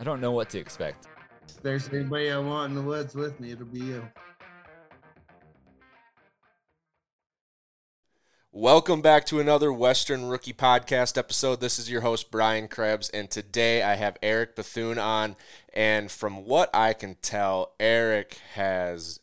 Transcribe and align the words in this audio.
I 0.00 0.04
don't 0.04 0.20
know 0.20 0.30
what 0.30 0.48
to 0.50 0.58
expect. 0.58 1.08
If 1.48 1.60
there's 1.60 1.88
anybody 1.88 2.30
I 2.30 2.38
want 2.38 2.70
in 2.70 2.76
the 2.76 2.82
woods 2.82 3.16
with 3.16 3.40
me, 3.40 3.50
it'll 3.50 3.66
be 3.66 3.80
you. 3.80 4.08
Welcome 8.52 9.02
back 9.02 9.26
to 9.26 9.40
another 9.40 9.72
Western 9.72 10.26
Rookie 10.26 10.52
Podcast 10.52 11.18
episode. 11.18 11.60
This 11.60 11.80
is 11.80 11.90
your 11.90 12.02
host, 12.02 12.30
Brian 12.30 12.68
Krebs, 12.68 13.10
and 13.10 13.28
today 13.28 13.82
I 13.82 13.96
have 13.96 14.16
Eric 14.22 14.54
Bethune 14.54 14.98
on. 14.98 15.34
And 15.74 16.10
from 16.12 16.44
what 16.44 16.70
I 16.72 16.92
can 16.92 17.16
tell, 17.16 17.72
Eric 17.80 18.38
has, 18.54 19.18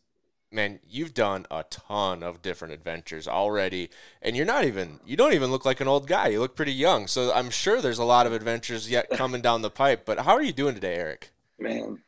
man, 0.52 0.80
you've 0.88 1.14
done 1.14 1.46
a 1.52 1.64
ton 1.64 2.24
of 2.24 2.42
different 2.42 2.74
adventures 2.74 3.28
already. 3.28 3.90
And 4.22 4.36
you're 4.36 4.46
not 4.46 4.66
even, 4.66 5.00
you 5.06 5.18
don't 5.18 5.34
even 5.34 5.52
look 5.52 5.66
like 5.66 5.82
an 5.82 5.88
old 5.88 6.08
guy. 6.08 6.28
You 6.30 6.40
look 6.40 6.56
pretty 6.56 6.74
young. 6.74 7.08
So 7.08 7.34
I'm 7.34 7.50
sure 7.50 7.82
there's 7.82 8.00
a 8.00 8.04
lot 8.04 8.28
of 8.28 8.34
adventures 8.34 8.90
yet 8.90 9.10
coming 9.12 9.42
down 9.42 9.62
the 9.62 9.70
pipe. 9.70 10.06
But 10.06 10.20
how 10.20 10.34
are 10.34 10.44
you 10.44 10.54
doing 10.54 10.76
today, 10.76 10.96
Eric? 10.96 11.32
Man, 11.60 12.00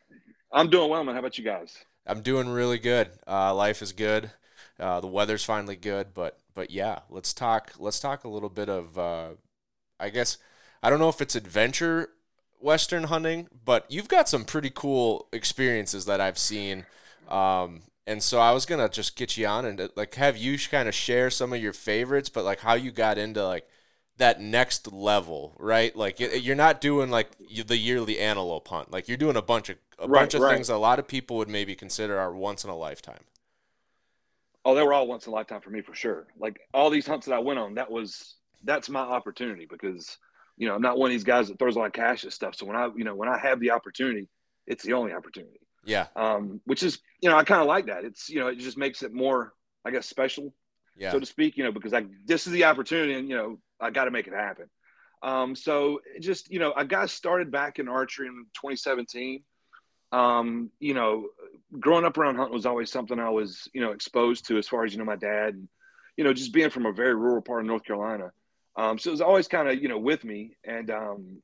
I'm 0.52 0.70
doing 0.70 0.90
well, 0.90 1.04
man. 1.04 1.16
How 1.16 1.20
about 1.20 1.38
you 1.38 1.44
guys? 1.44 1.78
I'm 2.05 2.22
doing 2.22 2.48
really 2.48 2.80
good. 2.80 3.09
Uh, 3.28 3.53
life 3.53 3.81
is 3.81 3.92
good. 3.92 4.31
Uh, 4.80 5.02
the 5.02 5.08
weather's 5.08 5.44
finally 5.44 5.76
good, 5.76 6.14
but 6.14 6.38
but 6.54 6.70
yeah, 6.72 7.00
let's 7.09 7.33
talk. 7.33 7.73
Let's 7.80 8.00
talk 8.00 8.23
a 8.23 8.30
little 8.30 8.50
bit 8.50 8.70
of. 8.70 8.98
Uh, 8.98 9.30
I 10.00 10.09
guess 10.09 10.38
I 10.83 10.89
don't 10.89 11.00
know 11.00 11.09
if 11.09 11.20
it's 11.20 11.36
adventure 11.36 12.09
western 12.59 13.06
hunting, 13.06 13.48
but 13.66 13.86
you've 13.89 14.08
got 14.08 14.30
some 14.30 14.45
pretty 14.45 14.70
cool 14.70 15.28
experiences 15.33 16.06
that 16.06 16.22
I've 16.22 16.38
seen. 16.38 16.86
Um, 17.28 17.81
and 18.08 18.23
so 18.23 18.39
I 18.39 18.52
was 18.53 18.66
gonna 18.66 18.89
just 18.89 19.16
get 19.17 19.38
you 19.38 19.47
on 19.47 19.66
and 19.66 19.81
uh, 19.81 19.89
like 19.97 20.16
have 20.16 20.38
you 20.38 20.58
kind 20.59 20.89
of 20.89 20.95
share 20.95 21.30
some 21.31 21.53
of 21.53 21.61
your 21.61 21.73
favorites, 21.73 22.30
but 22.30 22.45
like 22.45 22.61
how 22.61 22.75
you 22.75 22.91
got 22.91 23.17
into 23.19 23.45
like 23.45 23.67
that 24.17 24.41
next 24.41 24.91
level, 24.94 25.55
right? 25.59 25.95
Like 25.95 26.19
you're 26.19 26.55
not 26.55 26.81
doing 26.81 27.11
like 27.11 27.30
the 27.66 27.77
yearly 27.77 28.19
antelope 28.19 28.67
hunt. 28.69 28.91
Like 28.91 29.08
you're 29.09 29.17
doing 29.17 29.38
a 29.38 29.44
bunch 29.44 29.69
of 29.69 29.77
a 29.99 30.08
Right, 30.08 30.31
bunch 30.31 30.33
of 30.36 30.44
right. 30.44 30.64
things 30.64 30.69
a 30.69 30.77
lot 30.77 30.99
of 30.99 31.08
people 31.08 31.38
would 31.38 31.49
maybe 31.49 31.75
consider 31.75 32.19
are 32.19 32.33
once 32.33 32.64
in 32.64 32.69
a 32.72 32.77
lifetime. 32.77 33.25
Oh, 34.66 34.75
they 34.75 34.83
were 34.83 34.94
all 34.94 35.08
once 35.08 35.25
in 35.25 35.31
a 35.31 35.36
lifetime 35.36 35.61
for 35.61 35.69
me 35.69 35.81
for 35.81 35.94
sure. 35.95 36.27
Like 36.38 36.59
all 36.73 36.89
these 36.89 37.08
hunts 37.08 37.25
that 37.27 37.33
I 37.36 37.39
went 37.39 37.59
on, 37.59 37.75
that 37.75 37.89
was 37.92 38.36
that's 38.64 38.89
my 38.89 38.99
opportunity 39.02 39.66
because 39.69 40.17
you 40.58 40.67
know 40.67 40.75
I'm 40.75 40.81
not 40.81 40.97
one 40.97 41.09
of 41.09 41.14
these 41.14 41.23
guys 41.23 41.47
that 41.47 41.58
throws 41.59 41.75
a 41.75 41.80
lot 41.80 41.86
of 41.88 41.94
cash 41.94 42.25
at 42.25 42.33
stuff. 42.33 42.55
So 42.55 42.66
when 42.66 42.75
I 42.75 42.89
you 42.95 43.03
know 43.03 43.16
when 43.16 43.30
I 43.30 43.38
have 43.38 43.59
the 43.59 43.71
opportunity, 43.71 44.27
it's 44.66 44.83
the 44.83 44.94
only 44.94 45.14
opportunity. 45.14 45.59
Yeah, 45.88 46.07
Um, 46.16 46.61
which 46.66 46.83
is 46.83 46.99
you 47.21 47.30
know 47.30 47.38
I 47.38 47.43
kind 47.43 47.61
of 47.61 47.67
like 47.67 47.88
that. 47.88 48.03
It's 48.03 48.30
you 48.30 48.39
know 48.39 48.47
it 48.47 48.59
just 48.59 48.77
makes 48.77 49.02
it 49.03 49.13
more 49.13 49.53
I 49.85 49.91
guess 49.91 50.05
special 50.05 50.53
yeah, 50.97 51.11
so 51.11 51.19
to 51.19 51.25
speak. 51.25 51.57
You 51.57 51.63
know 51.63 51.71
because 51.71 51.93
I 51.93 52.05
this 52.25 52.45
is 52.45 52.53
the 52.53 52.66
opportunity 52.66 53.13
and 53.13 53.30
you 53.30 53.35
know 53.35 53.59
I 53.80 53.89
got 53.89 54.05
to 54.05 54.11
make 54.11 54.27
it 54.27 54.33
happen. 54.33 54.69
Um, 55.23 55.55
so 55.55 56.02
it 56.15 56.19
just 56.21 56.52
you 56.52 56.59
know 56.59 56.73
I 56.75 56.83
got 56.83 57.09
started 57.09 57.52
back 57.52 57.80
in 57.80 57.88
archery 57.88 58.27
in 58.27 58.45
2017. 58.53 59.43
Um, 60.11 60.71
you 60.80 60.93
know, 60.93 61.27
growing 61.80 62.05
up 62.05 62.17
around 62.17 62.35
hunting 62.35 62.53
was 62.53 62.65
always 62.65 62.91
something 62.91 63.19
I 63.19 63.30
was, 63.30 63.67
you 63.73 63.81
know, 63.81 63.91
exposed 63.91 64.47
to 64.47 64.58
as 64.58 64.67
far 64.67 64.85
as, 64.85 64.93
you 64.93 64.99
know, 64.99 65.05
my 65.05 65.17
dad 65.17 65.55
and, 65.55 65.67
you 66.15 66.23
know, 66.23 66.33
just 66.33 66.53
being 66.53 66.70
from 66.70 66.86
a 66.86 66.93
very 66.93 67.14
rural 67.15 67.42
part 67.42 67.61
of 67.61 67.67
North 67.67 67.83
Carolina. 67.83 68.31
Um, 68.77 68.97
so 68.97 69.09
it 69.09 69.11
was 69.11 69.21
always 69.21 69.47
kind 69.47 69.67
of, 69.67 69.81
you 69.81 69.89
know, 69.89 69.97
with 69.97 70.23
me 70.23 70.55
and, 70.64 70.89
um, 70.92 71.42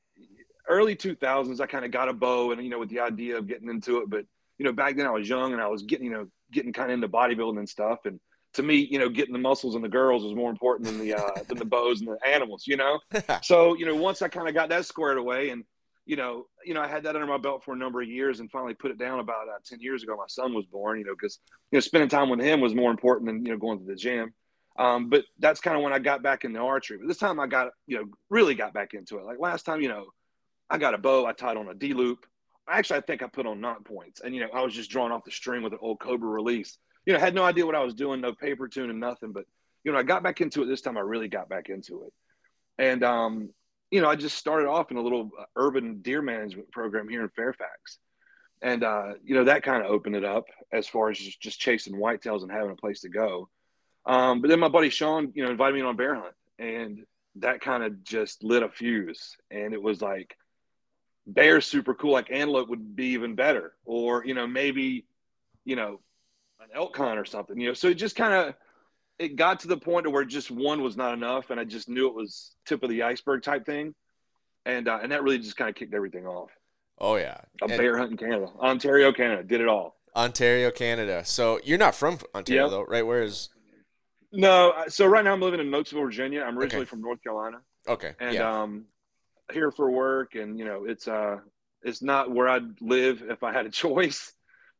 early 0.67 0.95
2000s, 0.95 1.59
I 1.59 1.65
kind 1.65 1.85
of 1.85 1.91
got 1.91 2.09
a 2.09 2.13
bow 2.13 2.51
and, 2.51 2.63
you 2.63 2.69
know, 2.69 2.79
with 2.79 2.89
the 2.89 2.99
idea 2.99 3.37
of 3.37 3.47
getting 3.47 3.69
into 3.69 3.99
it, 3.99 4.09
but, 4.09 4.25
you 4.57 4.65
know, 4.65 4.71
back 4.71 4.95
then 4.95 5.05
I 5.05 5.11
was 5.11 5.27
young 5.27 5.53
and 5.53 5.61
I 5.61 5.67
was 5.67 5.83
getting, 5.83 6.05
you 6.05 6.11
know, 6.11 6.27
getting 6.51 6.73
kind 6.73 6.91
of 6.91 6.95
into 6.95 7.09
bodybuilding 7.09 7.57
and 7.57 7.69
stuff. 7.69 7.99
And 8.05 8.19
to 8.53 8.63
me, 8.63 8.75
you 8.75 8.99
know, 8.99 9.09
getting 9.09 9.33
the 9.33 9.39
muscles 9.39 9.75
and 9.75 9.83
the 9.83 9.89
girls 9.89 10.23
was 10.23 10.35
more 10.35 10.51
important 10.51 10.87
than 10.87 10.99
the, 10.99 11.15
uh, 11.15 11.43
than 11.47 11.57
the 11.57 11.65
bows 11.65 12.01
and 12.01 12.09
the 12.09 12.17
animals, 12.27 12.65
you 12.67 12.77
know? 12.77 12.99
so 13.41 13.75
you 13.75 13.85
know 13.85 13.95
once 13.95 14.21
i 14.21 14.27
kind 14.27 14.47
of 14.47 14.53
got 14.53 14.69
that 14.69 14.85
squared 14.85 15.17
away 15.17 15.49
and 15.49 15.63
you 16.05 16.15
know 16.15 16.47
you 16.65 16.73
know 16.73 16.81
i 16.81 16.87
had 16.87 17.03
that 17.03 17.15
under 17.15 17.27
my 17.27 17.37
belt 17.37 17.63
for 17.63 17.73
a 17.73 17.77
number 17.77 18.01
of 18.01 18.07
years 18.07 18.39
and 18.39 18.51
finally 18.51 18.73
put 18.73 18.91
it 18.91 18.97
down 18.97 19.19
about 19.19 19.47
uh, 19.47 19.57
10 19.65 19.79
years 19.79 20.03
ago 20.03 20.15
my 20.15 20.25
son 20.27 20.53
was 20.53 20.65
born 20.65 20.99
you 20.99 21.05
know 21.05 21.13
because 21.13 21.39
you 21.71 21.77
know 21.77 21.79
spending 21.79 22.09
time 22.09 22.29
with 22.29 22.39
him 22.39 22.61
was 22.61 22.73
more 22.73 22.91
important 22.91 23.27
than 23.27 23.45
you 23.45 23.51
know 23.51 23.57
going 23.57 23.79
to 23.79 23.85
the 23.85 23.95
gym 23.95 24.33
um, 24.79 25.07
but 25.09 25.23
that's 25.39 25.59
kind 25.61 25.77
of 25.77 25.83
when 25.83 25.93
i 25.93 25.99
got 25.99 26.23
back 26.23 26.45
into 26.45 26.59
archery 26.59 26.97
but 26.97 27.07
this 27.07 27.17
time 27.17 27.39
i 27.39 27.47
got 27.47 27.69
you 27.87 27.97
know 27.97 28.05
really 28.29 28.55
got 28.55 28.73
back 28.73 28.93
into 28.93 29.17
it 29.17 29.25
like 29.25 29.39
last 29.39 29.63
time 29.63 29.81
you 29.81 29.89
know 29.89 30.05
i 30.69 30.77
got 30.77 30.93
a 30.93 30.97
bow 30.97 31.25
i 31.25 31.33
tied 31.33 31.57
on 31.57 31.69
a 31.69 31.73
d 31.73 31.93
loop. 31.93 32.25
Actually 32.69 32.99
i 32.99 33.01
think 33.01 33.23
i 33.23 33.27
put 33.27 33.45
on 33.45 33.61
knot 33.61 33.83
points. 33.85 34.21
And 34.23 34.33
you 34.33 34.41
know 34.41 34.49
i 34.53 34.61
was 34.61 34.73
just 34.73 34.89
drawing 34.89 35.11
off 35.11 35.23
the 35.23 35.31
string 35.31 35.63
with 35.63 35.73
an 35.73 35.79
old 35.81 35.99
cobra 35.99 36.29
release. 36.29 36.77
You 37.05 37.13
know 37.13 37.19
had 37.19 37.35
no 37.35 37.43
idea 37.43 37.65
what 37.65 37.75
i 37.75 37.83
was 37.83 37.93
doing 37.93 38.21
no 38.21 38.33
paper 38.33 38.67
tune 38.67 38.89
and 38.89 38.99
nothing 38.99 39.31
but 39.31 39.45
you 39.83 39.91
know 39.91 39.97
i 39.97 40.03
got 40.03 40.23
back 40.23 40.41
into 40.41 40.63
it 40.63 40.67
this 40.67 40.81
time. 40.81 40.97
I 40.97 41.01
really 41.01 41.27
got 41.27 41.49
back 41.49 41.69
into 41.69 42.03
it. 42.03 42.13
And 42.77 43.03
um, 43.03 43.49
you 43.93 44.01
know, 44.01 44.09
I 44.09 44.15
just 44.15 44.39
started 44.39 44.67
off 44.67 44.89
in 44.89 44.97
a 44.97 45.01
little 45.01 45.29
uh, 45.39 45.43
urban 45.55 46.01
deer 46.01 46.23
management 46.23 46.71
program 46.71 47.07
here 47.07 47.21
in 47.21 47.29
Fairfax, 47.29 47.99
and 48.59 48.83
uh, 48.83 49.13
you 49.23 49.35
know 49.35 49.43
that 49.43 49.61
kind 49.61 49.85
of 49.85 49.91
opened 49.91 50.15
it 50.15 50.25
up 50.25 50.45
as 50.71 50.87
far 50.87 51.11
as 51.11 51.19
just, 51.19 51.39
just 51.39 51.59
chasing 51.59 51.93
whitetails 51.93 52.41
and 52.41 52.51
having 52.51 52.71
a 52.71 52.75
place 52.75 53.01
to 53.01 53.09
go. 53.09 53.49
Um, 54.07 54.41
but 54.41 54.49
then 54.49 54.59
my 54.59 54.67
buddy 54.67 54.89
Sean, 54.89 55.31
you 55.35 55.45
know, 55.45 55.51
invited 55.51 55.75
me 55.75 55.81
on 55.81 55.95
bear 55.95 56.15
hunt, 56.15 56.33
and 56.57 57.05
that 57.35 57.61
kind 57.61 57.83
of 57.83 58.03
just 58.03 58.43
lit 58.43 58.63
a 58.63 58.69
fuse, 58.69 59.37
and 59.51 59.75
it 59.75 59.81
was 59.81 60.01
like 60.01 60.35
bears 61.27 61.65
super 61.65 61.93
cool, 61.93 62.11
like 62.13 62.31
antelope 62.31 62.69
would 62.69 62.95
be 62.95 63.07
even 63.07 63.35
better, 63.35 63.73
or 63.85 64.25
you 64.25 64.33
know 64.33 64.47
maybe, 64.47 65.05
you 65.65 65.75
know, 65.75 65.99
an 66.61 66.69
elk 66.75 66.97
hunt 66.97 67.19
or 67.19 67.25
something, 67.25 67.59
you 67.59 67.67
know. 67.69 67.73
So 67.73 67.89
it 67.89 67.95
just 67.95 68.15
kind 68.15 68.33
of 68.33 68.55
it 69.19 69.35
got 69.35 69.61
to 69.61 69.67
the 69.67 69.77
point 69.77 70.11
where 70.11 70.25
just 70.25 70.51
one 70.51 70.81
was 70.81 70.97
not 70.97 71.13
enough, 71.13 71.49
and 71.51 71.59
I 71.59 71.65
just 71.65 71.89
knew 71.89 72.07
it 72.07 72.15
was 72.15 72.55
tip 72.65 72.83
of 72.83 72.89
the 72.89 73.03
iceberg 73.03 73.43
type 73.43 73.65
thing, 73.65 73.95
and 74.65 74.87
uh, 74.87 74.99
and 75.01 75.11
that 75.11 75.23
really 75.23 75.39
just 75.39 75.57
kind 75.57 75.69
of 75.69 75.75
kicked 75.75 75.93
everything 75.93 76.27
off. 76.27 76.51
oh 76.99 77.15
yeah, 77.15 77.37
A 77.61 77.69
And 77.69 77.77
bear 77.77 77.97
hunt 77.97 78.11
in 78.11 78.17
Canada, 78.17 78.47
Ontario, 78.59 79.11
Canada, 79.11 79.43
did 79.43 79.61
it 79.61 79.67
all. 79.67 79.97
Ontario, 80.15 80.71
Canada. 80.71 81.23
So 81.25 81.59
you're 81.63 81.77
not 81.77 81.95
from 81.95 82.19
Ontario 82.35 82.65
Yeah. 82.65 82.69
though, 82.69 82.83
right? 82.83 83.05
Where 83.05 83.23
is? 83.23 83.49
No, 84.31 84.73
so 84.87 85.05
right 85.05 85.23
now 85.23 85.33
I'm 85.33 85.41
living 85.41 85.59
in 85.59 85.67
Nokesville, 85.67 86.03
Virginia. 86.03 86.41
I'm 86.41 86.57
originally 86.57 86.83
Okay. 86.83 86.89
from 86.89 87.01
North 87.01 87.21
Carolina, 87.23 87.61
Okay, 87.87 88.13
and 88.19 88.35
yeah, 88.35 88.63
um, 88.63 88.85
here 89.51 89.71
for 89.71 89.89
work, 89.91 90.35
and 90.35 90.57
you 90.57 90.65
know 90.65 90.85
it's 90.85 91.07
uh 91.07 91.39
it's 91.83 92.01
not 92.01 92.31
where 92.31 92.47
I'd 92.47 92.81
live 92.81 93.23
if 93.27 93.43
I 93.43 93.51
had 93.51 93.65
a 93.65 93.69
choice, 93.83 94.33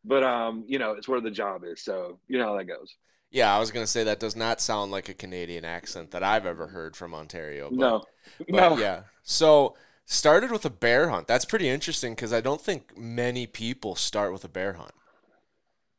but 0.05 0.23
um 0.23 0.63
you 0.67 0.79
know 0.79 0.93
it's 0.93 1.07
where 1.07 1.21
the 1.21 1.31
job 1.31 1.63
is, 1.65 1.81
so 1.83 2.19
you 2.27 2.37
know 2.37 2.45
how 2.45 2.57
that 2.57 2.65
goes. 2.65 2.95
yeah. 3.31 3.55
I 3.55 3.59
was 3.59 3.71
gonna 3.71 3.87
say 3.87 4.03
that 4.05 4.19
does 4.19 4.35
not 4.35 4.61
sound 4.61 4.91
like 4.91 5.09
a 5.09 5.13
Canadian 5.13 5.65
accent 5.65 6.11
that 6.11 6.23
I've 6.23 6.45
ever 6.45 6.67
heard 6.67 6.95
from 6.95 7.13
Ontario. 7.13 7.69
But, 7.69 7.79
no, 7.79 8.03
but 8.49 8.49
no, 8.49 8.77
yeah. 8.77 9.03
So 9.23 9.75
started 10.05 10.51
with 10.51 10.65
a 10.65 10.69
bear 10.69 11.09
hunt. 11.09 11.27
That's 11.27 11.45
pretty 11.45 11.69
interesting 11.69 12.13
because 12.13 12.33
I 12.33 12.41
don't 12.41 12.61
think 12.61 12.97
many 12.97 13.47
people 13.47 13.95
start 13.95 14.33
with 14.33 14.43
a 14.43 14.49
bear 14.49 14.73
hunt. 14.73 14.93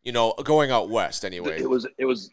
You 0.03 0.12
know, 0.12 0.34
going 0.44 0.70
out 0.70 0.91
west 0.91 1.24
anyway. 1.24 1.60
It 1.60 1.69
was 1.69 1.86
it 1.98 2.04
was 2.04 2.30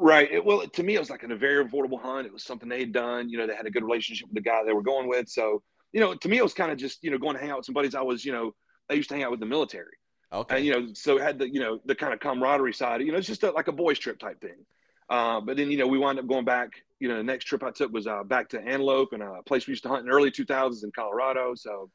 right. 0.00 0.30
It, 0.30 0.44
well, 0.44 0.66
to 0.66 0.82
me, 0.82 0.96
it 0.96 0.98
was 0.98 1.10
like 1.10 1.22
an, 1.22 1.32
a 1.32 1.36
very 1.36 1.64
affordable 1.64 2.00
hunt. 2.00 2.26
It 2.26 2.32
was 2.32 2.42
something 2.42 2.68
they 2.68 2.80
had 2.80 2.92
done. 2.92 3.28
You 3.28 3.38
know, 3.38 3.46
they 3.46 3.54
had 3.54 3.66
a 3.66 3.70
good 3.70 3.84
relationship 3.84 4.28
with 4.28 4.34
the 4.34 4.40
guy 4.40 4.64
they 4.64 4.72
were 4.72 4.82
going 4.82 5.08
with. 5.08 5.28
So, 5.28 5.62
you 5.92 6.00
know, 6.00 6.14
to 6.14 6.28
me, 6.28 6.38
it 6.38 6.42
was 6.42 6.54
kind 6.54 6.72
of 6.72 6.78
just 6.78 7.02
you 7.02 7.10
know 7.10 7.18
going 7.18 7.36
to 7.36 7.40
hang 7.40 7.50
out 7.50 7.58
with 7.58 7.66
some 7.66 7.74
buddies. 7.74 7.94
I 7.94 8.02
was 8.02 8.24
you 8.24 8.32
know 8.32 8.54
I 8.88 8.94
used 8.94 9.08
to 9.10 9.14
hang 9.14 9.24
out 9.24 9.30
with 9.30 9.40
the 9.40 9.46
military, 9.46 9.96
okay. 10.32 10.56
and 10.56 10.66
you 10.66 10.72
know, 10.72 10.88
so 10.94 11.18
it 11.18 11.22
had 11.22 11.38
the 11.38 11.48
you 11.48 11.60
know 11.60 11.80
the 11.84 11.94
kind 11.94 12.12
of 12.12 12.20
camaraderie 12.20 12.72
side. 12.72 13.00
You 13.02 13.12
know, 13.12 13.18
it's 13.18 13.26
just 13.26 13.42
a, 13.42 13.50
like 13.50 13.68
a 13.68 13.72
boys 13.72 13.98
trip 13.98 14.18
type 14.18 14.40
thing. 14.40 14.64
Uh, 15.08 15.40
but 15.40 15.56
then 15.56 15.70
you 15.70 15.78
know 15.78 15.86
we 15.86 15.98
wound 15.98 16.18
up 16.18 16.26
going 16.26 16.44
back. 16.44 16.70
You 16.98 17.08
know, 17.08 17.16
the 17.16 17.22
next 17.22 17.44
trip 17.44 17.62
I 17.62 17.70
took 17.70 17.92
was 17.92 18.06
uh, 18.06 18.22
back 18.24 18.50
to 18.50 18.60
Antelope 18.60 19.12
and 19.12 19.22
a 19.22 19.42
place 19.46 19.66
we 19.66 19.72
used 19.72 19.84
to 19.84 19.88
hunt 19.88 20.00
in 20.00 20.06
the 20.06 20.12
early 20.12 20.30
2000s 20.30 20.84
in 20.84 20.92
Colorado. 20.92 21.54
So, 21.54 21.90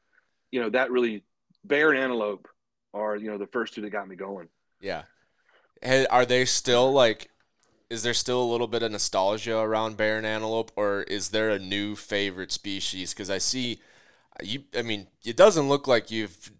you 0.50 0.60
know, 0.60 0.68
that 0.70 0.90
really 0.90 1.22
bear 1.64 1.90
and 1.90 2.00
antelope 2.00 2.48
are 2.92 3.14
you 3.14 3.30
know 3.30 3.38
the 3.38 3.46
first 3.46 3.74
two 3.74 3.82
that 3.82 3.90
got 3.90 4.08
me 4.08 4.16
going. 4.16 4.48
Yeah. 4.80 5.02
Hey, 5.82 6.06
Are 6.06 6.26
they 6.26 6.44
still 6.44 6.92
like? 6.92 7.30
Is 7.88 8.02
there 8.02 8.14
still 8.14 8.42
a 8.42 8.50
little 8.50 8.66
bit 8.66 8.82
of 8.82 8.90
nostalgia 8.92 9.58
around 9.58 9.96
bear 9.96 10.16
and 10.18 10.26
antelope, 10.26 10.72
or 10.76 11.02
is 11.02 11.30
there 11.30 11.50
a 11.50 11.58
new 11.58 11.94
favorite 11.94 12.50
species? 12.52 13.12
Because 13.14 13.30
I 13.30 13.38
see, 13.38 13.80
you. 14.42 14.64
I 14.76 14.82
mean, 14.82 15.06
it 15.24 15.36
doesn't 15.36 15.68
look 15.68 15.86
like 15.86 16.10
you've, 16.10 16.50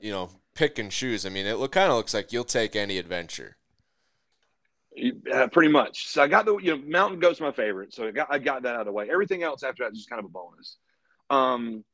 you 0.00 0.12
know, 0.12 0.30
pick 0.54 0.78
and 0.78 0.90
choose. 0.90 1.26
I 1.26 1.28
mean, 1.30 1.46
it 1.46 1.54
look 1.58 1.72
kind 1.72 1.90
of 1.90 1.96
looks 1.96 2.14
like 2.14 2.32
you'll 2.32 2.44
take 2.44 2.76
any 2.76 2.98
adventure. 2.98 3.56
Uh, 5.32 5.46
pretty 5.48 5.70
much. 5.70 6.08
So 6.08 6.22
I 6.22 6.28
got 6.28 6.44
the 6.46 6.56
you 6.58 6.76
know 6.76 6.82
mountain 6.84 7.20
goat's 7.20 7.40
my 7.40 7.52
favorite. 7.52 7.94
So 7.94 8.08
I 8.08 8.10
got 8.10 8.28
I 8.30 8.38
got 8.38 8.62
that 8.62 8.74
out 8.74 8.80
of 8.80 8.86
the 8.86 8.92
way. 8.92 9.08
Everything 9.10 9.42
else 9.42 9.62
after 9.62 9.84
that 9.84 9.92
is 9.92 9.98
just 9.98 10.10
kind 10.10 10.18
of 10.18 10.26
a 10.26 10.28
bonus. 10.28 10.76
Um, 11.30 11.84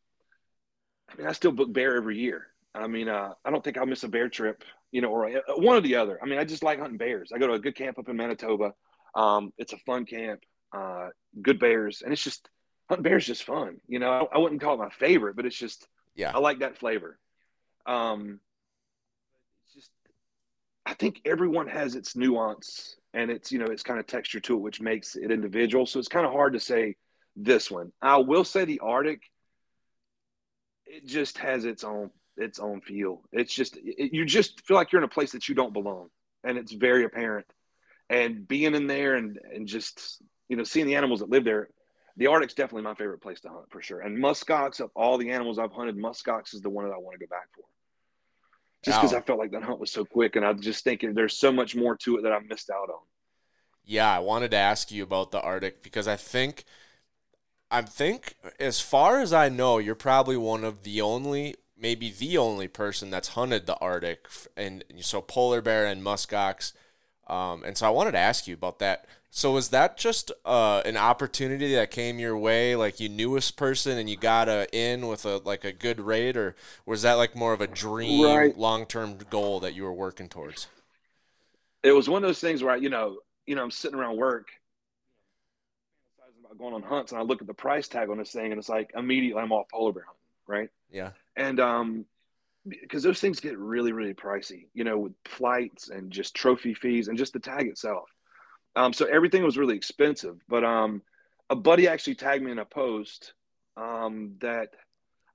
I 1.11 1.17
mean, 1.17 1.27
I 1.27 1.33
still 1.33 1.53
book 1.53 1.73
bear 1.73 1.97
every 1.97 2.19
year. 2.19 2.47
I 2.75 2.87
mean, 2.87 3.09
uh, 3.09 3.33
I 3.45 3.51
don't 3.51 3.63
think 3.63 3.77
I'll 3.79 3.87
miss 3.87 4.05
a 4.05 4.09
bear 4.09 4.29
trip, 4.29 4.65
you 4.97 5.03
know, 5.03 5.11
or 5.11 5.27
uh, 5.27 5.41
one 5.57 5.77
or 5.77 5.83
the 5.83 5.97
other. 5.97 6.19
I 6.23 6.25
mean, 6.25 6.39
I 6.39 6.45
just 6.45 6.63
like 6.63 6.79
hunting 6.79 6.97
bears. 6.97 7.31
I 7.31 7.39
go 7.39 7.47
to 7.49 7.53
a 7.53 7.59
good 7.59 7.77
camp 7.77 7.99
up 7.99 8.09
in 8.09 8.17
Manitoba. 8.17 8.73
Um, 9.15 9.53
it's 9.59 9.75
a 9.75 9.79
fun 9.85 10.07
camp, 10.07 10.41
uh, 10.75 11.09
good 11.43 11.59
bears, 11.59 12.01
and 12.01 12.15
it's 12.15 12.25
just 12.25 12.49
hunting 12.89 13.03
bears 13.03 13.27
just 13.27 13.45
fun. 13.45 13.77
You 13.89 13.99
know, 13.99 14.11
I, 14.11 14.37
I 14.37 14.39
wouldn't 14.39 14.63
call 14.63 14.73
it 14.73 14.79
my 14.79 14.89
favorite, 14.89 15.37
but 15.37 15.45
it's 15.45 15.59
just 15.59 15.87
Yeah. 16.15 16.33
I 16.35 16.39
like 16.39 16.61
that 16.61 16.79
flavor. 16.79 17.19
Um, 17.85 18.41
it's 19.67 19.75
just 19.75 19.91
I 20.87 20.95
think 20.95 21.21
everyone 21.27 21.69
has 21.69 21.95
its 21.95 22.17
nuance 22.17 22.97
and 23.13 23.31
it's 23.31 23.53
you 23.53 23.59
know 23.59 23.67
its 23.67 23.83
kind 23.83 24.01
of 24.01 24.07
texture 24.07 24.41
to 24.41 24.55
it, 24.55 24.63
which 24.63 24.81
makes 24.81 25.15
it 25.15 25.31
individual. 25.31 25.85
So 25.85 25.99
it's 25.99 26.09
kind 26.09 26.25
of 26.25 26.33
hard 26.33 26.55
to 26.55 26.61
say 26.61 26.97
this 27.37 27.71
one. 27.71 27.93
I 28.01 28.17
will 28.17 28.45
say 28.45 28.65
the 28.65 28.81
Arctic. 28.81 29.21
It 30.87 31.05
just 31.05 31.37
has 31.37 31.67
its 31.67 31.85
own 31.85 32.11
its 32.37 32.59
own 32.59 32.81
feel. 32.81 33.23
It's 33.33 33.55
just 33.55 33.77
it, 33.77 34.13
you 34.15 34.25
just 34.25 34.67
feel 34.67 34.77
like 34.77 34.93
you're 34.93 35.01
in 35.03 35.07
a 35.07 35.09
place 35.09 35.33
that 35.33 35.49
you 35.49 35.55
don't 35.55 35.73
belong, 35.73 36.09
and 36.45 36.59
it's 36.59 36.73
very 36.73 37.05
apparent. 37.05 37.47
And 38.11 38.47
being 38.47 38.75
in 38.75 38.87
there 38.87 39.15
and 39.17 39.39
and 39.55 39.67
just 39.67 40.23
you 40.49 40.57
know 40.57 40.65
seeing 40.65 40.87
the 40.87 40.97
animals 40.97 41.21
that 41.21 41.31
live 41.31 41.45
there, 41.45 41.69
the 42.17 42.29
Arctic's 42.29 42.55
definitely 42.55 42.83
my 42.83 42.95
favorite 42.95 43.23
place 43.23 43.41
to 43.43 43.49
hunt 43.49 43.71
for 43.71 43.83
sure. 43.83 44.01
And 44.01 44.19
muskox 44.19 44.81
of 44.81 44.91
all 44.97 45.19
the 45.19 45.31
animals 45.31 45.59
I've 45.59 45.73
hunted, 45.73 45.97
muskox 45.97 46.55
is 46.55 46.63
the 46.63 46.71
one 46.71 46.87
that 46.87 46.95
I 46.95 46.99
want 46.99 47.19
to 47.19 47.27
go 47.27 47.31
back 47.31 47.49
for. 47.55 47.65
Just 48.83 48.99
because 49.01 49.13
Wow. 49.13 49.19
I 49.19 49.21
felt 49.21 49.39
like 49.39 49.51
that 49.51 49.65
hunt 49.65 49.81
was 49.81 49.93
so 49.93 50.05
quick, 50.05 50.37
and 50.37 50.45
I'm 50.45 50.61
just 50.61 50.85
thinking 50.85 51.13
there's 51.15 51.37
so 51.39 51.53
much 51.53 51.75
more 51.75 51.97
to 51.99 52.19
it 52.19 52.23
that 52.23 52.33
I 52.33 52.39
missed 52.41 52.71
out 52.71 52.89
on. 52.89 53.01
Yeah, 53.85 54.15
I 54.15 54.19
wanted 54.19 54.51
to 54.51 54.57
ask 54.59 54.91
you 54.91 55.03
about 55.03 55.31
the 55.31 55.41
Arctic 55.41 55.83
because 55.83 56.09
I 56.09 56.17
think 56.17 56.65
I 57.71 57.83
think 57.83 58.35
as 58.61 58.81
far 58.81 59.21
as 59.21 59.33
I 59.33 59.49
know, 59.49 59.79
you're 59.79 59.95
probably 59.95 60.37
one 60.37 60.65
of 60.65 60.83
the 60.83 61.01
only 61.01 61.57
maybe 61.79 62.11
the 62.11 62.39
only 62.39 62.69
person 62.69 63.11
that's 63.11 63.29
hunted 63.29 63.67
the 63.67 63.77
Arctic 63.79 64.27
and 64.57 64.85
so 65.01 65.21
polar 65.23 65.61
bear 65.63 65.87
and 65.87 66.03
muskox. 66.03 66.73
Um, 67.29 67.65
and 67.65 67.77
so 67.77 67.87
I 67.87 67.91
wanted 67.91 68.13
to 68.13 68.19
ask 68.19 68.47
you 68.47 68.55
about 68.55 68.79
that. 68.79 69.07
So 69.31 69.53
was 69.53 69.69
that 69.71 69.99
just 69.99 70.33
uh, 70.47 70.83
an 70.87 70.97
opportunity 70.97 71.75
that 71.75 71.91
came 71.91 72.19
your 72.19 72.39
way, 72.39 72.75
like 72.77 73.01
you 73.01 73.09
knew 73.09 73.35
this 73.35 73.51
person 73.51 73.99
and 73.99 74.09
you 74.09 74.17
got 74.17 74.49
a 74.49 74.67
in 74.77 75.09
with 75.09 75.27
a 75.27 75.39
like 75.39 75.65
a 75.65 75.73
good 75.73 76.01
rate, 76.01 76.37
or 76.37 76.57
was 76.87 77.03
that 77.03 77.15
like 77.15 77.37
more 77.37 77.53
of 77.53 77.61
a 77.61 77.67
dream, 77.67 78.47
Right. 78.47 78.57
long 78.57 78.87
term 78.87 79.19
goal 79.31 79.61
that 79.61 79.75
you 79.75 79.83
were 79.85 79.93
working 79.93 80.29
towards? 80.29 80.69
it 81.83 81.93
was 81.93 82.09
one 82.09 82.23
of 82.23 82.29
those 82.29 82.41
things 82.41 82.63
where 82.63 82.75
I, 82.75 82.77
you 82.77 82.89
know, 82.91 83.19
you 83.47 83.55
know, 83.55 83.63
I'm 83.63 83.71
sitting 83.71 83.99
around 83.99 84.17
work, 84.17 84.49
about 86.45 86.59
going 86.59 86.75
on 86.75 86.83
hunts, 86.83 87.13
and 87.13 87.21
I 87.21 87.25
look 87.25 87.41
at 87.41 87.47
the 87.47 87.55
price 87.55 87.89
tag 87.89 88.09
on 88.11 88.19
this 88.19 88.33
thing, 88.33 88.51
and 88.53 88.59
it's 88.59 88.69
like 88.69 88.91
immediately 88.95 89.41
I'm 89.43 89.53
off 89.53 89.69
polar 89.71 89.93
bear 89.93 90.05
hunting, 90.05 90.21
right? 90.47 90.71
Yeah, 90.91 91.13
And 91.37 91.61
um, 91.61 92.07
because 92.69 93.03
those 93.03 93.21
things 93.21 93.41
get 93.41 93.59
really, 93.59 93.93
really 93.93 94.15
pricey, 94.15 94.69
you 94.75 94.85
know, 94.85 94.99
with 94.99 95.13
flights 95.25 95.89
and 95.89 96.11
just 96.11 96.35
trophy 96.35 96.75
fees 96.75 97.09
and 97.09 97.19
just 97.19 97.33
the 97.33 97.39
tag 97.39 97.69
itself. 97.69 98.09
Um, 98.75 98.93
so 98.93 99.07
everything 99.07 99.43
was 99.43 99.59
really 99.59 99.77
expensive. 99.77 100.37
But 100.49 100.65
um, 100.65 101.03
a 101.49 101.57
buddy 101.57 101.89
actually 101.89 102.17
tagged 102.17 102.45
me 102.45 102.51
in 102.51 102.59
a 102.59 102.65
post 102.65 103.35
um, 103.77 104.35
that 104.41 104.71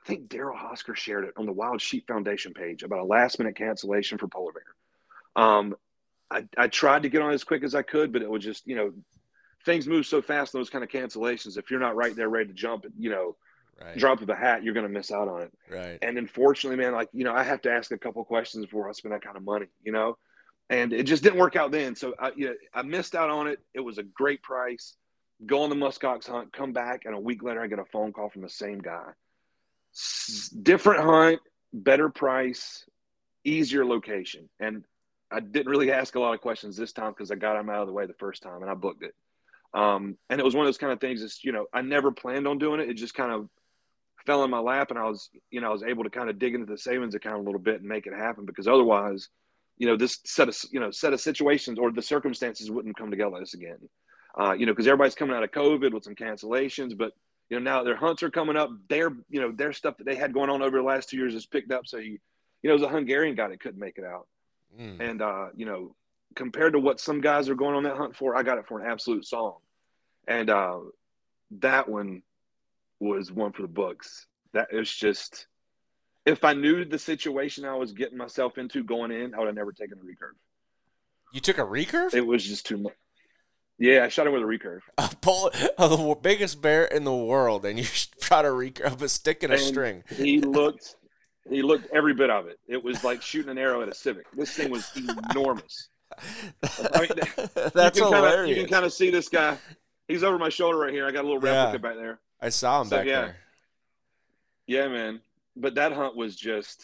I 0.03 0.07
think 0.07 0.29
Daryl 0.29 0.57
Hosker 0.57 0.95
shared 0.95 1.25
it 1.25 1.33
on 1.37 1.45
the 1.45 1.51
Wild 1.51 1.81
Sheep 1.81 2.07
Foundation 2.07 2.53
page 2.53 2.83
about 2.83 2.99
a 2.99 3.03
last 3.03 3.39
minute 3.39 3.55
cancellation 3.55 4.17
for 4.17 4.27
polar 4.27 4.51
bear. 4.53 5.43
Um, 5.43 5.75
I, 6.29 6.45
I 6.57 6.67
tried 6.67 7.03
to 7.03 7.09
get 7.09 7.21
on 7.21 7.31
as 7.31 7.43
quick 7.43 7.63
as 7.63 7.75
I 7.75 7.81
could, 7.81 8.11
but 8.11 8.21
it 8.21 8.29
was 8.29 8.43
just, 8.43 8.65
you 8.65 8.75
know, 8.75 8.93
things 9.65 9.87
move 9.87 10.05
so 10.05 10.21
fast, 10.21 10.53
in 10.53 10.59
those 10.59 10.69
kind 10.69 10.83
of 10.83 10.89
cancellations. 10.89 11.57
If 11.57 11.69
you're 11.69 11.79
not 11.79 11.95
right 11.95 12.15
there 12.15 12.29
ready 12.29 12.47
to 12.47 12.53
jump, 12.53 12.85
you 12.97 13.09
know, 13.09 13.35
right, 13.83 13.97
drop 13.97 14.21
of 14.21 14.29
a 14.29 14.35
hat, 14.35 14.63
you're 14.63 14.73
going 14.73 14.85
to 14.85 14.91
miss 14.91 15.11
out 15.11 15.27
on 15.27 15.41
it. 15.43 15.51
right. 15.69 15.99
And 16.01 16.17
unfortunately, 16.17 16.83
man, 16.83 16.93
like, 16.93 17.09
you 17.13 17.23
know, 17.23 17.33
I 17.33 17.43
have 17.43 17.61
to 17.63 17.71
ask 17.71 17.91
a 17.91 17.97
couple 17.97 18.23
questions 18.23 18.65
before 18.65 18.89
I 18.89 18.91
spend 18.93 19.13
that 19.13 19.23
kind 19.23 19.37
of 19.37 19.43
money, 19.43 19.67
you 19.83 19.91
know? 19.91 20.17
And 20.69 20.93
it 20.93 21.03
just 21.03 21.23
didn't 21.23 21.39
work 21.39 21.55
out 21.55 21.71
then. 21.71 21.95
So 21.95 22.13
I, 22.17 22.31
you 22.35 22.47
know, 22.47 22.53
I 22.73 22.81
missed 22.83 23.13
out 23.15 23.29
on 23.29 23.47
it. 23.47 23.59
It 23.73 23.81
was 23.81 23.97
a 23.97 24.03
great 24.03 24.41
price. 24.41 24.95
Go 25.45 25.63
on 25.63 25.69
the 25.69 25.75
muskox 25.75 26.27
hunt, 26.27 26.53
come 26.53 26.71
back, 26.71 27.03
and 27.05 27.15
a 27.15 27.19
week 27.19 27.43
later, 27.43 27.61
I 27.61 27.67
get 27.67 27.79
a 27.79 27.85
phone 27.85 28.13
call 28.13 28.29
from 28.29 28.43
the 28.43 28.49
same 28.49 28.79
guy. 28.79 29.09
S- 29.93 30.49
different 30.49 31.03
hunt, 31.03 31.41
better 31.73 32.09
price, 32.09 32.85
easier 33.43 33.85
location. 33.85 34.49
And 34.59 34.85
I 35.31 35.39
didn't 35.39 35.69
really 35.69 35.91
ask 35.91 36.15
a 36.15 36.19
lot 36.19 36.33
of 36.33 36.41
questions 36.41 36.77
this 36.77 36.93
time 36.93 37.11
because 37.11 37.31
I 37.31 37.35
got 37.35 37.59
him 37.59 37.69
out 37.69 37.81
of 37.81 37.87
the 37.87 37.93
way 37.93 38.05
the 38.05 38.13
first 38.13 38.43
time 38.43 38.61
and 38.61 38.69
I 38.69 38.73
booked 38.73 39.03
it. 39.03 39.15
Um, 39.73 40.17
and 40.29 40.39
it 40.39 40.43
was 40.43 40.53
one 40.53 40.65
of 40.65 40.67
those 40.67 40.77
kind 40.77 40.91
of 40.91 40.99
things. 40.99 41.21
It's 41.21 41.43
you 41.43 41.53
know, 41.53 41.65
I 41.73 41.81
never 41.81 42.11
planned 42.11 42.47
on 42.47 42.57
doing 42.57 42.81
it. 42.81 42.89
It 42.89 42.95
just 42.95 43.13
kind 43.13 43.31
of 43.31 43.49
fell 44.25 44.43
in 44.43 44.51
my 44.51 44.59
lap, 44.59 44.91
and 44.91 44.99
I 44.99 45.05
was 45.05 45.29
you 45.49 45.61
know 45.61 45.69
I 45.69 45.73
was 45.73 45.83
able 45.83 46.03
to 46.03 46.09
kind 46.09 46.29
of 46.29 46.39
dig 46.39 46.55
into 46.55 46.71
the 46.71 46.77
savings 46.77 47.15
account 47.15 47.39
a 47.39 47.43
little 47.43 47.59
bit 47.59 47.79
and 47.79 47.85
make 47.85 48.07
it 48.07 48.13
happen 48.13 48.45
because 48.45 48.67
otherwise, 48.67 49.29
you 49.77 49.87
know, 49.87 49.97
this 49.97 50.19
set 50.25 50.49
of 50.49 50.57
you 50.71 50.79
know 50.79 50.91
set 50.91 51.13
of 51.13 51.21
situations 51.21 51.79
or 51.79 51.91
the 51.91 52.01
circumstances 52.01 52.71
wouldn't 52.71 52.97
come 52.97 53.11
together 53.11 53.37
this 53.39 53.53
again. 53.53 53.77
Uh, 54.39 54.53
you 54.53 54.65
know, 54.65 54.71
because 54.71 54.87
everybody's 54.87 55.15
coming 55.15 55.35
out 55.35 55.43
of 55.43 55.51
COVID 55.51 55.93
with 55.93 56.05
some 56.05 56.15
cancellations, 56.15 56.97
but 56.97 57.11
you 57.49 57.59
know 57.59 57.63
now 57.63 57.83
their 57.83 57.97
hunts 57.97 58.23
are 58.23 58.29
coming 58.29 58.55
up. 58.55 58.69
Their 58.89 59.11
you 59.29 59.41
know 59.41 59.51
their 59.51 59.73
stuff 59.73 59.97
that 59.97 60.05
they 60.05 60.15
had 60.15 60.33
going 60.33 60.49
on 60.49 60.61
over 60.61 60.77
the 60.77 60.83
last 60.83 61.09
two 61.09 61.17
years 61.17 61.35
is 61.35 61.45
picked 61.45 61.71
up. 61.71 61.85
So 61.85 61.97
you 61.97 62.19
you 62.61 62.69
know, 62.69 62.75
it 62.75 62.81
was 62.81 62.89
a 62.89 62.93
Hungarian 62.93 63.35
guy 63.35 63.47
that 63.47 63.59
couldn't 63.59 63.79
make 63.79 63.97
it 63.97 64.03
out. 64.03 64.27
Mm. 64.79 64.99
And 64.99 65.21
uh, 65.21 65.47
you 65.55 65.65
know, 65.65 65.95
compared 66.35 66.73
to 66.73 66.79
what 66.79 66.99
some 66.99 67.21
guys 67.21 67.49
are 67.49 67.55
going 67.55 67.75
on 67.75 67.83
that 67.83 67.97
hunt 67.97 68.15
for, 68.15 68.35
I 68.35 68.43
got 68.43 68.57
it 68.57 68.67
for 68.67 68.79
an 68.79 68.89
absolute 68.89 69.25
song. 69.25 69.57
And 70.27 70.49
uh, 70.49 70.79
that 71.59 71.89
one 71.89 72.21
was 73.01 73.31
one 73.31 73.51
for 73.51 73.63
the 73.63 73.67
books. 73.67 74.27
That 74.53 74.71
was 74.71 74.93
just 74.93 75.47
if 76.25 76.43
I 76.43 76.53
knew 76.53 76.85
the 76.85 76.99
situation 76.99 77.65
I 77.65 77.75
was 77.75 77.91
getting 77.93 78.17
myself 78.17 78.57
into 78.57 78.83
going 78.83 79.11
in, 79.11 79.33
I 79.33 79.39
would 79.39 79.47
have 79.47 79.55
never 79.55 79.71
taken 79.71 79.97
a 79.97 80.01
recurve. 80.01 80.35
You 81.33 81.39
took 81.41 81.57
a 81.57 81.61
recurve? 81.63 82.13
It 82.13 82.25
was 82.25 82.45
just 82.45 82.65
too 82.65 82.77
much. 82.77 82.93
Yeah, 83.79 84.03
I 84.03 84.09
shot 84.09 84.27
it 84.27 84.29
with 84.29 84.43
a 84.43 84.45
recurve. 84.45 84.81
a 84.99 85.09
bull, 85.21 85.49
the 85.77 86.17
biggest 86.21 86.61
bear 86.61 86.85
in 86.85 87.03
the 87.03 87.15
world, 87.15 87.65
and 87.65 87.79
you 87.79 87.83
shot 88.21 88.45
a 88.45 88.49
recurve, 88.49 89.01
a 89.01 89.09
stick 89.09 89.41
and 89.41 89.51
a 89.51 89.55
And 89.55 89.65
string. 89.65 90.03
He 90.15 90.39
looked 90.39 90.95
he 91.49 91.63
looked 91.63 91.87
every 91.91 92.13
bit 92.13 92.29
of 92.29 92.45
it. 92.47 92.59
It 92.67 92.83
was 92.83 93.03
like 93.03 93.23
shooting 93.23 93.49
an 93.49 93.57
arrow 93.57 93.81
at 93.81 93.89
a 93.89 93.95
civic. 93.95 94.29
This 94.33 94.51
thing 94.53 94.69
was 94.69 94.87
enormous. 95.31 95.89
I 96.93 96.99
mean, 97.01 97.09
That's 97.73 97.97
you 97.97 98.05
hilarious. 98.05 98.35
Kinda, 98.35 98.47
you 98.49 98.55
can 98.57 98.67
kind 98.67 98.85
of 98.85 98.93
see 98.93 99.09
this 99.09 99.27
guy. 99.27 99.57
He's 100.07 100.23
over 100.23 100.37
my 100.37 100.49
shoulder 100.49 100.77
right 100.77 100.93
here. 100.93 101.07
I 101.07 101.11
got 101.11 101.23
a 101.23 101.27
little 101.27 101.43
Yeah. 101.43 101.63
replica 101.63 101.79
back 101.81 101.95
there. 101.95 102.19
I 102.41 102.49
saw 102.49 102.81
him 102.81 102.87
So, 102.87 102.97
back 102.97 103.05
yeah. 103.05 103.21
there. 103.21 103.35
Yeah, 104.67 104.87
man. 104.87 105.21
But 105.55 105.75
that 105.75 105.91
hunt 105.91 106.15
was 106.15 106.35
just 106.35 106.83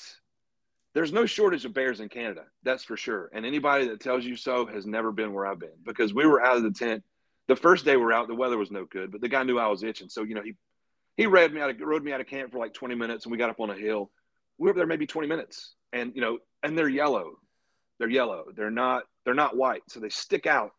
there's 0.93 1.13
no 1.13 1.25
shortage 1.25 1.63
of 1.63 1.73
bears 1.73 1.99
in 1.99 2.09
Canada. 2.09 2.45
That's 2.63 2.83
for 2.83 2.97
sure. 2.97 3.29
And 3.33 3.45
anybody 3.45 3.87
that 3.87 3.99
tells 3.99 4.25
you 4.25 4.35
so 4.35 4.65
has 4.65 4.85
never 4.85 5.11
been 5.11 5.33
where 5.33 5.45
I've 5.45 5.59
been 5.59 5.77
because 5.85 6.13
we 6.13 6.25
were 6.25 6.43
out 6.43 6.57
of 6.57 6.63
the 6.63 6.71
tent. 6.71 7.03
The 7.47 7.55
first 7.55 7.85
day 7.85 7.95
we're 7.95 8.11
out, 8.11 8.27
the 8.27 8.35
weather 8.35 8.57
was 8.57 8.71
no 8.71 8.85
good, 8.85 9.11
but 9.11 9.21
the 9.21 9.29
guy 9.29 9.43
knew 9.43 9.57
I 9.57 9.67
was 9.67 9.83
itching. 9.83 10.09
So, 10.09 10.23
you 10.23 10.35
know, 10.35 10.41
he 10.41 10.53
he 11.15 11.25
rode 11.25 11.53
me 11.53 11.61
out 11.61 11.69
of 11.69 11.79
rode 11.79 12.03
me 12.03 12.11
out 12.13 12.21
of 12.21 12.27
camp 12.27 12.51
for 12.51 12.59
like 12.59 12.73
20 12.73 12.95
minutes 12.95 13.25
and 13.25 13.31
we 13.31 13.37
got 13.37 13.49
up 13.49 13.59
on 13.59 13.69
a 13.69 13.75
hill. 13.75 14.11
We 14.57 14.65
were 14.65 14.71
up 14.71 14.75
there 14.75 14.85
maybe 14.87 15.07
20 15.07 15.27
minutes. 15.27 15.75
And 15.93 16.13
you 16.15 16.21
know, 16.21 16.39
and 16.63 16.77
they're 16.77 16.89
yellow. 16.89 17.37
They're 17.99 18.09
yellow. 18.09 18.45
They're 18.55 18.69
not 18.71 19.03
they're 19.23 19.33
not 19.33 19.55
white. 19.55 19.83
So 19.87 19.99
they 19.99 20.09
stick 20.09 20.45
out, 20.45 20.71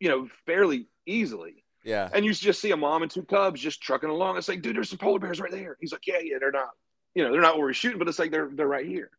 you 0.00 0.08
know, 0.08 0.28
fairly 0.46 0.88
easily. 1.06 1.63
Yeah. 1.84 2.08
And 2.12 2.24
you 2.24 2.32
just 2.32 2.60
see 2.60 2.70
a 2.70 2.76
mom 2.76 3.02
and 3.02 3.10
two 3.10 3.22
cubs 3.22 3.60
just 3.60 3.82
trucking 3.82 4.08
along. 4.08 4.38
It's 4.38 4.48
like, 4.48 4.62
dude, 4.62 4.76
there's 4.76 4.88
some 4.88 4.98
polar 4.98 5.18
bears 5.18 5.40
right 5.40 5.52
there. 5.52 5.76
He's 5.80 5.92
like, 5.92 6.06
yeah, 6.06 6.18
yeah, 6.22 6.38
they're 6.40 6.50
not, 6.50 6.70
you 7.14 7.22
know, 7.22 7.30
they're 7.30 7.42
not 7.42 7.56
where 7.56 7.66
we're 7.66 7.74
shooting, 7.74 7.98
but 7.98 8.08
it's 8.08 8.18
like 8.18 8.30
they're 8.30 8.50
they're 8.52 8.66
right 8.66 8.86
here. 8.86 9.10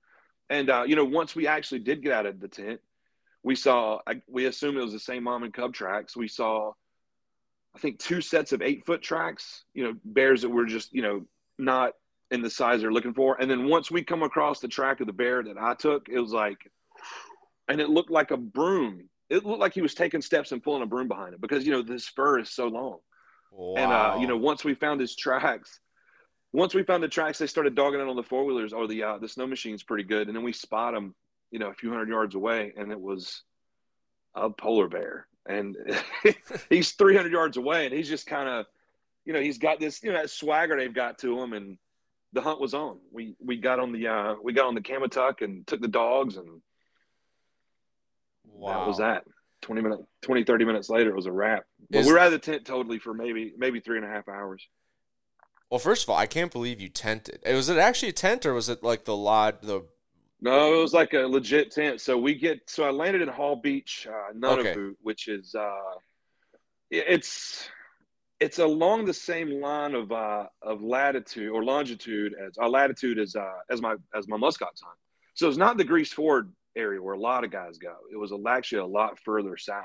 And 0.49 0.69
uh, 0.69 0.83
you 0.85 0.95
know, 0.95 1.05
once 1.05 1.35
we 1.35 1.47
actually 1.47 1.79
did 1.79 2.01
get 2.01 2.11
out 2.11 2.25
of 2.25 2.39
the 2.39 2.47
tent, 2.47 2.81
we 3.43 3.55
saw 3.55 3.99
I, 4.07 4.21
we 4.27 4.45
assumed 4.45 4.77
it 4.77 4.83
was 4.83 4.91
the 4.91 4.99
same 4.99 5.23
mom 5.23 5.43
and 5.43 5.53
cub 5.53 5.73
tracks. 5.73 6.17
We 6.17 6.27
saw, 6.27 6.73
I 7.75 7.79
think, 7.79 7.99
two 7.99 8.21
sets 8.21 8.51
of 8.51 8.61
eight 8.61 8.85
foot 8.85 9.01
tracks. 9.01 9.63
You 9.73 9.85
know, 9.85 9.93
bears 10.03 10.41
that 10.41 10.49
were 10.49 10.65
just 10.65 10.93
you 10.93 11.01
know 11.01 11.25
not 11.57 11.93
in 12.31 12.41
the 12.41 12.49
size 12.49 12.81
they're 12.81 12.91
looking 12.91 13.13
for. 13.13 13.39
And 13.39 13.49
then 13.49 13.67
once 13.67 13.91
we 13.91 14.03
come 14.03 14.23
across 14.23 14.59
the 14.59 14.67
track 14.67 14.99
of 14.99 15.07
the 15.07 15.13
bear 15.13 15.43
that 15.43 15.57
I 15.57 15.75
took, 15.75 16.09
it 16.09 16.19
was 16.19 16.31
like, 16.31 16.57
and 17.67 17.79
it 17.79 17.89
looked 17.89 18.09
like 18.09 18.31
a 18.31 18.37
broom. 18.37 19.09
It 19.29 19.45
looked 19.45 19.59
like 19.59 19.73
he 19.73 19.81
was 19.81 19.93
taking 19.93 20.21
steps 20.21 20.51
and 20.51 20.61
pulling 20.61 20.83
a 20.83 20.85
broom 20.85 21.07
behind 21.07 21.33
it 21.33 21.41
because 21.41 21.65
you 21.65 21.71
know 21.71 21.81
this 21.81 22.07
fur 22.07 22.39
is 22.39 22.51
so 22.51 22.67
long. 22.67 22.99
Wow. 23.51 23.75
And 23.77 23.91
uh, 23.91 24.17
you 24.21 24.27
know, 24.27 24.37
once 24.37 24.63
we 24.63 24.75
found 24.75 24.99
his 24.99 25.15
tracks, 25.15 25.79
once 26.51 26.73
we 26.73 26.83
found 26.83 27.03
the 27.03 27.07
tracks, 27.07 27.37
they 27.37 27.47
started 27.47 27.75
dogging 27.75 27.99
it 27.99 28.07
on 28.07 28.15
the 28.15 28.23
four 28.23 28.45
wheelers 28.45 28.73
or 28.73 28.87
the 28.87 29.03
uh, 29.03 29.17
the 29.17 29.27
snow 29.27 29.47
machine's 29.47 29.83
pretty 29.83 30.03
good. 30.03 30.27
And 30.27 30.35
then 30.35 30.43
we 30.43 30.53
spot 30.53 30.93
him, 30.93 31.15
you 31.51 31.59
know, 31.59 31.69
a 31.69 31.73
few 31.73 31.89
hundred 31.89 32.09
yards 32.09 32.35
away, 32.35 32.73
and 32.77 32.91
it 32.91 32.99
was 32.99 33.43
a 34.35 34.49
polar 34.49 34.87
bear, 34.87 35.27
and 35.47 35.75
he's 36.69 36.91
300 36.91 37.31
yards 37.31 37.57
away, 37.57 37.85
and 37.85 37.93
he's 37.93 38.09
just 38.09 38.27
kind 38.27 38.49
of, 38.49 38.65
you 39.23 39.33
know, 39.33 39.39
he's 39.39 39.57
got 39.57 39.79
this, 39.79 40.03
you 40.03 40.11
know, 40.11 40.17
that 40.17 40.29
swagger 40.29 40.77
they've 40.77 40.93
got 40.93 41.17
to 41.19 41.39
him, 41.39 41.53
and 41.53 41.77
the 42.33 42.41
hunt 42.41 42.59
was 42.59 42.73
on. 42.73 42.99
We 43.11 43.35
we 43.39 43.57
got 43.57 43.79
on 43.79 43.91
the 43.91 44.07
uh, 44.07 44.35
we 44.43 44.53
got 44.53 44.67
on 44.67 44.75
the 44.75 44.81
Komatik 44.81 45.41
and 45.41 45.65
took 45.65 45.81
the 45.81 45.87
dogs, 45.87 46.37
and 46.37 46.61
wow. 48.55 48.79
that 48.79 48.87
was 48.87 48.97
that. 48.97 49.23
20 49.61 49.81
minutes, 49.81 50.03
20, 50.21 50.43
30 50.43 50.65
minutes 50.65 50.89
later, 50.89 51.09
it 51.09 51.15
was 51.15 51.25
a 51.25 51.31
wrap. 51.31 51.63
But 51.89 52.01
Is- 52.01 52.07
we 52.07 52.13
were 52.13 52.19
out 52.19 52.27
of 52.27 52.33
the 52.33 52.39
tent 52.39 52.65
totally 52.65 52.99
for 52.99 53.13
maybe 53.13 53.53
maybe 53.57 53.79
three 53.79 53.97
and 53.97 54.05
a 54.05 54.09
half 54.09 54.27
hours. 54.27 54.65
Well, 55.71 55.79
first 55.79 56.03
of 56.03 56.09
all, 56.09 56.17
I 56.17 56.27
can't 56.27 56.51
believe 56.51 56.79
you 56.79 56.89
tented. 56.89 57.39
Was 57.45 57.69
it 57.69 57.77
actually 57.77 58.09
a 58.09 58.13
tent 58.13 58.45
or 58.45 58.53
was 58.53 58.69
it 58.69 58.83
like 58.83 59.05
the 59.05 59.15
lodge? 59.15 59.55
The 59.61 59.85
No, 60.39 60.75
it 60.75 60.81
was 60.81 60.93
like 60.93 61.13
a 61.13 61.21
legit 61.21 61.71
tent. 61.71 62.01
So 62.01 62.17
we 62.17 62.35
get 62.35 62.69
so 62.69 62.83
I 62.83 62.91
landed 62.91 63.21
in 63.21 63.27
Hall 63.27 63.55
Beach, 63.55 64.07
uh, 64.09 64.33
Nunavut, 64.33 64.59
Okay. 64.59 64.95
which 65.01 65.27
is 65.27 65.55
uh, 65.55 65.71
it's 66.91 67.67
it's 68.39 68.59
along 68.59 69.05
the 69.05 69.13
same 69.13 69.61
line 69.61 69.95
of 69.95 70.11
uh, 70.11 70.45
of 70.61 70.83
latitude 70.83 71.49
or 71.49 71.63
longitude 71.63 72.35
as 72.35 72.57
our 72.57 72.69
latitude 72.69 73.17
is 73.17 73.35
uh, 73.35 73.53
as 73.71 73.81
my 73.81 73.95
as 74.15 74.27
my 74.27 74.37
muskox 74.37 74.81
time. 74.81 74.99
So 75.33 75.47
it's 75.47 75.57
not 75.57 75.77
the 75.77 75.83
Grise 75.83 76.13
Fiord 76.13 76.51
area 76.75 77.01
where 77.01 77.13
a 77.13 77.19
lot 77.19 77.43
of 77.43 77.51
guys 77.51 77.77
go. 77.77 77.95
It 78.11 78.17
was 78.17 78.33
actually 78.47 78.79
a 78.79 78.85
lot 78.85 79.17
further 79.23 79.57
south, 79.57 79.83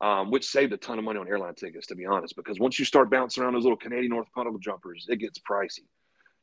um, 0.00 0.30
which 0.30 0.44
saved 0.46 0.72
a 0.72 0.76
ton 0.76 0.98
of 0.98 1.04
money 1.04 1.18
on 1.18 1.28
airline 1.28 1.54
tickets, 1.54 1.86
to 1.88 1.94
be 1.94 2.06
honest. 2.06 2.36
Because 2.36 2.58
once 2.58 2.78
you 2.78 2.84
start 2.84 3.10
bouncing 3.10 3.42
around 3.42 3.54
those 3.54 3.62
little 3.64 3.76
Canadian 3.76 4.10
North 4.10 4.28
puddle 4.34 4.56
jumpers, 4.58 5.06
it 5.08 5.16
gets 5.16 5.38
pricey. 5.38 5.84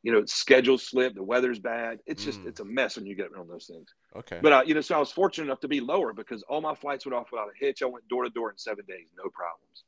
You 0.04 0.10
know, 0.10 0.18
it's 0.18 0.32
schedule 0.34 0.78
slip, 0.78 1.14
the 1.14 1.22
weather's 1.22 1.60
bad. 1.60 2.00
It's 2.06 2.24
just 2.24 2.40
Mm. 2.42 2.46
it's 2.48 2.58
a 2.60 2.64
mess 2.64 2.96
when 2.96 3.06
you 3.06 3.14
get 3.14 3.30
around 3.30 3.48
those 3.48 3.66
things. 3.66 3.88
okay. 4.16 4.40
But 4.42 4.52
uh, 4.52 4.62
you 4.66 4.74
know, 4.74 4.80
so 4.80 4.96
I 4.96 4.98
was 4.98 5.12
fortunate 5.12 5.44
enough 5.44 5.60
to 5.60 5.68
be 5.68 5.80
lower 5.80 6.12
because 6.12 6.42
all 6.44 6.60
my 6.60 6.74
flights 6.74 7.06
went 7.06 7.14
off 7.14 7.28
without 7.30 7.48
a 7.48 7.56
hitch. 7.64 7.82
I 7.82 7.86
went 7.86 8.08
door 8.08 8.24
to 8.24 8.30
door 8.30 8.50
in 8.50 8.58
seven 8.58 8.84
days, 8.86 9.06
no 9.16 9.30
problems. 9.30 9.84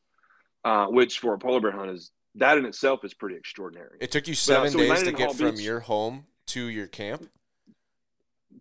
Uh, 0.64 0.86
which 0.86 1.18
for 1.18 1.34
a 1.34 1.38
polar 1.38 1.60
bear 1.60 1.72
hunt 1.72 1.90
is 1.90 2.10
that 2.36 2.56
in 2.58 2.64
itself 2.64 3.04
is 3.04 3.12
pretty 3.12 3.36
extraordinary. 3.36 3.98
it 4.00 4.10
took 4.12 4.26
you 4.28 4.32
uh, 4.32 4.36
seven 4.36 4.70
so 4.70 4.78
days 4.78 5.02
to 5.02 5.12
get 5.12 5.34
from 5.34 5.50
Beach. 5.56 5.60
your 5.60 5.80
home 5.80 6.26
to 6.46 6.68
your 6.68 6.86
camp. 6.86 7.28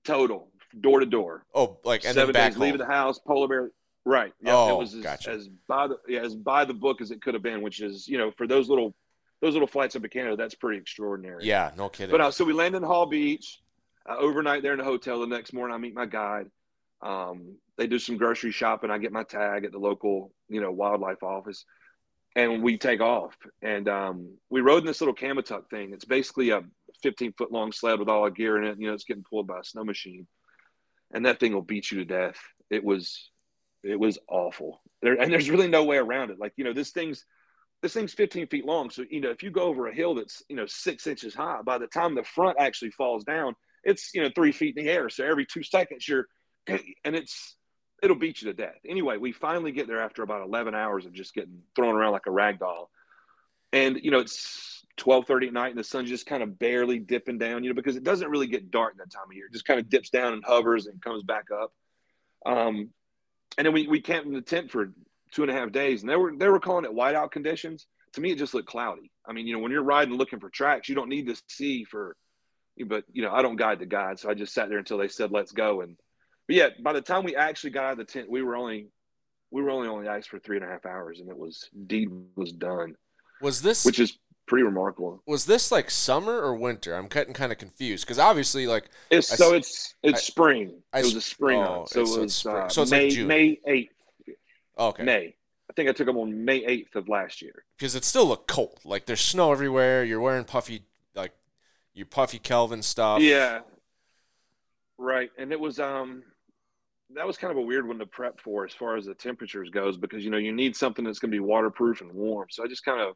Total, 0.03 0.49
door 0.79 0.99
to 0.99 1.05
door, 1.05 1.45
Oh, 1.53 1.77
like 1.83 2.03
and 2.05 2.13
seven 2.13 2.33
then 2.33 2.33
back 2.33 2.49
days, 2.51 2.55
home. 2.55 2.63
leaving 2.63 2.79
the 2.79 2.85
house, 2.85 3.19
polar 3.19 3.47
bear. 3.47 3.71
Right. 4.05 4.33
Yeah. 4.41 4.55
Oh, 4.55 4.75
it 4.75 4.79
was 4.79 4.93
as, 4.95 5.01
gotcha. 5.03 5.31
as 5.31 5.47
by 5.67 5.87
the 5.87 5.97
yeah 6.07 6.21
as 6.21 6.35
by 6.35 6.65
the 6.65 6.73
book 6.73 6.99
as 7.01 7.11
it 7.11 7.21
could 7.21 7.33
have 7.35 7.43
been, 7.43 7.61
which 7.61 7.79
is 7.81 8.07
you 8.07 8.17
know 8.17 8.31
for 8.31 8.47
those 8.47 8.67
little 8.69 8.93
those 9.41 9.53
little 9.53 9.67
flights 9.67 9.95
up 9.95 10.01
to 10.01 10.09
Canada, 10.09 10.35
that's 10.35 10.55
pretty 10.55 10.79
extraordinary. 10.79 11.45
Yeah, 11.45 11.71
no 11.77 11.89
kidding. 11.89 12.11
But 12.11 12.21
uh, 12.21 12.31
so 12.31 12.43
we 12.45 12.53
land 12.53 12.75
in 12.75 12.83
Hall 12.83 13.05
Beach, 13.05 13.59
uh, 14.09 14.15
overnight 14.17 14.61
there 14.63 14.71
in 14.73 14.77
the 14.79 14.83
hotel. 14.85 15.19
The 15.21 15.27
next 15.27 15.53
morning, 15.53 15.73
I 15.75 15.77
meet 15.77 15.93
my 15.93 16.05
guide. 16.05 16.47
Um, 17.01 17.57
they 17.77 17.87
do 17.87 17.99
some 17.99 18.17
grocery 18.17 18.51
shopping. 18.51 18.89
I 18.91 18.97
get 18.97 19.11
my 19.11 19.23
tag 19.23 19.65
at 19.65 19.71
the 19.73 19.79
local, 19.79 20.31
you 20.47 20.61
know, 20.61 20.71
wildlife 20.71 21.23
office, 21.23 21.65
and 22.35 22.63
we 22.63 22.77
take 22.77 23.01
off. 23.01 23.35
And 23.61 23.87
um, 23.89 24.37
we 24.49 24.61
rode 24.61 24.79
in 24.83 24.85
this 24.85 25.01
little 25.01 25.15
Komatik 25.15 25.69
thing. 25.69 25.91
It's 25.93 26.05
basically 26.05 26.51
a 26.51 26.61
15 27.01 27.33
foot 27.37 27.51
long 27.51 27.71
sled 27.73 27.99
with 27.99 28.07
all 28.09 28.23
our 28.23 28.29
gear 28.29 28.57
in 28.61 28.63
it. 28.65 28.79
You 28.79 28.87
know, 28.87 28.93
it's 28.93 29.03
getting 29.03 29.23
pulled 29.29 29.47
by 29.47 29.59
a 29.59 29.63
snow 29.63 29.83
machine, 29.83 30.25
and 31.13 31.25
that 31.25 31.39
thing 31.39 31.53
will 31.53 31.61
beat 31.61 31.91
you 31.91 31.99
to 31.99 32.05
death. 32.05 32.37
It 32.69 32.83
was, 32.83 33.29
it 33.83 33.99
was 33.99 34.17
awful. 34.27 34.81
There, 35.01 35.13
and 35.13 35.31
there's 35.31 35.49
really 35.49 35.67
no 35.67 35.83
way 35.83 35.97
around 35.97 36.31
it. 36.31 36.39
Like 36.39 36.53
you 36.57 36.63
know, 36.63 36.73
this 36.73 36.91
thing's 36.91 37.23
this 37.83 37.93
thing's 37.93 38.13
15 38.13 38.47
feet 38.47 38.65
long. 38.65 38.89
So, 38.89 39.03
you 39.07 39.19
know, 39.19 39.29
if 39.29 39.43
you 39.43 39.51
go 39.51 39.63
over 39.63 39.87
a 39.87 39.93
hill 39.93 40.15
that's, 40.15 40.41
you 40.47 40.55
know, 40.55 40.65
six 40.65 41.05
inches 41.05 41.35
high, 41.35 41.61
by 41.63 41.77
the 41.77 41.85
time 41.85 42.15
the 42.15 42.23
front 42.23 42.57
actually 42.57 42.91
falls 42.91 43.25
down, 43.25 43.55
it's, 43.83 44.11
you 44.13 44.23
know, 44.23 44.29
three 44.33 44.53
feet 44.53 44.75
in 44.77 44.85
the 44.85 44.89
air. 44.89 45.09
So 45.09 45.25
every 45.25 45.45
two 45.45 45.63
seconds 45.63 46.07
you're, 46.07 46.25
and 46.67 47.15
it's, 47.15 47.57
it'll 48.01 48.15
beat 48.15 48.41
you 48.41 48.47
to 48.47 48.53
death. 48.53 48.79
Anyway, 48.87 49.17
we 49.17 49.33
finally 49.33 49.73
get 49.73 49.87
there 49.87 50.01
after 50.01 50.23
about 50.23 50.45
11 50.45 50.73
hours 50.73 51.05
of 51.05 51.11
just 51.11 51.33
getting 51.33 51.61
thrown 51.75 51.93
around 51.93 52.13
like 52.13 52.25
a 52.25 52.31
rag 52.31 52.57
doll. 52.57 52.89
And, 53.73 53.99
you 54.01 54.11
know, 54.11 54.19
it's 54.19 54.82
1230 55.01 55.47
at 55.47 55.53
night 55.53 55.69
and 55.69 55.79
the 55.79 55.83
sun's 55.83 56.09
just 56.09 56.25
kind 56.25 56.43
of 56.43 56.59
barely 56.59 56.99
dipping 56.99 57.37
down, 57.37 57.63
you 57.63 57.69
know, 57.69 57.75
because 57.75 57.95
it 57.95 58.03
doesn't 58.03 58.29
really 58.29 58.47
get 58.47 58.71
dark 58.71 58.97
that 58.97 59.11
time 59.11 59.23
of 59.25 59.35
year. 59.35 59.47
It 59.47 59.53
just 59.53 59.65
kind 59.65 59.79
of 59.79 59.89
dips 59.89 60.09
down 60.09 60.33
and 60.33 60.43
hovers 60.45 60.85
and 60.85 61.01
comes 61.01 61.23
back 61.23 61.45
up. 61.51 61.73
Um, 62.45 62.89
and 63.57 63.65
then 63.65 63.73
we, 63.73 63.87
we 63.87 64.01
camped 64.01 64.27
in 64.27 64.33
the 64.33 64.41
tent 64.41 64.71
for 64.71 64.91
two 65.31 65.41
and 65.41 65.51
a 65.51 65.53
half 65.53 65.71
days, 65.71 66.01
and 66.01 66.09
they 66.09 66.15
were 66.15 66.33
they 66.35 66.47
were 66.47 66.59
calling 66.59 66.85
it 66.85 66.91
whiteout 66.91 67.31
conditions. 67.31 67.87
To 68.13 68.21
me, 68.21 68.31
it 68.31 68.37
just 68.37 68.53
looked 68.53 68.69
cloudy. 68.69 69.11
I 69.25 69.33
mean, 69.33 69.47
you 69.47 69.53
know, 69.53 69.59
when 69.59 69.71
you're 69.71 69.83
riding 69.83 70.13
looking 70.15 70.39
for 70.39 70.49
tracks, 70.49 70.87
you 70.87 70.95
don't 70.95 71.09
need 71.09 71.27
to 71.27 71.41
see 71.47 71.83
for, 71.83 72.15
but 72.87 73.03
you 73.11 73.23
know, 73.23 73.31
I 73.31 73.41
don't 73.41 73.55
guide 73.55 73.79
the 73.79 73.85
guide, 73.85 74.19
so 74.19 74.29
I 74.29 74.35
just 74.35 74.53
sat 74.53 74.69
there 74.69 74.77
until 74.77 74.97
they 74.97 75.07
said 75.07 75.31
let's 75.31 75.51
go. 75.51 75.81
And 75.81 75.97
but 76.47 76.55
yeah, 76.55 76.69
by 76.81 76.93
the 76.93 77.01
time 77.01 77.23
we 77.23 77.35
actually 77.35 77.71
got 77.71 77.85
out 77.85 77.91
of 77.93 77.97
the 77.99 78.05
tent, 78.05 78.29
we 78.29 78.41
were 78.41 78.55
only 78.55 78.89
we 79.51 79.61
were 79.61 79.71
only 79.71 79.87
on 79.87 80.03
the 80.03 80.11
ice 80.11 80.27
for 80.27 80.39
three 80.39 80.57
and 80.57 80.65
a 80.65 80.69
half 80.69 80.85
hours, 80.85 81.19
and 81.19 81.29
it 81.29 81.37
was 81.37 81.69
deed 81.87 82.09
was 82.35 82.51
done, 82.51 82.95
was 83.41 83.61
this 83.61 83.85
which 83.85 83.99
is 83.99 84.17
pretty 84.45 84.63
remarkable. 84.63 85.21
was 85.25 85.45
this 85.45 85.71
like 85.71 85.89
summer 85.89 86.33
or 86.41 86.55
winter? 86.55 86.95
I'm 86.95 87.07
getting 87.07 87.33
kind 87.33 87.51
of 87.51 87.57
confused 87.57 88.05
because 88.05 88.19
obviously, 88.19 88.67
like 88.67 88.85
It's 89.09 89.31
I 89.31 89.35
so 89.35 89.53
it's 89.53 89.95
it's 90.03 90.19
I- 90.19 90.21
spring. 90.21 90.81
I 90.91 90.99
it 90.99 91.05
was 91.05 91.15
a 91.15 91.21
spring 91.21 91.59
oh, 91.61 91.85
so 91.87 92.01
it's- 92.01 92.15
it 92.15 92.19
was 92.21 92.35
spring. 92.35 92.55
uh, 92.57 92.67
So 92.69 92.81
it's 92.83 92.91
like 92.91 93.01
May 93.03 93.09
June. 93.09 93.27
May 93.27 93.59
eighth. 93.67 93.93
okay, 94.77 95.03
May. 95.03 95.35
I 95.69 95.73
think 95.73 95.89
I 95.89 95.93
took 95.93 96.05
them 96.07 96.17
on 96.17 96.43
May 96.45 96.63
eighth 96.65 96.95
of 96.95 97.07
last 97.09 97.41
year. 97.41 97.63
because 97.77 97.95
it 97.95 98.03
still 98.03 98.25
looked 98.27 98.47
cold. 98.47 98.79
Like 98.85 99.05
there's 99.05 99.21
snow 99.21 99.51
everywhere. 99.51 100.03
You're 100.03 100.19
wearing 100.19 100.43
puffy 100.45 100.83
like 101.15 101.31
your 101.93 102.05
puffy 102.05 102.37
Kelvin 102.39 102.81
stuff. 102.83 103.21
Yeah. 103.21 103.61
Right. 104.97 105.31
And 105.37 105.51
it 105.51 105.59
was 105.59 105.79
um 105.79 106.23
that 107.15 107.27
was 107.27 107.37
kind 107.37 107.51
of 107.51 107.57
a 107.57 107.61
weird 107.61 107.87
one 107.87 107.99
to 107.99 108.05
prep 108.05 108.39
for 108.41 108.65
as 108.65 108.73
far 108.73 108.95
as 108.97 109.05
the 109.05 109.13
temperatures 109.13 109.69
goes 109.69 109.97
because 109.97 110.23
you 110.23 110.31
know 110.31 110.37
you 110.37 110.51
need 110.51 110.75
something 110.75 111.05
that's 111.05 111.19
going 111.19 111.31
to 111.31 111.35
be 111.35 111.39
waterproof 111.39 112.01
and 112.01 112.11
warm. 112.11 112.47
So 112.49 112.63
I 112.63 112.67
just 112.67 112.83
kind 112.85 112.99
of 113.01 113.15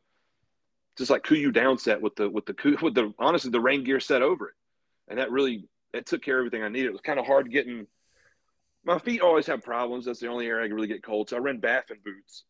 just 0.97 1.11
like 1.11 1.23
cool 1.23 1.37
you 1.37 1.51
down 1.51 1.77
set 1.77 2.01
with 2.01 2.15
the 2.15 2.29
with 2.29 2.45
the 2.45 2.77
with 2.81 2.95
the 2.95 3.13
honestly 3.19 3.51
the 3.51 3.61
rain 3.61 3.83
gear 3.83 3.99
set 3.99 4.21
over 4.21 4.49
it. 4.49 4.55
And 5.07 5.19
that 5.19 5.31
really 5.31 5.67
it 5.93 6.05
took 6.05 6.21
care 6.21 6.37
of 6.37 6.41
everything 6.41 6.63
I 6.63 6.69
needed. 6.69 6.87
It 6.87 6.93
was 6.93 7.01
kind 7.01 7.19
of 7.19 7.25
hard 7.25 7.51
getting 7.51 7.87
my 8.83 8.99
feet 8.99 9.21
always 9.21 9.47
have 9.47 9.63
problems. 9.63 10.05
That's 10.05 10.19
the 10.19 10.29
only 10.29 10.47
area 10.47 10.63
I 10.63 10.67
can 10.67 10.75
really 10.75 10.87
get 10.87 11.03
cold. 11.03 11.29
So 11.29 11.35
I 11.35 11.39
ran 11.39 11.59
Baffin 11.59 11.97
boots. 12.03 12.43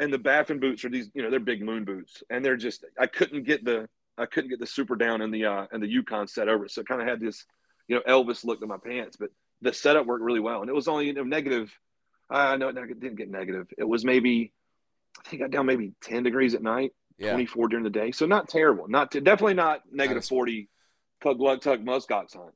And 0.00 0.12
the 0.12 0.18
Baffin 0.18 0.58
boots 0.58 0.84
are 0.84 0.90
these, 0.90 1.08
you 1.14 1.22
know, 1.22 1.30
they're 1.30 1.40
big 1.40 1.62
moon 1.62 1.84
boots. 1.84 2.22
And 2.28 2.44
they're 2.44 2.56
just 2.56 2.84
I 2.98 3.06
couldn't 3.06 3.44
get 3.44 3.64
the 3.64 3.88
I 4.18 4.26
couldn't 4.26 4.50
get 4.50 4.60
the 4.60 4.66
super 4.66 4.96
down 4.96 5.22
in 5.22 5.30
the 5.30 5.46
uh 5.46 5.66
and 5.72 5.82
the 5.82 5.88
Yukon 5.88 6.28
set 6.28 6.48
over 6.48 6.66
it. 6.66 6.70
So 6.72 6.82
it 6.82 6.88
kind 6.88 7.00
of 7.00 7.08
had 7.08 7.20
this, 7.20 7.44
you 7.88 7.96
know, 7.96 8.02
Elvis 8.06 8.44
look 8.44 8.60
to 8.60 8.66
my 8.66 8.78
pants. 8.84 9.16
But 9.16 9.30
the 9.62 9.72
setup 9.72 10.06
worked 10.06 10.24
really 10.24 10.40
well. 10.40 10.60
And 10.60 10.68
it 10.68 10.74
was 10.74 10.88
only 10.88 11.06
you 11.06 11.14
know, 11.14 11.24
negative 11.24 11.72
uh 12.28 12.56
no, 12.56 12.70
no, 12.70 12.82
it 12.82 13.00
didn't 13.00 13.16
get 13.16 13.30
negative. 13.30 13.68
It 13.78 13.88
was 13.88 14.04
maybe 14.04 14.52
I 15.24 15.28
think 15.28 15.42
I 15.42 15.46
got 15.46 15.52
down 15.52 15.66
maybe 15.66 15.92
10 16.02 16.22
degrees 16.22 16.54
at 16.54 16.62
night, 16.62 16.92
yeah. 17.18 17.32
24 17.32 17.68
during 17.68 17.84
the 17.84 17.90
day. 17.90 18.12
So 18.12 18.26
not 18.26 18.48
terrible. 18.48 18.88
Not 18.88 19.10
t- 19.12 19.20
definitely 19.20 19.54
not 19.54 19.82
40 20.24 20.68
Kugluktuk 21.22 21.84
Muskox 21.84 22.36
hunt. 22.36 22.54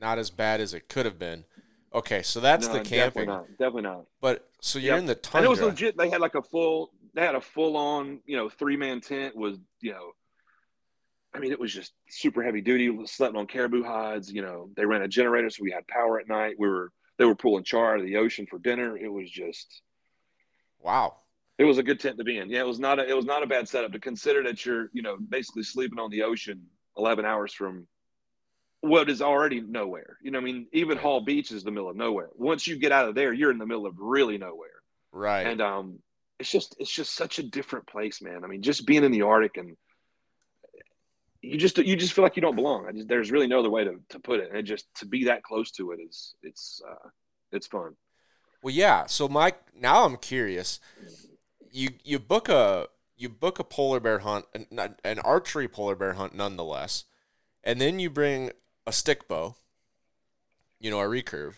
Not 0.00 0.18
as 0.18 0.30
bad 0.30 0.60
as 0.60 0.74
it 0.74 0.88
could 0.88 1.06
have 1.06 1.18
been. 1.18 1.44
Okay, 1.92 2.22
so 2.22 2.40
that's 2.40 2.68
No, 2.68 2.74
the 2.74 2.78
Definitely 2.84 3.26
not. 3.26 3.48
Definitely 3.50 3.82
not. 3.82 4.04
But 4.20 4.48
so 4.60 4.78
you're 4.78 4.92
Yep. 4.94 4.98
in 5.00 5.06
the 5.06 5.12
And 5.14 5.22
tundra. 5.22 5.46
it 5.46 5.50
was 5.50 5.60
legit. 5.60 5.96
They 5.96 6.08
had 6.08 6.20
like 6.20 6.34
a 6.36 6.42
full. 6.42 6.92
They 7.14 7.22
had 7.22 7.34
a 7.34 7.40
full 7.40 7.76
on, 7.76 8.20
you 8.26 8.36
know, 8.36 8.48
three 8.48 8.76
man 8.76 9.00
tent. 9.00 9.34
Was 9.34 9.58
you 9.80 9.90
know, 9.92 10.12
I 11.34 11.40
mean, 11.40 11.50
it 11.50 11.58
was 11.58 11.74
just 11.74 11.92
super 12.08 12.42
heavy 12.44 12.60
duty. 12.60 12.96
Slept 13.06 13.34
on 13.36 13.46
caribou 13.48 13.82
hides. 13.82 14.32
You 14.32 14.42
know, 14.42 14.70
they 14.76 14.84
ran 14.84 15.02
a 15.02 15.08
generator, 15.08 15.50
so 15.50 15.64
we 15.64 15.72
had 15.72 15.86
power 15.88 16.20
at 16.20 16.28
night. 16.28 16.54
We 16.58 16.68
were 16.68 16.92
they 17.18 17.24
were 17.24 17.34
pulling 17.34 17.64
char 17.64 17.94
out 17.94 18.00
of 18.00 18.06
the 18.06 18.16
ocean 18.16 18.46
for 18.48 18.58
dinner. 18.60 18.96
It 18.96 19.08
was 19.12 19.28
just. 19.28 19.82
Wow. 20.78 21.16
It 21.60 21.64
was 21.64 21.78
a 21.78 21.82
good 21.82 22.00
tent 22.00 22.16
to 22.16 22.24
be 22.24 22.38
in. 22.38 22.48
Yeah, 22.48 22.60
it 22.60 22.66
was 22.66 22.80
not 22.80 22.98
a 22.98 23.06
it 23.06 23.14
was 23.14 23.26
not 23.26 23.42
a 23.42 23.46
bad 23.46 23.68
setup 23.68 23.92
to 23.92 24.00
consider 24.00 24.42
that 24.44 24.64
you're 24.64 24.88
you 24.92 25.02
know 25.02 25.16
basically 25.18 25.62
sleeping 25.62 25.98
on 25.98 26.10
the 26.10 26.22
ocean 26.22 26.58
eleven 26.96 27.24
hours 27.26 27.52
from 27.52 27.86
what 28.80 29.10
is 29.10 29.20
already 29.20 29.60
nowhere. 29.60 30.16
You 30.22 30.30
know, 30.30 30.38
I 30.38 30.42
mean, 30.42 30.66
even 30.72 30.96
Hall 30.96 31.20
Beach 31.20 31.52
is 31.52 31.62
the 31.62 31.70
middle 31.70 31.90
of 31.90 31.96
nowhere. 31.96 32.30
Once 32.34 32.66
you 32.66 32.78
get 32.78 32.92
out 32.92 33.08
of 33.10 33.14
there, 33.14 33.32
you're 33.34 33.50
in 33.50 33.58
the 33.58 33.66
middle 33.66 33.86
of 33.86 33.94
really 33.98 34.38
nowhere 34.38 34.78
Right. 35.12 35.46
and 35.46 35.60
um 35.60 35.98
it's 36.38 36.50
just 36.50 36.76
it's 36.78 36.90
just 36.90 37.14
such 37.14 37.38
a 37.38 37.42
different 37.42 37.86
place 37.86 38.22
man 38.22 38.44
i 38.44 38.46
mean 38.46 38.62
just 38.62 38.86
being 38.86 39.04
in 39.04 39.12
the 39.12 39.22
arctic 39.22 39.56
and 39.58 39.76
you 41.42 41.58
just 41.58 41.76
you 41.78 41.96
just 41.96 42.12
feel 42.14 42.22
like 42.24 42.36
you 42.36 42.42
don't 42.42 42.56
belong 42.56 42.86
I 42.88 42.92
just, 42.92 43.08
there's 43.08 43.30
really 43.30 43.46
no 43.46 43.58
other 43.60 43.70
way 43.70 43.84
to, 43.84 43.96
to 44.10 44.18
put 44.20 44.40
it 44.40 44.50
and 44.54 44.66
just 44.66 44.86
to 45.00 45.06
be 45.06 45.24
that 45.24 45.42
close 45.42 45.70
to 45.72 45.90
it 45.92 46.00
is 46.00 46.34
it's 46.42 46.80
uh 46.88 47.08
it's 47.52 47.66
fun 47.66 47.96
Well, 48.62 48.74
yeah. 48.74 49.06
So 49.06 49.28
Mike, 49.28 49.58
now 49.74 50.04
I'm 50.04 50.16
curious. 50.16 50.80
You 51.72 51.90
you 52.04 52.18
book 52.18 52.48
a 52.48 52.88
you 53.16 53.28
book 53.28 53.58
a 53.58 53.64
polar 53.64 54.00
bear 54.00 54.20
hunt, 54.20 54.46
an, 54.54 54.96
an 55.04 55.18
archery 55.20 55.68
polar 55.68 55.94
bear 55.94 56.14
hunt, 56.14 56.34
nonetheless, 56.34 57.04
and 57.62 57.80
then 57.80 57.98
you 57.98 58.10
bring 58.10 58.50
a 58.86 58.92
stick 58.92 59.28
bow. 59.28 59.56
You 60.78 60.90
know, 60.90 61.00
a 61.00 61.04
recurve, 61.04 61.56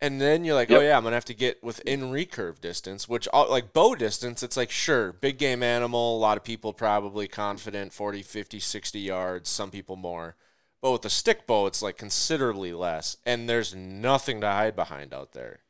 and 0.00 0.20
then 0.20 0.44
you're 0.44 0.54
like, 0.54 0.70
oh 0.70 0.80
yeah, 0.80 0.96
I'm 0.96 1.02
gonna 1.02 1.16
have 1.16 1.24
to 1.26 1.34
get 1.34 1.62
within 1.62 2.12
recurve 2.12 2.60
distance, 2.60 3.08
which 3.08 3.28
like 3.32 3.72
bow 3.72 3.94
distance, 3.96 4.42
it's 4.42 4.56
like 4.56 4.70
sure, 4.70 5.12
big 5.12 5.36
game 5.36 5.62
animal. 5.62 6.16
A 6.16 6.20
lot 6.20 6.36
of 6.36 6.44
people 6.44 6.72
probably 6.72 7.26
confident 7.26 7.92
40, 7.92 8.22
50, 8.22 8.60
60 8.60 9.00
yards. 9.00 9.48
Some 9.50 9.70
people 9.70 9.96
more. 9.96 10.36
But 10.80 10.92
with 10.92 11.02
the 11.02 11.10
stick 11.10 11.46
bow, 11.46 11.66
it's 11.66 11.82
like 11.82 11.98
considerably 11.98 12.72
less, 12.72 13.16
and 13.26 13.48
there's 13.48 13.74
nothing 13.74 14.40
to 14.40 14.46
hide 14.46 14.76
behind 14.76 15.12
out 15.12 15.32
there 15.32 15.60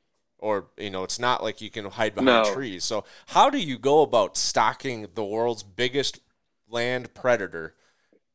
or 0.41 0.67
you 0.77 0.91
know 0.91 1.05
it's 1.05 1.19
not 1.19 1.43
like 1.43 1.61
you 1.61 1.71
can 1.71 1.85
hide 1.87 2.15
behind 2.15 2.47
No. 2.47 2.55
trees 2.55 2.85
so 2.85 3.05
how 3.29 3.51
do 3.51 3.59
you 3.59 3.79
go 3.79 4.03
about 4.03 4.37
stalking 4.37 5.07
the 5.15 5.25
world's 5.25 5.63
biggest 5.63 6.21
land 6.69 7.15
predator 7.15 7.75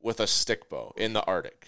with 0.02 0.20
a 0.20 0.28
stick 0.28 0.70
bow 0.70 0.94
in 0.98 1.14
the 1.14 1.24
arctic 1.26 1.68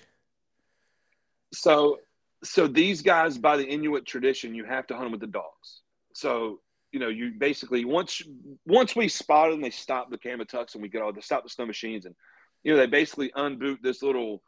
so 1.53 2.00
so 2.44 2.67
these 2.67 3.01
guys 3.01 3.38
by 3.38 3.58
the 3.58 3.65
inuit 3.67 4.06
tradition 4.06 4.53
you 4.53 4.63
have 4.63 4.88
to 4.88 4.94
hunt 4.94 5.06
them 5.06 5.12
with 5.12 5.22
the 5.22 5.27
dogs 5.27 5.82
so 6.13 6.60
you 6.91 7.00
know 7.00 7.10
you 7.10 7.32
basically 7.38 7.86
once 7.86 8.22
once 8.65 8.96
we 8.96 9.08
spot 9.08 9.50
them 9.51 9.62
they 9.62 9.70
stop 9.70 10.10
the 10.10 10.17
komatiks 10.17 10.74
and 10.74 10.82
we 10.82 10.89
get 10.89 11.01
all 11.01 11.13
to 11.13 11.22
stop 11.22 11.44
the 11.44 11.50
snow 11.50 11.65
machines 11.65 12.06
and 12.06 12.15
you 12.63 12.74
know, 12.74 12.79
they 12.79 12.88
basically 12.88 13.32
unboot 13.38 13.82
this 13.82 14.01
little 14.03 14.41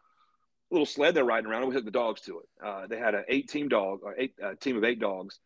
little 0.71 0.85
sled 0.85 1.15
they're 1.15 1.23
riding 1.23 1.49
around 1.49 1.61
and 1.61 1.69
we 1.69 1.73
hooked 1.75 1.85
the 1.85 1.91
dogs 1.91 2.21
to 2.21 2.39
it. 2.39 2.45
Uh, 2.63 2.85
they 2.87 2.97
had 2.97 3.15
an 3.15 3.23
eight 3.29 3.47
team 3.47 3.69
dog 3.69 3.99
or 4.03 4.13
eight 4.17 4.33
uh, 4.43 4.53
team 4.59 4.77
of 4.77 4.83
eight 4.83 4.99
dogs. 4.99 5.39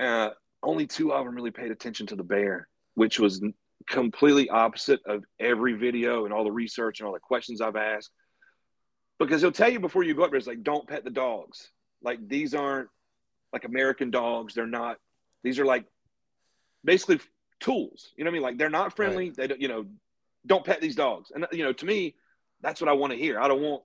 Uh, 0.00 0.30
only 0.62 0.86
two 0.86 1.12
of 1.12 1.24
them 1.24 1.34
really 1.34 1.50
paid 1.50 1.70
attention 1.70 2.06
to 2.08 2.16
the 2.16 2.24
bear, 2.24 2.68
which 2.94 3.18
was 3.18 3.42
completely 3.88 4.48
opposite 4.48 5.00
of 5.06 5.24
every 5.38 5.74
video 5.74 6.24
and 6.24 6.34
all 6.34 6.44
the 6.44 6.52
research 6.52 7.00
and 7.00 7.06
all 7.06 7.12
the 7.12 7.20
questions 7.20 7.60
I've 7.60 7.76
asked. 7.76 8.10
Because 9.18 9.42
he'll 9.42 9.52
tell 9.52 9.70
you 9.70 9.80
before 9.80 10.02
you 10.02 10.14
go 10.14 10.24
up 10.24 10.30
there, 10.30 10.38
it's 10.38 10.46
like, 10.46 10.62
don't 10.62 10.88
pet 10.88 11.04
the 11.04 11.10
dogs. 11.10 11.70
Like 12.02 12.26
these 12.26 12.54
aren't 12.54 12.88
like 13.52 13.64
American 13.64 14.10
dogs. 14.10 14.54
They're 14.54 14.66
not. 14.66 14.96
These 15.42 15.58
are 15.58 15.64
like 15.64 15.84
basically 16.84 17.20
tools. 17.60 18.12
You 18.16 18.24
know 18.24 18.30
what 18.30 18.32
I 18.32 18.34
mean? 18.34 18.42
Like 18.42 18.58
they're 18.58 18.70
not 18.70 18.96
friendly. 18.96 19.28
Right. 19.28 19.36
They 19.36 19.46
don't. 19.48 19.60
You 19.60 19.68
know, 19.68 19.86
don't 20.46 20.64
pet 20.64 20.80
these 20.80 20.96
dogs. 20.96 21.30
And 21.34 21.46
you 21.52 21.64
know, 21.64 21.72
to 21.72 21.86
me, 21.86 22.14
that's 22.62 22.80
what 22.80 22.88
I 22.88 22.94
want 22.94 23.12
to 23.12 23.18
hear. 23.18 23.40
I 23.40 23.48
don't 23.48 23.62
want 23.62 23.82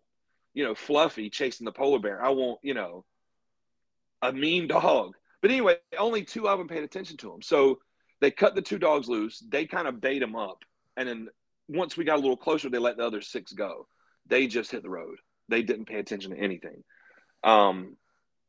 you 0.53 0.63
know 0.63 0.75
Fluffy 0.75 1.29
chasing 1.29 1.65
the 1.65 1.72
polar 1.72 2.00
bear. 2.00 2.24
I 2.24 2.29
want 2.29 2.60
you 2.63 2.74
know 2.74 3.05
a 4.22 4.31
mean 4.31 4.67
dog. 4.69 5.15
But 5.45 5.51
anyway, 5.51 5.77
only 5.99 6.23
two 6.23 6.49
of 6.49 6.57
them 6.57 6.67
paid 6.67 6.83
attention 6.83 7.17
to 7.17 7.31
him. 7.31 7.43
So 7.43 7.77
they 8.19 8.31
cut 8.31 8.55
the 8.55 8.63
two 8.63 8.79
dogs 8.79 9.07
loose. 9.07 9.43
They 9.47 9.67
kind 9.67 9.87
of 9.87 10.01
bait 10.01 10.17
them 10.17 10.35
up, 10.35 10.63
and 10.97 11.07
then 11.07 11.27
once 11.67 11.95
we 11.95 12.03
got 12.03 12.15
a 12.17 12.19
little 12.19 12.35
closer, 12.35 12.67
they 12.67 12.79
let 12.79 12.97
the 12.97 13.05
other 13.05 13.21
six 13.21 13.53
go. 13.53 13.87
They 14.25 14.47
just 14.47 14.71
hit 14.71 14.81
the 14.81 14.89
road. 14.89 15.17
They 15.47 15.61
didn't 15.61 15.85
pay 15.85 15.99
attention 15.99 16.31
to 16.31 16.39
anything. 16.39 16.83
Um, 17.43 17.95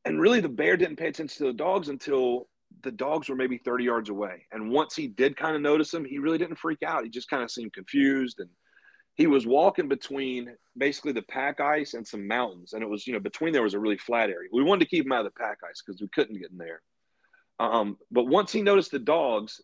and 0.07 0.19
really, 0.19 0.41
the 0.41 0.49
bear 0.49 0.79
didn't 0.79 0.97
pay 0.97 1.09
attention 1.09 1.37
to 1.45 1.53
the 1.53 1.59
dogs 1.59 1.91
until 1.91 2.49
the 2.83 2.93
dogs 2.93 3.29
were 3.29 3.37
maybe 3.37 3.59
30 3.59 3.85
yards 3.85 4.09
away. 4.09 4.47
And 4.51 4.71
once 4.71 4.97
he 4.97 5.07
did 5.07 5.37
kind 5.37 5.55
of 5.55 5.61
notice 5.61 5.91
them, 5.91 6.07
he 6.07 6.19
really 6.19 6.39
didn't 6.39 6.57
freak 6.57 6.83
out. 6.83 7.05
He 7.05 7.11
just 7.11 7.29
kind 7.29 7.43
of 7.43 7.51
seemed 7.51 7.75
confused. 7.75 8.41
And 8.41 8.49
he 9.17 9.27
was 9.27 9.47
walking 9.47 9.89
between 9.89 10.55
basically 10.77 11.13
the 11.13 11.23
pack 11.23 11.59
ice 11.59 11.95
and 11.95 12.07
some 12.07 12.29
mountains. 12.29 12.75
And 12.75 12.83
it 12.83 12.89
was, 12.89 13.07
you 13.07 13.15
know, 13.15 13.19
between 13.19 13.53
there 13.53 13.63
was 13.63 13.75
a 13.75 13.79
really 13.79 13.97
flat 13.97 14.29
area. 14.29 14.51
We 14.53 14.63
wanted 14.63 14.85
to 14.85 14.91
keep 14.91 15.07
him 15.07 15.13
out 15.13 15.25
of 15.25 15.33
the 15.33 15.41
pack 15.41 15.59
ice 15.69 15.83
because 15.85 16.01
we 16.01 16.09
couldn't 16.09 16.39
get 16.39 16.51
in 16.51 16.59
there. 16.59 16.83
Um, 17.59 17.97
but 18.11 18.27
once 18.27 18.53
he 18.53 18.61
noticed 18.61 18.91
the 18.91 18.99
dogs, 18.99 19.63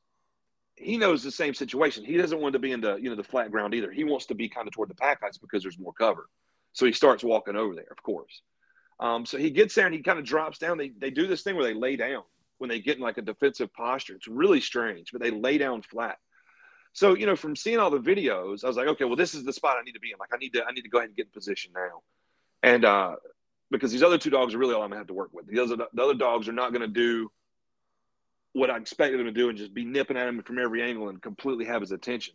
he 0.74 0.96
knows 0.96 1.22
the 1.22 1.30
same 1.30 1.52
situation. 1.52 2.02
He 2.02 2.16
doesn't 2.16 2.40
want 2.40 2.54
to 2.54 2.58
be 2.58 2.72
in 2.72 2.80
the, 2.80 2.96
you 2.96 3.10
know, 3.10 3.16
the 3.16 3.22
flat 3.22 3.50
ground 3.50 3.74
either. 3.74 3.92
He 3.92 4.04
wants 4.04 4.24
to 4.26 4.34
be 4.34 4.48
kind 4.48 4.66
of 4.66 4.72
toward 4.72 4.88
the 4.88 4.94
pack 4.94 5.20
ice 5.22 5.36
because 5.36 5.62
there's 5.62 5.78
more 5.78 5.92
cover. 5.92 6.28
So 6.72 6.86
he 6.86 6.92
starts 6.92 7.22
walking 7.22 7.54
over 7.54 7.74
there, 7.74 7.90
of 7.90 8.02
course. 8.02 8.40
Um, 9.00 9.26
so 9.26 9.36
he 9.36 9.50
gets 9.50 9.74
there 9.74 9.84
and 9.84 9.94
he 9.94 10.00
kind 10.00 10.18
of 10.18 10.24
drops 10.24 10.56
down. 10.56 10.78
They, 10.78 10.92
they 10.98 11.10
do 11.10 11.26
this 11.26 11.42
thing 11.42 11.56
where 11.56 11.66
they 11.66 11.74
lay 11.74 11.96
down 11.96 12.22
when 12.56 12.70
they 12.70 12.80
get 12.80 12.96
in 12.96 13.02
like 13.02 13.18
a 13.18 13.22
defensive 13.22 13.70
posture. 13.74 14.14
It's 14.14 14.28
really 14.28 14.62
strange, 14.62 15.12
but 15.12 15.20
they 15.20 15.30
lay 15.30 15.58
down 15.58 15.82
flat. 15.82 16.16
So, 16.92 17.14
you 17.14 17.26
know, 17.26 17.36
from 17.36 17.56
seeing 17.56 17.78
all 17.78 17.90
the 17.90 17.98
videos, 17.98 18.64
I 18.64 18.68
was 18.68 18.76
like, 18.76 18.88
okay, 18.88 19.04
well, 19.04 19.16
this 19.16 19.34
is 19.34 19.44
the 19.44 19.52
spot 19.52 19.76
I 19.78 19.82
need 19.82 19.92
to 19.92 20.00
be 20.00 20.10
in. 20.10 20.18
Like, 20.18 20.28
I 20.32 20.36
need 20.36 20.52
to, 20.54 20.64
I 20.64 20.72
need 20.72 20.82
to 20.82 20.90
go 20.90 20.98
ahead 20.98 21.08
and 21.08 21.16
get 21.16 21.26
in 21.26 21.32
position 21.32 21.72
now. 21.74 22.02
And 22.62 22.84
uh, 22.84 23.16
because 23.70 23.92
these 23.92 24.02
other 24.02 24.18
two 24.18 24.30
dogs 24.30 24.54
are 24.54 24.58
really 24.58 24.74
all 24.74 24.82
I'm 24.82 24.90
gonna 24.90 25.00
have 25.00 25.06
to 25.06 25.14
work 25.14 25.30
with. 25.32 25.46
The 25.46 25.60
other, 25.60 25.76
the 25.76 26.02
other 26.02 26.14
dogs 26.14 26.48
are 26.48 26.52
not 26.52 26.72
to 26.74 26.86
do 26.86 27.30
what 28.52 28.70
I 28.70 28.76
expected 28.76 29.18
them 29.18 29.26
to 29.26 29.32
do 29.32 29.48
and 29.48 29.56
just 29.56 29.72
be 29.72 29.84
nipping 29.84 30.16
at 30.16 30.28
him 30.28 30.42
from 30.42 30.58
every 30.58 30.82
angle 30.82 31.08
and 31.08 31.20
completely 31.20 31.64
have 31.64 31.80
his 31.80 31.92
attention. 31.92 32.34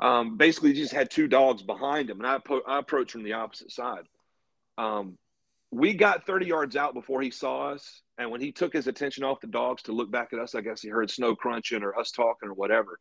Um, 0.00 0.38
basically, 0.38 0.72
he 0.72 0.80
just 0.80 0.94
had 0.94 1.10
two 1.10 1.28
dogs 1.28 1.62
behind 1.62 2.10
him, 2.10 2.18
and 2.18 2.26
I, 2.26 2.38
po- 2.38 2.62
I 2.66 2.78
approached 2.78 3.12
from 3.12 3.22
the 3.22 3.34
opposite 3.34 3.70
side. 3.70 4.04
Um, 4.78 5.18
we 5.70 5.92
got 5.92 6.26
30 6.26 6.46
yards 6.46 6.76
out 6.76 6.94
before 6.94 7.20
he 7.20 7.30
saw 7.30 7.72
us. 7.72 8.02
And 8.16 8.30
when 8.30 8.40
he 8.40 8.52
took 8.52 8.72
his 8.72 8.86
attention 8.86 9.24
off 9.24 9.40
the 9.40 9.48
dogs 9.48 9.82
to 9.84 9.92
look 9.92 10.10
back 10.10 10.32
at 10.32 10.38
us, 10.38 10.54
I 10.54 10.60
guess 10.60 10.80
he 10.80 10.88
heard 10.88 11.10
snow 11.10 11.34
crunching 11.34 11.82
or 11.82 11.98
us 11.98 12.12
talking 12.12 12.48
or 12.48 12.54
whatever. 12.54 13.00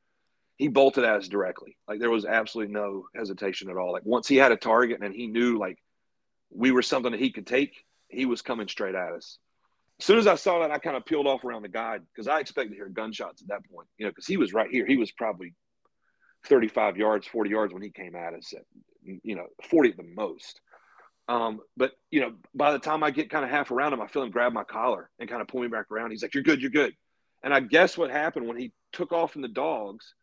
He 0.57 0.67
bolted 0.67 1.03
at 1.03 1.15
us 1.15 1.27
directly. 1.27 1.77
Like 1.87 1.99
there 1.99 2.09
was 2.09 2.25
absolutely 2.25 2.73
no 2.73 3.07
hesitation 3.15 3.69
at 3.69 3.77
all. 3.77 3.91
Like 3.91 4.05
once 4.05 4.27
he 4.27 4.37
had 4.37 4.51
a 4.51 4.57
target 4.57 5.01
and 5.01 5.13
he 5.13 5.27
knew 5.27 5.57
like 5.57 5.77
we 6.51 6.71
were 6.71 6.81
something 6.81 7.11
that 7.11 7.21
he 7.21 7.31
could 7.31 7.47
take, 7.47 7.85
he 8.07 8.25
was 8.25 8.41
coming 8.41 8.67
straight 8.67 8.95
at 8.95 9.13
us. 9.13 9.39
As 9.99 10.05
soon 10.05 10.19
as 10.19 10.27
I 10.27 10.35
saw 10.35 10.59
that, 10.59 10.71
I 10.71 10.77
kind 10.79 10.97
of 10.97 11.05
peeled 11.05 11.27
off 11.27 11.43
around 11.43 11.63
the 11.63 11.69
guide 11.69 12.01
because 12.13 12.27
I 12.27 12.39
expected 12.39 12.71
to 12.71 12.75
hear 12.75 12.89
gunshots 12.89 13.41
at 13.41 13.47
that 13.49 13.69
point, 13.71 13.87
you 13.97 14.05
know, 14.05 14.11
because 14.11 14.27
he 14.27 14.37
was 14.37 14.53
right 14.53 14.69
here. 14.69 14.85
He 14.85 14.97
was 14.97 15.11
probably 15.11 15.53
35 16.45 16.97
yards, 16.97 17.27
40 17.27 17.49
yards 17.49 17.73
when 17.73 17.83
he 17.83 17.89
came 17.89 18.15
at 18.15 18.33
us, 18.33 18.53
at, 18.53 18.63
you 19.23 19.35
know, 19.35 19.47
40 19.69 19.91
at 19.91 19.97
the 19.97 20.03
most. 20.03 20.59
Um, 21.27 21.61
but 21.77 21.93
you 22.11 22.21
know, 22.21 22.33
by 22.53 22.73
the 22.73 22.79
time 22.79 23.03
I 23.03 23.11
get 23.11 23.29
kind 23.29 23.45
of 23.45 23.51
half 23.51 23.71
around 23.71 23.93
him, 23.93 24.01
I 24.01 24.07
feel 24.07 24.23
him 24.23 24.31
grab 24.31 24.51
my 24.51 24.63
collar 24.63 25.09
and 25.19 25.29
kind 25.29 25.41
of 25.41 25.47
pull 25.47 25.61
me 25.61 25.67
back 25.67 25.89
around. 25.89 26.11
He's 26.11 26.21
like, 26.21 26.33
"You're 26.33 26.43
good, 26.43 26.61
you're 26.61 26.69
good." 26.69 26.93
And 27.43 27.53
I 27.53 27.59
guess 27.61 27.97
what 27.97 28.11
happened 28.11 28.47
when 28.47 28.57
he 28.57 28.73
took 28.91 29.13
off 29.13 29.31
from 29.31 29.41
the 29.41 29.47
dogs, 29.47 30.13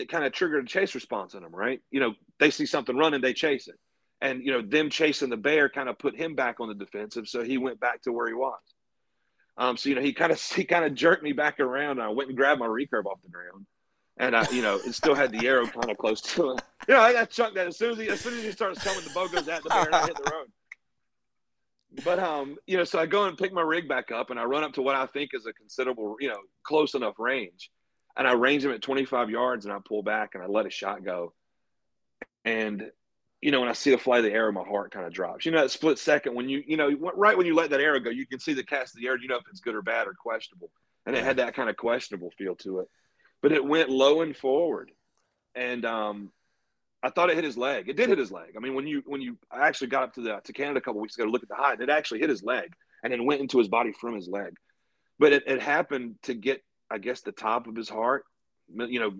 it 0.00 0.08
kind 0.08 0.24
of 0.24 0.32
triggered 0.32 0.64
a 0.64 0.68
chase 0.68 0.94
response 0.94 1.34
in 1.34 1.42
him, 1.42 1.54
right? 1.54 1.80
You 1.90 2.00
know, 2.00 2.14
they 2.38 2.50
see 2.50 2.66
something 2.66 2.96
running, 2.96 3.20
they 3.20 3.34
chase 3.34 3.68
it, 3.68 3.76
and 4.20 4.44
you 4.44 4.52
know, 4.52 4.62
them 4.62 4.90
chasing 4.90 5.30
the 5.30 5.36
bear 5.36 5.68
kind 5.68 5.88
of 5.88 5.98
put 5.98 6.16
him 6.16 6.34
back 6.34 6.60
on 6.60 6.68
the 6.68 6.74
defensive, 6.74 7.28
so 7.28 7.42
he 7.42 7.58
went 7.58 7.80
back 7.80 8.02
to 8.02 8.12
where 8.12 8.26
he 8.26 8.34
was. 8.34 8.60
Um, 9.56 9.76
so 9.76 9.88
you 9.88 9.94
know, 9.94 10.02
he 10.02 10.12
kind 10.12 10.32
of 10.32 10.40
he 10.56 10.64
kind 10.64 10.84
of 10.84 10.94
jerked 10.94 11.22
me 11.22 11.32
back 11.32 11.60
around, 11.60 11.92
and 11.98 12.02
I 12.02 12.08
went 12.08 12.28
and 12.28 12.36
grabbed 12.36 12.60
my 12.60 12.66
recurve 12.66 13.06
off 13.06 13.22
the 13.22 13.30
ground 13.30 13.66
and 14.20 14.36
I, 14.36 14.48
you 14.50 14.60
know, 14.60 14.76
it 14.76 14.94
still 14.94 15.14
had 15.14 15.32
the 15.32 15.48
arrow 15.48 15.66
kind 15.66 15.90
of 15.90 15.96
close 15.96 16.20
to 16.20 16.52
it. 16.52 16.62
You 16.88 16.94
know, 16.94 17.02
I 17.02 17.12
got 17.12 17.28
chunked 17.28 17.56
that 17.56 17.68
as 17.68 17.76
soon 17.76 17.92
as 17.92 17.98
he, 17.98 18.08
as 18.08 18.20
soon 18.20 18.38
as 18.38 18.42
he 18.42 18.50
starts 18.52 18.82
coming, 18.82 19.04
the 19.04 19.10
bow 19.10 19.28
goes 19.28 19.46
at 19.46 19.62
the 19.62 19.68
bear 19.68 19.84
and 19.84 19.94
I 19.94 20.06
hit 20.06 20.16
the 20.16 20.30
road. 20.32 20.46
But 22.04 22.18
um, 22.18 22.56
you 22.66 22.78
know, 22.78 22.84
so 22.84 22.98
I 22.98 23.04
go 23.04 23.26
and 23.26 23.36
pick 23.36 23.52
my 23.52 23.60
rig 23.60 23.86
back 23.86 24.10
up 24.10 24.30
and 24.30 24.40
I 24.40 24.44
run 24.44 24.64
up 24.64 24.72
to 24.72 24.82
what 24.82 24.96
I 24.96 25.04
think 25.06 25.30
is 25.34 25.44
a 25.44 25.52
considerable, 25.52 26.16
you 26.20 26.28
know, 26.28 26.38
close 26.64 26.94
enough 26.94 27.16
range, 27.18 27.70
and 28.20 28.28
I 28.28 28.34
range 28.34 28.64
him 28.64 28.70
at 28.70 28.82
25 28.82 29.30
yards 29.30 29.64
and 29.64 29.74
I 29.74 29.78
pull 29.84 30.04
back 30.04 30.34
and 30.34 30.44
I 30.44 30.46
let 30.46 30.66
a 30.66 30.70
shot 30.70 31.04
go, 31.04 31.32
and 32.44 32.92
you 33.40 33.50
know, 33.50 33.60
when 33.60 33.68
I 33.68 33.72
see 33.72 33.90
the 33.90 33.98
fly 33.98 34.18
of 34.18 34.24
the 34.24 34.32
arrow, 34.32 34.52
my 34.52 34.62
heart 34.62 34.92
kind 34.92 35.06
of 35.06 35.12
drops. 35.12 35.44
You 35.44 35.52
know, 35.52 35.62
that 35.62 35.70
split 35.70 35.98
second 35.98 36.34
when 36.34 36.48
you, 36.48 36.62
you 36.64 36.76
know, 36.76 36.94
right 37.16 37.36
when 37.36 37.46
you 37.46 37.54
let 37.54 37.70
that 37.70 37.80
arrow 37.80 37.98
go, 37.98 38.10
you 38.10 38.26
can 38.26 38.38
see 38.38 38.52
the 38.52 38.62
cast 38.62 38.94
of 38.94 39.00
the 39.00 39.08
arrow. 39.08 39.16
You 39.20 39.26
know 39.26 39.38
if 39.38 39.44
it's 39.50 39.60
good 39.60 39.74
or 39.74 39.82
bad 39.82 40.06
or 40.06 40.14
questionable, 40.14 40.70
and 41.06 41.16
it 41.16 41.24
had 41.24 41.38
that 41.38 41.54
kind 41.54 41.68
of 41.68 41.76
questionable 41.76 42.30
feel 42.38 42.54
to 42.56 42.78
it 42.80 42.88
but 43.42 43.52
it 43.52 43.64
went 43.64 43.88
low 43.88 44.20
and 44.22 44.36
forward, 44.36 44.90
and 45.54 45.84
um, 45.84 46.30
I 47.02 47.10
thought 47.10 47.30
it 47.30 47.36
hit 47.36 47.44
his 47.44 47.56
leg. 47.56 47.88
It 47.88 47.96
did 47.96 48.08
hit 48.08 48.18
his 48.18 48.30
leg. 48.30 48.54
I 48.56 48.60
mean, 48.60 48.74
when 48.74 48.86
you 48.86 49.02
when 49.06 49.20
you 49.20 49.38
I 49.50 49.66
actually 49.66 49.88
got 49.88 50.02
up 50.02 50.14
to 50.14 50.20
the 50.20 50.40
to 50.44 50.52
Canada 50.52 50.78
a 50.78 50.82
couple 50.82 51.00
weeks 51.00 51.16
ago 51.16 51.24
to 51.24 51.30
look 51.30 51.42
at 51.42 51.48
the 51.48 51.54
hide, 51.54 51.80
it 51.80 51.90
actually 51.90 52.20
hit 52.20 52.30
his 52.30 52.42
leg 52.42 52.72
and 53.02 53.12
then 53.12 53.24
went 53.24 53.40
into 53.40 53.58
his 53.58 53.68
body 53.68 53.92
from 53.92 54.14
his 54.14 54.28
leg. 54.28 54.54
But 55.18 55.32
it, 55.32 55.44
it 55.46 55.60
happened 55.60 56.16
to 56.24 56.34
get, 56.34 56.62
I 56.90 56.98
guess, 56.98 57.20
the 57.20 57.32
top 57.32 57.66
of 57.66 57.76
his 57.76 57.88
heart, 57.88 58.24
you 58.74 59.00
know, 59.00 59.12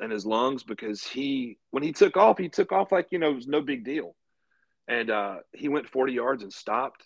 and 0.00 0.10
his 0.10 0.26
lungs 0.26 0.64
because 0.64 1.02
he 1.04 1.58
when 1.70 1.82
he 1.82 1.92
took 1.92 2.16
off, 2.16 2.38
he 2.38 2.48
took 2.48 2.72
off 2.72 2.90
like 2.92 3.08
you 3.10 3.18
know 3.18 3.30
it 3.30 3.36
was 3.36 3.46
no 3.46 3.60
big 3.60 3.84
deal, 3.84 4.14
and 4.88 5.10
uh, 5.10 5.36
he 5.52 5.68
went 5.68 5.88
40 5.88 6.12
yards 6.12 6.42
and 6.42 6.52
stopped. 6.52 7.04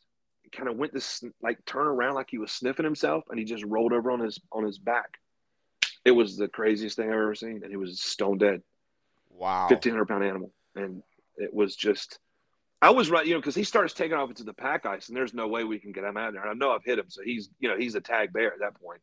Kind 0.51 0.69
of 0.69 0.79
went 0.79 0.95
this 0.95 1.23
like 1.43 1.63
turn 1.67 1.87
around 1.87 2.15
like 2.15 2.31
he 2.31 2.39
was 2.39 2.51
sniffing 2.51 2.85
himself, 2.85 3.25
and 3.29 3.39
he 3.39 3.45
just 3.45 3.65
rolled 3.65 3.93
over 3.93 4.11
on 4.11 4.21
his 4.21 4.41
on 4.51 4.65
his 4.65 4.79
back 4.79 5.19
it 6.09 6.13
was 6.13 6.37
the 6.37 6.49
craziest 6.49 6.97
thing 6.97 7.09
I've 7.09 7.15
ever 7.15 7.35
seen, 7.35 7.61
and 7.63 7.71
he 7.71 7.77
was 7.77 8.01
stone 8.01 8.39
dead. 8.39 8.63
Wow, 9.31 9.69
fifteen 9.69 9.93
hundred 9.93 10.07
pound 10.07 10.25
animal, 10.25 10.53
and 10.75 11.03
it 11.37 11.53
was 11.53 11.77
just. 11.77 12.19
I 12.81 12.91
was 12.91 13.11
right, 13.11 13.27
you 13.27 13.35
know, 13.35 13.41
because 13.41 13.57
he 13.57 13.65
starts 13.65 13.93
taking 13.93 14.17
off 14.17 14.29
into 14.29 14.45
the 14.45 14.55
pack 14.55 14.87
ice, 14.87 15.09
and 15.09 15.17
there's 15.17 15.35
no 15.35 15.49
way 15.49 15.65
we 15.65 15.81
can 15.81 15.91
get 15.91 16.05
him 16.05 16.17
out 16.17 16.29
of 16.29 16.35
there. 16.35 16.43
And 16.43 16.51
I 16.51 16.55
know 16.55 16.73
I've 16.73 16.85
hit 16.85 16.99
him, 16.99 17.07
so 17.09 17.23
he's, 17.25 17.51
you 17.59 17.69
know, 17.69 17.77
he's 17.77 17.97
a 17.97 18.01
tag 18.01 18.33
bear 18.33 18.53
at 18.53 18.61
that 18.61 18.81
point. 18.81 19.01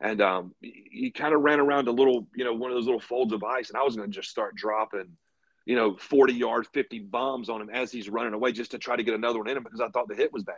And 0.00 0.20
um, 0.20 0.54
he, 0.60 1.10
kind 1.10 1.34
of 1.34 1.40
ran 1.40 1.58
around 1.58 1.88
a 1.88 1.92
little, 1.92 2.26
you 2.34 2.44
know, 2.44 2.52
one 2.52 2.70
of 2.70 2.76
those 2.76 2.84
little 2.84 3.00
folds 3.00 3.32
of 3.32 3.42
ice, 3.42 3.70
and 3.70 3.78
I 3.78 3.82
was 3.82 3.96
going 3.96 4.10
to 4.10 4.14
just 4.14 4.28
start 4.28 4.54
dropping, 4.54 5.16
you 5.64 5.74
know, 5.74 5.96
40 5.96 6.34
yard, 6.34 6.66
50 6.72 6.98
bombs 7.00 7.48
on 7.48 7.62
him 7.62 7.70
as 7.70 7.90
he's 7.90 8.08
running 8.08 8.34
away 8.34 8.52
just 8.52 8.72
to 8.72 8.78
try 8.78 8.96
to 8.96 9.02
get 9.02 9.14
another 9.14 9.38
one 9.38 9.48
in 9.48 9.56
him 9.56 9.62
because 9.62 9.80
I 9.80 9.88
thought 9.88 10.08
the 10.08 10.14
hit 10.14 10.32
was 10.32 10.44
bad. 10.44 10.56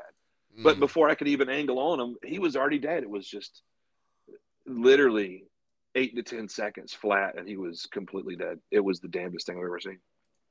Mm. 0.58 0.64
But 0.64 0.80
before 0.80 1.08
I 1.08 1.14
could 1.14 1.28
even 1.28 1.48
angle 1.48 1.78
on 1.78 2.00
him, 2.00 2.16
he 2.24 2.40
was 2.40 2.56
already 2.56 2.78
dead. 2.78 3.04
It 3.04 3.10
was 3.10 3.28
just 3.28 3.62
literally 4.66 5.44
eight 5.94 6.16
to 6.16 6.22
ten 6.22 6.48
seconds 6.48 6.92
flat, 6.92 7.38
and 7.38 7.48
he 7.48 7.56
was 7.56 7.86
completely 7.86 8.34
dead. 8.34 8.58
It 8.72 8.80
was 8.80 8.98
the 9.00 9.08
damnedest 9.08 9.46
thing 9.46 9.56
I've 9.56 9.64
ever 9.64 9.80
seen. 9.80 9.98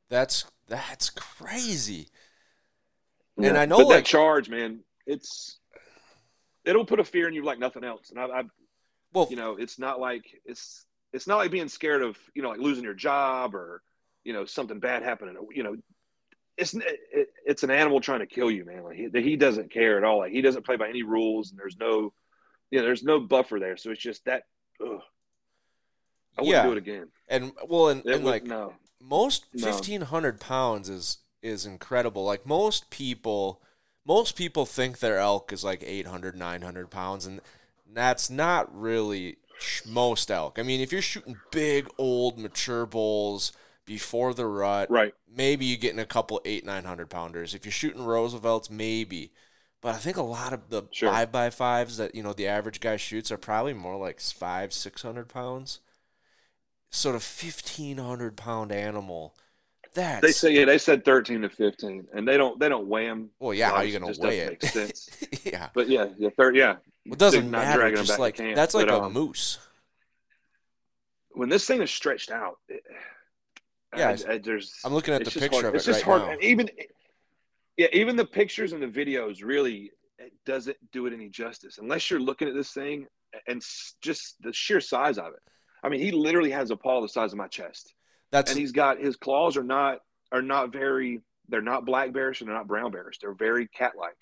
That's 0.10 0.46
that's 0.68 1.10
crazy. 1.10 2.08
Yeah. 3.38 3.50
And 3.50 3.58
I 3.58 3.66
know 3.66 3.78
but 3.78 3.88
like, 3.88 3.98
that 3.98 4.06
charge, 4.06 4.50
man, 4.50 4.80
it's 5.06 5.60
it'll 6.66 6.86
put 6.86 7.00
a 7.00 7.04
fear 7.04 7.28
in 7.28 7.34
you 7.34 7.44
like 7.44 7.60
nothing 7.60 7.84
else. 7.84 8.10
And 8.10 8.20
I, 8.20 8.26
I, 8.26 8.44
well, 9.14 9.28
you 9.30 9.36
know, 9.36 9.56
it's 9.58 9.80
not 9.80 10.00
like 10.00 10.26
it's 10.46 10.86
it's 11.14 11.28
not 11.28 11.38
like 11.38 11.52
being 11.52 11.70
scared 11.70 12.02
of 12.04 12.18
you 12.34 12.42
know 12.42 12.50
like 12.50 12.60
losing 12.60 12.84
your 12.84 12.94
job 12.94 13.56
or 13.56 13.82
you 14.24 14.34
know 14.34 14.46
something 14.46 14.80
bad 14.80 15.04
happening. 15.04 15.36
You 15.52 15.64
know, 15.64 15.76
it's 16.58 16.74
it, 16.74 17.30
it's 17.46 17.64
an 17.64 17.72
animal 17.72 18.02
trying 18.02 18.20
to 18.20 18.26
kill 18.28 18.52
you, 18.52 18.66
man. 18.66 18.84
Like 18.84 18.98
he, 18.98 19.10
he 19.22 19.36
doesn't 19.36 19.72
care 19.72 19.98
at 19.98 20.04
all. 20.04 20.20
Like 20.20 20.32
he 20.32 20.42
doesn't 20.42 20.66
play 20.66 20.76
by 20.76 20.90
any 20.90 21.04
rules, 21.04 21.52
and 21.52 21.60
there's 21.60 21.78
no 21.80 22.14
you 22.72 22.80
know 22.80 22.86
there's 22.86 23.04
no 23.04 23.20
buffer 23.20 23.60
there. 23.60 23.78
So 23.78 23.92
it's 23.92 24.02
just 24.02 24.26
that. 24.26 24.44
Ugh, 24.82 25.02
I 26.38 26.42
wouldn't 26.42 26.48
yeah. 26.48 26.64
do 26.64 26.72
it 26.74 26.78
again. 26.78 27.08
And 27.28 27.52
well, 27.68 27.90
and, 27.90 28.06
and 28.06 28.24
would- 28.24 28.30
like 28.30 28.44
no. 28.44 28.74
most 29.02 29.46
No. 29.54 29.72
fifteen 29.72 30.02
hundred 30.02 30.40
pounds 30.40 30.90
is 30.90 31.20
is 31.42 31.66
incredible. 31.66 32.24
Like 32.24 32.46
most 32.46 32.90
people, 32.90 33.62
most 34.06 34.36
people 34.36 34.66
think 34.66 35.00
their 35.00 35.18
elk 35.18 35.54
is 35.54 35.64
like 35.64 35.84
800, 35.86 36.36
900 36.36 36.90
pounds, 36.90 37.26
and 37.26 37.42
that's 37.94 38.30
not 38.30 38.74
really 38.76 39.38
most 39.86 40.30
elk. 40.30 40.60
I 40.60 40.64
mean, 40.64 40.82
if 40.82 40.92
you're 40.92 41.02
shooting 41.02 41.38
big, 41.52 41.88
old, 41.98 42.38
mature 42.38 42.86
bulls, 42.86 43.52
before 43.88 44.36
the 44.36 44.46
rut. 44.46 44.92
Right. 44.92 45.16
Maybe 45.34 45.66
you're 45.66 45.78
getting 45.80 45.98
a 46.00 46.06
couple 46.06 46.40
eight 46.46 46.64
nine 46.64 46.84
hundred 46.84 47.10
pounders. 47.10 47.56
If 47.56 47.66
you're 47.66 47.72
shooting 47.72 48.06
Roosevelts, 48.06 48.70
maybe. 48.70 49.32
But 49.82 49.96
I 49.96 49.98
think 49.98 50.18
a 50.18 50.22
lot 50.22 50.54
of 50.54 50.70
the 50.70 50.84
Sure. 50.92 51.10
five 51.10 51.32
by 51.32 51.50
fives 51.50 51.98
that 51.98 52.14
you 52.14 52.22
know 52.22 52.34
the 52.34 52.48
average 52.48 52.80
guy 52.80 52.98
shoots 52.98 53.32
are 53.32 53.38
probably 53.38 53.74
more 53.74 53.98
like 53.98 54.20
five 54.20 54.74
six 54.74 55.02
hundred 55.02 55.30
pounds. 55.30 55.80
Sort 56.92 57.16
of 57.16 57.24
fifteen 57.24 57.98
hundred 57.98 58.38
pound 58.38 58.72
animal. 58.72 59.36
That's 59.94 60.22
They 60.22 60.32
say 60.32 60.52
yeah, 60.54 60.66
they 60.66 60.78
said 60.78 61.06
thirteen 61.06 61.42
to 61.42 61.50
fifteen, 61.50 62.08
and 62.14 62.28
they 62.28 62.38
don't 62.38 62.60
they 62.60 62.70
don't 62.70 62.88
weigh 62.88 63.06
them. 63.08 63.30
well, 63.40 63.54
yeah. 63.54 63.70
How 63.70 63.78
are 63.78 63.86
you 63.86 63.98
gonna 63.98 64.14
weigh 64.20 64.40
it? 64.40 64.50
make 64.50 64.64
sense. 64.64 65.10
yeah. 65.44 65.70
But 65.74 65.88
yeah, 65.88 66.08
yeah, 66.18 66.30
third, 66.38 66.56
yeah. 66.56 66.76
It 67.12 67.18
doesn't 67.18 67.50
matter. 67.50 67.96
Just 67.96 68.20
like 68.20 68.36
camp, 68.36 68.56
that's 68.56 68.74
like 68.74 68.88
but, 68.88 68.96
a 68.96 69.04
um, 69.04 69.14
moose. 69.14 69.60
When 71.32 71.50
this 71.50 71.66
thing 71.66 71.82
is 71.82 71.92
stretched 71.92 72.32
out, 72.32 72.58
it, 72.68 72.84
Yeah, 73.96 74.16
I- 74.28 74.34
I- 74.34 74.38
there's. 74.40 74.80
I'm 74.84 74.94
looking 74.94 75.14
at 75.14 75.24
the 75.24 75.32
picture 75.32 75.50
hard. 75.62 75.66
of 75.66 75.76
It's 75.76 75.86
just 75.86 76.06
right 76.06 76.20
hard. 76.22 76.40
now. 76.40 76.48
Even, 76.48 76.70
yeah, 77.78 77.88
even 77.94 78.16
the 78.16 78.26
pictures 78.26 78.74
and 78.74 78.82
the 78.82 78.88
videos 78.88 79.44
really 79.44 79.92
it 80.20 80.34
doesn't 80.46 80.78
do 80.92 81.06
it 81.06 81.14
any 81.14 81.30
justice 81.30 81.78
unless 81.78 82.10
you're 82.10 82.20
looking 82.20 82.48
at 82.48 82.56
this 82.56 82.72
thing 82.72 83.06
and 83.48 83.62
just 84.02 84.36
the 84.42 84.52
sheer 84.52 84.82
size 84.82 85.18
of 85.20 85.28
it. 85.28 85.40
I 85.84 85.90
mean, 85.90 86.00
he 86.00 86.12
literally 86.12 86.52
has 86.52 86.72
a 86.72 86.76
paw 86.76 87.02
the 87.02 87.08
size 87.08 87.34
of 87.34 87.38
my 87.38 87.48
chest, 87.48 87.94
That's 88.32 88.50
and 88.52 88.60
he's 88.60 88.72
got 88.72 89.00
his 89.00 89.16
claws 89.16 89.58
are 89.58 89.64
not 89.64 90.00
are 90.32 90.42
not 90.42 90.74
very. 90.74 91.22
They're 91.50 91.62
not 91.62 91.86
black 91.86 92.12
bearish 92.12 92.42
and 92.42 92.50
they're 92.50 92.58
not 92.58 92.68
brown 92.68 92.92
bearish. 92.92 93.20
They're 93.20 93.34
very 93.34 93.68
cat 93.68 93.94
like. 93.98 94.18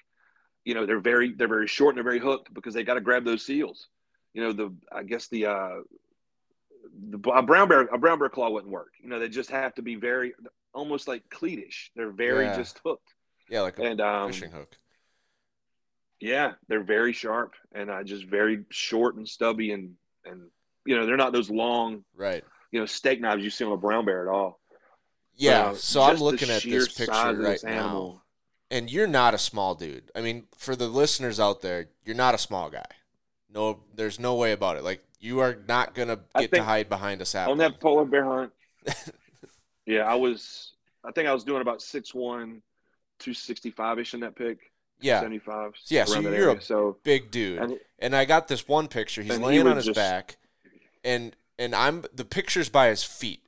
You 0.65 0.73
know, 0.73 0.85
they're 0.85 0.99
very 0.99 1.31
they're 1.33 1.47
very 1.47 1.67
short 1.67 1.91
and 1.91 1.97
they're 1.97 2.11
very 2.11 2.19
hooked 2.19 2.53
because 2.53 2.73
they 2.73 2.83
got 2.83 2.95
to 2.95 3.01
grab 3.01 3.23
those 3.23 3.45
seals. 3.45 3.87
You 4.33 4.41
know, 4.43 4.51
the 4.51 4.75
I 4.91 5.03
guess 5.03 5.27
the 5.27 5.45
uh 5.45 5.75
the 7.09 7.29
a 7.31 7.41
brown 7.41 7.67
bear 7.67 7.81
a 7.81 7.97
brown 7.97 8.19
bear 8.19 8.29
claw 8.29 8.49
wouldn't 8.49 8.71
work. 8.71 8.91
You 9.01 9.09
know, 9.09 9.19
they 9.19 9.29
just 9.29 9.49
have 9.51 9.73
to 9.75 9.81
be 9.81 9.95
very 9.95 10.33
almost 10.73 11.07
like 11.07 11.23
cleatish. 11.29 11.89
They're 11.95 12.11
very 12.11 12.45
Yeah. 12.45 12.57
just 12.57 12.79
hooked. 12.83 13.13
yeah, 13.49 13.61
like 13.61 13.79
a 13.79 13.83
And 13.83 14.01
um 14.01 14.31
fishing 14.31 14.51
hook. 14.51 14.75
yeah, 16.19 16.53
they're 16.67 16.83
very 16.83 17.13
sharp 17.13 17.53
and 17.73 17.89
uh, 17.89 18.03
just 18.03 18.25
very 18.25 18.65
short 18.71 19.15
and 19.15 19.27
stubby 19.27 19.71
and 19.71 19.93
and 20.25 20.49
you 20.85 20.95
know, 20.95 21.05
they're 21.05 21.17
not 21.17 21.33
those 21.33 21.49
long, 21.49 22.03
Right. 22.15 22.43
you 22.71 22.79
know, 22.79 22.85
steak 22.85 23.19
knives 23.21 23.43
you 23.43 23.49
see 23.49 23.65
on 23.65 23.71
a 23.71 23.77
brown 23.77 24.05
bear 24.05 24.27
at 24.27 24.33
all. 24.33 24.59
Yeah. 25.35 25.67
Uh, 25.67 25.73
so 25.75 26.01
I'm 26.01 26.17
looking 26.17 26.49
at 26.49 26.61
this 26.63 26.93
picture 26.93 27.11
right 27.35 27.59
now. 27.63 27.69
animal. 27.69 28.24
And 28.71 28.89
you're 28.91 29.07
not 29.07 29.33
a 29.33 29.37
small 29.37 29.75
dude. 29.75 30.11
I 30.15 30.21
mean, 30.21 30.45
for 30.57 30.75
the 30.75 30.87
listeners 30.87 31.39
out 31.39 31.61
there, 31.61 31.87
you're 32.03 32.15
not 32.15 32.35
a 32.35 32.39
small 32.39 32.69
guy. 32.69 32.85
No, 33.53 33.81
there's 33.93 34.19
no 34.19 34.35
way 34.35 34.51
about 34.51 34.77
it. 34.77 34.83
Like 34.83 35.03
you 35.19 35.39
are 35.39 35.57
not 35.67 35.93
gonna 35.95 36.19
get 36.37 36.51
to 36.53 36.63
hide 36.63 36.89
behind 36.89 37.21
a 37.21 37.25
sapling. 37.25 37.53
On 37.53 37.57
that 37.59 37.79
polar 37.79 38.05
bear 38.05 38.25
hunt, 38.25 38.51
yeah, 39.85 40.01
I 40.01 40.15
was 40.15 40.73
I 41.03 41.11
think 41.11 41.27
I 41.27 41.33
was 41.33 41.43
doing 41.43 41.61
about 41.61 41.79
6'1", 41.79 42.13
265 43.19 43.99
ish 43.99 44.13
in 44.13 44.19
that 44.21 44.35
pick. 44.35 44.57
yeah, 44.99 45.19
75. 45.19 45.73
Yeah, 45.87 46.05
so 46.05 46.19
you're 46.19 46.49
a 46.51 46.61
so 46.61 46.97
big 47.03 47.31
dude. 47.31 47.59
and 47.59 47.79
And 47.99 48.15
I 48.15 48.25
got 48.25 48.47
this 48.47 48.67
one 48.67 48.87
picture. 48.87 49.21
He's 49.21 49.31
And 49.35 49.43
he 49.43 49.47
laying 49.49 49.67
on 49.67 49.75
his 49.77 49.85
just- 49.85 49.95
back, 49.95 50.37
and 51.03 51.35
and 51.57 51.73
I'm 51.73 52.03
the 52.13 52.25
picture's 52.25 52.69
by 52.69 52.87
his 52.89 53.03
feet, 53.03 53.43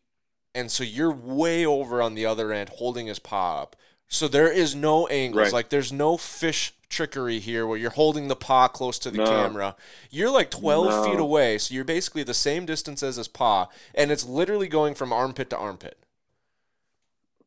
and 0.55 0.71
so 0.71 0.83
you're 0.83 1.11
way 1.11 1.65
over 1.65 2.01
on 2.01 2.15
the 2.15 2.25
other 2.25 2.53
end, 2.53 2.69
holding 2.69 3.07
his 3.07 3.19
paw 3.19 3.61
up. 3.63 3.75
So 4.07 4.27
there 4.27 4.51
is 4.51 4.73
no 4.75 5.07
angles. 5.07 5.45
Right. 5.45 5.53
Like 5.53 5.69
there's 5.69 5.91
no 5.91 6.17
fish 6.17 6.73
trickery 6.89 7.39
here 7.39 7.67
where 7.67 7.77
you're 7.77 7.89
holding 7.91 8.29
the 8.29 8.35
paw 8.35 8.67
close 8.69 8.97
to 8.99 9.11
the 9.11 9.17
No. 9.17 9.25
camera. 9.25 9.75
You're 10.09 10.29
like 10.29 10.49
12 10.49 11.05
feet 11.05 11.19
away, 11.19 11.57
so 11.57 11.73
you're 11.75 11.83
basically 11.83 12.23
the 12.23 12.33
same 12.33 12.65
distance 12.65 13.03
as 13.03 13.17
his 13.17 13.27
paw, 13.27 13.67
and 13.93 14.09
it's 14.09 14.25
literally 14.25 14.69
going 14.69 14.95
from 14.95 15.11
armpit 15.11 15.49
to 15.49 15.57
armpit. 15.57 15.97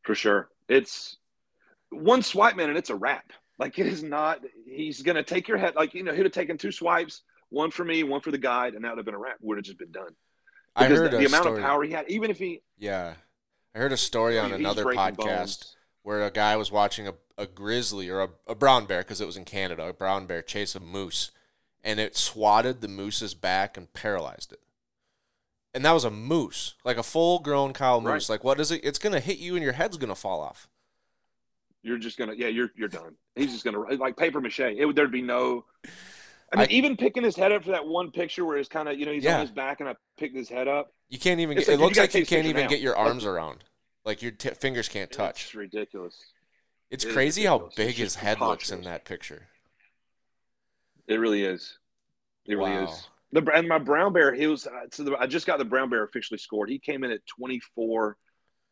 for 0.03 0.14
sure. 0.14 0.49
It's 0.68 1.16
one 1.90 2.23
swipe, 2.23 2.57
man, 2.57 2.68
and 2.68 2.79
it's 2.79 2.90
a 2.90 2.94
wrap. 2.94 3.33
Like 3.59 3.79
it 3.79 3.87
is 3.87 4.03
not. 4.03 4.40
He's 4.66 5.03
gonna 5.03 5.23
take 5.23 5.46
your 5.49 5.59
head. 5.59 5.75
Like 5.77 5.94
you 5.94 6.03
know, 6.03 6.12
he'd 6.14 6.25
have 6.25 6.33
taken 6.33 6.57
two 6.59 6.73
swipes, 6.73 7.23
one 7.51 7.70
for 7.70 7.85
me, 7.85 8.03
one 8.03 8.20
for 8.20 8.31
the 8.31 8.38
guide, 8.38 8.75
and 8.75 8.85
that 8.85 8.90
would 8.90 8.99
have 8.99 9.05
been 9.07 9.14
a 9.14 9.18
wrap. 9.18 9.37
Would 9.40 9.59
have 9.59 9.64
just 9.64 9.79
been 9.79 9.92
done. 9.92 10.14
I 10.77 10.87
heard 10.87 11.11
the, 11.11 11.18
the 11.18 11.27
amount 11.27 11.44
story. 11.44 11.59
of 11.61 11.64
power 11.64 11.83
he 11.83 11.90
had, 11.92 12.09
even 12.09 12.31
if 12.31 12.38
he 12.38 12.62
Yeah, 12.79 13.14
I 13.75 13.79
heard 13.79 13.92
a 13.92 13.96
story 13.96 14.38
on 14.38 14.53
another 14.53 14.85
podcast. 14.85 15.16
bones. 15.16 15.77
Where 16.03 16.25
a 16.25 16.31
guy 16.31 16.57
was 16.57 16.71
watching 16.73 17.07
a, 17.09 17.15
a 17.37 17.47
grizzly 17.47 18.09
or 18.09 18.21
a, 18.23 18.29
a 18.47 18.55
brown 18.55 18.87
bear 18.87 19.01
because 19.01 19.21
it 19.21 19.27
was 19.27 19.37
in 19.37 19.45
Canada, 19.45 19.87
a 19.89 19.93
brown 19.93 20.27
bear 20.27 20.43
chase 20.43 20.75
a 20.75 20.81
moose, 20.81 21.31
and 21.85 22.01
it 22.01 22.17
swatted 22.17 22.81
the 22.81 22.89
moose's 22.89 23.35
back 23.35 23.77
and 23.77 23.93
paralyzed 23.93 24.53
it. 24.53 24.61
And 25.73 25.85
that 25.85 25.93
was 25.93 26.05
a 26.05 26.11
moose, 26.11 26.75
like 26.85 26.97
a 26.97 27.03
full 27.03 27.39
grown 27.39 27.73
cow 27.73 28.01
moose. 28.01 28.29
Right. 28.29 28.35
Like, 28.35 28.45
what 28.45 28.59
is 28.59 28.71
it? 28.73 28.81
It's 28.83 28.99
gonna 28.99 29.21
hit 29.21 29.39
you 29.39 29.55
and 29.55 29.63
your 29.63 29.73
head's 29.75 29.97
gonna 29.97 30.17
fall 30.17 30.41
off. 30.41 30.69
You're 31.83 31.99
just 31.99 32.19
gonna, 32.19 32.35
yeah, 32.35 32.49
you're 32.49 32.71
you're 32.77 32.89
done. 32.89 33.15
He's 33.37 33.53
just 33.53 33.65
gonna 33.65 33.79
like 33.97 34.17
paper 34.17 34.41
mache. 34.41 34.61
It 34.61 34.85
would 34.85 34.97
there'd 34.97 35.13
be 35.13 35.23
no. 35.23 35.65
I 36.53 36.57
mean, 36.57 36.67
I- 36.69 36.73
even 36.73 36.97
picking 36.97 37.23
his 37.23 37.37
head 37.37 37.53
up 37.53 37.63
for 37.65 37.71
that 37.71 37.87
one 37.87 38.11
picture 38.11 38.45
where 38.45 38.57
he's 38.59 38.69
kind 38.69 38.89
of 38.89 38.99
you 38.99 39.07
know 39.07 39.13
he's 39.13 39.23
Yeah. 39.25 39.37
on 39.37 39.41
his 39.43 39.51
back 39.53 39.79
and 39.81 39.89
I 39.89 39.95
picked 40.19 40.37
his 40.37 40.49
head 40.49 40.67
up. 40.67 40.93
You 41.09 41.19
can't 41.19 41.39
even. 41.41 41.57
Get, 41.57 41.69
like, 41.69 41.79
it 41.79 41.81
looks 41.81 41.99
like 41.99 42.15
you 42.15 42.27
can't 42.27 42.47
even 42.47 42.65
now. 42.65 42.69
get 42.69 42.81
your 42.81 42.95
Like- 42.97 43.07
arms 43.07 43.25
around. 43.25 43.65
Like 44.05 44.23
your 44.23 44.33
t- 44.33 44.51
fingers 44.51 44.89
can't 44.89 45.11
touch. 45.11 45.45
It's 45.47 45.55
ridiculous. 45.55 46.17
It's 46.91 47.05
it 47.05 47.13
crazy 47.13 47.45
how 47.45 47.59
ridiculous. 47.59 47.75
It's 47.77 47.87
big 47.87 47.97
his 47.97 48.15
head 48.17 48.41
looks 48.41 48.71
in 48.71 48.83
that 48.83 49.05
picture. 49.05 49.49
It 51.07 51.17
really 51.17 51.45
is. 51.45 51.79
It 52.47 52.55
really 52.55 52.71
Wow. 52.71 52.85
is. 52.85 53.09
The 53.33 53.49
and 53.55 53.69
my 53.69 53.79
brown 53.79 54.13
bear, 54.13 54.35
he 54.35 54.47
was 54.49 54.67
uh, 54.67 54.87
so 54.91 55.05
the, 55.05 55.17
I 55.17 55.27
just 55.27 55.47
got 55.47 55.59
the 55.59 55.65
brown 55.65 55.89
bear 55.89 56.03
officially 56.03 56.39
scored. 56.39 56.69
He 56.69 56.79
came 56.81 57.05
in 57.05 57.13
at 57.13 57.25
24 57.27 58.17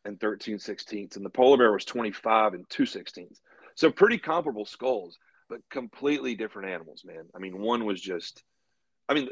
and 0.05 0.19
13 0.19 0.59
sixteenths, 0.59 1.15
and 1.15 1.25
the 1.25 1.29
polar 1.29 1.57
bear 1.57 1.71
was 1.71 1.85
25 1.85 2.53
and 2.55 2.69
2 2.69 2.85
sixteenths. 2.85 3.39
So 3.75 3.89
pretty 3.89 4.17
comparable 4.17 4.65
skulls, 4.65 5.17
but 5.47 5.59
completely 5.69 6.35
different 6.35 6.69
animals, 6.69 7.03
man. 7.05 7.23
I 7.33 7.39
mean, 7.39 7.59
one 7.59 7.85
was 7.85 8.01
just, 8.01 8.43
I 9.07 9.13
mean, 9.13 9.29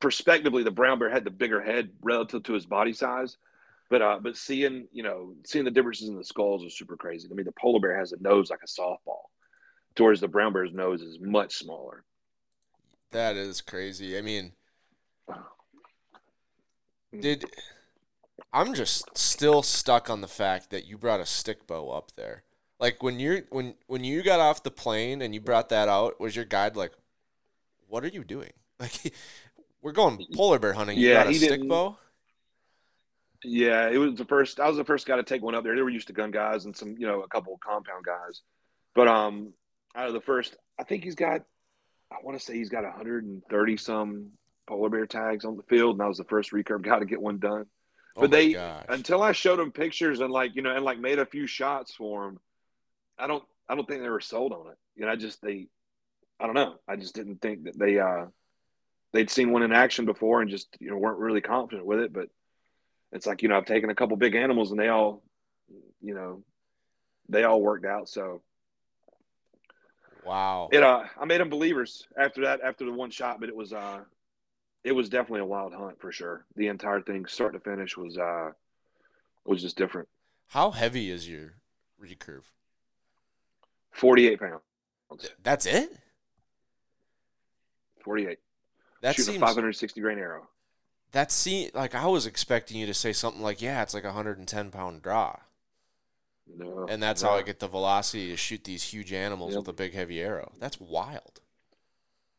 perspectively, 0.00 0.62
the 0.62 0.70
brown 0.70 0.98
bear 0.98 1.08
had 1.08 1.24
the 1.24 1.30
bigger 1.30 1.62
head 1.62 1.90
relative 2.02 2.42
to 2.44 2.52
his 2.52 2.66
body 2.66 2.92
size. 2.92 3.38
But 3.92 4.00
uh, 4.00 4.20
but 4.22 4.38
seeing 4.38 4.88
you 4.90 5.02
know 5.02 5.34
seeing 5.44 5.66
the 5.66 5.70
differences 5.70 6.08
in 6.08 6.16
the 6.16 6.24
skulls 6.24 6.64
was 6.64 6.78
super 6.78 6.96
crazy. 6.96 7.28
I 7.30 7.34
mean, 7.34 7.44
the 7.44 7.52
polar 7.52 7.78
bear 7.78 7.98
has 7.98 8.12
a 8.12 8.22
nose 8.22 8.48
like 8.48 8.60
a 8.64 8.66
softball, 8.66 9.24
towards 9.96 10.22
the 10.22 10.28
brown 10.28 10.54
bear's 10.54 10.72
nose 10.72 11.02
is 11.02 11.18
much 11.20 11.56
smaller. 11.58 12.02
That 13.12 13.36
is 13.36 13.60
crazy. 13.60 14.18
I 14.18 14.22
mean, 14.22 14.54
Mm. 17.14 17.20
did 17.20 17.44
I'm 18.52 18.74
just 18.74 19.16
still 19.16 19.62
stuck 19.62 20.08
on 20.10 20.20
the 20.20 20.28
fact 20.28 20.70
that 20.70 20.86
you 20.86 20.98
brought 20.98 21.20
a 21.20 21.26
stick 21.26 21.66
bow 21.66 21.90
up 21.90 22.12
there. 22.16 22.44
Like 22.78 23.02
when 23.02 23.20
you're 23.20 23.42
when 23.50 23.74
when 23.86 24.04
you 24.04 24.22
got 24.22 24.40
off 24.40 24.62
the 24.62 24.70
plane 24.70 25.22
and 25.22 25.34
you 25.34 25.40
brought 25.40 25.68
that 25.70 25.88
out, 25.88 26.20
was 26.20 26.34
your 26.36 26.44
guide 26.44 26.76
like, 26.76 26.92
"What 27.88 28.04
are 28.04 28.08
you 28.08 28.24
doing?" 28.24 28.52
Like, 28.80 29.14
we're 29.82 29.92
going 29.92 30.20
polar 30.34 30.58
bear 30.58 30.74
hunting. 30.74 30.98
You 30.98 31.06
Yeah, 31.06 31.12
brought 31.12 31.28
a 31.28 31.34
stick 31.34 31.68
bow. 31.68 31.98
Yeah, 33.44 33.88
it 33.88 33.98
was 33.98 34.14
the 34.14 34.24
first. 34.24 34.60
I 34.60 34.68
was 34.68 34.76
the 34.76 34.84
first 34.84 35.06
guy 35.06 35.16
to 35.16 35.22
take 35.22 35.42
one 35.42 35.54
up 35.54 35.64
there. 35.64 35.74
They 35.74 35.82
were 35.82 35.90
used 35.90 36.06
to 36.08 36.12
gun 36.12 36.30
guys 36.30 36.64
and 36.64 36.76
some, 36.76 36.96
you 36.98 37.06
know, 37.06 37.22
a 37.22 37.28
couple 37.28 37.54
of 37.54 37.60
compound 37.60 38.04
guys. 38.04 38.40
But 38.94 39.08
um, 39.08 39.52
out 39.96 40.06
of 40.08 40.14
the 40.14 40.20
first, 40.20 40.56
I 40.78 40.84
think 40.84 41.04
he's 41.04 41.14
got. 41.16 41.42
I 42.10 42.16
want 42.22 42.38
to 42.38 42.44
say 42.44 42.54
he's 42.54 42.68
got 42.68 42.84
130 42.84 43.76
some 43.78 44.32
polar 44.66 44.90
bear 44.90 45.06
tags 45.06 45.44
on 45.44 45.56
the 45.56 45.62
field, 45.64 45.96
and 45.96 46.02
I 46.02 46.08
was 46.08 46.18
the 46.18 46.24
first 46.24 46.52
recurve 46.52 46.82
guy 46.82 46.98
to 46.98 47.06
get 47.06 47.20
one 47.22 47.38
done. 47.38 47.64
Oh 48.16 48.20
But 48.20 48.30
my 48.30 48.36
they 48.36 48.52
gosh. 48.52 48.84
until 48.88 49.22
I 49.22 49.32
showed 49.32 49.58
him 49.58 49.72
pictures 49.72 50.20
and 50.20 50.30
like 50.30 50.54
you 50.54 50.62
know 50.62 50.74
and 50.74 50.84
like 50.84 50.98
made 50.98 51.18
a 51.18 51.26
few 51.26 51.46
shots 51.46 51.94
for 51.94 52.28
him. 52.28 52.38
I 53.18 53.26
don't. 53.26 53.44
I 53.68 53.74
don't 53.74 53.88
think 53.88 54.02
they 54.02 54.08
were 54.10 54.20
sold 54.20 54.52
on 54.52 54.70
it. 54.70 54.78
You 54.94 55.06
know, 55.06 55.12
I 55.12 55.16
just 55.16 55.40
they. 55.42 55.68
I 56.38 56.46
don't 56.46 56.54
know. 56.54 56.76
I 56.86 56.96
just 56.96 57.14
didn't 57.14 57.40
think 57.40 57.64
that 57.64 57.78
they 57.78 57.98
uh 57.98 58.26
they'd 59.12 59.30
seen 59.30 59.52
one 59.52 59.62
in 59.62 59.72
action 59.72 60.04
before 60.04 60.42
and 60.42 60.50
just 60.50 60.68
you 60.80 60.90
know 60.90 60.96
weren't 60.98 61.18
really 61.18 61.40
confident 61.40 61.86
with 61.86 62.00
it. 62.00 62.12
But 62.12 62.28
it's 63.12 63.26
like 63.26 63.42
you 63.42 63.48
know 63.48 63.56
I've 63.56 63.66
taken 63.66 63.90
a 63.90 63.94
couple 63.94 64.16
big 64.16 64.34
animals 64.34 64.70
and 64.70 64.80
they 64.80 64.88
all, 64.88 65.22
you 66.00 66.14
know, 66.14 66.42
they 67.28 67.44
all 67.44 67.60
worked 67.60 67.84
out. 67.84 68.08
So 68.08 68.42
wow. 70.24 70.68
it 70.72 70.82
uh 70.82 71.04
I 71.20 71.24
made 71.26 71.40
them 71.40 71.50
believers 71.50 72.06
after 72.16 72.42
that 72.42 72.60
after 72.62 72.84
the 72.84 72.92
one 72.92 73.10
shot. 73.10 73.38
But 73.38 73.50
it 73.50 73.56
was 73.56 73.72
uh 73.72 74.00
it 74.82 74.92
was 74.92 75.08
definitely 75.08 75.40
a 75.40 75.46
wild 75.46 75.74
hunt 75.74 76.00
for 76.00 76.10
sure. 76.10 76.46
The 76.56 76.68
entire 76.68 77.02
thing, 77.02 77.26
start 77.26 77.52
to 77.52 77.60
finish, 77.60 77.96
was 77.96 78.16
uh 78.16 78.50
was 79.44 79.60
just 79.60 79.76
different. 79.76 80.08
How 80.48 80.70
heavy 80.70 81.10
is 81.10 81.28
your 81.28 81.54
recurve? 82.02 82.44
Forty 83.92 84.28
eight 84.28 84.40
pounds. 84.40 84.62
That's 85.42 85.66
it. 85.66 85.90
Forty 88.02 88.26
eight. 88.26 88.38
That 89.02 89.14
Shooting 89.14 89.32
seems 89.34 89.42
a 89.42 89.46
five 89.46 89.54
hundred 89.54 89.74
sixty 89.74 90.00
grain 90.00 90.18
arrow. 90.18 90.48
That 91.12 91.30
seem 91.32 91.70
like 91.74 91.94
I 91.94 92.06
was 92.06 92.26
expecting 92.26 92.76
you 92.78 92.86
to 92.86 92.94
say 92.94 93.12
something 93.12 93.42
like, 93.42 93.62
"Yeah, 93.62 93.82
it's 93.82 93.94
like 93.94 94.04
a 94.04 94.08
110 94.08 94.70
pound 94.70 95.02
draw." 95.02 95.36
No, 96.46 96.86
And 96.86 97.02
that's 97.02 97.22
no. 97.22 97.30
how 97.30 97.36
I 97.36 97.42
get 97.42 97.58
the 97.60 97.66
velocity 97.68 98.28
to 98.30 98.36
shoot 98.36 98.62
these 98.64 98.84
huge 98.84 99.12
animals 99.12 99.54
Yep. 99.54 99.58
with 99.58 99.68
a 99.68 99.72
big 99.72 99.92
heavy 99.94 100.20
arrow. 100.20 100.52
That's 100.58 100.80
wild. 100.80 101.40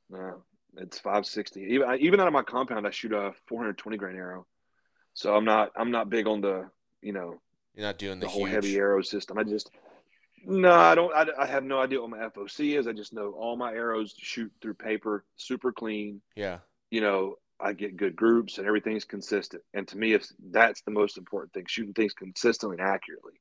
No, 0.09 0.43
it's 0.77 0.99
560. 0.99 1.61
Even 1.61 1.97
even 1.99 2.19
out 2.19 2.27
of 2.27 2.33
my 2.33 2.43
compound, 2.43 2.85
I 2.85 2.91
shoot 2.91 3.13
a 3.13 3.33
420 3.47 3.97
grain 3.97 4.15
arrow. 4.15 4.45
So 5.13 5.35
I'm 5.35 5.45
not 5.45 5.71
I'm 5.75 5.91
not 5.91 6.09
big 6.09 6.27
on 6.27 6.41
the 6.41 6.69
you 7.01 7.13
know, 7.13 7.41
You're 7.75 7.85
not 7.85 7.97
doing 7.97 8.19
the, 8.19 8.27
the 8.27 8.29
whole 8.29 8.45
huge. 8.45 8.51
heavy 8.51 8.75
arrow 8.77 9.01
system. 9.01 9.37
I 9.37 9.43
just 9.43 9.71
no, 10.45 10.73
I 10.73 10.95
don't. 10.95 11.13
I, 11.15 11.25
I 11.39 11.45
have 11.47 11.63
no 11.63 11.79
idea 11.79 12.01
what 12.01 12.09
my 12.09 12.19
FOC 12.19 12.77
is. 12.77 12.87
I 12.87 12.91
just 12.93 13.13
know 13.13 13.31
all 13.31 13.55
my 13.55 13.73
arrows 13.73 14.13
shoot 14.17 14.51
through 14.61 14.73
paper, 14.75 15.25
super 15.37 15.71
clean. 15.71 16.21
Yeah. 16.35 16.59
You 16.91 17.01
know, 17.01 17.35
I 17.59 17.73
get 17.73 17.97
good 17.97 18.15
groups 18.15 18.57
and 18.57 18.67
everything's 18.67 19.05
consistent. 19.05 19.63
And 19.73 19.87
to 19.89 19.97
me, 19.97 20.13
if 20.13 20.25
that's 20.51 20.81
the 20.81 20.91
most 20.91 21.17
important 21.17 21.53
thing, 21.53 21.65
shooting 21.67 21.93
things 21.93 22.13
consistently 22.13 22.77
and 22.77 22.87
accurately. 22.87 23.33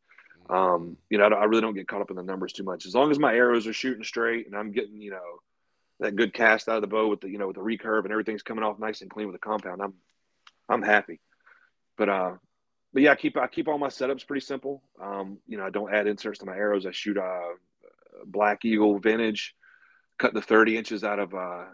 Um, 0.48 0.96
you 1.08 1.18
know, 1.18 1.24
I, 1.24 1.28
I 1.28 1.44
really 1.44 1.62
don't 1.62 1.74
get 1.74 1.88
caught 1.88 2.02
up 2.02 2.10
in 2.10 2.16
the 2.16 2.22
numbers 2.22 2.52
too 2.52 2.64
much. 2.64 2.86
As 2.86 2.94
long 2.94 3.10
as 3.10 3.18
my 3.18 3.34
arrows 3.34 3.66
are 3.66 3.72
shooting 3.72 4.04
straight 4.04 4.46
and 4.46 4.56
I'm 4.56 4.72
getting, 4.72 5.00
you 5.00 5.10
know, 5.10 5.40
that 6.00 6.16
good 6.16 6.34
cast 6.34 6.68
out 6.68 6.76
of 6.76 6.82
the 6.82 6.88
bow 6.88 7.08
with 7.08 7.20
the, 7.20 7.28
you 7.28 7.38
know, 7.38 7.46
with 7.46 7.56
the 7.56 7.62
recurve 7.62 8.04
and 8.04 8.12
everything's 8.12 8.42
coming 8.42 8.64
off 8.64 8.78
nice 8.78 9.02
and 9.02 9.10
clean 9.10 9.26
with 9.26 9.34
the 9.34 9.46
compound, 9.46 9.80
I'm, 9.80 9.94
I'm 10.68 10.82
happy. 10.82 11.20
But 11.96 12.08
uh, 12.08 12.32
but 12.92 13.02
yeah, 13.02 13.12
I 13.12 13.16
keep 13.16 13.36
I 13.36 13.46
keep 13.46 13.68
all 13.68 13.78
my 13.78 13.88
setups 13.88 14.26
pretty 14.26 14.44
simple. 14.44 14.82
Um, 15.00 15.38
you 15.46 15.56
know, 15.56 15.64
I 15.64 15.70
don't 15.70 15.92
add 15.92 16.06
inserts 16.06 16.40
to 16.40 16.46
my 16.46 16.56
arrows. 16.56 16.86
I 16.86 16.90
shoot 16.90 17.16
a 17.16 17.54
Black 18.26 18.64
Eagle 18.64 18.98
Vintage, 18.98 19.54
cut 20.18 20.34
the 20.34 20.42
30 20.42 20.76
inches 20.76 21.04
out 21.04 21.18
of 21.18 21.34
uh, 21.34 21.64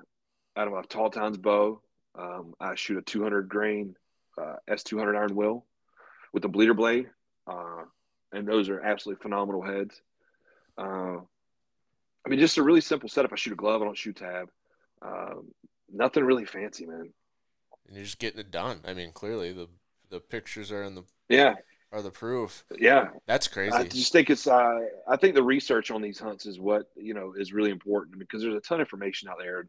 out 0.56 0.68
of 0.68 0.72
a 0.72 0.82
Tall 0.86 1.10
Tines 1.10 1.36
bow. 1.36 1.80
Um, 2.18 2.54
I 2.60 2.74
shoot 2.74 2.98
a 2.98 3.02
200 3.02 3.48
grain 3.48 3.94
uh, 4.36 4.56
S200 4.68 5.16
iron 5.16 5.34
will 5.34 5.64
with 6.32 6.42
the 6.42 6.48
bleeder 6.48 6.74
blade, 6.74 7.06
uh, 7.46 7.84
and 8.32 8.46
those 8.46 8.68
are 8.68 8.80
absolutely 8.80 9.22
phenomenal 9.22 9.62
heads. 9.62 10.00
Uh, 10.76 11.18
I 12.26 12.28
mean, 12.28 12.38
just 12.38 12.58
a 12.58 12.62
really 12.62 12.80
simple 12.80 13.08
setup. 13.08 13.32
I 13.32 13.36
shoot 13.36 13.52
a 13.52 13.56
glove. 13.56 13.80
I 13.82 13.84
don't 13.84 13.96
shoot 13.96 14.16
tab. 14.16 14.48
Um, 15.00 15.52
nothing 15.92 16.24
really 16.24 16.44
fancy, 16.44 16.86
man. 16.86 17.12
And 17.86 17.96
you're 17.96 18.04
just 18.04 18.18
getting 18.18 18.40
it 18.40 18.50
done. 18.50 18.80
I 18.86 18.94
mean, 18.94 19.12
clearly 19.12 19.52
the 19.52 19.68
the 20.10 20.20
pictures 20.20 20.72
are 20.72 20.82
in 20.82 20.94
the 20.94 21.04
Yeah, 21.28 21.54
are 21.92 22.02
the 22.02 22.10
proof. 22.10 22.64
yeah. 22.78 23.08
That's 23.26 23.48
crazy. 23.48 23.72
I 23.72 23.84
just 23.84 24.12
think 24.12 24.30
it's. 24.30 24.46
Uh, 24.46 24.80
I 25.06 25.16
think 25.16 25.34
the 25.34 25.42
research 25.42 25.90
on 25.90 26.02
these 26.02 26.18
hunts 26.18 26.46
is 26.46 26.58
what 26.58 26.90
you 26.96 27.14
know 27.14 27.34
is 27.36 27.52
really 27.52 27.70
important 27.70 28.18
because 28.18 28.42
there's 28.42 28.54
a 28.54 28.60
ton 28.60 28.80
of 28.80 28.86
information 28.86 29.28
out 29.28 29.36
there. 29.38 29.68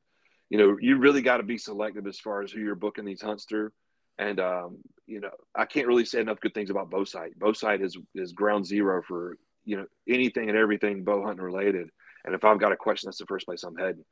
You 0.50 0.58
know, 0.58 0.78
you 0.80 0.98
really 0.98 1.22
got 1.22 1.38
to 1.38 1.44
be 1.44 1.58
selective 1.58 2.08
as 2.08 2.20
far 2.20 2.42
as 2.42 2.52
who 2.52 2.60
you're 2.60 2.76
booking 2.76 3.06
these 3.06 3.22
hunts 3.22 3.46
through. 3.46 3.72
And 4.18 4.40
um, 4.40 4.78
you 5.06 5.22
know, 5.22 5.32
I 5.56 5.66
can't 5.66 5.88
really 5.88 6.06
say 6.06 6.20
enough 6.20 6.42
good 6.42 6.54
things 6.54 6.70
about 6.70 6.90
Bowsite. 6.90 7.38
Bow 7.38 7.54
sight 7.54 7.82
is 7.82 7.98
is 8.16 8.34
ground 8.34 8.66
zero 8.66 9.02
for 9.08 9.38
you 9.64 9.78
know 9.78 9.86
anything 10.08 10.50
and 10.50 10.58
everything 10.58 11.04
bow 11.04 11.24
hunting 11.24 11.46
related. 11.46 11.90
And 12.26 12.36
if 12.36 12.44
I've 12.44 12.60
got 12.60 12.74
a 12.74 12.78
question, 12.78 13.08
that's 13.08 13.20
the 13.20 13.26
first 13.26 13.46
place 13.46 13.64
I'm 13.64 13.78
heading 13.78 14.04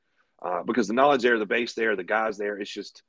uh, 0.41 0.63
because 0.63 0.88
the 0.88 0.93
knowledge 0.93 1.21
there, 1.21 1.39
the 1.39 1.45
base 1.45 1.73
there, 1.73 1.95
the 1.95 2.04
guys 2.04 2.38
there, 2.38 2.58
it's 2.58 2.71
just 2.71 3.04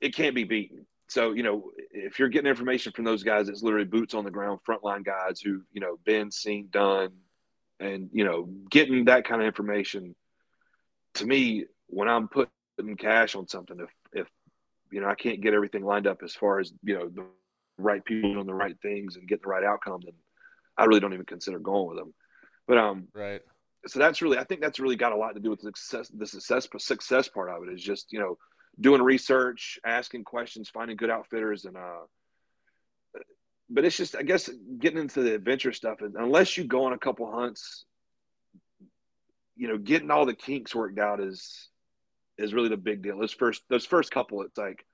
it 0.00 0.14
can't 0.14 0.34
be 0.34 0.44
beaten. 0.44 0.86
So 1.08 1.32
you 1.32 1.42
know, 1.42 1.70
if 1.90 2.18
you're 2.18 2.28
getting 2.28 2.48
information 2.48 2.92
from 2.92 3.04
those 3.04 3.22
guys, 3.22 3.48
it's 3.48 3.62
literally 3.62 3.84
boots 3.84 4.14
on 4.14 4.24
the 4.24 4.30
ground, 4.30 4.60
frontline 4.66 5.04
guys 5.04 5.40
who 5.40 5.62
you 5.72 5.80
know 5.80 5.98
been 6.04 6.30
seen, 6.30 6.68
done, 6.70 7.10
and 7.80 8.08
you 8.12 8.24
know, 8.24 8.48
getting 8.70 9.04
that 9.06 9.24
kind 9.26 9.42
of 9.42 9.46
information. 9.46 10.14
To 11.16 11.26
me, 11.26 11.66
when 11.92 12.08
I'm 12.08 12.28
putting 12.28 12.96
cash 12.98 13.34
on 13.36 13.46
something, 13.46 13.78
if 13.78 13.90
if 14.12 14.28
you 14.90 15.00
know 15.00 15.08
I 15.08 15.14
can't 15.14 15.40
get 15.40 15.54
everything 15.54 15.84
lined 15.84 16.06
up 16.06 16.22
as 16.24 16.34
far 16.34 16.58
as 16.58 16.72
you 16.82 16.98
know 16.98 17.08
the 17.08 17.26
right 17.78 18.04
people 18.04 18.32
doing 18.32 18.46
the 18.46 18.54
right 18.54 18.76
things 18.82 19.16
and 19.16 19.28
getting 19.28 19.42
the 19.44 19.50
right 19.50 19.64
outcome, 19.64 20.00
then 20.02 20.14
I 20.76 20.86
really 20.86 21.00
don't 21.00 21.12
even 21.12 21.26
consider 21.26 21.58
going 21.58 21.88
with 21.88 21.98
them. 21.98 22.14
But 22.66 22.78
um, 22.78 23.08
right. 23.14 23.42
so 23.86 23.98
that's 23.98 24.22
really 24.22 24.38
I 24.38 24.44
think 24.44 24.62
that's 24.62 24.80
really 24.80 24.96
got 24.96 25.12
a 25.12 25.16
lot 25.16 25.34
to 25.34 25.40
do 25.40 25.50
with 25.50 25.60
the 25.60 25.72
success 25.74 26.08
the 26.08 26.26
success 26.26 26.68
success 26.78 27.28
part 27.28 27.50
of 27.50 27.68
it 27.68 27.72
is 27.72 27.82
just 27.82 28.12
you 28.12 28.18
know 28.18 28.38
doing 28.80 29.02
research, 29.02 29.78
asking 29.84 30.24
questions, 30.24 30.70
finding 30.70 30.96
good 30.96 31.10
outfitters, 31.10 31.66
and 31.66 31.76
uh. 31.76 32.06
But 33.70 33.86
it's 33.86 33.96
just 33.96 34.16
I 34.16 34.22
guess 34.22 34.50
getting 34.78 34.98
into 34.98 35.22
the 35.22 35.34
adventure 35.34 35.72
stuff, 35.72 36.00
and 36.00 36.14
unless 36.16 36.58
you 36.58 36.64
go 36.64 36.84
on 36.84 36.92
a 36.92 36.98
couple 36.98 37.30
hunts, 37.30 37.86
you 39.56 39.68
know, 39.68 39.78
getting 39.78 40.10
all 40.10 40.26
the 40.26 40.34
kinks 40.34 40.74
worked 40.74 40.98
out 40.98 41.20
is 41.20 41.70
is 42.38 42.54
really 42.54 42.68
the 42.68 42.76
big 42.76 43.02
deal. 43.02 43.18
Those 43.18 43.32
first 43.32 43.62
those 43.68 43.86
first 43.86 44.10
couple, 44.10 44.42
it's 44.42 44.58
like 44.58 44.84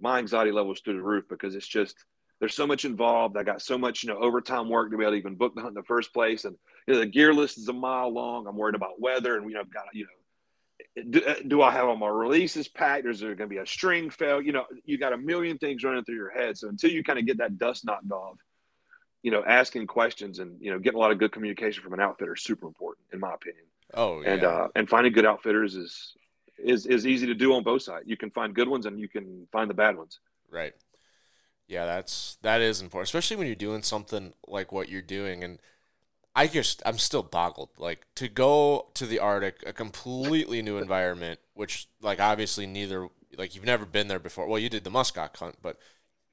my 0.00 0.18
anxiety 0.18 0.52
level 0.52 0.72
is 0.72 0.80
through 0.80 0.94
the 0.94 1.02
roof 1.02 1.24
because 1.28 1.54
it's 1.54 1.66
just 1.66 1.96
there's 2.38 2.54
so 2.54 2.66
much 2.66 2.84
involved. 2.84 3.36
I 3.36 3.42
got 3.42 3.62
so 3.62 3.78
much 3.78 4.02
you 4.02 4.10
know 4.10 4.18
overtime 4.18 4.68
work 4.68 4.90
to 4.90 4.96
be 4.96 5.04
able 5.04 5.12
to 5.12 5.18
even 5.18 5.36
book 5.36 5.54
the 5.54 5.62
hunt 5.62 5.72
in 5.72 5.80
the 5.80 5.86
first 5.86 6.12
place, 6.12 6.44
and 6.44 6.56
you 6.86 6.94
know, 6.94 7.00
the 7.00 7.06
gear 7.06 7.32
list 7.32 7.58
is 7.58 7.68
a 7.68 7.72
mile 7.72 8.12
long. 8.12 8.46
I'm 8.46 8.56
worried 8.56 8.74
about 8.74 9.00
weather, 9.00 9.36
and 9.36 9.48
you 9.48 9.54
know, 9.54 9.60
I've 9.60 9.72
got 9.72 9.84
you 9.92 10.04
know, 10.04 11.02
do, 11.10 11.22
do 11.46 11.62
I 11.62 11.70
have 11.70 11.86
all 11.86 11.96
my 11.96 12.08
releases 12.08 12.68
packed? 12.68 13.06
Or 13.06 13.10
is 13.10 13.20
there 13.20 13.34
going 13.34 13.48
to 13.48 13.54
be 13.54 13.60
a 13.60 13.66
string 13.66 14.10
fail? 14.10 14.40
You 14.40 14.52
know, 14.52 14.64
you 14.84 14.98
got 14.98 15.12
a 15.12 15.18
million 15.18 15.58
things 15.58 15.82
running 15.84 16.04
through 16.04 16.16
your 16.16 16.30
head. 16.30 16.56
So 16.58 16.68
until 16.68 16.90
you 16.90 17.02
kind 17.02 17.18
of 17.18 17.26
get 17.26 17.38
that 17.38 17.58
dust 17.58 17.84
knocked 17.84 18.10
off, 18.10 18.36
you 19.22 19.30
know, 19.30 19.42
asking 19.44 19.86
questions 19.86 20.38
and 20.38 20.60
you 20.60 20.70
know, 20.70 20.78
getting 20.78 20.98
a 20.98 21.00
lot 21.00 21.12
of 21.12 21.18
good 21.18 21.32
communication 21.32 21.82
from 21.82 21.94
an 21.94 22.00
outfitter 22.00 22.34
is 22.34 22.42
super 22.42 22.66
important, 22.66 23.06
in 23.12 23.20
my 23.20 23.32
opinion. 23.34 23.64
Oh 23.94 24.20
yeah. 24.20 24.32
And 24.32 24.44
uh, 24.44 24.68
and 24.74 24.88
finding 24.88 25.12
good 25.12 25.26
outfitters 25.26 25.74
is 25.74 26.14
is 26.58 26.86
is 26.86 27.06
easy 27.06 27.26
to 27.26 27.34
do 27.34 27.54
on 27.54 27.62
both 27.62 27.82
sides. 27.82 28.06
You 28.08 28.16
can 28.16 28.30
find 28.30 28.54
good 28.54 28.68
ones 28.68 28.86
and 28.86 28.98
you 29.00 29.08
can 29.08 29.46
find 29.52 29.68
the 29.70 29.74
bad 29.74 29.96
ones. 29.96 30.20
Right. 30.50 30.74
Yeah, 31.68 31.86
that's 31.86 32.36
that 32.42 32.60
is 32.60 32.80
important, 32.80 33.08
especially 33.08 33.36
when 33.36 33.46
you're 33.46 33.56
doing 33.56 33.82
something 33.82 34.34
like 34.46 34.72
what 34.72 34.88
you're 34.88 35.02
doing. 35.02 35.42
And 35.44 35.58
I 36.36 36.48
just 36.48 36.82
I'm 36.86 36.98
still 36.98 37.22
boggled. 37.24 37.70
Like 37.78 38.06
to 38.16 38.28
go 38.28 38.88
to 38.94 39.06
the 39.06 39.18
Arctic, 39.20 39.62
a 39.66 39.72
completely 39.72 40.62
new 40.62 40.78
environment, 40.78 41.40
which 41.54 41.88
like 42.02 42.20
obviously 42.20 42.66
neither 42.66 43.08
like 43.36 43.54
you've 43.54 43.64
never 43.64 43.86
been 43.86 44.08
there 44.08 44.18
before. 44.20 44.46
Well, 44.48 44.60
you 44.60 44.70
did 44.70 44.84
the 44.84 44.90
muskox 44.90 45.38
hunt, 45.38 45.56
but 45.62 45.78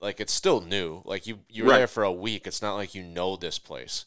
like 0.01 0.19
it's 0.21 0.33
still 0.33 0.61
new. 0.61 1.01
Like 1.05 1.27
you 1.27 1.41
you 1.49 1.65
were 1.65 1.71
Right. 1.71 1.77
there 1.77 1.87
for 1.87 2.03
a 2.03 2.11
week. 2.13 2.47
It's 2.47 2.61
not 2.61 2.75
like 2.75 2.95
you 2.95 3.03
know 3.03 3.37
this 3.37 3.59
place. 3.59 4.05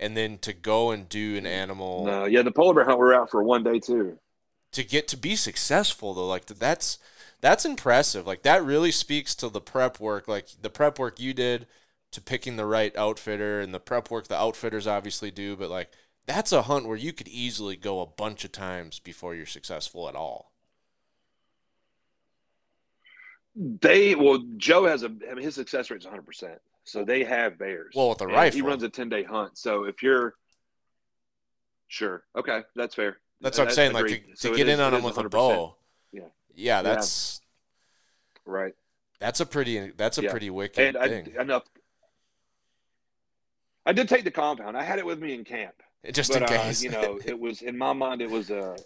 And 0.00 0.16
then 0.16 0.38
to 0.40 0.52
go 0.54 0.90
and 0.92 1.08
do 1.08 1.36
an 1.38 1.46
animal 1.46 2.04
No, 2.04 2.24
yeah, 2.24 2.42
the 2.42 2.52
polar 2.52 2.74
bear 2.74 2.84
hunt 2.84 2.98
we 2.98 3.04
were 3.04 3.14
out 3.14 3.30
for 3.30 3.42
one 3.42 3.62
day 3.62 3.78
too. 3.80 4.18
To 4.72 4.84
get 4.84 5.08
to 5.08 5.16
be 5.16 5.36
successful 5.36 6.14
though 6.14 6.26
like 6.26 6.46
that's 6.46 6.98
that's 7.40 7.64
impressive 7.64 8.26
like 8.26 8.42
that 8.42 8.64
really 8.64 8.90
speaks 8.92 9.34
to 9.34 9.48
the 9.48 9.60
prep 9.60 10.00
work 10.00 10.28
like 10.28 10.48
the 10.62 10.70
prep 10.70 10.98
work 10.98 11.18
you 11.20 11.32
did 11.34 11.66
to 12.10 12.20
picking 12.20 12.56
the 12.56 12.66
right 12.66 12.96
outfitter 12.96 13.60
and 13.60 13.74
the 13.74 13.80
prep 13.80 14.10
work 14.10 14.28
the 14.28 14.36
outfitters 14.36 14.86
obviously 14.86 15.30
do 15.30 15.56
but 15.56 15.70
like 15.70 15.90
that's 16.26 16.52
a 16.52 16.62
hunt 16.62 16.86
where 16.86 16.96
you 16.96 17.12
could 17.12 17.28
easily 17.28 17.76
go 17.76 18.00
a 18.00 18.06
bunch 18.06 18.44
of 18.44 18.52
times 18.52 18.98
before 18.98 19.34
you're 19.34 19.46
successful 19.46 20.08
at 20.08 20.14
all 20.14 20.52
They 23.56 24.14
well, 24.14 24.38
Joe 24.56 24.86
has 24.86 25.02
a 25.02 25.06
I 25.06 25.34
mean 25.34 25.44
his 25.44 25.54
success 25.54 25.90
rate 25.90 26.00
is 26.00 26.04
100. 26.04 26.22
percent 26.24 26.60
So 26.84 27.04
they 27.04 27.24
have 27.24 27.58
bears. 27.58 27.94
Well, 27.94 28.10
with 28.10 28.18
the 28.18 28.26
rifle. 28.26 28.56
he 28.56 28.62
runs 28.62 28.82
a 28.82 28.88
10 28.88 29.08
day 29.08 29.24
hunt. 29.24 29.58
So 29.58 29.84
if 29.84 30.02
you're 30.02 30.34
sure, 31.88 32.24
okay, 32.36 32.62
that's 32.76 32.94
fair. 32.94 33.18
That's 33.40 33.56
what 33.58 33.62
i'm 33.64 33.66
That's 33.66 33.76
saying 33.76 33.92
like 33.92 34.06
to, 34.06 34.18
to 34.18 34.36
So 34.36 34.54
get 34.54 34.68
is- 34.68 34.74
in 34.74 34.80
on 34.80 34.92
them 34.92 35.02
with 35.02 35.16
a 35.18 35.22
100%. 35.24 35.30
bow 35.30 35.76
Yeah. 36.12 36.22
yeah 36.54 36.82
that's 36.82 37.40
Right. 38.44 38.74
that's 39.20 39.40
a 39.40 39.46
pretty 39.46 39.90
that's 39.92 40.18
a 40.18 40.22
Yeah. 40.22 40.30
pretty 40.30 40.50
wicked 40.50 40.78
And 40.78 40.96
I 40.96 41.08
thing 41.08 41.34
enough. 41.38 41.64
I 43.86 43.92
did 43.92 44.08
take 44.08 44.24
the 44.24 44.30
compound. 44.30 44.76
I 44.76 44.82
had 44.82 44.98
it 44.98 45.06
with 45.06 45.18
me 45.18 45.34
in 45.34 45.44
camp. 45.44 45.74
just 46.12 46.30
but 46.32 46.38
in 46.38 46.42
uh, 46.44 46.46
case 46.62 46.82
you 46.82 46.90
know, 46.90 47.18
it 47.24 47.38
was 47.38 47.62
in 47.62 47.76
my 47.76 47.92
mind. 47.92 48.20
It 48.22 48.30
was 48.30 48.50
a, 48.50 48.76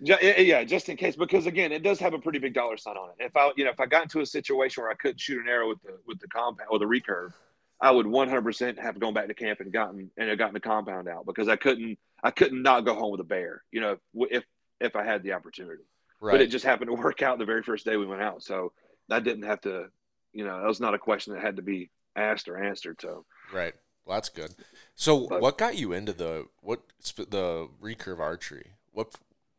yeah, 0.00 0.16
yeah, 0.38 0.64
just 0.64 0.88
in 0.88 0.96
case 0.96 1.14
because 1.16 1.46
again, 1.46 1.72
it 1.72 1.82
does 1.82 1.98
have 2.00 2.14
a 2.14 2.18
pretty 2.18 2.38
big 2.38 2.54
dollar 2.54 2.76
sign 2.76 2.96
on 2.96 3.10
it. 3.10 3.24
If 3.24 3.36
I, 3.36 3.50
you 3.56 3.64
know, 3.64 3.70
if 3.70 3.80
I 3.80 3.86
got 3.86 4.04
into 4.04 4.20
a 4.20 4.26
situation 4.26 4.82
where 4.82 4.90
I 4.90 4.94
couldn't 4.94 5.20
shoot 5.20 5.40
an 5.42 5.48
arrow 5.48 5.68
with 5.68 5.82
the 5.82 5.98
with 6.06 6.20
the 6.20 6.28
compound 6.28 6.68
or 6.70 6.78
the 6.78 6.86
recurve, 6.86 7.32
I 7.80 7.90
would 7.90 8.06
100 8.06 8.42
percent 8.42 8.78
have 8.78 8.98
gone 8.98 9.14
back 9.14 9.28
to 9.28 9.34
camp 9.34 9.60
and 9.60 9.72
gotten 9.72 10.10
and 10.16 10.28
have 10.28 10.38
gotten 10.38 10.54
the 10.54 10.60
compound 10.60 11.08
out 11.08 11.26
because 11.26 11.48
I 11.48 11.56
couldn't, 11.56 11.98
I 12.22 12.30
couldn't 12.30 12.62
not 12.62 12.84
go 12.84 12.94
home 12.94 13.12
with 13.12 13.20
a 13.20 13.24
bear. 13.24 13.62
You 13.70 13.80
know, 13.80 13.92
if 13.92 14.00
if, 14.30 14.44
if 14.80 14.96
I 14.96 15.04
had 15.04 15.22
the 15.22 15.32
opportunity. 15.32 15.84
right 16.20 16.32
But 16.32 16.40
it 16.40 16.48
just 16.48 16.64
happened 16.64 16.88
to 16.88 16.94
work 16.94 17.22
out 17.22 17.38
the 17.38 17.44
very 17.44 17.62
first 17.62 17.84
day 17.84 17.96
we 17.96 18.06
went 18.06 18.22
out, 18.22 18.42
so 18.42 18.72
I 19.10 19.20
didn't 19.20 19.44
have 19.44 19.60
to, 19.62 19.86
you 20.32 20.44
know, 20.44 20.60
that 20.60 20.66
was 20.66 20.80
not 20.80 20.94
a 20.94 20.98
question 20.98 21.34
that 21.34 21.42
had 21.42 21.56
to 21.56 21.62
be 21.62 21.90
asked 22.16 22.48
or 22.48 22.62
answered. 22.62 23.00
So. 23.00 23.24
Right. 23.52 23.74
Well, 24.04 24.16
that's 24.16 24.28
good. 24.28 24.54
So, 24.94 25.26
But- 25.28 25.40
what 25.40 25.58
got 25.58 25.76
you 25.76 25.92
into 25.92 26.12
the 26.12 26.46
what 26.60 26.80
the 27.16 27.68
recurve 27.80 28.18
archery? 28.18 28.72
What 28.92 29.14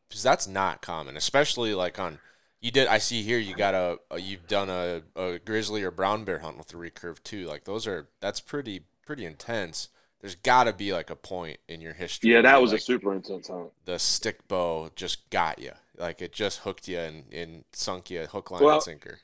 because 0.08 0.22
that's 0.24 0.48
not 0.48 0.82
common, 0.82 1.16
especially 1.16 1.72
like 1.72 1.98
on 1.98 2.18
you 2.60 2.70
did. 2.70 2.86
I 2.88 2.98
see 2.98 3.22
here 3.22 3.38
you 3.38 3.54
got 3.54 3.74
a, 3.74 3.98
a 4.10 4.20
you've 4.20 4.46
done 4.46 4.68
a, 4.70 5.02
a 5.16 5.38
grizzly 5.38 5.82
or 5.82 5.90
brown 5.90 6.24
bear 6.24 6.40
hunt 6.40 6.58
with 6.58 6.68
the 6.68 6.76
recurve 6.76 7.22
too. 7.22 7.46
Like 7.46 7.64
those 7.64 7.86
are 7.86 8.08
that's 8.20 8.40
pretty 8.40 8.82
pretty 9.06 9.24
intense. 9.24 9.88
There's 10.20 10.34
got 10.34 10.64
to 10.64 10.74
be 10.74 10.92
like 10.92 11.08
a 11.08 11.16
point 11.16 11.60
in 11.66 11.80
your 11.80 11.94
history. 11.94 12.32
Yeah, 12.32 12.42
that 12.42 12.60
was 12.60 12.72
like, 12.72 12.80
a 12.80 12.84
super 12.84 13.14
intense 13.14 13.48
hunt. 13.48 13.70
the 13.86 13.98
stick 13.98 14.46
bow 14.48 14.90
just 14.94 15.30
got 15.30 15.58
you. 15.58 15.72
Like 15.96 16.20
it 16.20 16.32
just 16.32 16.60
hooked 16.60 16.88
you 16.88 16.98
and, 16.98 17.24
and 17.32 17.64
sunk 17.72 18.10
you 18.10 18.20
hook 18.26 18.50
line 18.50 18.62
Well- 18.62 18.74
and 18.74 18.82
sinker. 18.82 19.18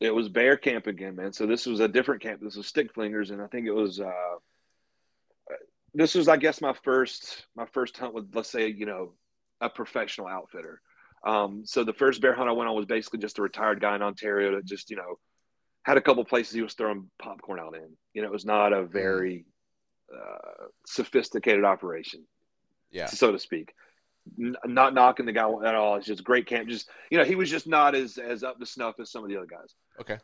It 0.00 0.14
was 0.14 0.28
bear 0.28 0.56
camp 0.56 0.86
again, 0.86 1.16
man. 1.16 1.32
So 1.32 1.46
this 1.46 1.64
was 1.66 1.80
a 1.80 1.88
different 1.88 2.20
camp. 2.20 2.40
This 2.42 2.56
was 2.56 2.66
stick 2.66 2.92
flingers, 2.92 3.30
and 3.30 3.40
I 3.40 3.46
think 3.46 3.66
it 3.66 3.72
was. 3.72 4.00
uh 4.00 4.36
This 5.94 6.14
was, 6.14 6.28
I 6.28 6.36
guess, 6.36 6.60
my 6.60 6.74
first 6.82 7.46
my 7.54 7.64
first 7.66 7.96
hunt 7.96 8.12
with, 8.12 8.26
let's 8.34 8.50
say, 8.50 8.68
you 8.68 8.86
know, 8.86 9.12
a 9.60 9.70
professional 9.70 10.26
outfitter. 10.26 10.82
Um, 11.24 11.62
so 11.64 11.84
the 11.84 11.92
first 11.92 12.20
bear 12.20 12.34
hunt 12.34 12.48
I 12.48 12.52
went 12.52 12.68
on 12.68 12.76
was 12.76 12.86
basically 12.86 13.18
just 13.20 13.38
a 13.38 13.42
retired 13.42 13.80
guy 13.80 13.94
in 13.94 14.02
Ontario 14.02 14.54
that 14.56 14.64
just, 14.66 14.90
you 14.90 14.96
know, 14.96 15.18
had 15.82 15.96
a 15.96 16.00
couple 16.00 16.24
places 16.24 16.52
he 16.54 16.62
was 16.62 16.74
throwing 16.74 17.10
popcorn 17.18 17.58
out 17.60 17.74
in. 17.76 17.88
You 18.12 18.22
know, 18.22 18.28
it 18.28 18.32
was 18.32 18.44
not 18.44 18.72
a 18.72 18.84
very 18.84 19.46
uh, 20.14 20.66
sophisticated 20.86 21.64
operation, 21.64 22.24
Yeah. 22.90 23.06
so 23.06 23.32
to 23.32 23.38
speak. 23.38 23.72
N- 24.40 24.56
not 24.64 24.94
knocking 24.94 25.26
the 25.26 25.32
guy 25.32 25.48
at 25.64 25.74
all. 25.74 25.96
It's 25.96 26.06
just 26.06 26.24
great 26.24 26.46
camp. 26.46 26.68
Just 26.68 26.88
you 27.10 27.18
know, 27.18 27.24
he 27.24 27.34
was 27.34 27.50
just 27.50 27.66
not 27.66 27.94
as 27.94 28.16
as 28.18 28.42
up 28.42 28.58
to 28.58 28.66
snuff 28.66 28.94
as 29.00 29.10
some 29.10 29.22
of 29.24 29.28
the 29.30 29.36
other 29.36 29.46
guys. 29.46 29.74
Okay. 30.00 30.18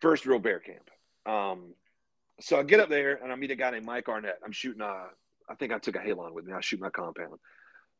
First 0.00 0.24
real 0.26 0.38
bear 0.38 0.58
camp. 0.60 0.88
Um, 1.26 1.74
so 2.40 2.58
I 2.58 2.62
get 2.62 2.80
up 2.80 2.88
there 2.88 3.22
and 3.22 3.30
I 3.30 3.36
meet 3.36 3.50
a 3.50 3.56
guy 3.56 3.70
named 3.70 3.84
Mike 3.86 4.08
Arnett. 4.08 4.38
I'm 4.44 4.52
shooting 4.52 4.80
a, 4.80 5.04
I 5.48 5.54
think 5.58 5.72
I 5.72 5.78
took 5.78 5.96
a 5.96 5.98
halon 6.00 6.32
with 6.32 6.46
me. 6.46 6.52
I 6.54 6.60
shoot 6.60 6.80
my 6.80 6.90
compound, 6.90 7.38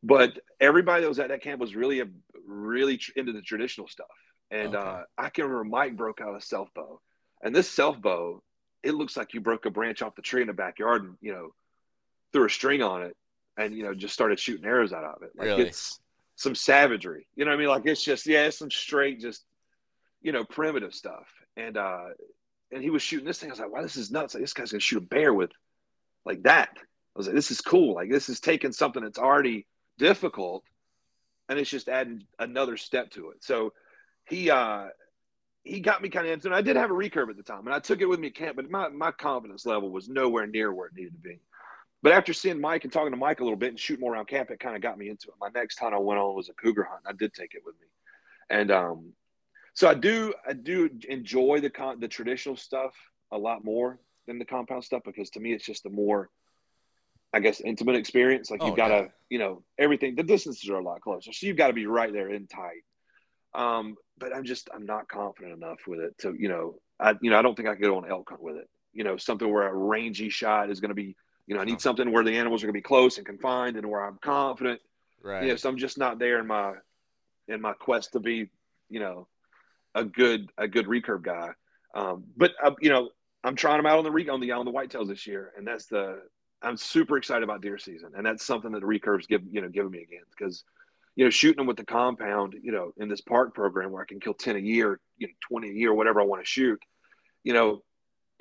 but 0.02 0.38
everybody 0.60 1.02
that 1.02 1.08
was 1.08 1.18
at 1.18 1.28
that 1.28 1.42
camp 1.42 1.60
was 1.60 1.74
really 1.76 2.00
a 2.00 2.06
really 2.46 2.96
tr- 2.98 3.12
into 3.16 3.32
the 3.32 3.42
traditional 3.42 3.88
stuff. 3.88 4.06
And 4.50 4.74
Okay. 4.74 4.78
uh, 4.88 5.02
I 5.16 5.30
can 5.30 5.44
remember 5.44 5.64
Mike 5.64 5.96
broke 5.96 6.20
out 6.20 6.36
a 6.36 6.40
self 6.40 6.68
bow, 6.74 7.00
and 7.42 7.54
this 7.54 7.70
self 7.70 8.00
bow, 8.00 8.42
it 8.82 8.92
looks 8.94 9.16
like 9.16 9.32
you 9.34 9.40
broke 9.40 9.64
a 9.66 9.70
branch 9.70 10.02
off 10.02 10.14
the 10.14 10.22
tree 10.22 10.42
in 10.42 10.48
the 10.48 10.52
backyard 10.52 11.04
and 11.04 11.16
you 11.20 11.32
know 11.32 11.54
threw 12.32 12.46
a 12.46 12.50
string 12.50 12.82
on 12.82 13.02
it, 13.02 13.16
and 13.56 13.74
you 13.74 13.82
know 13.82 13.94
just 13.94 14.14
started 14.14 14.38
shooting 14.38 14.66
arrows 14.66 14.92
out 14.92 15.04
of 15.04 15.22
it. 15.22 15.30
Like 15.36 15.46
Really? 15.46 15.62
it's 15.62 16.00
some 16.36 16.54
savagery. 16.54 17.26
You 17.36 17.44
know 17.44 17.50
what 17.50 17.56
I 17.56 17.60
mean? 17.60 17.68
Like 17.68 17.86
it's 17.86 18.02
just 18.02 18.26
yeah, 18.26 18.44
it's 18.46 18.58
some 18.58 18.70
straight 18.70 19.20
just 19.20 19.44
you 20.20 20.32
know 20.32 20.44
primitive 20.44 20.94
stuff. 20.94 21.26
And 21.56 21.76
uh, 21.76 22.06
and 22.70 22.82
he 22.82 22.90
was 22.90 23.02
shooting 23.02 23.26
this 23.26 23.38
thing. 23.38 23.50
I 23.50 23.52
was 23.52 23.60
like, 23.60 23.70
wow, 23.72 23.82
this 23.82 23.96
is 23.96 24.10
nuts. 24.10 24.34
Like 24.34 24.42
this 24.42 24.52
guy's 24.52 24.72
gonna 24.72 24.80
shoot 24.80 24.98
a 24.98 25.06
bear 25.06 25.32
with 25.32 25.50
like 26.26 26.42
that. 26.42 26.70
I 26.76 27.18
was 27.18 27.26
like, 27.26 27.36
this 27.36 27.50
is 27.50 27.60
cool. 27.60 27.94
Like 27.94 28.10
this 28.10 28.28
is 28.28 28.40
taking 28.40 28.72
something 28.72 29.02
that's 29.02 29.18
already 29.18 29.66
difficult, 30.02 30.64
and 31.48 31.60
it's 31.60 31.70
just 31.70 31.88
adding 31.88 32.24
another 32.40 32.76
step 32.76 33.10
to 33.12 33.30
it. 33.30 33.44
So 33.44 33.72
he 34.26 34.50
uh 34.50 34.86
he 35.62 35.78
got 35.78 36.02
me 36.02 36.08
kind 36.08 36.26
of 36.26 36.32
into 36.32 36.48
it. 36.48 36.54
I 36.54 36.60
did 36.60 36.74
have 36.74 36.90
a 36.90 36.94
recurve 36.94 37.30
at 37.30 37.36
the 37.36 37.44
time, 37.44 37.66
and 37.66 37.74
I 37.74 37.78
took 37.78 38.00
it 38.00 38.08
with 38.08 38.18
me 38.18 38.26
at 38.26 38.34
camp, 38.34 38.56
but 38.56 38.68
my 38.68 38.88
my 38.88 39.12
confidence 39.12 39.64
level 39.64 39.90
was 39.90 40.08
nowhere 40.08 40.48
near 40.48 40.72
where 40.72 40.88
it 40.88 40.96
needed 40.96 41.12
to 41.12 41.20
be. 41.20 41.38
But 42.02 42.10
after 42.10 42.32
seeing 42.32 42.60
Mike 42.60 42.82
and 42.82 42.92
talking 42.92 43.12
to 43.12 43.16
Mike 43.16 43.38
a 43.38 43.44
little 43.44 43.56
bit 43.56 43.68
and 43.68 43.78
shooting 43.78 44.00
more 44.00 44.14
around 44.14 44.26
camp, 44.26 44.50
it 44.50 44.58
kind 44.58 44.74
of 44.74 44.82
got 44.82 44.98
me 44.98 45.08
into 45.08 45.28
it. 45.28 45.34
My 45.40 45.50
next 45.54 45.78
hunt 45.78 45.94
I 45.94 45.98
went 45.98 46.18
on 46.18 46.34
was 46.34 46.48
a 46.48 46.54
cougar 46.54 46.82
hunt. 46.82 47.02
I 47.06 47.12
did 47.12 47.32
take 47.32 47.54
it 47.54 47.62
with 47.64 47.76
me, 47.80 47.86
and 48.50 48.72
um, 48.72 49.12
so 49.74 49.88
I 49.88 49.94
do 49.94 50.34
I 50.48 50.52
do 50.52 50.90
enjoy 51.08 51.60
the 51.60 51.70
con- 51.70 52.00
the 52.00 52.08
traditional 52.08 52.56
stuff 52.56 52.92
a 53.30 53.38
lot 53.38 53.64
more 53.64 54.00
than 54.26 54.40
the 54.40 54.44
compound 54.44 54.82
stuff 54.82 55.02
because 55.04 55.30
to 55.30 55.40
me 55.40 55.52
it's 55.52 55.64
just 55.64 55.86
a 55.86 55.90
more 55.90 56.28
I 57.32 57.40
guess 57.40 57.60
intimate 57.60 57.96
experience. 57.96 58.50
Like 58.50 58.62
Oh, 58.62 58.66
you've 58.66 58.76
got 58.76 58.88
to 58.88 58.94
yeah. 58.94 59.08
you 59.30 59.38
know 59.38 59.62
everything. 59.78 60.14
The 60.14 60.22
distances 60.22 60.68
are 60.68 60.78
a 60.78 60.82
lot 60.84 61.00
closer, 61.00 61.32
so 61.32 61.46
you've 61.46 61.56
got 61.56 61.68
to 61.68 61.72
be 61.72 61.86
right 61.86 62.12
there 62.12 62.30
in 62.30 62.46
tight. 62.46 62.82
Um, 63.54 63.96
but 64.18 64.34
I'm 64.34 64.44
just 64.44 64.68
I'm 64.74 64.86
not 64.86 65.08
confident 65.08 65.54
enough 65.54 65.80
with 65.86 66.00
it 66.00 66.18
to 66.18 66.34
you 66.38 66.48
know 66.48 66.76
I 67.00 67.14
you 67.20 67.30
know 67.30 67.38
I 67.38 67.42
don't 67.42 67.56
think 67.56 67.68
I 67.68 67.74
could 67.74 67.82
go 67.82 67.96
on 67.96 68.10
elk 68.10 68.28
hunt 68.30 68.42
with 68.42 68.56
it. 68.56 68.68
You 68.92 69.04
know 69.04 69.16
something 69.16 69.50
where 69.50 69.66
a 69.66 69.74
rangy 69.74 70.28
shot 70.28 70.70
is 70.70 70.80
going 70.80 70.90
to 70.90 70.94
be 70.94 71.16
you 71.46 71.54
know 71.54 71.60
I 71.60 71.64
need 71.64 71.80
something 71.80 72.10
where 72.12 72.24
the 72.24 72.36
animals 72.36 72.62
are 72.62 72.66
going 72.66 72.74
to 72.74 72.78
be 72.78 72.82
close 72.82 73.16
and 73.16 73.26
confined 73.26 73.76
and 73.76 73.86
where 73.86 74.04
I'm 74.04 74.18
confident. 74.22 74.80
Right. 75.22 75.44
You 75.44 75.48
know, 75.50 75.56
so 75.56 75.68
I'm 75.68 75.78
just 75.78 75.98
not 75.98 76.18
there 76.18 76.38
in 76.38 76.46
my 76.46 76.74
in 77.48 77.60
my 77.60 77.72
quest 77.72 78.12
to 78.12 78.20
be 78.20 78.48
you 78.88 79.00
know 79.00 79.28
a 79.94 80.04
good 80.04 80.50
a 80.58 80.68
good 80.68 80.86
recurve 80.86 81.22
guy. 81.22 81.50
Um, 81.94 82.24
but 82.36 82.52
uh, 82.62 82.72
you 82.80 82.90
know 82.90 83.10
I'm 83.44 83.56
trying 83.56 83.78
them 83.78 83.86
out 83.86 83.98
on 83.98 84.04
the 84.04 84.10
re- 84.10 84.28
on 84.28 84.40
the 84.40 84.52
on 84.52 84.64
the 84.64 84.72
whitetails 84.72 85.08
this 85.08 85.26
year, 85.26 85.52
and 85.56 85.66
that's 85.66 85.86
the 85.86 86.22
I'm 86.62 86.76
super 86.76 87.16
excited 87.16 87.42
about 87.42 87.62
deer 87.62 87.78
season, 87.78 88.12
and 88.16 88.24
that's 88.24 88.44
something 88.44 88.72
that 88.72 88.80
the 88.80 88.86
recurves 88.86 89.26
give 89.26 89.42
you 89.50 89.60
know 89.60 89.68
giving 89.68 89.90
me 89.90 90.02
again 90.02 90.24
because 90.30 90.64
you 91.16 91.24
know 91.24 91.30
shooting 91.30 91.58
them 91.58 91.66
with 91.66 91.76
the 91.76 91.84
compound 91.84 92.54
you 92.62 92.72
know 92.72 92.92
in 92.96 93.08
this 93.08 93.20
park 93.20 93.54
program 93.54 93.90
where 93.90 94.02
I 94.02 94.06
can 94.06 94.20
kill 94.20 94.34
ten 94.34 94.56
a 94.56 94.60
year, 94.60 95.00
you 95.18 95.26
know 95.26 95.32
twenty 95.48 95.70
a 95.70 95.74
year, 95.74 95.92
whatever 95.92 96.20
I 96.20 96.24
want 96.24 96.42
to 96.42 96.48
shoot, 96.48 96.80
you 97.44 97.52
know 97.52 97.82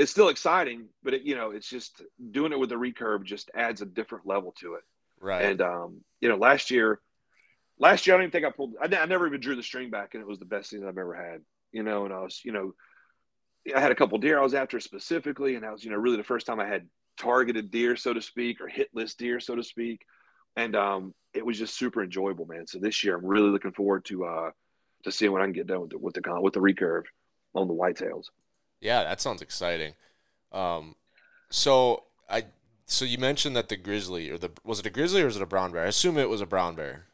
it's 0.02 0.12
still 0.12 0.30
exciting, 0.30 0.88
but 1.04 1.14
it 1.14 1.22
you 1.24 1.36
know 1.36 1.52
it's 1.52 1.70
just 1.70 2.02
doing 2.32 2.52
it 2.52 2.60
with 2.60 2.70
the 2.70 2.76
recurve 2.76 3.24
just 3.24 3.52
adds 3.54 3.82
a 3.82 3.86
different 3.86 4.26
level 4.26 4.54
to 4.60 4.76
it. 4.76 4.82
right. 5.20 5.46
And 5.46 5.62
um, 5.62 6.02
you 6.20 6.30
know, 6.30 6.38
last 6.38 6.72
year, 6.72 7.00
last 7.78 8.08
year 8.08 8.16
I 8.16 8.18
don't 8.18 8.24
even 8.24 8.32
think 8.32 8.46
I 8.46 8.52
pulled. 8.52 8.74
I, 8.82 8.96
I 8.96 9.06
never 9.06 9.28
even 9.28 9.40
drew 9.40 9.56
the 9.56 9.64
string 9.64 9.90
back, 9.90 10.14
and 10.14 10.22
it 10.22 10.28
was 10.28 10.40
the 10.40 10.46
best 10.46 10.70
season 10.70 10.88
I've 10.88 10.98
ever 10.98 11.14
had. 11.14 11.42
You 11.72 11.84
know, 11.84 12.06
and 12.06 12.14
I 12.14 12.20
was, 12.20 12.42
you 12.44 12.52
know, 12.52 12.74
I 13.76 13.80
had 13.80 13.92
a 13.92 13.96
couple 13.96 14.18
deer 14.18 14.40
I 14.40 14.44
was 14.44 14.54
after 14.54 14.80
specifically, 14.80 15.56
and 15.56 15.64
that 15.64 15.72
was, 15.72 15.84
you 15.84 15.92
know, 15.92 15.98
really 15.98 16.18
the 16.18 16.24
first 16.24 16.48
time 16.48 16.60
I 16.60 16.68
had 16.68 16.88
targeted 17.22 17.72
deer, 17.72 17.96
so 17.96 18.14
to 18.14 18.22
speak, 18.22 18.60
or 18.62 18.68
hit 18.68 18.90
list 18.94 19.20
deer, 19.20 19.40
so 19.40 19.56
to 19.56 19.64
speak. 19.64 20.02
And 20.56 20.76
um, 20.76 21.14
it 21.34 21.46
was 21.46 21.58
just 21.58 21.78
super 21.78 22.04
enjoyable, 22.04 22.46
man. 22.46 22.68
So 22.68 22.80
this 22.80 23.04
year, 23.04 23.16
I'm 23.16 23.26
really 23.26 23.50
looking 23.50 23.72
forward 23.72 24.06
to 24.06 24.26
uh, 24.26 24.52
to 25.04 25.12
seeing 25.12 25.32
what 25.32 25.42
I 25.42 25.46
can 25.46 25.54
get 25.54 25.68
done 25.68 25.82
with 25.82 25.92
the 25.92 25.98
with 25.98 26.14
the 26.14 26.22
con- 26.22 26.42
with 26.42 26.54
the 26.54 26.60
recurve 26.60 27.04
on 27.54 27.68
the 27.68 27.74
whitetails. 27.74 28.26
Yeah, 28.80 29.04
that 29.04 29.22
sounds 29.22 29.42
exciting. 29.42 29.94
Um, 30.52 30.96
so 31.50 32.04
I 32.30 32.46
so 32.86 33.06
you 33.06 33.18
mentioned 33.18 33.56
that 33.56 33.70
the 33.70 33.78
grizzly 33.78 34.30
or 34.30 34.38
the 34.38 34.52
was 34.64 34.80
it 34.80 34.86
a 34.86 34.90
grizzly 34.90 35.22
or 35.22 35.26
was 35.26 35.38
it 35.38 35.42
a 35.42 35.48
brown 35.48 35.72
bear? 35.72 35.84
I 35.84 35.88
assume 35.88 36.18
it 36.18 36.30
was 36.30 36.42
a 36.42 36.46
brown 36.46 36.76
bear. 36.76 37.06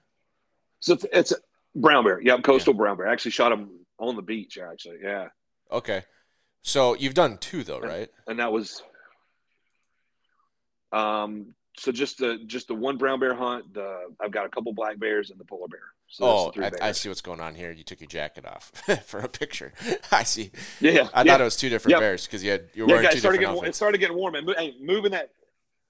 So 0.79 0.93
it's, 0.93 1.05
it's 1.11 1.31
a 1.31 1.37
brown 1.75 2.03
bear, 2.03 2.21
yeah, 2.21 2.37
coastal 2.37 2.73
brown 2.73 2.97
bear. 2.97 3.07
I 3.07 3.13
actually 3.13 3.31
shot 3.31 3.51
him 3.51 3.69
on 3.99 4.15
the 4.15 4.21
beach, 4.21 4.57
actually, 4.57 4.97
yeah. 5.03 5.27
Okay. 5.71 6.03
So 6.61 6.95
you've 6.95 7.13
done 7.13 7.37
two 7.37 7.63
though, 7.63 7.79
right? 7.79 8.09
and 8.27 8.39
that 8.39 8.51
was 8.51 8.81
um 10.91 11.53
so 11.77 11.91
just 11.91 12.17
the 12.17 12.39
just 12.47 12.67
the 12.67 12.73
one 12.73 12.97
brown 12.97 13.19
bear 13.19 13.35
hunt 13.35 13.71
the 13.73 14.07
i've 14.19 14.31
got 14.31 14.45
a 14.45 14.49
couple 14.49 14.73
black 14.73 14.99
bears 14.99 15.29
and 15.29 15.39
the 15.39 15.45
polar 15.45 15.67
bear 15.67 15.79
so 16.09 16.25
Oh, 16.25 16.53
I, 16.57 16.71
I 16.81 16.91
see 16.93 17.09
what's 17.09 17.19
going 17.19 17.41
on 17.41 17.53
here. 17.53 17.69
You 17.73 17.83
took 17.83 17.99
your 17.99 18.07
jacket 18.07 18.45
off 18.45 18.71
for 19.05 19.19
a 19.19 19.27
picture. 19.27 19.73
I 20.11 20.23
see. 20.23 20.51
yeah 20.79 20.91
yeah 20.91 21.09
I 21.13 21.23
yeah. 21.23 21.33
thought 21.33 21.41
it 21.41 21.43
was 21.43 21.57
two 21.57 21.67
different 21.67 21.91
Yep. 21.91 21.99
bears 21.99 22.25
because 22.25 22.41
you 22.43 22.51
had 22.51 22.69
you 22.73 22.83
were 22.83 22.87
yeah 22.87 22.93
wearing 22.93 23.03
guys, 23.03 23.11
two 23.11 23.17
it 23.17 23.19
started 23.19 23.39
different 23.39 23.57
getting 23.57 23.69
it 23.69 23.75
started 23.75 23.97
getting 23.97 24.15
warm 24.15 24.35
and 24.35 24.49
hey, 24.57 24.75
moving 24.81 25.11
that 25.11 25.31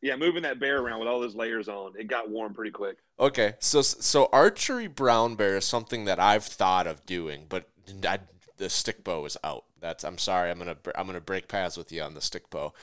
yeah 0.02 0.16
moving 0.16 0.42
that 0.44 0.60
bear 0.60 0.80
around 0.80 1.00
with 1.00 1.08
all 1.08 1.20
those 1.20 1.36
layers 1.36 1.70
on 1.70 1.94
it 2.00 2.08
got 2.08 2.30
warm 2.30 2.54
pretty 2.54 2.72
quick 2.72 2.98
Okay, 3.20 3.56
so 3.60 3.82
so 3.82 4.30
archery 4.32 4.88
brown 4.88 5.36
bear 5.36 5.58
is 5.58 5.66
something 5.66 6.06
that 6.06 6.20
I've 6.20 6.44
thought 6.44 6.86
of 6.86 7.04
doing, 7.08 7.46
but 7.50 7.68
I, 8.08 8.20
the 8.58 8.70
stick 8.70 9.04
bow 9.04 9.26
is 9.26 9.38
out. 9.44 9.66
That's 9.80 10.04
I'm 10.04 10.20
sorry. 10.20 10.52
I'm 10.52 10.60
gonna 10.60 10.78
I'm 10.96 11.08
gonna 11.08 11.20
break 11.20 11.48
paths 11.48 11.78
with 11.78 11.92
you 11.92 12.04
on 12.04 12.14
the 12.14 12.22
stick 12.22 12.50
bow. 12.52 12.74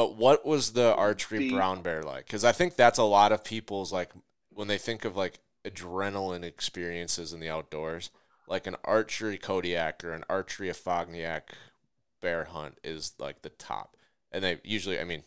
But 0.00 0.16
what 0.16 0.46
was 0.46 0.72
the 0.72 0.94
archery 0.94 1.38
The- 1.40 1.52
brown 1.52 1.82
bear 1.82 2.02
like? 2.02 2.24
Because 2.24 2.42
I 2.42 2.52
think 2.52 2.74
that's 2.74 2.98
a 2.98 3.02
lot 3.04 3.32
of 3.32 3.44
people's 3.44 3.92
like 3.92 4.12
when 4.48 4.66
they 4.66 4.78
think 4.78 5.04
of 5.04 5.14
like 5.14 5.40
adrenaline 5.62 6.42
experiences 6.42 7.34
in 7.34 7.40
the 7.40 7.50
outdoors, 7.50 8.08
like 8.48 8.66
an 8.66 8.76
archery 8.82 9.36
Kodiak 9.36 10.02
or 10.02 10.12
an 10.14 10.24
archery 10.30 10.68
Afognak 10.70 11.42
bear 12.22 12.44
hunt 12.44 12.78
is 12.82 13.12
like 13.18 13.42
the 13.42 13.50
top. 13.50 13.94
And 14.32 14.42
they 14.42 14.58
usually, 14.64 14.98
I 14.98 15.04
mean, 15.04 15.22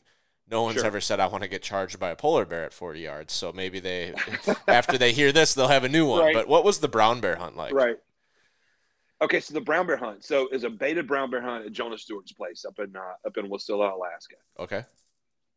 no 0.50 0.64
one's 0.64 0.78
Sure. 0.78 0.86
ever 0.86 1.02
said 1.02 1.20
I 1.20 1.28
want 1.28 1.44
to 1.44 1.50
get 1.50 1.62
charged 1.62 2.00
by 2.00 2.10
a 2.10 2.16
polar 2.16 2.44
bear 2.46 2.64
at 2.66 2.74
40 2.74 3.00
yards. 3.00 3.32
So 3.34 3.52
maybe 3.54 3.80
they, 3.80 4.16
after 4.68 4.98
they 4.98 5.12
hear 5.12 5.32
this, 5.32 5.54
they'll 5.54 5.68
have 5.68 5.84
a 5.84 5.90
new 5.90 6.08
one. 6.08 6.22
Right. 6.22 6.34
But 6.34 6.48
what 6.48 6.64
was 6.66 6.80
the 6.80 6.88
brown 6.88 7.22
bear 7.22 7.36
hunt 7.36 7.56
like? 7.56 7.74
right 7.76 8.00
okay 9.24 9.40
so 9.40 9.54
the 9.54 9.62
brown 9.62 9.88
bear 9.88 9.98
hunt 9.98 10.24
so 10.24 10.48
is 10.50 10.64
a 10.64 10.70
baited 10.70 11.08
brown 11.08 11.30
bear 11.32 11.42
hunt 11.42 11.66
at 11.66 11.72
jonah 11.72 11.98
stewart's 11.98 12.34
place 12.34 12.66
up 12.68 12.78
in 12.80 12.96
uh, 12.96 13.28
up 13.28 13.38
in 13.38 13.50
wasilla 13.50 13.94
alaska 13.94 14.36
Okay. 14.60 14.84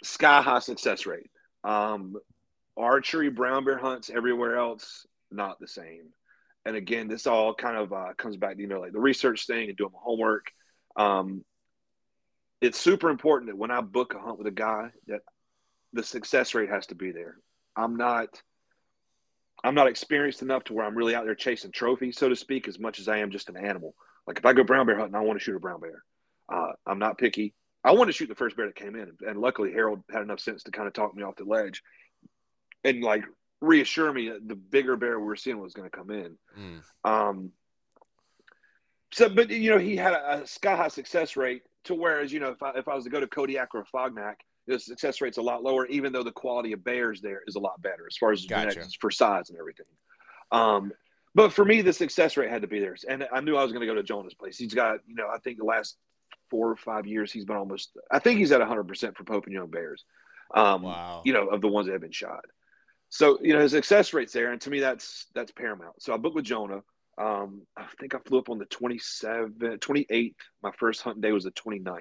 sky 0.03 0.41
high 0.43 0.61
success 0.61 1.07
rate. 1.07 1.31
Um, 1.65 2.15
archery 2.77 3.31
brown 3.31 3.65
bear 3.65 3.79
hunts 3.79 4.11
everywhere 4.11 4.57
else 4.57 5.07
not 5.31 5.59
the 5.59 5.67
same. 5.69 6.05
And 6.65 6.77
again, 6.77 7.09
this 7.09 7.27
all 7.27 7.55
kind 7.55 7.77
of 7.77 7.93
uh, 7.93 8.13
comes 8.17 8.37
back 8.37 8.57
to 8.57 8.61
you 8.61 8.69
know 8.69 8.81
like 8.81 8.93
the 8.93 9.01
research 9.01 9.47
thing 9.47 9.69
and 9.69 9.77
doing 9.77 9.93
my 9.93 9.99
homework. 10.03 10.47
Um, 10.97 11.45
it's 12.61 12.79
super 12.79 13.11
important 13.11 13.51
that 13.51 13.57
when 13.57 13.71
I 13.71 13.81
book 13.81 14.15
a 14.15 14.19
hunt 14.19 14.39
with 14.39 14.47
a 14.47 14.53
guy 14.53 14.91
that 15.09 15.21
the 15.93 16.03
success 16.03 16.55
rate 16.55 16.71
has 16.71 16.87
to 16.89 16.95
be 16.95 17.13
there. 17.13 17.37
I'm 17.77 17.97
not 17.97 18.29
I'm 19.65 19.75
not 19.75 19.89
experienced 19.89 20.43
enough 20.43 20.65
to 20.65 20.75
where 20.75 20.85
I'm 20.85 20.97
really 20.97 21.15
out 21.15 21.25
there 21.25 21.35
chasing 21.35 21.73
trophies, 21.73 22.19
so 22.19 22.29
to 22.29 22.37
speak, 22.37 22.69
as 22.69 22.79
much 22.79 22.99
as 22.99 23.09
I 23.09 23.19
am 23.19 23.31
just 23.31 23.49
an 23.49 23.57
animal. 23.57 23.95
Like 24.27 24.39
if 24.39 24.47
I 24.47 24.53
go 24.53 24.65
brown 24.65 24.87
bear 24.87 24.99
hunting, 24.99 25.15
I 25.15 25.21
want 25.21 25.39
to 25.39 25.45
shoot 25.45 25.57
a 25.57 25.61
brown 25.61 25.81
bear. 25.81 26.03
Uh, 26.53 26.73
I'm 26.87 26.99
not 26.99 27.19
picky. 27.19 27.55
I 27.83 27.93
wanted 27.93 28.13
to 28.13 28.19
shoot 28.19 28.29
the 28.29 28.35
first 28.35 28.57
bear 28.57 28.67
that 28.67 28.77
came 28.77 28.97
in, 28.97 29.13
and 29.27 29.39
luckily 29.39 29.73
Harold 29.73 30.03
had 30.11 30.23
enough 30.23 30.41
sense 30.41 30.65
to 30.65 30.71
kind 30.71 30.89
of 30.89 30.95
talk 30.95 31.15
me 31.15 31.23
off 31.23 31.37
the 31.37 31.45
ledge 31.45 31.83
and 32.85 33.03
like 33.03 33.25
reassure 33.61 34.13
me 34.13 34.29
that 34.31 34.47
the 34.47 34.57
bigger 34.57 34.97
bear 34.97 35.19
we 35.19 35.27
were 35.27 35.37
seeing 35.37 35.61
was 35.61 35.73
going 35.73 35.89
to 35.89 35.97
come 35.97 36.11
in. 36.11 36.37
Mm. 36.59 36.83
Um, 37.05 37.53
so, 39.13 39.29
but 39.29 39.51
you 39.51 39.71
know, 39.71 39.79
he 39.79 39.97
had 39.97 40.15
a, 40.15 40.43
a 40.43 40.47
sky 40.47 40.77
high 40.77 40.89
success 40.89 41.37
rate 41.37 41.63
to 41.85 41.95
whereas 41.95 42.33
you 42.33 42.41
know 42.41 42.51
if 42.51 42.63
I, 42.63 42.73
if 42.77 42.89
I 42.89 42.95
was 42.95 43.05
to 43.05 43.11
go 43.11 43.21
to 43.21 43.27
Kodiak 43.27 43.75
or 43.75 43.85
Fognac, 43.95 44.35
the 44.67 44.79
success 44.79 45.21
rate's 45.21 45.39
a 45.39 45.43
lot 45.43 45.63
lower, 45.63 45.87
even 45.87 46.13
though 46.13 46.23
the 46.23 46.33
quality 46.33 46.73
of 46.73 46.83
bears 46.85 47.21
there 47.21 47.43
is 47.47 47.57
a 47.57 47.61
lot 47.61 47.81
better 47.83 48.07
as 48.09 48.17
far 48.17 48.33
as 48.33 48.45
Gotcha. 48.45 48.71
genetics 48.71 48.95
for 48.95 49.11
size 49.11 49.51
and 49.51 49.59
everything. 49.59 49.87
Um, 50.53 50.93
but 51.35 51.53
for 51.53 51.65
me, 51.65 51.83
the 51.83 51.93
success 51.93 52.37
rate 52.37 52.51
had 52.51 52.63
to 52.63 52.69
be 52.69 52.81
there, 52.81 52.97
and 53.09 53.27
I 53.33 53.41
knew 53.41 53.57
I 53.57 53.63
was 53.63 53.73
going 53.73 53.83
to 53.83 53.87
go 53.87 53.95
to 53.95 54.03
Jonah's 54.03 54.35
place. 54.35 54.57
He's 54.57 54.75
got, 54.75 55.01
you 55.07 55.15
know, 55.15 55.29
I 55.33 55.39
think 55.39 55.59
the 55.59 55.65
last 55.65 55.97
four 56.51 56.71
or 56.71 56.77
five 56.77 57.07
years 57.07 57.33
he's 57.33 57.45
been 57.45 57.57
almost. 57.57 57.91
I 58.11 58.19
think 58.19 58.39
he's 58.39 58.53
at 58.53 58.61
100 58.61 58.85
percent 58.85 59.17
for 59.17 59.25
Pope 59.25 59.45
and 59.45 59.53
Young 59.53 59.71
bears. 59.71 60.05
Um, 60.55 60.83
Wow. 60.83 61.23
You 61.25 61.33
know, 61.33 61.49
of 61.49 61.61
the 61.61 61.69
ones 61.69 61.87
that 61.87 61.93
have 61.93 62.01
been 62.01 62.13
shot. 62.13 62.45
So 63.09 63.39
you 63.43 63.53
know 63.53 63.61
his 63.61 63.73
success 63.73 64.13
rate's 64.13 64.33
there, 64.33 64.53
and 64.53 64.61
to 64.63 64.71
me 64.71 64.81
that's 64.81 65.27
that's 65.35 65.53
paramount. 65.53 66.03
So 66.03 66.13
I 66.13 66.17
booked 66.17 66.37
with 66.37 66.45
Jonah. 66.45 66.83
Um, 67.19 67.63
I 67.77 67.85
think 67.99 68.15
I 68.15 68.19
flew 68.27 68.39
up 68.39 68.51
on 68.51 68.59
the 68.59 68.67
27th, 68.67 69.79
28th. 69.79 70.35
My 70.63 70.71
first 70.79 71.03
hunt 71.03 71.21
day 71.21 71.33
was 71.33 71.45
the 71.45 71.51
29th. 71.53 72.01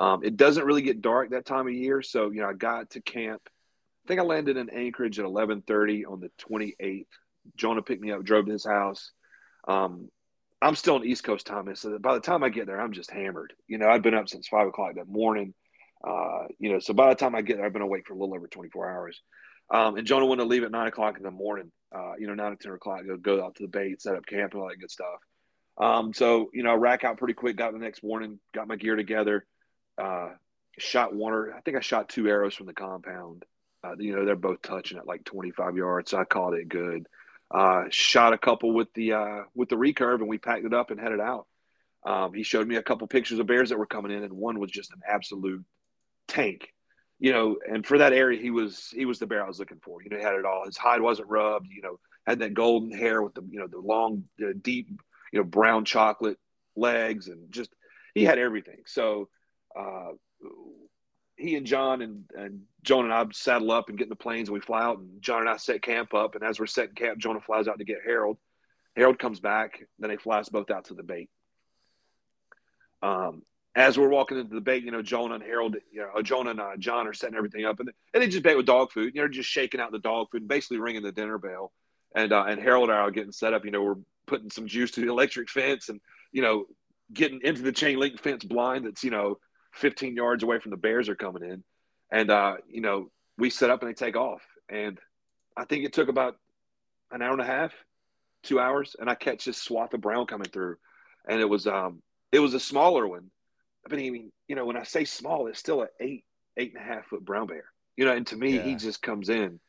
Um, 0.00 0.24
it 0.24 0.38
doesn't 0.38 0.64
really 0.64 0.80
get 0.80 1.02
dark 1.02 1.30
that 1.30 1.44
time 1.44 1.66
of 1.66 1.74
year, 1.74 2.00
so 2.00 2.30
you 2.30 2.40
know 2.40 2.48
I 2.48 2.54
got 2.54 2.88
to 2.90 3.02
camp. 3.02 3.42
I 3.46 4.08
think 4.08 4.18
I 4.18 4.24
landed 4.24 4.56
in 4.56 4.70
Anchorage 4.70 5.18
at 5.18 5.26
11:30 5.26 6.06
on 6.10 6.20
the 6.20 6.30
28th. 6.38 7.04
Jonah 7.54 7.82
picked 7.82 8.00
me 8.00 8.10
up, 8.10 8.24
drove 8.24 8.46
to 8.46 8.52
his 8.52 8.64
house. 8.64 9.12
Um, 9.68 10.08
I'm 10.62 10.74
still 10.74 10.94
on 10.94 11.04
East 11.04 11.22
Coast 11.22 11.46
time, 11.46 11.74
so 11.76 11.98
by 11.98 12.14
the 12.14 12.20
time 12.20 12.42
I 12.42 12.48
get 12.48 12.66
there, 12.66 12.80
I'm 12.80 12.92
just 12.92 13.10
hammered. 13.10 13.52
You 13.68 13.76
know, 13.76 13.90
I've 13.90 14.00
been 14.00 14.14
up 14.14 14.30
since 14.30 14.48
five 14.48 14.66
o'clock 14.66 14.94
that 14.94 15.06
morning. 15.06 15.52
Uh, 16.02 16.44
you 16.58 16.72
know, 16.72 16.78
so 16.78 16.94
by 16.94 17.10
the 17.10 17.14
time 17.14 17.34
I 17.34 17.42
get 17.42 17.58
there, 17.58 17.66
I've 17.66 17.72
been 17.74 17.82
awake 17.82 18.06
for 18.06 18.14
a 18.14 18.16
little 18.16 18.34
over 18.34 18.48
24 18.48 18.90
hours. 18.90 19.20
Um, 19.70 19.96
and 19.98 20.06
Jonah 20.06 20.24
wanted 20.24 20.44
to 20.44 20.48
leave 20.48 20.64
at 20.64 20.70
nine 20.70 20.86
o'clock 20.86 21.18
in 21.18 21.22
the 21.22 21.30
morning. 21.30 21.70
Uh, 21.94 22.12
you 22.18 22.26
know, 22.26 22.34
nine 22.34 22.52
or 22.52 22.56
ten 22.56 22.72
o'clock, 22.72 23.02
go 23.06 23.18
go 23.18 23.44
out 23.44 23.56
to 23.56 23.64
the 23.64 23.68
bait, 23.68 24.00
set 24.00 24.16
up 24.16 24.24
camp, 24.24 24.54
and 24.54 24.62
all 24.62 24.68
that 24.68 24.80
good 24.80 24.90
stuff. 24.90 25.20
Um, 25.78 26.14
so 26.14 26.48
you 26.54 26.62
know, 26.62 26.70
I 26.70 26.74
rack 26.74 27.04
out 27.04 27.18
pretty 27.18 27.34
quick. 27.34 27.56
Got 27.56 27.74
the 27.74 27.78
next 27.78 28.02
morning, 28.02 28.40
got 28.54 28.66
my 28.66 28.76
gear 28.76 28.96
together. 28.96 29.44
Uh, 30.00 30.30
shot 30.78 31.14
one 31.14 31.32
or 31.32 31.52
I 31.52 31.60
think 31.60 31.76
I 31.76 31.80
shot 31.80 32.08
two 32.08 32.28
arrows 32.28 32.54
from 32.54 32.66
the 32.66 32.72
compound. 32.72 33.44
Uh, 33.82 33.96
you 33.98 34.14
know, 34.14 34.24
they're 34.24 34.36
both 34.36 34.62
touching 34.62 34.98
at 34.98 35.06
like 35.06 35.24
25 35.24 35.76
yards, 35.76 36.10
so 36.10 36.18
I 36.18 36.24
called 36.24 36.54
it 36.54 36.68
good. 36.68 37.06
Uh, 37.50 37.84
shot 37.90 38.32
a 38.32 38.38
couple 38.38 38.72
with 38.72 38.92
the 38.94 39.14
uh, 39.14 39.42
with 39.54 39.68
the 39.68 39.76
recurve, 39.76 40.16
and 40.16 40.28
we 40.28 40.38
packed 40.38 40.64
it 40.64 40.74
up 40.74 40.90
and 40.90 41.00
headed 41.00 41.20
out. 41.20 41.46
Um, 42.04 42.32
he 42.32 42.42
showed 42.42 42.66
me 42.66 42.76
a 42.76 42.82
couple 42.82 43.06
pictures 43.08 43.38
of 43.38 43.46
bears 43.46 43.70
that 43.70 43.78
were 43.78 43.86
coming 43.86 44.12
in, 44.12 44.22
and 44.22 44.32
one 44.32 44.58
was 44.58 44.70
just 44.70 44.92
an 44.92 45.00
absolute 45.06 45.64
tank. 46.28 46.72
You 47.18 47.32
know, 47.32 47.56
and 47.68 47.84
for 47.84 47.98
that 47.98 48.12
area, 48.12 48.40
he 48.40 48.50
was 48.50 48.88
he 48.94 49.04
was 49.04 49.18
the 49.18 49.26
bear 49.26 49.44
I 49.44 49.48
was 49.48 49.58
looking 49.58 49.80
for. 49.82 50.02
You 50.02 50.10
know, 50.10 50.16
he 50.16 50.22
had 50.22 50.34
it 50.34 50.44
all. 50.44 50.64
His 50.64 50.76
hide 50.76 51.00
wasn't 51.00 51.28
rubbed. 51.28 51.68
You 51.70 51.82
know, 51.82 51.98
had 52.26 52.38
that 52.38 52.54
golden 52.54 52.92
hair 52.92 53.20
with 53.20 53.34
the 53.34 53.42
you 53.50 53.58
know 53.58 53.66
the 53.66 53.78
long, 53.78 54.24
the 54.38 54.54
deep, 54.54 54.88
you 55.32 55.40
know, 55.40 55.44
brown 55.44 55.84
chocolate 55.84 56.38
legs, 56.76 57.28
and 57.28 57.50
just 57.50 57.70
he 58.14 58.24
had 58.24 58.38
everything. 58.38 58.82
So 58.86 59.28
uh, 59.76 60.12
he 61.36 61.56
and 61.56 61.66
John 61.66 62.02
and, 62.02 62.24
and 62.36 62.62
Jonah 62.82 63.04
and 63.04 63.14
I 63.14 63.32
saddle 63.32 63.72
up 63.72 63.88
and 63.88 63.98
get 63.98 64.04
in 64.04 64.10
the 64.10 64.16
planes 64.16 64.48
and 64.48 64.54
we 64.54 64.60
fly 64.60 64.82
out 64.82 64.98
and 64.98 65.20
John 65.22 65.40
and 65.40 65.48
I 65.48 65.56
set 65.56 65.82
camp 65.82 66.14
up. 66.14 66.34
And 66.34 66.44
as 66.44 66.60
we're 66.60 66.66
setting 66.66 66.94
camp, 66.94 67.18
Jonah 67.18 67.40
flies 67.40 67.66
out 67.66 67.78
to 67.78 67.84
get 67.84 67.98
Harold. 68.04 68.38
Harold 68.96 69.18
comes 69.18 69.40
back. 69.40 69.80
Then 69.98 70.10
they 70.10 70.16
fly 70.16 70.40
us 70.40 70.48
both 70.48 70.70
out 70.70 70.86
to 70.86 70.94
the 70.94 71.02
bait. 71.02 71.30
Um, 73.02 73.42
as 73.74 73.96
we're 73.96 74.08
walking 74.08 74.38
into 74.38 74.54
the 74.54 74.60
bait, 74.60 74.84
you 74.84 74.90
know, 74.90 75.02
Jonah 75.02 75.34
and 75.34 75.44
Harold, 75.44 75.76
you 75.92 76.00
know, 76.00 76.22
Jonah 76.22 76.50
and 76.50 76.60
uh, 76.60 76.76
John 76.76 77.06
are 77.06 77.12
setting 77.12 77.36
everything 77.36 77.64
up, 77.64 77.78
and, 77.78 77.90
and 78.12 78.22
they 78.22 78.28
just 78.28 78.42
bait 78.42 78.56
with 78.56 78.66
dog 78.66 78.90
food. 78.90 79.14
You 79.14 79.22
know, 79.22 79.28
just 79.28 79.48
shaking 79.48 79.80
out 79.80 79.92
the 79.92 80.00
dog 80.00 80.26
food, 80.30 80.42
and 80.42 80.48
basically 80.48 80.80
ringing 80.80 81.02
the 81.02 81.12
dinner 81.12 81.38
bell. 81.38 81.72
And 82.14 82.32
uh, 82.32 82.44
and 82.48 82.60
Harold 82.60 82.90
and 82.90 82.98
I 82.98 83.02
are 83.02 83.12
getting 83.12 83.32
set 83.32 83.54
up. 83.54 83.64
You 83.64 83.70
know, 83.70 83.82
we're 83.82 83.94
putting 84.26 84.50
some 84.50 84.66
juice 84.66 84.90
to 84.92 85.00
the 85.00 85.08
electric 85.08 85.48
fence, 85.48 85.88
and 85.88 86.00
you 86.32 86.42
know, 86.42 86.64
getting 87.12 87.40
into 87.42 87.62
the 87.62 87.72
chain 87.72 87.98
link 87.98 88.20
fence 88.20 88.44
blind 88.44 88.86
that's 88.86 89.04
you 89.04 89.10
know 89.12 89.38
15 89.72 90.16
yards 90.16 90.42
away 90.42 90.58
from 90.58 90.70
the 90.70 90.76
bears 90.76 91.08
are 91.08 91.14
coming 91.14 91.44
in, 91.44 91.64
and 92.10 92.30
uh, 92.30 92.56
you 92.68 92.80
know, 92.80 93.10
we 93.38 93.50
set 93.50 93.70
up 93.70 93.82
and 93.82 93.90
they 93.90 93.94
take 93.94 94.16
off, 94.16 94.42
and 94.68 94.98
I 95.56 95.64
think 95.64 95.84
it 95.84 95.92
took 95.92 96.08
about 96.08 96.36
an 97.10 97.22
hour 97.22 97.32
and 97.32 97.40
a 97.40 97.46
half, 97.46 97.72
two 98.42 98.60
hours, 98.60 98.96
and 98.98 99.10
I 99.10 99.14
catch 99.14 99.44
this 99.44 99.58
swath 99.58 99.94
of 99.94 100.00
brown 100.00 100.26
coming 100.26 100.48
through, 100.48 100.76
and 101.28 101.40
it 101.40 101.48
was 101.48 101.66
um 101.66 102.02
it 102.32 102.40
was 102.40 102.54
a 102.54 102.60
smaller 102.60 103.06
one 103.06 103.30
I 103.90 103.94
mean, 103.94 104.32
you 104.48 104.56
know, 104.56 104.64
when 104.64 104.76
I 104.76 104.82
say 104.82 105.04
small, 105.04 105.46
it's 105.46 105.58
still 105.58 105.82
an 105.82 105.88
eight, 106.00 106.24
eight 106.56 106.74
and 106.74 106.82
a 106.82 106.86
half 106.86 107.06
foot 107.06 107.24
brown 107.24 107.46
bear. 107.46 107.64
You 107.96 108.04
know, 108.04 108.12
and 108.12 108.26
to 108.28 108.36
me, 108.36 108.56
yeah. 108.56 108.62
he 108.62 108.74
just 108.74 109.02
comes 109.02 109.28
in 109.28 109.60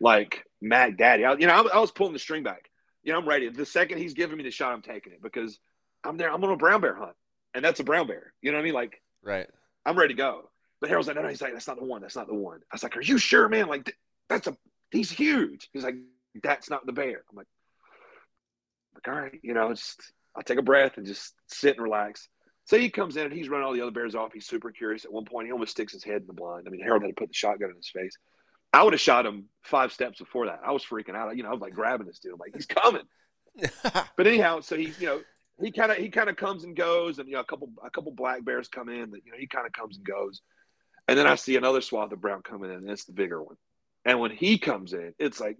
like 0.00 0.44
Mac 0.60 0.96
Daddy. 0.96 1.24
I, 1.24 1.34
you 1.34 1.46
know, 1.46 1.54
I, 1.54 1.76
I, 1.76 1.80
was 1.80 1.92
pulling 1.92 2.12
the 2.12 2.18
string 2.18 2.42
back. 2.42 2.70
You 3.02 3.12
know, 3.12 3.18
I'm 3.18 3.28
ready. 3.28 3.48
The 3.48 3.66
second 3.66 3.98
he's 3.98 4.14
giving 4.14 4.36
me 4.36 4.44
the 4.44 4.50
shot, 4.50 4.72
I'm 4.72 4.82
taking 4.82 5.12
it 5.12 5.22
because 5.22 5.58
I'm 6.04 6.16
there. 6.16 6.32
I'm 6.32 6.42
on 6.42 6.50
a 6.50 6.56
brown 6.56 6.80
bear 6.80 6.94
hunt, 6.94 7.14
and 7.54 7.64
that's 7.64 7.80
a 7.80 7.84
brown 7.84 8.06
bear. 8.06 8.32
You 8.42 8.50
know 8.50 8.58
what 8.58 8.62
I 8.62 8.64
mean? 8.64 8.74
Like, 8.74 9.00
right. 9.26 9.48
I'm 9.84 9.98
ready 9.98 10.14
to 10.14 10.18
go. 10.18 10.50
But 10.80 10.90
Harold's 10.90 11.08
like, 11.08 11.16
no, 11.16 11.22
no. 11.22 11.28
He's 11.28 11.42
like, 11.42 11.52
that's 11.52 11.68
not 11.68 11.78
the 11.78 11.84
one. 11.84 12.02
That's 12.02 12.16
not 12.16 12.26
the 12.26 12.34
one. 12.34 12.60
I 12.70 12.74
was 12.74 12.82
like, 12.82 12.96
are 12.96 13.02
you 13.02 13.18
sure, 13.18 13.48
man? 13.48 13.68
Like, 13.68 13.94
that's 14.28 14.46
a. 14.46 14.56
He's 14.90 15.10
huge. 15.10 15.68
He's 15.72 15.84
like, 15.84 15.96
that's 16.42 16.70
not 16.70 16.86
the 16.86 16.92
bear. 16.92 17.24
I'm 17.30 17.36
like, 17.36 17.46
like 18.94 19.08
all 19.08 19.20
right, 19.20 19.38
you 19.42 19.54
know, 19.54 19.72
just 19.72 20.12
I'll 20.34 20.42
take 20.42 20.58
a 20.58 20.62
breath 20.62 20.96
and 20.96 21.06
just 21.06 21.34
sit 21.48 21.76
and 21.76 21.82
relax. 21.82 22.28
So 22.64 22.78
he 22.78 22.90
comes 22.90 23.16
in 23.16 23.24
and 23.24 23.32
he's 23.32 23.48
running 23.48 23.66
all 23.66 23.72
the 23.72 23.80
other 23.80 23.92
bears 23.92 24.14
off. 24.14 24.32
He's 24.32 24.46
super 24.46 24.72
curious. 24.72 25.04
At 25.04 25.12
one 25.12 25.24
point, 25.24 25.46
he 25.46 25.52
almost 25.52 25.70
sticks 25.70 25.92
his 25.92 26.02
head 26.02 26.22
in 26.22 26.26
the 26.26 26.32
blind. 26.32 26.64
I 26.66 26.70
mean, 26.70 26.82
Harold 26.82 27.02
had 27.02 27.08
to 27.08 27.14
put 27.14 27.28
the 27.28 27.34
shotgun 27.34 27.70
in 27.70 27.76
his 27.76 27.88
face. 27.88 28.16
I 28.72 28.82
would 28.82 28.92
have 28.92 29.00
shot 29.00 29.24
him 29.24 29.44
five 29.62 29.92
steps 29.92 30.18
before 30.18 30.46
that. 30.46 30.60
I 30.66 30.72
was 30.72 30.84
freaking 30.84 31.14
out. 31.14 31.36
You 31.36 31.44
know, 31.44 31.50
I 31.50 31.52
was 31.52 31.60
like 31.60 31.74
grabbing 31.74 32.06
this 32.06 32.18
dude. 32.18 32.32
I'm 32.32 32.38
like, 32.38 32.54
he's 32.54 32.66
coming. 32.66 33.02
but 34.16 34.26
anyhow, 34.26 34.60
so 34.60 34.76
he, 34.76 34.92
you 34.98 35.06
know, 35.06 35.20
he 35.60 35.72
kind 35.72 35.90
of 35.90 35.98
he 35.98 36.10
kind 36.10 36.28
of 36.28 36.36
comes 36.36 36.64
and 36.64 36.76
goes, 36.76 37.18
and 37.18 37.28
you 37.28 37.34
know, 37.34 37.40
a 37.40 37.44
couple 37.44 37.70
a 37.84 37.90
couple 37.90 38.12
black 38.12 38.44
bears 38.44 38.68
come 38.68 38.88
in. 38.88 39.10
That 39.10 39.24
you 39.24 39.32
know, 39.32 39.38
he 39.38 39.46
kind 39.46 39.66
of 39.66 39.72
comes 39.72 39.96
and 39.96 40.06
goes, 40.06 40.42
and 41.08 41.18
then 41.18 41.26
I 41.26 41.34
see 41.36 41.56
another 41.56 41.80
swath 41.80 42.12
of 42.12 42.20
brown 42.20 42.42
coming 42.42 42.70
in, 42.70 42.76
and 42.76 42.90
it's 42.90 43.04
the 43.04 43.12
bigger 43.12 43.42
one. 43.42 43.56
And 44.04 44.20
when 44.20 44.30
he 44.30 44.58
comes 44.58 44.92
in, 44.92 45.14
it's 45.18 45.40
like 45.40 45.56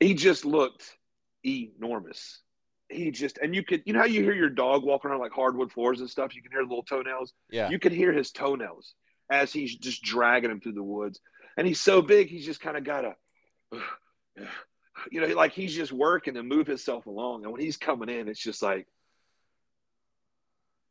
he 0.00 0.14
just 0.14 0.44
looked 0.44 0.96
enormous. 1.44 2.40
He 2.88 3.10
just 3.10 3.38
and 3.38 3.54
you 3.54 3.64
could 3.64 3.82
you 3.84 3.92
know 3.92 4.00
how 4.00 4.06
you 4.06 4.22
hear 4.22 4.34
your 4.34 4.50
dog 4.50 4.84
walking 4.84 5.10
around 5.10 5.20
like 5.20 5.32
hardwood 5.32 5.72
floors 5.72 6.00
and 6.00 6.08
stuff? 6.08 6.34
You 6.34 6.42
can 6.42 6.52
hear 6.52 6.62
the 6.62 6.68
little 6.68 6.84
toenails? 6.84 7.32
Yeah. 7.50 7.68
You 7.68 7.78
can 7.78 7.92
hear 7.92 8.12
his 8.12 8.30
toenails 8.30 8.94
as 9.30 9.52
he's 9.52 9.74
just 9.74 10.02
dragging 10.02 10.50
him 10.50 10.60
through 10.60 10.72
the 10.72 10.82
woods. 10.82 11.20
And 11.56 11.66
he's 11.66 11.80
so 11.80 12.00
big 12.00 12.28
he's 12.28 12.46
just 12.46 12.60
kind 12.60 12.76
of 12.76 12.84
got 12.84 13.02
to 13.02 13.14
you 15.10 15.20
know 15.20 15.34
like 15.34 15.52
he's 15.52 15.74
just 15.74 15.92
working 15.92 16.34
to 16.34 16.42
move 16.42 16.66
himself 16.66 17.06
along 17.06 17.42
and 17.42 17.52
when 17.52 17.60
he's 17.60 17.76
coming 17.76 18.08
in 18.08 18.28
it's 18.28 18.40
just 18.40 18.62
like 18.62 18.86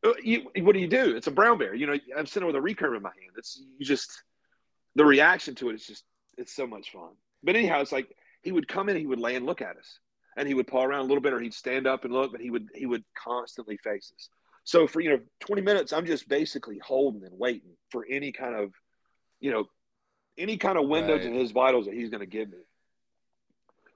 uh, 0.06 0.14
you, 0.24 0.46
what 0.60 0.74
do 0.74 0.80
you 0.80 0.88
do 0.88 1.16
it's 1.16 1.28
a 1.28 1.32
brown 1.32 1.58
bear 1.58 1.74
you 1.74 1.88
know 1.88 1.98
i'm 2.18 2.26
sitting 2.26 2.46
with 2.46 2.56
a 2.56 2.60
recurve 2.60 2.96
in 2.96 3.02
my 3.02 3.10
hand 3.10 3.34
it's 3.38 3.62
you 3.78 3.86
just 3.86 4.24
the 4.96 5.06
reaction 5.06 5.56
to 5.56 5.70
it 5.70 5.76
is 5.76 5.86
just 5.86 6.04
it's 6.38 6.56
so 6.56 6.68
much 6.68 6.92
fun 6.92 7.12
but 7.44 7.56
anyhow 7.56 7.82
it's 7.82 7.92
like 7.92 8.16
he 8.44 8.52
would 8.52 8.68
come 8.68 8.90
in 8.90 8.96
he 8.96 9.08
would 9.08 9.20
lay 9.20 9.36
and 9.36 9.46
look 9.46 9.62
at 9.62 9.78
us 9.78 10.00
and 10.36 10.48
he 10.48 10.54
would 10.54 10.68
paw 10.68 10.84
around 10.84 11.02
a 11.02 11.08
little 11.08 11.22
bit 11.22 11.34
or 11.34 11.40
he'd 11.40 11.54
stand 11.54 11.88
up 11.88 12.04
and 12.04 12.14
look, 12.14 12.32
but 12.32 12.42
he 12.42 12.50
would 12.50 12.70
he 12.74 12.86
would 12.86 13.04
constantly 13.16 13.78
face 13.78 14.12
us. 14.16 14.30
So 14.64 14.88
for 14.88 15.00
you 15.00 15.10
know 15.10 15.20
20 15.42 15.62
minutes, 15.62 15.94
I'm 15.94 16.06
just 16.06 16.28
basically 16.28 16.80
holding 16.80 17.24
and 17.24 17.38
waiting 17.38 17.76
for 17.90 18.06
any 18.10 18.32
kind 18.32 18.56
of, 18.56 18.74
you 19.40 19.52
know, 19.52 19.66
any 20.38 20.58
kind 20.58 20.78
of 20.78 20.88
window 20.88 21.14
right. 21.14 21.24
to 21.24 21.32
his 21.32 21.52
vitals 21.52 21.86
that 21.86 21.94
he's 21.94 22.10
going 22.10 22.22
to 22.22 22.26
give 22.26 22.50
me. 22.50 22.58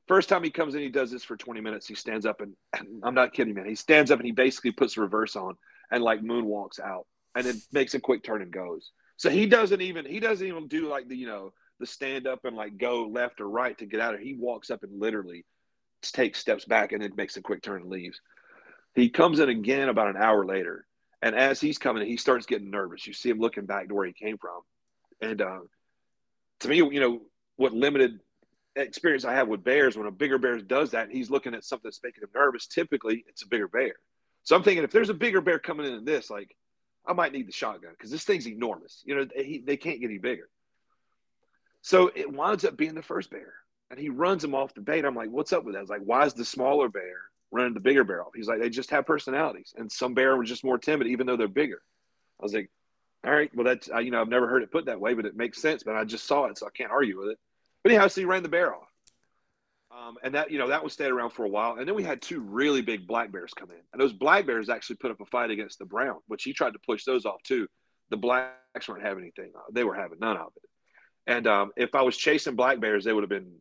First 0.09 0.27
time 0.27 0.43
he 0.43 0.49
comes 0.49 0.73
in, 0.73 0.81
he 0.81 0.89
does 0.89 1.11
this 1.11 1.23
for 1.23 1.37
20 1.37 1.61
minutes. 1.61 1.87
He 1.87 1.93
stands 1.93 2.25
up 2.25 2.41
and 2.41 2.55
I'm 3.03 3.13
not 3.13 3.31
kidding, 3.31 3.53
man. 3.53 3.67
He 3.67 3.75
stands 3.75 4.09
up 4.09 4.17
and 4.17 4.25
he 4.25 4.31
basically 4.31 4.71
puts 4.71 4.95
the 4.95 5.01
reverse 5.01 5.35
on 5.35 5.55
and 5.91 6.03
like 6.03 6.21
moonwalks 6.21 6.79
out 6.79 7.05
and 7.35 7.45
then 7.45 7.61
makes 7.71 7.93
a 7.93 7.99
quick 7.99 8.23
turn 8.23 8.41
and 8.41 8.51
goes. 8.51 8.89
So 9.17 9.29
he 9.29 9.45
doesn't 9.45 9.81
even 9.81 10.07
he 10.07 10.19
doesn't 10.19 10.45
even 10.45 10.67
do 10.67 10.89
like 10.89 11.07
the 11.09 11.15
you 11.15 11.27
know 11.27 11.53
the 11.79 11.85
stand 11.85 12.25
up 12.25 12.45
and 12.45 12.55
like 12.55 12.79
go 12.79 13.05
left 13.05 13.39
or 13.39 13.47
right 13.47 13.77
to 13.77 13.85
get 13.85 13.99
out 13.99 14.15
of. 14.15 14.19
He 14.19 14.33
walks 14.33 14.71
up 14.71 14.81
and 14.81 14.99
literally 14.99 15.45
takes 16.01 16.39
steps 16.39 16.65
back 16.65 16.91
and 16.91 17.03
then 17.03 17.11
makes 17.15 17.37
a 17.37 17.41
quick 17.43 17.61
turn 17.61 17.83
and 17.83 17.91
leaves. 17.91 18.19
He 18.95 19.09
comes 19.09 19.39
in 19.39 19.49
again 19.49 19.89
about 19.89 20.07
an 20.07 20.17
hour 20.17 20.43
later, 20.43 20.87
and 21.21 21.35
as 21.35 21.61
he's 21.61 21.77
coming, 21.77 22.07
he 22.07 22.17
starts 22.17 22.47
getting 22.47 22.71
nervous. 22.71 23.05
You 23.05 23.13
see 23.13 23.29
him 23.29 23.37
looking 23.37 23.67
back 23.67 23.89
to 23.89 23.93
where 23.93 24.07
he 24.07 24.13
came 24.13 24.39
from, 24.39 24.61
and 25.21 25.39
uh, 25.39 25.59
to 26.61 26.67
me, 26.67 26.77
you 26.77 26.99
know 26.99 27.21
what 27.57 27.73
limited 27.73 28.19
experience 28.81 29.25
I 29.25 29.33
have 29.33 29.47
with 29.47 29.63
bears 29.63 29.97
when 29.97 30.07
a 30.07 30.11
bigger 30.11 30.37
bear 30.37 30.57
does 30.59 30.91
that, 30.91 31.09
he's 31.09 31.29
looking 31.29 31.53
at 31.53 31.63
something 31.63 31.87
that's 31.87 32.01
making 32.03 32.23
him 32.23 32.29
nervous. 32.33 32.67
Typically, 32.67 33.25
it's 33.27 33.43
a 33.43 33.47
bigger 33.47 33.67
bear. 33.67 33.95
So 34.43 34.55
I'm 34.55 34.63
thinking 34.63 34.83
if 34.83 34.91
there's 34.91 35.09
a 35.09 35.13
bigger 35.13 35.41
bear 35.41 35.59
coming 35.59 35.85
in 35.85 36.05
this, 36.05 36.29
like 36.29 36.55
I 37.05 37.13
might 37.13 37.33
need 37.33 37.47
the 37.47 37.53
shotgun 37.53 37.91
because 37.91 38.11
this 38.11 38.23
thing's 38.23 38.47
enormous. 38.47 39.01
You 39.05 39.15
know, 39.15 39.27
he, 39.35 39.63
they 39.65 39.77
can't 39.77 39.99
get 39.99 40.07
any 40.07 40.17
bigger. 40.17 40.49
So 41.81 42.11
it 42.13 42.31
winds 42.31 42.65
up 42.65 42.77
being 42.77 42.95
the 42.95 43.01
first 43.01 43.31
bear 43.31 43.53
and 43.89 43.99
he 43.99 44.09
runs 44.09 44.43
him 44.43 44.55
off 44.55 44.73
the 44.73 44.81
bait. 44.81 45.05
I'm 45.05 45.15
like, 45.15 45.29
what's 45.29 45.53
up 45.53 45.63
with 45.63 45.73
that? 45.73 45.79
I 45.79 45.81
was 45.81 45.89
like, 45.89 46.01
why 46.03 46.25
is 46.25 46.33
the 46.33 46.45
smaller 46.45 46.89
bear 46.89 47.17
running 47.51 47.73
the 47.73 47.79
bigger 47.79 48.03
bear 48.03 48.23
off? 48.23 48.33
He's 48.35 48.47
like, 48.47 48.59
they 48.59 48.69
just 48.69 48.91
have 48.91 49.05
personalities, 49.05 49.73
and 49.77 49.91
some 49.91 50.13
bear 50.13 50.37
were 50.37 50.43
just 50.43 50.63
more 50.63 50.77
timid, 50.77 51.07
even 51.07 51.25
though 51.25 51.37
they're 51.37 51.47
bigger. 51.47 51.81
I 52.39 52.43
was 52.43 52.53
like, 52.53 52.69
all 53.25 53.31
right, 53.31 53.53
well, 53.53 53.65
that's 53.65 53.87
you 53.87 54.11
know, 54.11 54.21
I've 54.21 54.29
never 54.29 54.47
heard 54.47 54.63
it 54.63 54.71
put 54.71 54.85
that 54.85 55.01
way, 55.01 55.13
but 55.13 55.25
it 55.25 55.35
makes 55.35 55.61
sense. 55.61 55.83
But 55.83 55.95
I 55.95 56.05
just 56.05 56.25
saw 56.25 56.45
it, 56.45 56.57
so 56.57 56.67
I 56.67 56.69
can't 56.71 56.91
argue 56.91 57.19
with 57.19 57.29
it. 57.29 57.39
But 57.83 57.91
anyhow, 57.91 58.07
so 58.07 58.21
he 58.21 58.25
ran 58.25 58.43
the 58.43 58.49
bear 58.49 58.73
off. 58.73 58.87
Um, 59.91 60.17
and 60.23 60.35
that 60.35 60.51
you 60.51 60.59
know 60.59 60.67
that 60.67 60.83
was 60.83 60.93
stayed 60.93 61.11
around 61.11 61.31
for 61.31 61.45
a 61.45 61.49
while, 61.49 61.75
and 61.77 61.87
then 61.87 61.95
we 61.95 62.03
had 62.03 62.21
two 62.21 62.39
really 62.41 62.81
big 62.81 63.07
black 63.07 63.31
bears 63.31 63.53
come 63.53 63.71
in, 63.71 63.81
and 63.91 64.01
those 64.01 64.13
black 64.13 64.45
bears 64.45 64.69
actually 64.69 64.97
put 64.97 65.11
up 65.11 65.19
a 65.19 65.25
fight 65.25 65.49
against 65.49 65.79
the 65.79 65.85
brown, 65.85 66.19
which 66.27 66.43
he 66.43 66.53
tried 66.53 66.73
to 66.73 66.79
push 66.85 67.03
those 67.05 67.25
off 67.25 67.41
too. 67.43 67.67
The 68.11 68.17
blacks 68.17 68.87
weren't 68.87 69.03
having 69.03 69.23
anything; 69.23 69.51
they 69.71 69.83
were 69.83 69.95
having 69.95 70.19
none 70.19 70.37
of 70.37 70.51
it. 70.55 70.69
And 71.25 71.47
um, 71.47 71.71
if 71.75 71.95
I 71.95 72.03
was 72.03 72.15
chasing 72.15 72.55
black 72.55 72.79
bears, 72.79 73.03
they 73.03 73.13
would 73.13 73.23
have 73.23 73.29
been 73.29 73.59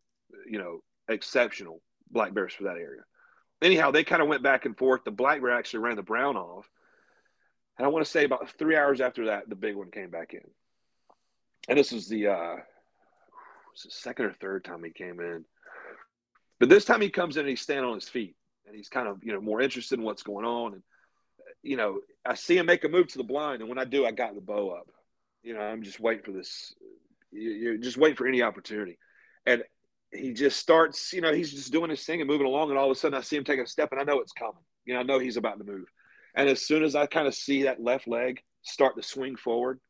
you 0.49 0.59
know, 0.59 0.81
exceptional 1.09 1.81
black 2.11 2.35
bears 2.35 2.55
for 2.55 2.65
that 2.65 2.77
area. 2.77 3.03
Anyhow, 3.61 3.91
they 3.91 4.05
kind 4.05 4.23
of 4.23 4.29
went 4.29 4.43
back 4.43 4.67
and 4.67 4.77
forth. 4.77 5.05
The 5.05 5.11
black 5.11 5.41
bear 5.41 5.51
actually 5.51 5.81
ran 5.81 5.97
the 5.97 6.03
brown 6.03 6.37
off. 6.37 6.69
And 7.77 7.85
I 7.85 7.89
want 7.89 8.05
to 8.05 8.11
say 8.11 8.25
about 8.25 8.51
three 8.59 8.77
hours 8.77 9.01
after 9.01 9.27
that, 9.27 9.49
the 9.49 9.57
big 9.57 9.77
one 9.77 9.91
came 9.91 10.11
back 10.11 10.35
in. 10.35 10.43
And 11.69 11.79
this 11.79 11.93
was 11.93 12.09
the 12.09 12.29
uh 12.29 12.57
second 13.89 14.27
or 14.27 14.33
third 14.33 14.65
time 14.65 14.83
he 14.83 14.91
came 14.91 15.21
in. 15.21 15.45
But 16.61 16.69
this 16.69 16.85
time 16.85 17.01
he 17.01 17.11
comes 17.11 17.37
in 17.37 17.41
and 17.41 17.49
he's 17.49 17.61
standing 17.61 17.85
on 17.85 17.95
his 17.95 18.09
feet 18.09 18.35
and 18.67 18.77
he's 18.77 18.89
kind 18.89 19.09
of 19.09 19.25
you 19.25 19.33
know 19.33 19.41
more 19.41 19.61
interested 19.61 19.99
in 19.99 20.05
what's 20.05 20.23
going 20.23 20.45
on 20.45 20.75
and 20.75 20.83
you 21.63 21.77
know 21.77 22.01
I 22.25 22.35
see 22.35 22.57
him 22.57 22.67
make 22.67 22.85
a 22.85 22.89
move 22.89 23.09
to 23.09 23.19
the 23.19 23.25
blind 23.25 23.61
and 23.61 23.69
when 23.69 23.79
I 23.79 23.85
do 23.85 24.07
I 24.07 24.11
got 24.11 24.35
the 24.35 24.41
bow 24.41 24.71
up. 24.71 24.89
You 25.43 25.55
know 25.55 25.61
I'm 25.61 25.83
just 25.83 26.01
waiting 26.01 26.25
for 26.25 26.33
this. 26.33 26.75
You're 27.31 27.79
just 27.79 27.97
waiting 27.97 28.17
for 28.17 28.27
any 28.27 28.43
opportunity, 28.43 28.99
and 29.47 29.63
he 30.13 30.33
just 30.33 30.59
starts. 30.59 31.13
You 31.13 31.21
know 31.21 31.33
he's 31.33 31.53
just 31.53 31.73
doing 31.73 31.91
his 31.91 32.05
thing 32.05 32.21
and 32.21 32.29
moving 32.29 32.47
along, 32.47 32.71
and 32.71 32.79
all 32.79 32.91
of 32.91 32.97
a 32.97 32.99
sudden 32.99 33.19
I 33.19 33.23
see 33.23 33.37
him 33.37 33.45
take 33.45 33.61
a 33.61 33.67
step 33.67 33.91
and 33.93 34.01
I 34.01 34.05
know 34.05 34.21
it's 34.21 34.33
coming. 34.33 34.63
You 34.85 34.95
know 34.95 35.01
I 35.01 35.05
know 35.05 35.19
he's 35.19 35.37
about 35.37 35.59
to 35.59 35.65
move, 35.65 35.87
and 36.35 36.49
as 36.49 36.67
soon 36.67 36.83
as 36.83 36.95
I 36.95 37.07
kind 37.07 37.29
of 37.29 37.35
see 37.35 37.63
that 37.63 37.83
left 37.83 38.09
leg 38.09 38.43
start 38.63 38.97
to 38.97 39.03
swing 39.03 39.37
forward, 39.37 39.81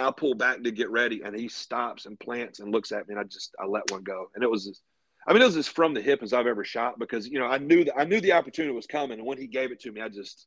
I'll 0.00 0.12
pull 0.12 0.34
back 0.34 0.62
to 0.62 0.70
get 0.70 0.90
ready, 0.90 1.22
and 1.22 1.34
he 1.38 1.48
stops 1.48 2.06
and 2.06 2.18
plants 2.18 2.60
and 2.60 2.72
looks 2.72 2.92
at 2.92 3.08
me, 3.08 3.12
and 3.14 3.20
I 3.20 3.24
just 3.24 3.54
I 3.60 3.66
let 3.66 3.90
one 3.90 4.02
go, 4.02 4.30
and 4.34 4.42
it 4.44 4.50
was 4.50 4.80
I 5.26 5.32
mean, 5.34 5.42
it 5.42 5.46
was 5.46 5.56
as 5.58 5.68
from 5.68 5.92
the 5.92 6.00
hip 6.00 6.22
as 6.22 6.32
I've 6.32 6.46
ever 6.46 6.64
shot 6.64 6.98
because 6.98 7.28
you 7.28 7.38
know 7.38 7.46
I 7.46 7.58
knew 7.58 7.84
that 7.84 7.98
I 7.98 8.04
knew 8.04 8.20
the 8.20 8.32
opportunity 8.32 8.74
was 8.74 8.86
coming, 8.86 9.18
and 9.18 9.26
when 9.26 9.38
he 9.38 9.46
gave 9.46 9.72
it 9.72 9.80
to 9.80 9.92
me, 9.92 10.00
I 10.00 10.08
just 10.08 10.46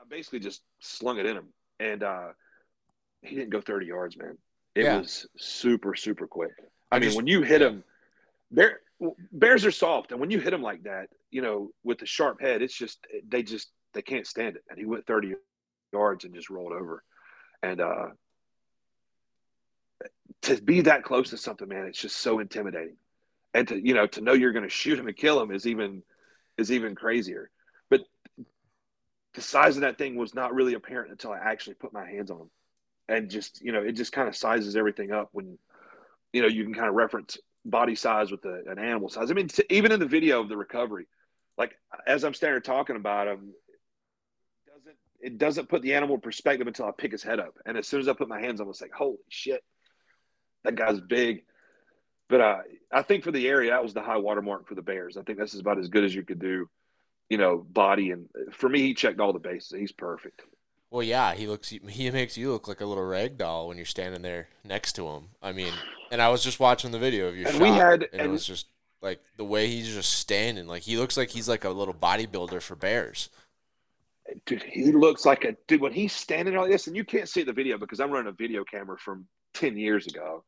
I 0.00 0.04
basically 0.08 0.38
just 0.40 0.62
slung 0.80 1.18
it 1.18 1.26
in 1.26 1.36
him, 1.36 1.48
and 1.80 2.02
uh, 2.02 2.28
he 3.22 3.34
didn't 3.34 3.50
go 3.50 3.60
thirty 3.60 3.86
yards, 3.86 4.16
man. 4.16 4.38
It 4.74 4.84
Yeah. 4.84 4.98
was 4.98 5.26
super 5.36 5.94
super 5.94 6.26
quick. 6.26 6.52
I, 6.92 6.96
I 6.96 6.98
mean, 6.98 7.08
just- 7.08 7.16
when 7.16 7.26
you 7.26 7.42
hit 7.42 7.60
yeah. 7.60 7.68
him, 7.68 7.84
bear 8.50 8.80
bears 9.32 9.64
are 9.64 9.70
soft, 9.72 10.12
and 10.12 10.20
when 10.20 10.30
you 10.30 10.38
hit 10.38 10.50
them 10.50 10.62
like 10.62 10.82
that, 10.84 11.08
you 11.30 11.42
know, 11.42 11.70
with 11.82 11.98
the 11.98 12.06
sharp 12.06 12.40
head, 12.40 12.62
it's 12.62 12.76
just 12.76 12.98
they 13.26 13.42
just 13.42 13.70
they 13.94 14.02
can't 14.02 14.26
stand 14.26 14.56
it, 14.56 14.62
and 14.70 14.78
he 14.78 14.84
went 14.84 15.06
thirty 15.06 15.34
yards 15.92 16.24
and 16.24 16.34
just 16.34 16.50
rolled 16.50 16.72
over, 16.72 17.02
and 17.62 17.80
uh, 17.80 18.06
to 20.42 20.60
be 20.60 20.82
that 20.82 21.04
close 21.04 21.30
to 21.30 21.36
something, 21.36 21.68
man, 21.68 21.86
it's 21.86 22.00
just 22.00 22.16
so 22.16 22.38
intimidating. 22.38 22.96
And 23.52 23.66
to 23.68 23.86
you 23.86 23.94
know 23.94 24.06
to 24.06 24.20
know 24.20 24.32
you're 24.32 24.52
going 24.52 24.64
to 24.64 24.70
shoot 24.70 24.98
him 24.98 25.08
and 25.08 25.16
kill 25.16 25.40
him 25.42 25.50
is 25.50 25.66
even 25.66 26.02
is 26.56 26.70
even 26.70 26.94
crazier. 26.94 27.50
But 27.88 28.02
the 29.34 29.40
size 29.40 29.76
of 29.76 29.82
that 29.82 29.98
thing 29.98 30.16
was 30.16 30.34
not 30.34 30.54
really 30.54 30.74
apparent 30.74 31.10
until 31.10 31.32
i 31.32 31.38
actually 31.38 31.74
put 31.74 31.92
my 31.92 32.08
hands 32.08 32.30
on 32.30 32.42
him. 32.42 32.50
And 33.08 33.28
just 33.28 33.60
you 33.60 33.72
know 33.72 33.82
it 33.82 33.92
just 33.92 34.12
kind 34.12 34.28
of 34.28 34.36
sizes 34.36 34.76
everything 34.76 35.10
up 35.10 35.30
when 35.32 35.58
you 36.32 36.42
know 36.42 36.48
you 36.48 36.62
can 36.62 36.74
kind 36.74 36.88
of 36.88 36.94
reference 36.94 37.38
body 37.64 37.94
size 37.96 38.30
with 38.30 38.40
the, 38.40 38.62
an 38.68 38.78
animal 38.78 39.08
size. 39.08 39.30
I 39.30 39.34
mean 39.34 39.48
even 39.68 39.90
in 39.90 39.98
the 39.98 40.06
video 40.06 40.40
of 40.40 40.48
the 40.48 40.56
recovery 40.56 41.06
like 41.58 41.76
as 42.06 42.24
i'm 42.24 42.34
standing 42.34 42.62
talking 42.62 42.96
about 42.96 43.28
him 43.28 43.52
it 44.66 44.72
doesn't 44.72 44.96
it 45.20 45.38
doesn't 45.38 45.68
put 45.68 45.82
the 45.82 45.94
animal 45.94 46.18
perspective 46.18 46.66
until 46.66 46.86
i 46.86 46.90
pick 46.96 47.12
his 47.12 47.22
head 47.22 47.40
up. 47.40 47.54
And 47.66 47.76
as 47.76 47.86
soon 47.88 48.00
as 48.00 48.08
i 48.08 48.12
put 48.12 48.28
my 48.28 48.40
hands 48.40 48.60
on 48.60 48.66
him 48.66 48.70
it's 48.70 48.80
like 48.80 48.92
holy 48.92 49.18
shit 49.28 49.62
that 50.64 50.74
guy's 50.74 51.00
big 51.00 51.44
but 52.30 52.40
uh, 52.40 52.58
I 52.92 53.02
think 53.02 53.24
for 53.24 53.32
the 53.32 53.48
area, 53.48 53.72
that 53.72 53.82
was 53.82 53.92
the 53.92 54.00
high 54.00 54.16
water 54.16 54.40
mark 54.40 54.68
for 54.68 54.76
the 54.76 54.82
Bears. 54.82 55.16
I 55.16 55.22
think 55.22 55.36
this 55.36 55.52
is 55.52 55.58
about 55.60 55.78
as 55.78 55.88
good 55.88 56.04
as 56.04 56.14
you 56.14 56.22
could 56.22 56.38
do, 56.38 56.70
you 57.28 57.36
know, 57.36 57.58
body. 57.58 58.12
And 58.12 58.28
for 58.52 58.68
me, 58.68 58.78
he 58.82 58.94
checked 58.94 59.18
all 59.18 59.32
the 59.32 59.40
bases. 59.40 59.76
He's 59.76 59.90
perfect. 59.90 60.42
Well, 60.92 61.02
yeah, 61.02 61.34
he 61.34 61.48
looks. 61.48 61.70
He 61.70 62.10
makes 62.10 62.36
you 62.36 62.52
look 62.52 62.68
like 62.68 62.80
a 62.80 62.86
little 62.86 63.04
rag 63.04 63.36
doll 63.36 63.66
when 63.66 63.76
you're 63.76 63.84
standing 63.86 64.22
there 64.22 64.48
next 64.64 64.92
to 64.92 65.08
him. 65.08 65.24
I 65.42 65.50
mean, 65.50 65.72
and 66.12 66.22
I 66.22 66.28
was 66.28 66.42
just 66.42 66.60
watching 66.60 66.92
the 66.92 67.00
video 67.00 67.26
of 67.26 67.36
your 67.36 67.48
And 67.48 67.56
shot, 67.56 67.62
we 67.62 67.68
had- 67.70 68.08
and, 68.12 68.22
it 68.22 68.30
was 68.30 68.46
just 68.46 68.66
like 69.02 69.20
the 69.36 69.44
way 69.44 69.66
he's 69.66 69.92
just 69.92 70.12
standing. 70.12 70.68
Like 70.68 70.82
he 70.82 70.96
looks 70.98 71.16
like 71.16 71.30
he's 71.30 71.48
like 71.48 71.64
a 71.64 71.70
little 71.70 71.94
bodybuilder 71.94 72.62
for 72.62 72.76
bears. 72.76 73.28
Dude, 74.46 74.62
he 74.62 74.92
looks 74.92 75.26
like 75.26 75.44
a 75.44 75.56
dude 75.66 75.80
when 75.80 75.92
he's 75.92 76.12
standing 76.12 76.54
like 76.54 76.70
this, 76.70 76.86
and 76.86 76.94
you 76.94 77.04
can't 77.04 77.28
see 77.28 77.42
the 77.42 77.52
video 77.52 77.76
because 77.76 77.98
I'm 77.98 78.12
running 78.12 78.28
a 78.28 78.36
video 78.36 78.62
camera 78.62 78.96
from 78.96 79.26
10 79.54 79.76
years 79.76 80.06
ago. 80.06 80.44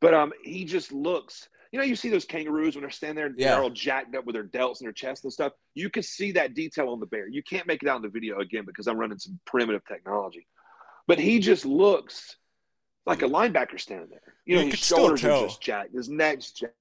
But 0.00 0.14
um, 0.14 0.32
he 0.42 0.64
just 0.64 0.92
looks. 0.92 1.48
You 1.72 1.78
know, 1.80 1.84
you 1.84 1.96
see 1.96 2.10
those 2.10 2.24
kangaroos 2.24 2.74
when 2.76 2.82
they're 2.82 2.90
standing 2.90 3.16
there, 3.16 3.34
Yeah. 3.36 3.54
they're 3.54 3.62
all 3.62 3.70
jacked 3.70 4.14
up 4.14 4.24
with 4.24 4.34
their 4.34 4.44
delts 4.44 4.78
and 4.80 4.86
their 4.86 4.92
chest 4.92 5.24
and 5.24 5.32
stuff. 5.32 5.52
You 5.74 5.90
can 5.90 6.02
see 6.02 6.32
that 6.32 6.54
detail 6.54 6.88
on 6.90 7.00
the 7.00 7.06
bear. 7.06 7.28
You 7.28 7.42
can't 7.42 7.66
make 7.66 7.82
it 7.82 7.88
out 7.88 7.96
in 7.96 8.02
the 8.02 8.08
video 8.08 8.38
again 8.38 8.64
because 8.64 8.86
I'm 8.86 8.96
running 8.98 9.18
some 9.18 9.38
primitive 9.46 9.84
technology. 9.86 10.46
But 11.06 11.18
he 11.18 11.38
just 11.40 11.64
looks 11.66 12.36
like 13.04 13.22
a 13.22 13.26
linebacker 13.28 13.78
standing 13.80 14.08
there. 14.10 14.20
You 14.44 14.56
know, 14.56 14.62
You 14.62 14.70
his 14.70 14.80
still 14.80 14.98
shoulders 14.98 15.24
are 15.24 15.42
just 15.46 15.60
jacked, 15.60 15.94
his 15.94 16.08
neck's 16.08 16.52
jacked. 16.52 16.72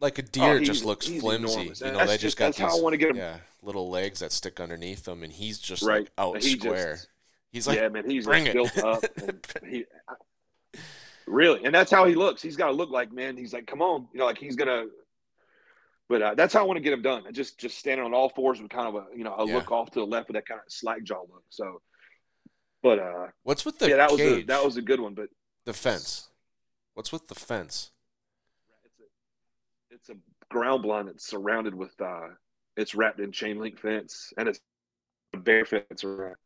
Like 0.00 0.18
a 0.18 0.22
deer 0.22 0.44
Oh, 0.44 0.60
just 0.60 0.84
looks 0.84 1.06
flimsy. 1.06 1.52
enormous. 1.54 1.80
You 1.80 1.86
know, 1.88 1.98
that's 1.98 2.10
they 2.10 2.16
just 2.16 2.22
just- 2.22 2.36
got 2.38 2.44
that's 2.56 2.58
how 2.74 2.78
I 2.78 2.80
wanna 2.82 2.96
get 2.96 3.10
him. 3.10 3.16
yeah 3.16 3.38
little 3.62 3.90
legs 3.90 4.20
that 4.20 4.30
stick 4.30 4.60
underneath 4.60 5.04
them, 5.04 5.24
and 5.24 5.32
he's 5.32 5.58
just 5.58 5.82
Right. 5.82 6.02
like 6.02 6.12
out 6.16 6.34
he 6.42 6.50
just- 6.54 6.60
square. 6.62 6.98
he's 7.50 7.66
like, 7.66 7.76
yeah, 7.78 7.88
man, 7.88 8.08
he's 8.08 8.24
bring 8.24 8.44
like 8.44 8.54
it. 8.54 8.54
built 8.54 8.78
up. 8.78 9.04
And 9.62 9.66
he, 9.72 9.84
really, 11.30 11.64
and 11.64 11.74
that's 11.74 11.90
how 11.90 12.04
he 12.06 12.14
looks. 12.14 12.42
He's 12.42 12.56
got 12.56 12.66
to 12.66 12.72
look 12.72 12.90
like 12.90 13.12
man. 13.12 13.36
He's 13.36 13.52
like, 13.52 13.66
come 13.66 13.82
on, 13.82 14.08
you 14.12 14.18
know, 14.18 14.26
like 14.26 14.38
he's 14.38 14.56
gonna. 14.56 14.86
But 16.08 16.22
uh, 16.22 16.34
that's 16.34 16.54
how 16.54 16.60
I 16.60 16.62
want 16.62 16.78
to 16.78 16.82
get 16.82 16.92
him 16.94 17.02
done. 17.02 17.24
And 17.26 17.34
just 17.34 17.58
just 17.58 17.78
standing 17.78 18.04
on 18.04 18.14
all 18.14 18.30
fours 18.30 18.60
with 18.62 18.70
kind 18.70 18.88
of 18.88 18.94
a 18.94 19.06
you 19.16 19.24
know 19.24 19.34
a 19.34 19.46
Yeah. 19.46 19.56
look 19.56 19.70
off 19.70 19.90
to 19.92 20.00
the 20.00 20.06
left 20.06 20.28
with 20.28 20.36
that 20.36 20.46
kind 20.46 20.58
of 20.64 20.72
slack 20.72 21.02
jaw 21.02 21.20
look. 21.20 21.44
So, 21.50 21.82
but 22.82 22.98
uh, 22.98 23.26
What's 23.42 23.64
with 23.66 23.78
the 23.78 23.90
yeah, 23.90 23.96
that 23.96 24.10
was 24.10 24.20
a, 24.20 24.42
that 24.44 24.64
was 24.64 24.76
a 24.76 24.82
good 24.82 25.00
one. 25.00 25.14
But 25.14 25.28
the 25.64 25.72
fence. 25.74 26.28
What's 26.94 27.12
with 27.12 27.28
the 27.28 27.34
fence? 27.34 27.90
it's 28.84 28.98
a, 29.00 29.94
it's 29.94 30.08
a 30.10 30.14
ground 30.54 30.82
blind 30.82 31.08
that's 31.08 31.26
surrounded 31.26 31.74
with 31.74 31.92
uh, 32.00 32.28
it's 32.76 32.94
wrapped 32.94 33.20
in 33.20 33.30
chain 33.30 33.58
link 33.60 33.78
fence 33.78 34.32
and 34.38 34.48
it's 34.48 34.60
a 35.34 35.36
bear 35.38 35.64
fence 35.66 36.04
around. 36.04 36.36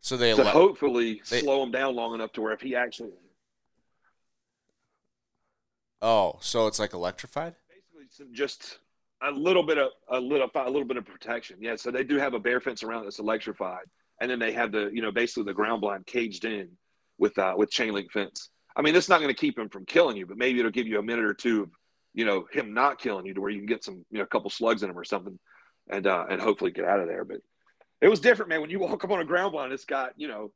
So 0.00 0.16
they 0.16 0.34
to 0.34 0.42
allow- 0.42 0.50
hopefully 0.50 1.20
they- 1.28 1.40
slow 1.42 1.62
him 1.62 1.70
down 1.72 1.94
long 1.94 2.14
enough 2.14 2.32
to 2.32 2.40
where 2.40 2.52
if 2.54 2.60
he 2.62 2.74
actually 2.74 3.10
Oh, 6.02 6.36
so 6.40 6.66
it's 6.66 6.78
like 6.78 6.92
electrified? 6.92 7.54
basically 8.12 8.34
just 8.34 8.78
a 9.22 9.30
little 9.30 9.62
bit 9.62 9.78
of 9.78 9.90
a 10.08 10.20
little 10.20 10.50
a 10.54 10.70
little 10.70 10.86
bit 10.86 10.96
of 10.96 11.06
protection. 11.06 11.56
Yeah, 11.60 11.76
so 11.76 11.90
they 11.90 12.04
do 12.04 12.18
have 12.18 12.34
a 12.34 12.38
bear 12.38 12.60
fence 12.60 12.82
around 12.82 13.04
that's 13.04 13.18
electrified, 13.18 13.84
and 14.20 14.30
then 14.30 14.38
they 14.38 14.52
have 14.52 14.72
the 14.72 14.90
you 14.92 15.02
know 15.02 15.12
basically 15.12 15.44
the 15.44 15.54
ground 15.54 15.80
blind 15.80 16.06
caged 16.06 16.44
in 16.44 16.70
with 17.18 17.38
uh, 17.38 17.54
with 17.56 17.70
chain 17.70 17.92
link 17.92 18.10
fence. 18.12 18.50
I 18.76 18.82
mean, 18.82 18.96
it's 18.96 19.08
not 19.08 19.20
going 19.20 19.32
to 19.32 19.38
keep 19.38 19.58
him 19.58 19.68
from 19.68 19.84
killing 19.84 20.16
you, 20.16 20.26
but 20.26 20.38
maybe 20.38 20.58
it'll 20.58 20.70
give 20.70 20.86
you 20.86 20.98
a 20.98 21.02
minute 21.02 21.24
or 21.24 21.34
two 21.34 21.62
of 21.62 21.70
you 22.14 22.24
know 22.24 22.46
him 22.52 22.74
not 22.74 22.98
killing 22.98 23.26
you 23.26 23.34
to 23.34 23.40
where 23.40 23.50
you 23.50 23.58
can 23.58 23.66
get 23.66 23.84
some 23.84 24.04
you 24.10 24.18
know 24.18 24.24
a 24.24 24.28
couple 24.28 24.50
slugs 24.50 24.82
in 24.82 24.90
him 24.90 24.98
or 24.98 25.04
something, 25.04 25.38
and 25.90 26.06
uh, 26.06 26.26
and 26.28 26.40
hopefully 26.40 26.70
get 26.70 26.84
out 26.84 27.00
of 27.00 27.06
there. 27.06 27.24
But 27.24 27.38
it 28.00 28.08
was 28.08 28.20
different, 28.20 28.48
man. 28.48 28.60
When 28.60 28.70
you 28.70 28.80
walk 28.80 29.04
up 29.04 29.10
on 29.10 29.20
a 29.20 29.24
ground 29.24 29.52
blind, 29.52 29.72
it's 29.72 29.84
got 29.84 30.12
you 30.16 30.28
know 30.28 30.52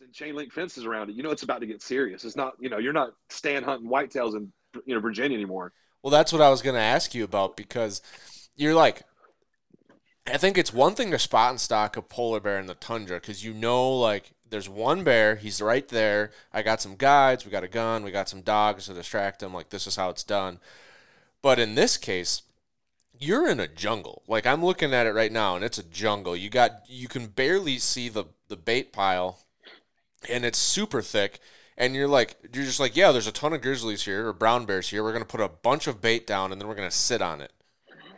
and 0.00 0.12
chain 0.12 0.34
link 0.34 0.52
fences 0.52 0.84
around 0.84 1.10
it. 1.10 1.16
You 1.16 1.22
know 1.22 1.30
it's 1.30 1.42
about 1.42 1.60
to 1.60 1.66
get 1.66 1.82
serious. 1.82 2.24
It's 2.24 2.36
not 2.36 2.54
you 2.60 2.68
know 2.68 2.78
you're 2.78 2.92
not 2.92 3.12
stand 3.28 3.64
hunting 3.64 3.88
whitetails 3.88 4.36
in 4.36 4.52
you 4.84 4.94
know 4.94 5.00
Virginia 5.00 5.36
anymore. 5.36 5.72
Well, 6.02 6.10
that's 6.10 6.32
what 6.32 6.42
I 6.42 6.50
was 6.50 6.62
going 6.62 6.76
to 6.76 6.80
ask 6.80 7.14
you 7.14 7.24
about 7.24 7.56
because 7.56 8.00
you're 8.54 8.74
like, 8.74 9.02
I 10.26 10.36
think 10.36 10.56
it's 10.56 10.72
one 10.72 10.94
thing 10.94 11.10
to 11.10 11.18
spot 11.18 11.50
and 11.50 11.60
stock 11.60 11.96
a 11.96 12.02
polar 12.02 12.38
bear 12.38 12.58
in 12.58 12.66
the 12.66 12.74
tundra 12.74 13.18
because 13.18 13.44
you 13.44 13.52
know, 13.52 13.92
like, 13.92 14.32
there's 14.48 14.68
one 14.68 15.02
bear, 15.02 15.34
he's 15.34 15.60
right 15.60 15.86
there. 15.88 16.30
I 16.52 16.62
got 16.62 16.80
some 16.80 16.94
guides, 16.94 17.44
we 17.44 17.50
got 17.50 17.64
a 17.64 17.68
gun, 17.68 18.04
we 18.04 18.12
got 18.12 18.28
some 18.28 18.42
dogs 18.42 18.86
to 18.86 18.94
distract 18.94 19.42
him. 19.42 19.52
Like, 19.52 19.70
this 19.70 19.88
is 19.88 19.96
how 19.96 20.10
it's 20.10 20.22
done. 20.22 20.60
But 21.42 21.58
in 21.58 21.74
this 21.74 21.96
case, 21.96 22.42
you're 23.18 23.48
in 23.48 23.58
a 23.58 23.66
jungle. 23.66 24.22
Like, 24.28 24.46
I'm 24.46 24.64
looking 24.64 24.94
at 24.94 25.06
it 25.06 25.14
right 25.14 25.32
now, 25.32 25.56
and 25.56 25.64
it's 25.64 25.78
a 25.78 25.82
jungle. 25.82 26.36
You 26.36 26.50
got, 26.50 26.82
you 26.86 27.08
can 27.08 27.26
barely 27.26 27.78
see 27.78 28.08
the 28.08 28.26
the 28.48 28.56
bait 28.56 28.92
pile, 28.92 29.40
and 30.30 30.44
it's 30.44 30.58
super 30.58 31.02
thick 31.02 31.40
and 31.76 31.94
you're 31.94 32.08
like 32.08 32.36
you're 32.52 32.64
just 32.64 32.80
like 32.80 32.96
yeah 32.96 33.12
there's 33.12 33.26
a 33.26 33.32
ton 33.32 33.52
of 33.52 33.62
grizzlies 33.62 34.04
here 34.04 34.28
or 34.28 34.32
brown 34.32 34.66
bears 34.66 34.88
here. 34.90 35.02
We're 35.02 35.12
going 35.12 35.24
to 35.24 35.28
put 35.28 35.40
a 35.40 35.48
bunch 35.48 35.86
of 35.86 36.00
bait 36.00 36.26
down 36.26 36.52
and 36.52 36.60
then 36.60 36.68
we're 36.68 36.74
going 36.74 36.88
to 36.90 36.96
sit 36.96 37.22
on 37.22 37.40
it. 37.40 37.52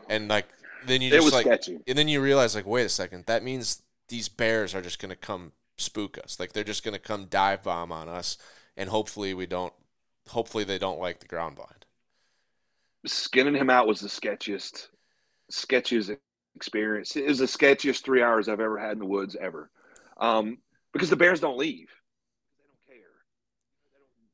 And 0.09 0.29
like 0.29 0.49
then 0.83 1.03
you 1.03 1.11
It 1.11 1.21
just 1.21 1.33
like 1.33 1.45
sketchy. 1.45 1.79
and 1.87 1.99
then 1.99 2.09
you 2.09 2.21
realize 2.21 2.55
like 2.55 2.67
wait 2.67 2.85
a 2.85 2.89
second 2.89 3.27
that 3.27 3.43
means 3.43 3.83
these 4.09 4.29
bears 4.29 4.75
are 4.75 4.83
just 4.83 4.99
going 5.01 5.11
to 5.11 5.17
come 5.17 5.53
spook 5.77 6.19
us. 6.19 6.39
Like 6.41 6.53
they're 6.53 6.65
just 6.65 6.85
going 6.85 6.95
to 6.95 7.01
come 7.01 7.27
dive 7.27 7.63
bomb 7.63 7.93
on 7.93 8.09
us 8.09 8.39
and 8.77 8.89
hopefully 8.91 9.35
we 9.35 9.47
don't 9.47 9.73
hopefully 10.29 10.65
they 10.65 10.79
don't 10.79 11.01
like 11.01 11.21
the 11.21 11.27
ground 11.27 11.57
blind. 11.57 11.85
Skinning 13.07 13.55
him 13.55 13.71
out 13.71 13.87
was 13.87 14.01
the 14.01 14.09
sketchiest, 14.09 14.89
sketchiest 15.53 16.17
experience. 16.57 17.17
It 17.17 17.27
was 17.27 17.39
the 17.39 17.47
sketchiest 17.47 18.03
three 18.03 18.23
hours 18.23 18.49
I've 18.49 18.61
ever 18.61 18.79
had 18.79 18.93
in 18.93 18.99
the 18.99 19.07
woods 19.07 19.37
ever, 19.41 19.71
um, 20.19 20.59
because 20.93 21.11
the 21.11 21.17
bears 21.17 21.41
don't 21.41 21.59
leave. 21.59 21.89
They 22.89 22.95
don't 22.95 22.99
care. 22.99 23.07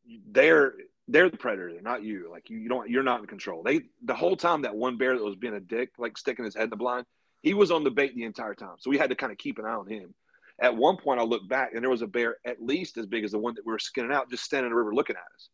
They 0.07 0.15
don't, 0.15 0.33
they're 0.33 0.75
they're 1.07 1.31
the 1.31 1.37
predator, 1.37 1.81
not 1.83 2.03
you. 2.03 2.31
Like 2.31 2.49
you, 2.49 2.59
you 2.59 2.69
don't. 2.69 2.89
You're 2.89 3.03
not 3.03 3.21
in 3.21 3.27
control. 3.27 3.63
They 3.63 3.83
the 4.03 4.15
whole 4.15 4.37
time 4.37 4.63
that 4.63 4.75
one 4.75 4.97
bear 4.97 5.17
that 5.17 5.25
was 5.25 5.37
being 5.37 5.55
a 5.55 5.61
dick, 5.61 5.91
like 5.99 6.17
sticking 6.17 6.45
his 6.45 6.55
head 6.55 6.65
in 6.65 6.71
the 6.71 6.77
blind, 6.77 7.07
he 7.43 7.55
was 7.55 7.71
on 7.71 7.85
the 7.85 7.91
bait 7.91 8.15
the 8.15 8.25
entire 8.25 8.55
time. 8.55 8.77
So 8.79 8.91
we 8.91 8.99
had 8.99 9.11
to 9.11 9.17
kind 9.17 9.33
of 9.33 9.39
keep 9.39 9.59
an 9.59 9.67
eye 9.67 9.75
on 9.75 9.87
him. 9.87 10.15
At 10.59 10.77
one 10.77 10.97
point, 10.97 11.21
I 11.21 11.25
looked 11.25 11.49
back 11.49 11.73
and 11.75 11.83
there 11.83 11.91
was 11.91 12.03
a 12.03 12.07
bear 12.07 12.37
at 12.47 12.63
least 12.63 12.97
as 12.97 13.07
big 13.07 13.25
as 13.25 13.33
the 13.33 13.39
one 13.39 13.55
that 13.55 13.67
we 13.67 13.73
were 13.73 13.79
skinning 13.79 14.13
out, 14.13 14.31
just 14.31 14.45
standing 14.45 14.67
in 14.67 14.73
the 14.73 14.77
river 14.77 14.95
looking 14.95 15.17
at 15.17 15.23
us. 15.35 15.49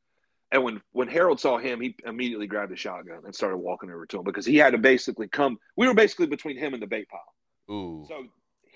And 0.52 0.62
when 0.62 0.80
when 0.92 1.08
Harold 1.08 1.40
saw 1.40 1.58
him, 1.58 1.80
he 1.80 1.96
immediately 2.04 2.46
grabbed 2.46 2.72
a 2.72 2.76
shotgun 2.76 3.22
and 3.24 3.34
started 3.34 3.56
walking 3.56 3.90
over 3.90 4.06
to 4.06 4.18
him 4.18 4.24
because 4.24 4.46
he 4.46 4.56
had 4.56 4.72
to 4.72 4.78
basically 4.78 5.28
come. 5.28 5.58
We 5.76 5.86
were 5.88 5.94
basically 5.94 6.26
between 6.26 6.58
him 6.58 6.74
and 6.74 6.82
the 6.82 6.86
bait 6.86 7.08
pile, 7.08 7.74
ooh 7.74 8.04
so 8.06 8.26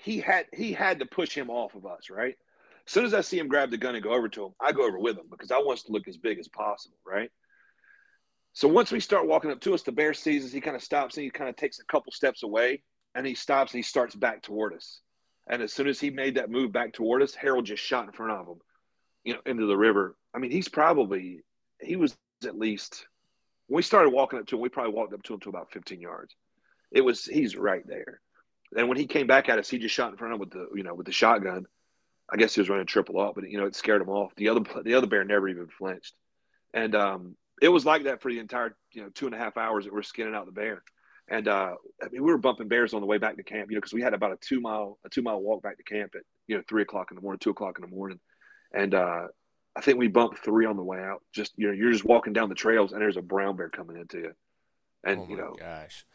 he 0.05 0.19
had 0.19 0.45
he 0.53 0.71
had 0.71 0.99
to 0.99 1.05
push 1.07 1.35
him 1.35 1.49
off 1.49 1.73
of 1.73 1.87
us, 1.87 2.11
right? 2.11 2.35
As 2.85 2.93
soon 2.93 3.05
as 3.05 3.15
I 3.15 3.21
see 3.21 3.39
him 3.39 3.47
grab 3.47 3.71
the 3.71 3.77
gun 3.77 3.95
and 3.95 4.03
go 4.03 4.13
over 4.13 4.29
to 4.29 4.45
him, 4.45 4.51
I 4.61 4.71
go 4.71 4.85
over 4.85 4.99
with 4.99 5.17
him 5.17 5.25
because 5.31 5.51
I 5.51 5.57
want 5.57 5.79
to 5.79 5.91
look 5.91 6.07
as 6.07 6.17
big 6.17 6.37
as 6.37 6.47
possible, 6.47 6.97
right? 7.03 7.31
So 8.53 8.67
once 8.67 8.91
we 8.91 8.99
start 8.99 9.27
walking 9.27 9.49
up 9.49 9.59
to 9.61 9.73
us, 9.73 9.81
the 9.81 9.91
bear 9.91 10.13
sees 10.13 10.45
us. 10.45 10.51
He 10.51 10.61
kind 10.61 10.75
of 10.75 10.83
stops 10.83 11.17
and 11.17 11.23
he 11.23 11.31
kind 11.31 11.49
of 11.49 11.55
takes 11.55 11.79
a 11.79 11.85
couple 11.85 12.11
steps 12.11 12.43
away, 12.43 12.83
and 13.15 13.25
he 13.25 13.33
stops 13.33 13.73
and 13.73 13.79
he 13.79 13.81
starts 13.81 14.13
back 14.13 14.43
toward 14.43 14.75
us. 14.75 15.01
And 15.49 15.63
as 15.63 15.73
soon 15.73 15.87
as 15.87 15.99
he 15.99 16.11
made 16.11 16.35
that 16.35 16.51
move 16.51 16.71
back 16.71 16.93
toward 16.93 17.23
us, 17.23 17.33
Harold 17.33 17.65
just 17.65 17.83
shot 17.83 18.05
in 18.05 18.11
front 18.11 18.31
of 18.31 18.47
him, 18.47 18.59
you 19.23 19.33
know, 19.33 19.41
into 19.47 19.65
the 19.65 19.75
river. 19.75 20.15
I 20.35 20.37
mean, 20.37 20.51
he's 20.51 20.69
probably 20.69 21.39
he 21.81 21.95
was 21.95 22.15
at 22.43 22.55
least 22.55 23.07
when 23.65 23.77
we 23.77 23.81
started 23.81 24.11
walking 24.11 24.37
up 24.37 24.45
to 24.47 24.55
him, 24.55 24.61
we 24.61 24.69
probably 24.69 24.93
walked 24.93 25.15
up 25.15 25.23
to 25.23 25.33
him 25.33 25.39
to 25.39 25.49
about 25.49 25.71
15 25.71 25.99
yards. 25.99 26.35
It 26.91 27.01
was 27.01 27.25
he's 27.25 27.55
right 27.55 27.83
there. 27.87 28.21
And 28.75 28.89
when 28.89 28.97
he 28.97 29.07
came 29.07 29.27
back 29.27 29.49
at 29.49 29.59
us, 29.59 29.69
he 29.69 29.77
just 29.77 29.95
shot 29.95 30.11
in 30.11 30.17
front 30.17 30.33
of 30.33 30.35
him 30.35 30.39
with 30.41 30.51
the 30.51 30.67
you 30.75 30.83
know 30.83 30.93
with 30.93 31.05
the 31.05 31.11
shotgun. 31.11 31.65
I 32.31 32.37
guess 32.37 32.55
he 32.55 32.61
was 32.61 32.69
running 32.69 32.87
triple 32.87 33.19
ought, 33.19 33.35
but 33.35 33.49
you 33.49 33.57
know 33.57 33.65
it 33.65 33.75
scared 33.75 34.01
him 34.01 34.09
off. 34.09 34.33
The 34.35 34.49
other 34.49 34.61
the 34.83 34.95
other 34.95 35.07
bear 35.07 35.23
never 35.23 35.47
even 35.47 35.67
flinched, 35.67 36.15
and 36.73 36.95
um, 36.95 37.35
it 37.61 37.69
was 37.69 37.85
like 37.85 38.03
that 38.03 38.21
for 38.21 38.31
the 38.31 38.39
entire 38.39 38.75
you 38.91 39.03
know 39.03 39.09
two 39.09 39.25
and 39.25 39.35
a 39.35 39.37
half 39.37 39.57
hours 39.57 39.85
that 39.85 39.93
we're 39.93 40.03
skinning 40.03 40.35
out 40.35 40.45
the 40.45 40.51
bear. 40.51 40.83
And 41.27 41.47
uh, 41.47 41.73
I 42.03 42.09
mean, 42.09 42.23
we 42.23 42.31
were 42.31 42.37
bumping 42.37 42.67
bears 42.67 42.93
on 42.93 43.01
the 43.01 43.07
way 43.07 43.17
back 43.17 43.37
to 43.37 43.43
camp, 43.43 43.71
you 43.71 43.75
know, 43.75 43.79
because 43.79 43.93
we 43.93 44.01
had 44.01 44.13
about 44.13 44.31
a 44.31 44.37
two 44.37 44.61
mile 44.61 44.99
a 45.05 45.09
two 45.09 45.21
mile 45.21 45.41
walk 45.41 45.63
back 45.63 45.77
to 45.77 45.83
camp 45.83 46.13
at 46.15 46.21
you 46.47 46.55
know 46.55 46.63
three 46.67 46.83
o'clock 46.83 47.11
in 47.11 47.15
the 47.15 47.21
morning, 47.21 47.39
two 47.39 47.49
o'clock 47.49 47.77
in 47.79 47.89
the 47.89 47.95
morning, 47.95 48.19
and 48.73 48.93
uh, 48.93 49.27
I 49.75 49.81
think 49.81 49.97
we 49.97 50.07
bumped 50.07 50.39
three 50.39 50.65
on 50.65 50.77
the 50.77 50.83
way 50.83 50.99
out. 50.99 51.21
Just 51.33 51.53
you 51.57 51.67
know, 51.67 51.73
you're 51.73 51.91
just 51.91 52.05
walking 52.05 52.33
down 52.33 52.49
the 52.49 52.55
trails, 52.55 52.91
and 52.91 53.01
there's 53.01 53.17
a 53.17 53.21
brown 53.21 53.55
bear 53.55 53.69
coming 53.69 53.97
into 53.97 54.19
you, 54.19 54.33
and 55.03 55.21
oh 55.21 55.27
you 55.29 55.37
know, 55.37 55.55
gosh. 55.59 56.05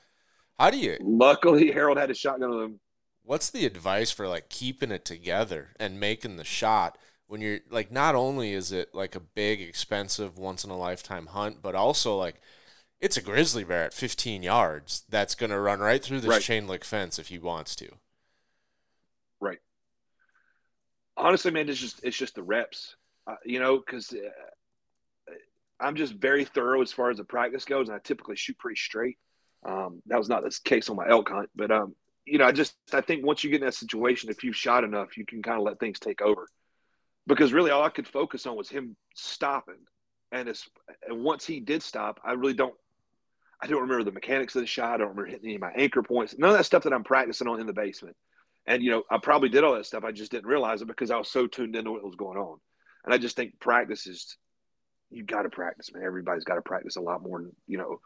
How 0.61 0.71
do 0.71 0.79
you 0.79 0.99
luckily 1.01 1.73
Harold 1.73 1.99
had 1.99 2.11
a 2.11 2.15
shotgun 2.15 2.53
on 2.53 2.63
him. 2.65 2.81
what's 3.23 3.51
the 3.51 3.65
advice 3.67 4.11
for 4.11 4.29
like 4.29 4.49
keeping 4.51 4.91
it 4.91 5.05
together 5.07 5.71
and 5.79 5.99
making 6.01 6.37
the 6.37 6.45
shot 6.45 6.99
when 7.27 7.41
you're 7.41 7.61
like 7.71 7.91
not 7.91 8.15
only 8.15 8.53
is 8.53 8.73
it 8.73 8.95
like 8.95 9.15
a 9.15 9.21
big 9.21 9.61
expensive 9.63 10.37
once 10.39 10.65
in 10.65 10.71
a 10.71 10.77
lifetime 10.79 11.27
hunt 11.27 11.63
but 11.63 11.75
also 11.75 12.17
like 12.17 12.41
it's 13.01 13.17
a 13.17 13.23
grizzly 13.23 13.65
bear 13.65 13.85
at 13.85 13.95
15 13.95 14.43
yards 14.43 15.05
that's 15.09 15.35
going 15.35 15.51
to 15.51 15.61
run 15.61 15.81
right 15.81 16.05
through 16.05 16.21
this 16.21 16.29
Right. 16.29 16.43
chain 16.43 16.67
link 16.69 16.85
fence 16.85 17.19
if 17.19 17.29
he 17.29 17.39
wants 17.39 17.75
to 17.77 17.89
Right. 19.41 19.59
Honestly, 21.17 21.51
man, 21.51 21.69
it's 21.69 21.79
just 21.81 22.01
it's 22.03 22.17
just 22.17 22.35
the 22.35 22.43
reps, 22.43 22.97
uh, 23.27 23.37
you 23.45 23.61
know, 23.61 23.79
because 23.79 24.13
uh, 24.13 24.31
I'm 25.79 25.97
just 25.97 26.15
very 26.15 26.45
thorough 26.45 26.83
as 26.83 26.93
far 26.93 27.11
as 27.11 27.19
the 27.19 27.25
practice 27.25 27.65
goes, 27.65 27.89
and 27.89 27.97
I 27.97 28.01
typically 28.01 28.37
shoot 28.37 28.59
pretty 28.59 28.77
straight. 28.77 29.19
Um, 29.65 30.03
that 30.07 30.19
was 30.19 30.29
not 30.29 30.43
the 30.43 30.59
case 30.65 30.89
on 30.89 30.97
my 30.97 31.09
elk 31.09 31.29
hunt, 31.29 31.51
but 31.55 31.71
um, 31.71 31.95
you 32.25 32.39
know, 32.39 32.47
I 32.47 32.53
just 32.53 32.77
I 32.93 33.01
think 33.01 33.25
once 33.25 33.45
you 33.45 33.51
get 33.51 33.61
in 33.61 33.67
that 33.67 33.75
situation, 33.75 34.31
if 34.31 34.45
you've 34.45 34.57
shot 34.57 34.85
enough, 34.85 35.17
you 35.17 35.27
can 35.27 35.43
kind 35.43 35.59
of 35.59 35.65
let 35.65 35.79
things 35.79 35.99
take 35.99 36.23
over. 36.23 36.47
Because 37.27 37.53
really, 37.53 37.71
all 37.71 37.83
I 37.83 37.91
could 37.91 38.09
focus 38.09 38.47
on 38.47 38.57
was 38.57 38.69
him 38.69 38.97
stopping, 39.15 39.79
and 40.33 40.49
as 40.49 40.65
and 41.07 41.23
once 41.23 41.45
he 41.45 41.61
did 41.61 41.83
stop, 41.83 42.21
I 42.25 42.33
really 42.33 42.55
don't. 42.55 42.75
I 43.63 43.67
don't 43.67 43.83
remember 43.83 44.05
the 44.05 44.13
mechanics 44.13 44.57
of 44.57 44.63
the 44.63 44.67
shot. 44.67 44.95
I 44.95 44.97
don't 44.99 45.09
remember 45.09 45.27
hitting 45.27 45.45
any 45.45 45.57
of 45.57 45.61
my 45.61 45.73
anchor 45.77 46.03
points. 46.03 46.35
None 46.39 46.51
of 46.51 46.57
that 46.57 46.65
stuff 46.65 46.85
that 46.85 46.95
I'm 46.95 47.05
practicing 47.05 47.47
on 47.47 47.61
in 47.61 47.67
the 47.67 47.75
basement. 47.75 48.17
And 48.67 48.83
you 48.83 48.91
know, 48.91 49.03
I 49.11 49.19
probably 49.19 49.49
did 49.49 49.65
all 49.65 49.75
that 49.75 49.87
stuff. 49.87 50.05
I 50.05 50.13
just 50.13 50.31
didn't 50.31 50.47
realize 50.47 50.81
it 50.81 50.89
because 50.89 51.11
I 51.11 51.17
was 51.17 51.31
so 51.31 51.47
tuned 51.47 51.77
into 51.77 51.91
what 51.91 52.05
was 52.05 52.17
going 52.17 52.39
on. 52.39 52.59
And 53.05 53.13
I 53.13 53.19
just 53.19 53.37
think 53.37 53.59
practice 53.61 54.07
is 54.07 54.37
you 55.11 55.25
got 55.25 55.43
to 55.43 55.51
practice, 55.51 55.93
man. 55.93 56.05
Everybody's 56.05 56.45
got 56.45 56.55
to 56.55 56.63
practice 56.63 56.97
a 56.97 57.01
lot 57.01 57.23
more 57.23 57.51
you 57.67 57.79
know. 57.79 58.01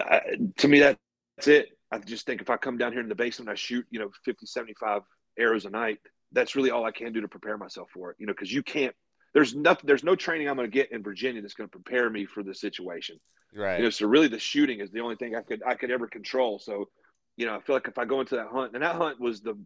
I, 0.00 0.20
to 0.58 0.68
me, 0.68 0.80
that, 0.80 0.98
that's 1.36 1.48
it. 1.48 1.68
I 1.90 1.98
just 1.98 2.26
think 2.26 2.40
if 2.40 2.50
I 2.50 2.56
come 2.56 2.76
down 2.76 2.92
here 2.92 3.00
in 3.00 3.08
the 3.08 3.14
basement, 3.14 3.48
I 3.48 3.54
shoot, 3.54 3.86
you 3.90 4.00
know, 4.00 4.10
50, 4.24 4.46
75 4.46 5.02
arrows 5.38 5.64
a 5.64 5.70
night. 5.70 5.98
That's 6.32 6.56
really 6.56 6.70
all 6.70 6.84
I 6.84 6.90
can 6.90 7.12
do 7.12 7.20
to 7.20 7.28
prepare 7.28 7.56
myself 7.56 7.88
for 7.92 8.10
it. 8.10 8.16
You 8.18 8.26
know, 8.26 8.32
because 8.32 8.52
you 8.52 8.62
can't. 8.62 8.94
There's 9.32 9.54
nothing. 9.54 9.86
There's 9.86 10.04
no 10.04 10.16
training 10.16 10.48
I'm 10.48 10.56
going 10.56 10.70
to 10.70 10.74
get 10.74 10.92
in 10.92 11.02
Virginia 11.02 11.42
that's 11.42 11.54
going 11.54 11.68
to 11.68 11.78
prepare 11.78 12.08
me 12.10 12.24
for 12.24 12.42
the 12.42 12.54
situation. 12.54 13.18
right 13.54 13.78
You 13.78 13.84
know, 13.84 13.90
so 13.90 14.06
really 14.06 14.28
the 14.28 14.38
shooting 14.38 14.80
is 14.80 14.90
the 14.90 15.00
only 15.00 15.16
thing 15.16 15.34
I 15.34 15.42
could 15.42 15.62
I 15.66 15.74
could 15.74 15.90
ever 15.90 16.06
control. 16.06 16.58
So, 16.58 16.88
you 17.36 17.46
know, 17.46 17.54
I 17.54 17.60
feel 17.60 17.76
like 17.76 17.88
if 17.88 17.98
I 17.98 18.04
go 18.04 18.20
into 18.20 18.36
that 18.36 18.48
hunt, 18.48 18.74
and 18.74 18.82
that 18.82 18.96
hunt 18.96 19.20
was 19.20 19.40
the 19.40 19.56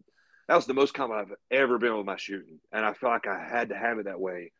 that 0.47 0.55
was 0.55 0.65
the 0.65 0.73
most 0.73 0.93
confident 0.93 1.29
I've 1.29 1.37
ever 1.57 1.77
been 1.77 1.95
with 1.95 2.05
my 2.05 2.17
shooting, 2.17 2.59
and 2.71 2.83
I 2.83 2.93
feel 2.93 3.09
like 3.09 3.27
I 3.27 3.39
had 3.39 3.69
to 3.69 3.75
have 3.75 3.99
it 3.99 4.05
that 4.05 4.19
way, 4.19 4.51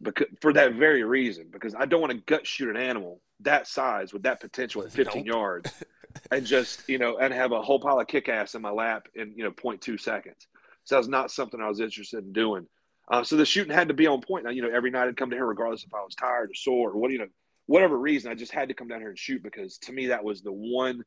because 0.00 0.26
for 0.40 0.52
that 0.52 0.74
very 0.74 1.04
reason, 1.04 1.48
because 1.52 1.74
I 1.76 1.86
don't 1.86 2.00
want 2.00 2.12
to 2.12 2.18
gut 2.18 2.46
shoot 2.46 2.68
an 2.68 2.76
animal 2.76 3.20
that 3.44 3.66
size 3.66 4.12
with 4.12 4.22
that 4.22 4.40
potential 4.40 4.82
at 4.82 4.92
15 4.92 5.24
Nope. 5.24 5.26
yards, 5.26 5.72
and 6.30 6.46
just 6.46 6.88
you 6.88 6.98
know, 6.98 7.18
and 7.18 7.32
have 7.32 7.52
a 7.52 7.62
whole 7.62 7.80
pile 7.80 8.00
of 8.00 8.06
kick 8.06 8.28
ass 8.28 8.54
in 8.54 8.62
my 8.62 8.70
lap 8.70 9.08
in 9.14 9.34
you 9.36 9.44
know 9.44 9.50
0.2 9.50 10.00
seconds. 10.00 10.46
So 10.84 10.96
that's 10.96 11.08
not 11.08 11.30
something 11.30 11.60
I 11.60 11.68
was 11.68 11.80
interested 11.80 12.24
in 12.24 12.32
doing. 12.32 12.66
Uh, 13.08 13.22
so 13.22 13.36
the 13.36 13.44
shooting 13.44 13.74
had 13.74 13.88
to 13.88 13.94
be 13.94 14.06
on 14.06 14.20
point. 14.20 14.44
Now, 14.44 14.50
you 14.50 14.62
know, 14.62 14.70
every 14.70 14.90
night 14.90 15.08
I'd 15.08 15.16
come 15.16 15.30
to 15.30 15.36
here, 15.36 15.46
regardless 15.46 15.84
if 15.84 15.94
I 15.94 16.02
was 16.02 16.14
tired 16.14 16.50
or 16.50 16.54
sore 16.54 16.90
or 16.90 16.98
what, 16.98 17.10
you 17.10 17.18
know, 17.18 17.26
whatever 17.66 17.98
reason, 17.98 18.30
I 18.30 18.34
just 18.34 18.52
had 18.52 18.68
to 18.68 18.74
come 18.74 18.88
down 18.88 19.00
here 19.00 19.10
and 19.10 19.18
shoot 19.18 19.42
because 19.42 19.78
to 19.78 19.92
me 19.92 20.06
that 20.08 20.24
was 20.24 20.42
the 20.42 20.52
one, 20.52 21.02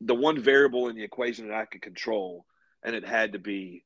the 0.00 0.14
one 0.14 0.40
variable 0.40 0.88
in 0.88 0.96
the 0.96 1.04
equation 1.04 1.48
that 1.48 1.56
I 1.56 1.64
could 1.64 1.82
control, 1.82 2.44
and 2.84 2.94
it 2.94 3.06
had 3.06 3.32
to 3.32 3.38
be, 3.38 3.84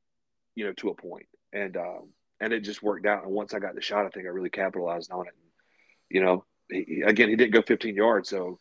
you 0.54 0.64
know, 0.64 0.72
to 0.74 0.88
a 0.88 0.94
point, 0.94 1.26
and 1.52 1.76
um, 1.76 2.10
and 2.40 2.52
it 2.52 2.60
just 2.60 2.82
worked 2.82 3.06
out. 3.06 3.24
And 3.24 3.32
once 3.32 3.54
I 3.54 3.58
got 3.58 3.74
the 3.74 3.80
shot, 3.80 4.06
I 4.06 4.08
think 4.08 4.26
I 4.26 4.30
really 4.30 4.50
capitalized 4.50 5.10
on 5.10 5.26
it. 5.26 5.34
And, 5.34 5.50
you 6.10 6.24
know, 6.24 6.44
he, 6.70 7.02
again, 7.06 7.28
he 7.28 7.36
didn't 7.36 7.52
go 7.52 7.62
15 7.62 7.94
yards, 7.96 8.28
so 8.28 8.58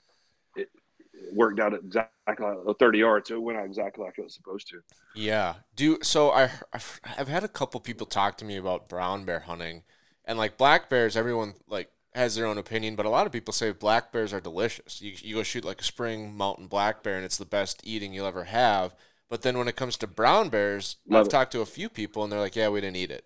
it, 0.56 0.70
it 1.14 1.34
worked 1.34 1.60
out 1.60 1.74
exactly 1.74 2.46
like 2.46 2.80
30 2.80 3.00
yards, 3.00 3.30
so 3.30 3.36
it 3.36 3.42
went 3.44 3.60
out 3.60 3.66
exactly 3.66 4.06
like 4.06 4.18
it 4.20 4.24
was 4.24 4.36
supposed 4.36 4.70
to. 4.70 4.82
Yeah. 5.14 5.56
Do 5.76 6.00
so 6.04 6.32
I 6.32 6.52
I've, 6.74 7.00
I've 7.18 7.28
had 7.28 7.44
a 7.44 7.48
couple 7.48 7.80
people 7.80 8.06
talk 8.06 8.38
to 8.38 8.46
me 8.46 8.58
about 8.58 8.90
brown 8.90 9.26
bear 9.26 9.42
hunting 9.42 9.84
and 10.26 10.38
like 10.38 10.58
black 10.58 10.90
bears 10.90 11.16
everyone 11.16 11.56
like 11.68 11.92
has 12.14 12.36
their 12.36 12.46
own 12.46 12.58
opinion, 12.58 12.96
but 12.96 13.06
a 13.06 13.10
lot 13.10 13.26
of 13.26 13.34
people 13.34 13.54
say 13.54 13.72
black 13.72 14.12
bears 14.12 14.34
are 14.34 14.42
delicious. 14.42 15.02
You 15.02 15.14
you 15.22 15.36
go 15.36 15.44
shoot 15.44 15.66
like 15.66 15.82
a 15.82 15.84
spring 15.84 16.36
mountain 16.36 16.68
black 16.68 17.04
bear 17.04 17.16
and 17.16 17.26
it's 17.26 17.38
the 17.38 17.46
best 17.46 17.82
eating 17.84 18.14
you'll 18.14 18.28
ever 18.28 18.46
have. 18.46 18.96
But 19.30 19.42
then 19.42 19.58
when 19.58 19.68
it 19.68 19.76
comes 19.76 19.98
to 19.98 20.08
brown 20.08 20.50
bears, 20.50 20.98
Love 21.08 21.26
I've 21.26 21.30
it. 21.30 21.38
talked 21.38 21.52
to 21.54 21.62
a 21.62 21.66
few 21.66 21.90
people 21.90 22.24
and 22.24 22.32
they're 22.32 22.40
like, 22.40 22.56
"Yeah, 22.56 22.70
we 22.70 22.82
didn't 22.82 22.98
eat 22.98 23.12
it." 23.12 23.26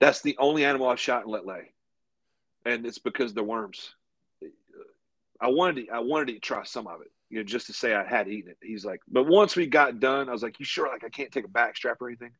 That's 0.00 0.20
the 0.20 0.36
only 0.38 0.64
animal 0.64 0.88
I've 0.88 0.98
shot 1.00 1.22
and 1.22 1.30
let 1.30 1.46
lay, 1.46 1.72
and 2.64 2.86
it's 2.86 2.98
because 2.98 3.34
they're 3.34 3.44
worms. 3.44 3.94
I 5.40 5.48
wanted 5.48 5.86
to, 5.86 5.92
I 5.92 6.00
wanted 6.00 6.34
to 6.34 6.38
try 6.38 6.64
some 6.64 6.86
of 6.86 7.00
it, 7.00 7.10
you 7.30 7.38
know, 7.38 7.44
just 7.44 7.66
to 7.68 7.72
say 7.72 7.94
I 7.94 8.04
had 8.04 8.28
eaten 8.28 8.50
it. 8.50 8.58
He's 8.60 8.84
like, 8.84 9.00
but 9.08 9.26
once 9.26 9.56
we 9.56 9.66
got 9.66 9.98
done, 9.98 10.28
I 10.28 10.32
was 10.32 10.42
like, 10.42 10.58
"You 10.58 10.66
sure? 10.66 10.88
Like, 10.88 11.04
I 11.04 11.08
can't 11.08 11.32
take 11.32 11.46
a 11.46 11.48
backstrap 11.48 11.96
or 12.00 12.08
anything? 12.08 12.32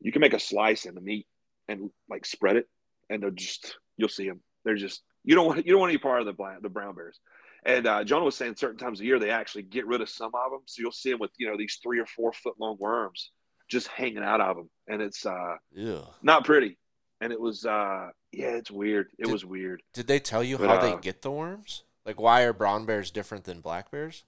You 0.00 0.12
can 0.12 0.20
make 0.20 0.34
a 0.34 0.40
slice 0.40 0.84
in 0.84 0.94
the 0.94 1.00
meat 1.00 1.26
and 1.68 1.90
like 2.08 2.26
spread 2.26 2.56
it, 2.56 2.68
and 3.08 3.22
they'll 3.22 3.30
just 3.30 3.78
you'll 3.96 4.08
see 4.08 4.28
them. 4.28 4.40
They're 4.64 4.76
just 4.76 5.02
you 5.24 5.34
don't 5.34 5.46
want 5.46 5.64
you 5.64 5.72
don't 5.72 5.80
want 5.80 5.90
any 5.90 5.98
part 5.98 6.20
of 6.20 6.26
the 6.26 6.32
black, 6.32 6.60
the 6.60 6.68
brown 6.68 6.94
bears." 6.94 7.18
And 7.64 7.86
uh, 7.86 8.04
John 8.04 8.24
was 8.24 8.36
saying 8.36 8.56
certain 8.56 8.78
times 8.78 9.00
of 9.00 9.06
year 9.06 9.18
they 9.18 9.30
actually 9.30 9.62
get 9.62 9.86
rid 9.86 10.00
of 10.00 10.08
some 10.08 10.30
of 10.34 10.50
them, 10.50 10.60
so 10.66 10.80
you'll 10.80 10.92
see 10.92 11.10
them 11.10 11.20
with 11.20 11.32
you 11.38 11.48
know 11.48 11.56
these 11.56 11.78
three 11.82 11.98
or 11.98 12.06
four 12.06 12.32
foot 12.32 12.54
long 12.58 12.76
worms 12.78 13.30
just 13.68 13.88
hanging 13.88 14.18
out 14.18 14.40
of 14.40 14.56
them, 14.56 14.70
and 14.86 15.00
it's 15.00 15.24
uh 15.24 15.56
Ew. 15.72 16.02
not 16.22 16.44
pretty. 16.44 16.78
And 17.20 17.32
it 17.32 17.40
was 17.40 17.64
uh 17.64 18.08
yeah, 18.32 18.56
it's 18.56 18.70
weird. 18.70 19.08
It 19.18 19.24
Did- 19.24 19.32
was 19.32 19.44
weird. 19.44 19.82
Did 19.92 20.06
they 20.06 20.20
tell 20.20 20.44
you 20.44 20.58
But, 20.58 20.68
how 20.68 20.76
uh, 20.76 20.96
they 20.96 21.00
get 21.00 21.22
the 21.22 21.30
worms? 21.30 21.84
Like 22.06 22.20
why 22.20 22.42
are 22.42 22.52
brown 22.52 22.86
bears 22.86 23.10
different 23.10 23.44
than 23.44 23.60
black 23.60 23.90
bears? 23.90 24.24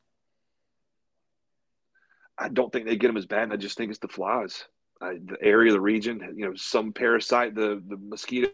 I 2.38 2.49
don't 2.49 2.72
think 2.72 2.86
they 2.86 2.97
get 2.97 3.09
them 3.09 3.18
as 3.18 3.26
bad. 3.26 3.53
I 3.53 3.57
just 3.57 3.76
think 3.76 3.91
it's 3.91 3.99
the 4.01 4.09
flies. 4.09 4.64
I, 5.03 5.18
the 5.24 5.36
area, 5.43 5.72
the 5.72 5.80
region, 5.80 6.20
you 6.36 6.47
know, 6.47 6.55
some 6.57 6.93
parasite 6.93 7.55
the 7.55 7.82
the 7.86 7.97
mosquitoes 7.97 8.53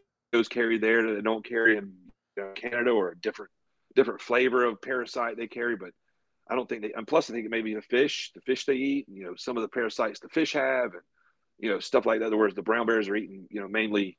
carry 0.48 0.78
there 0.78 1.06
that 1.06 1.14
they 1.14 1.20
don't 1.22 1.44
carry 1.44 1.76
in 1.76 1.92
Canada, 2.54 2.90
or 2.90 3.10
a 3.10 3.18
different 3.18 3.50
different 3.94 4.20
flavor 4.20 4.64
of 4.64 4.82
parasite 4.82 5.36
they 5.36 5.46
carry. 5.46 5.76
But 5.76 5.90
I 6.48 6.54
don't 6.54 6.68
think 6.68 6.82
they. 6.82 6.92
And 6.92 7.06
plus, 7.06 7.30
I 7.30 7.32
think 7.32 7.46
it 7.46 7.50
may 7.50 7.62
be 7.62 7.74
the 7.74 7.82
fish, 7.82 8.32
the 8.34 8.40
fish 8.40 8.64
they 8.64 8.74
eat. 8.74 9.06
You 9.08 9.24
know, 9.24 9.34
some 9.36 9.56
of 9.56 9.62
the 9.62 9.68
parasites 9.68 10.20
the 10.20 10.28
fish 10.28 10.52
have, 10.52 10.92
and 10.92 11.02
you 11.58 11.70
know, 11.70 11.80
stuff 11.80 12.06
like 12.06 12.20
that. 12.20 12.32
Whereas 12.32 12.54
the 12.54 12.62
brown 12.62 12.86
bears 12.86 13.08
are 13.08 13.16
eating, 13.16 13.46
you 13.50 13.60
know, 13.60 13.68
mainly 13.68 14.18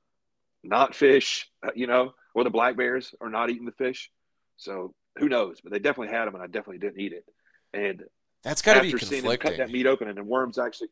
not 0.64 0.96
fish. 0.96 1.50
uh, 1.64 1.72
You 1.76 1.88
know, 1.88 2.14
or 2.34 2.44
the 2.44 2.50
black 2.50 2.78
bears 2.78 3.14
are 3.22 3.30
not 3.30 3.50
eating 3.50 3.66
the 3.66 3.72
fish. 3.72 4.12
So 4.58 4.94
who 5.18 5.30
knows? 5.30 5.62
But 5.62 5.72
they 5.72 5.80
definitely 5.80 6.14
had 6.16 6.26
them, 6.26 6.36
and 6.36 6.44
I 6.44 6.48
definitely 6.48 6.80
didn't 6.80 7.00
eat 7.00 7.14
it. 7.14 7.26
And 7.74 8.04
That's 8.44 8.62
got 8.62 8.76
to 8.76 8.82
be 8.82 8.94
after 8.94 9.06
seeing 9.06 9.24
cut 9.38 9.58
that 9.58 9.72
meat 9.72 9.86
open 9.86 10.08
and 10.08 10.18
the 10.18 10.24
worms 10.24 10.58
actually 10.58 10.90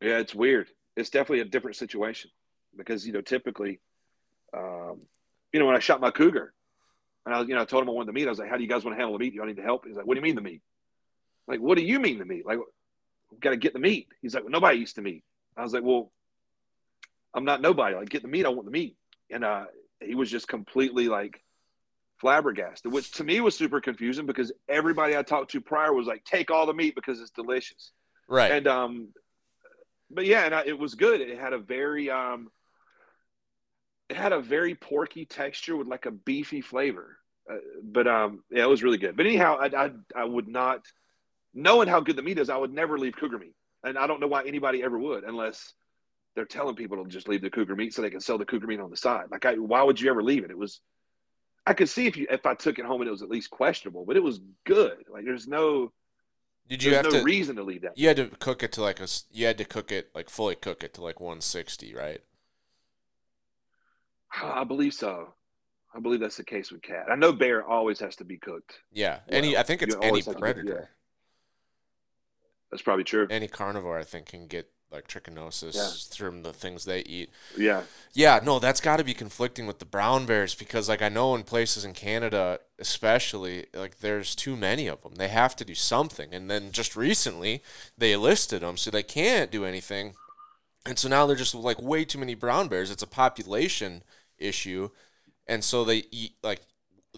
yeah 0.00 0.18
it's 0.18 0.34
weird 0.34 0.68
it's 0.96 1.10
definitely 1.10 1.40
a 1.40 1.44
different 1.44 1.76
situation 1.76 2.30
because 2.76 3.06
you 3.06 3.12
know 3.12 3.20
typically 3.20 3.80
um, 4.56 5.00
you 5.52 5.60
know 5.60 5.66
when 5.66 5.76
i 5.76 5.78
shot 5.78 6.00
my 6.00 6.10
cougar 6.10 6.52
and 7.26 7.34
i 7.34 7.38
was 7.38 7.48
you 7.48 7.54
know 7.54 7.62
i 7.62 7.64
told 7.64 7.82
him 7.82 7.88
i 7.88 7.92
wanted 7.92 8.08
the 8.08 8.12
meat 8.12 8.26
i 8.26 8.30
was 8.30 8.38
like 8.38 8.48
how 8.48 8.56
do 8.56 8.62
you 8.62 8.68
guys 8.68 8.84
want 8.84 8.96
to 8.96 9.00
handle 9.00 9.16
the 9.16 9.24
meat 9.24 9.30
do 9.30 9.36
you 9.36 9.46
need 9.46 9.56
to 9.56 9.62
help 9.62 9.84
he's 9.86 9.96
like 9.96 10.06
what 10.06 10.14
do 10.14 10.18
you 10.18 10.24
mean 10.24 10.34
the 10.34 10.40
meat 10.40 10.62
like 11.46 11.60
what 11.60 11.76
do 11.76 11.84
you 11.84 12.00
mean 12.00 12.18
the 12.18 12.24
meat 12.24 12.46
like 12.46 12.58
got 13.40 13.50
to 13.50 13.56
get 13.56 13.72
the 13.72 13.78
meat 13.78 14.08
he's 14.22 14.34
like 14.34 14.42
well, 14.42 14.50
nobody 14.50 14.78
eats 14.78 14.92
the 14.94 15.02
meat 15.02 15.22
i 15.56 15.62
was 15.62 15.72
like 15.72 15.82
well 15.84 16.10
i'm 17.34 17.44
not 17.44 17.60
nobody 17.60 17.96
like 17.96 18.08
get 18.08 18.22
the 18.22 18.28
meat 18.28 18.46
i 18.46 18.48
want 18.48 18.64
the 18.64 18.70
meat 18.70 18.96
and 19.30 19.44
uh 19.44 19.64
he 20.00 20.14
was 20.14 20.30
just 20.30 20.48
completely 20.48 21.08
like 21.08 21.42
flabbergasted, 22.20 22.92
which 22.92 23.12
to 23.12 23.24
me 23.24 23.40
was 23.40 23.56
super 23.56 23.80
confusing 23.80 24.26
because 24.26 24.52
everybody 24.68 25.16
I 25.16 25.22
talked 25.22 25.52
to 25.52 25.60
prior 25.60 25.92
was 25.92 26.06
like, 26.06 26.24
take 26.24 26.50
all 26.50 26.66
the 26.66 26.74
meat 26.74 26.94
because 26.94 27.20
it's 27.20 27.30
delicious. 27.30 27.92
Right. 28.28 28.52
And 28.52 28.66
um, 28.66 29.08
but 30.10 30.26
yeah, 30.26 30.44
and 30.44 30.54
I, 30.54 30.64
it 30.66 30.78
was 30.78 30.94
good. 30.94 31.20
It 31.20 31.38
had 31.38 31.52
a 31.52 31.58
very 31.58 32.10
um, 32.10 32.50
it 34.08 34.16
had 34.16 34.32
a 34.32 34.40
very 34.40 34.74
porky 34.74 35.24
texture 35.24 35.76
with 35.76 35.86
like 35.86 36.06
a 36.06 36.10
beefy 36.10 36.60
flavor. 36.60 37.16
Uh, 37.50 37.56
but 37.82 38.06
um, 38.06 38.44
yeah, 38.50 38.64
it 38.64 38.68
was 38.68 38.82
really 38.82 38.98
good. 38.98 39.16
But 39.16 39.26
anyhow, 39.26 39.56
I, 39.60 39.66
I 39.66 39.90
I 40.14 40.24
would 40.24 40.46
not, 40.46 40.84
knowing 41.54 41.88
how 41.88 42.00
good 42.00 42.16
the 42.16 42.22
meat 42.22 42.38
is, 42.38 42.50
I 42.50 42.56
would 42.56 42.72
never 42.72 42.98
leave 42.98 43.16
cougar 43.16 43.38
meat, 43.38 43.54
and 43.82 43.98
I 43.98 44.06
don't 44.06 44.20
know 44.20 44.28
why 44.28 44.44
anybody 44.46 44.82
ever 44.82 44.98
would, 44.98 45.24
unless 45.24 45.72
they're 46.34 46.44
telling 46.44 46.76
people 46.76 47.02
to 47.02 47.10
just 47.10 47.28
leave 47.28 47.42
the 47.42 47.50
cougar 47.50 47.74
meat 47.76 47.92
so 47.92 48.02
they 48.02 48.10
can 48.10 48.20
sell 48.20 48.38
the 48.38 48.44
cougar 48.44 48.66
meat 48.66 48.80
on 48.80 48.90
the 48.90 48.96
side. 48.96 49.26
Like, 49.30 49.44
I, 49.44 49.54
why 49.54 49.82
would 49.82 50.00
you 50.00 50.10
ever 50.10 50.22
leave 50.22 50.44
it? 50.44 50.50
It 50.50 50.58
was, 50.58 50.80
I 51.66 51.74
could 51.74 51.88
see 51.88 52.06
if 52.06 52.16
you 52.16 52.26
if 52.30 52.46
I 52.46 52.54
took 52.54 52.78
it 52.78 52.84
home 52.84 53.00
and 53.00 53.08
it 53.08 53.10
was 53.10 53.22
at 53.22 53.28
least 53.28 53.50
questionable, 53.50 54.04
but 54.04 54.16
it 54.16 54.22
was 54.22 54.40
good. 54.64 55.04
Like, 55.12 55.24
there's 55.24 55.48
no 55.48 55.92
Did 56.68 56.82
you 56.82 56.94
have 56.94 57.04
no 57.04 57.10
to? 57.10 57.22
reason 57.22 57.56
to 57.56 57.62
leave 57.62 57.82
that. 57.82 57.98
You 57.98 58.08
had 58.08 58.16
to 58.16 58.26
cook 58.26 58.62
it 58.62 58.72
to 58.72 58.82
like 58.82 59.00
a. 59.00 59.08
You 59.32 59.46
had 59.46 59.58
to 59.58 59.64
cook 59.64 59.92
it 59.92 60.10
like 60.14 60.30
fully 60.30 60.54
cook 60.54 60.82
it 60.84 60.94
to 60.94 61.02
like 61.02 61.20
160, 61.20 61.94
right? 61.94 62.20
I 64.42 64.64
believe 64.64 64.94
so. 64.94 65.34
I 65.94 65.98
believe 65.98 66.20
that's 66.20 66.36
the 66.36 66.44
case 66.44 66.70
with 66.70 66.82
cat. 66.82 67.06
I 67.10 67.16
know 67.16 67.32
bear 67.32 67.64
always 67.66 67.98
has 67.98 68.14
to 68.16 68.24
be 68.24 68.38
cooked. 68.38 68.78
Yeah. 68.92 69.18
Any. 69.28 69.56
I 69.56 69.64
think 69.64 69.82
it's 69.82 69.96
any 70.00 70.22
predator. 70.22 70.90
That's 72.70 72.82
probably 72.82 73.04
true. 73.04 73.26
Any 73.28 73.48
carnivore, 73.48 73.98
I 73.98 74.04
think, 74.04 74.26
can 74.26 74.46
get 74.46 74.70
like 74.90 75.06
trichinosis 75.06 75.74
Yeah. 75.74 76.16
from 76.16 76.42
the 76.42 76.52
things 76.52 76.84
they 76.84 77.00
eat. 77.00 77.30
Yeah. 77.56 77.82
Yeah, 78.12 78.40
no, 78.42 78.58
that's 78.58 78.80
got 78.80 78.96
to 78.96 79.04
be 79.04 79.14
conflicting 79.14 79.66
with 79.66 79.78
the 79.78 79.84
brown 79.84 80.26
bears 80.26 80.54
because, 80.54 80.88
like, 80.88 81.00
I 81.00 81.08
know 81.08 81.34
in 81.36 81.44
places 81.44 81.84
in 81.84 81.92
Canada, 81.92 82.58
especially, 82.78 83.66
like, 83.72 84.00
there's 84.00 84.34
too 84.34 84.56
many 84.56 84.88
of 84.88 85.02
them. 85.02 85.14
They 85.14 85.28
have 85.28 85.54
to 85.56 85.64
do 85.64 85.74
something, 85.76 86.34
and 86.34 86.50
then 86.50 86.72
just 86.72 86.96
recently 86.96 87.62
they 87.96 88.16
listed 88.16 88.62
them, 88.62 88.76
so 88.76 88.90
they 88.90 89.04
can't 89.04 89.50
do 89.52 89.64
anything, 89.64 90.14
and 90.84 90.98
so 90.98 91.08
now 91.08 91.26
they're 91.26 91.36
just 91.36 91.54
like 91.54 91.80
way 91.80 92.04
too 92.04 92.18
many 92.18 92.34
brown 92.34 92.66
bears. 92.68 92.90
It's 92.90 93.02
a 93.02 93.06
population 93.06 94.02
issue, 94.38 94.90
and 95.46 95.62
so 95.62 95.84
they 95.84 96.04
eat 96.10 96.34
like 96.42 96.62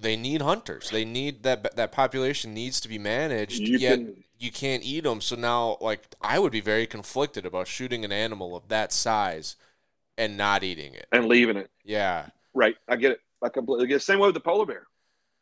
they 0.00 0.16
need 0.16 0.42
hunters. 0.42 0.90
They 0.90 1.04
need 1.04 1.42
that 1.44 1.76
that 1.76 1.92
population 1.92 2.52
needs 2.54 2.80
to 2.80 2.88
be 2.88 2.98
managed. 2.98 3.60
You 3.60 3.78
yet 3.78 3.96
can 3.98 4.24
you 4.42 4.50
can't 4.50 4.82
eat 4.82 5.04
them. 5.04 5.20
So 5.20 5.36
now, 5.36 5.76
like, 5.80 6.02
I 6.20 6.38
would 6.38 6.52
be 6.52 6.60
very 6.60 6.86
conflicted 6.86 7.46
about 7.46 7.68
shooting 7.68 8.04
an 8.04 8.12
animal 8.12 8.56
of 8.56 8.68
that 8.68 8.92
size 8.92 9.56
and 10.18 10.36
not 10.36 10.62
eating 10.62 10.94
it. 10.94 11.06
and 11.12 11.26
leaving 11.26 11.56
it. 11.56 11.70
Yeah. 11.84 12.26
Right. 12.54 12.76
I 12.88 12.96
get 12.96 13.12
it. 13.12 13.20
I 13.42 13.48
completely 13.48 13.86
get 13.86 13.96
it. 13.96 14.00
Same 14.02 14.18
way 14.18 14.26
with 14.28 14.34
the 14.34 14.40
polar 14.40 14.66
bear. 14.66 14.86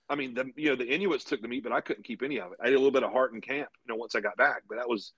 I 0.09 0.17
mean, 0.17 0.35
the 0.35 0.51
you 0.57 0.71
know 0.71 0.77
the 0.77 0.87
Inuits 0.93 1.25
took 1.25 1.41
the 1.41 1.49
meat, 1.49 1.63
but 1.63 1.73
I 1.73 1.81
couldn't 1.81 2.03
keep 2.03 2.23
any 2.23 2.41
of 2.41 2.51
it. 2.53 2.59
I 2.61 2.67
ate 2.67 2.75
a 2.75 2.77
little 2.77 2.91
bit 2.91 3.05
of 3.05 3.13
heart 3.13 3.33
in 3.33 3.41
camp, 3.41 3.69
you 3.85 3.93
know, 3.93 3.97
once 3.97 4.15
I 4.17 4.21
got 4.21 4.37
back, 4.37 4.63
but 4.69 4.77
that 4.77 4.89
was 4.89 5.13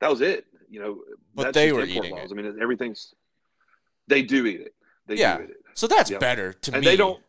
that 0.00 0.10
was 0.10 0.20
it. 0.20 0.44
You 0.68 0.80
know, 0.80 1.00
But 1.34 1.54
they 1.54 1.72
were 1.72 1.84
eating 1.84 2.10
laws. 2.12 2.30
it. 2.30 2.38
I 2.38 2.42
mean, 2.42 2.58
everything's 2.60 3.14
they 4.08 4.22
do 4.22 4.44
eat 4.46 4.60
it. 4.60 4.74
They 5.06 5.16
Yeah. 5.16 5.38
do 5.38 5.44
eat 5.44 5.50
it, 5.50 5.56
So 5.74 5.86
that's 5.86 6.10
Yeah. 6.10 6.18
better 6.18 6.52
to 6.52 6.72
and 6.72 6.80
me. 6.80 6.86
they 6.90 6.96
don't. 6.96 7.22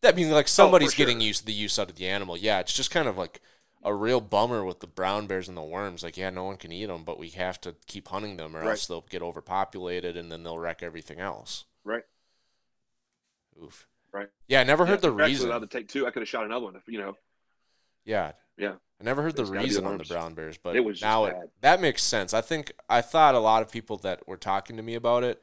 That 0.00 0.16
means 0.16 0.30
like 0.30 0.46
oh, 0.46 0.48
somebody's 0.48 0.92
sure. 0.94 1.06
getting 1.06 1.20
use 1.20 1.40
the 1.42 1.52
use 1.52 1.78
out 1.78 1.88
of 1.88 1.96
the 1.96 2.08
animal. 2.08 2.36
Yeah, 2.36 2.58
it's 2.60 2.72
just 2.72 2.90
kind 2.90 3.06
of 3.06 3.16
like 3.16 3.40
a 3.82 3.94
real 3.94 4.20
bummer 4.20 4.64
with 4.64 4.80
the 4.80 4.86
brown 4.86 5.26
bears 5.26 5.48
and 5.48 5.56
the 5.56 5.62
worms. 5.62 6.02
Like, 6.02 6.16
yeah, 6.16 6.30
no 6.30 6.44
one 6.44 6.56
can 6.56 6.72
eat 6.72 6.86
them, 6.86 7.04
but 7.04 7.18
we 7.18 7.30
have 7.30 7.60
to 7.62 7.74
keep 7.86 8.08
hunting 8.08 8.36
them, 8.36 8.56
or 8.56 8.60
Right. 8.60 8.70
else 8.70 8.86
they'll 8.86 9.00
get 9.02 9.22
overpopulated 9.22 10.16
and 10.16 10.30
then 10.30 10.42
they'll 10.44 10.58
wreck 10.58 10.82
everything 10.82 11.18
else. 11.20 11.64
Right. 11.84 12.04
Oof. 13.62 13.88
Right. 14.12 14.28
Yeah, 14.46 14.60
I 14.60 14.64
never 14.64 14.84
heard 14.86 15.02
Yeah, 15.02 15.08
the 15.10 15.12
you're 15.12 15.20
actually 15.22 15.32
reason. 15.32 15.50
allowed 15.50 15.58
to 15.60 15.66
take 15.66 15.88
two. 15.88 16.06
I 16.06 16.10
could 16.10 16.22
have 16.22 16.28
shot 16.28 16.44
another 16.44 16.64
one. 16.66 16.76
If 16.76 16.82
you 16.86 16.98
know, 16.98 17.16
Yeah. 18.04 18.32
Yeah. 18.56 18.74
I 19.00 19.04
never 19.04 19.22
heard 19.22 19.36
the 19.36 19.42
It's 19.42 19.50
the 19.50 19.58
reason 19.58 19.86
on 19.86 19.98
the 19.98 20.04
brown 20.04 20.34
bears, 20.34 20.58
but 20.58 20.76
It 20.76 20.80
was 20.80 21.00
now 21.00 21.24
it, 21.24 21.36
that 21.60 21.80
makes 21.80 22.02
sense. 22.04 22.32
I 22.34 22.40
think 22.40 22.72
I 22.88 23.00
thought 23.00 23.34
a 23.34 23.40
lot 23.40 23.62
of 23.62 23.70
people 23.70 23.96
that 23.98 24.26
were 24.28 24.36
talking 24.36 24.76
to 24.76 24.82
me 24.82 24.94
about 24.94 25.24
it 25.24 25.42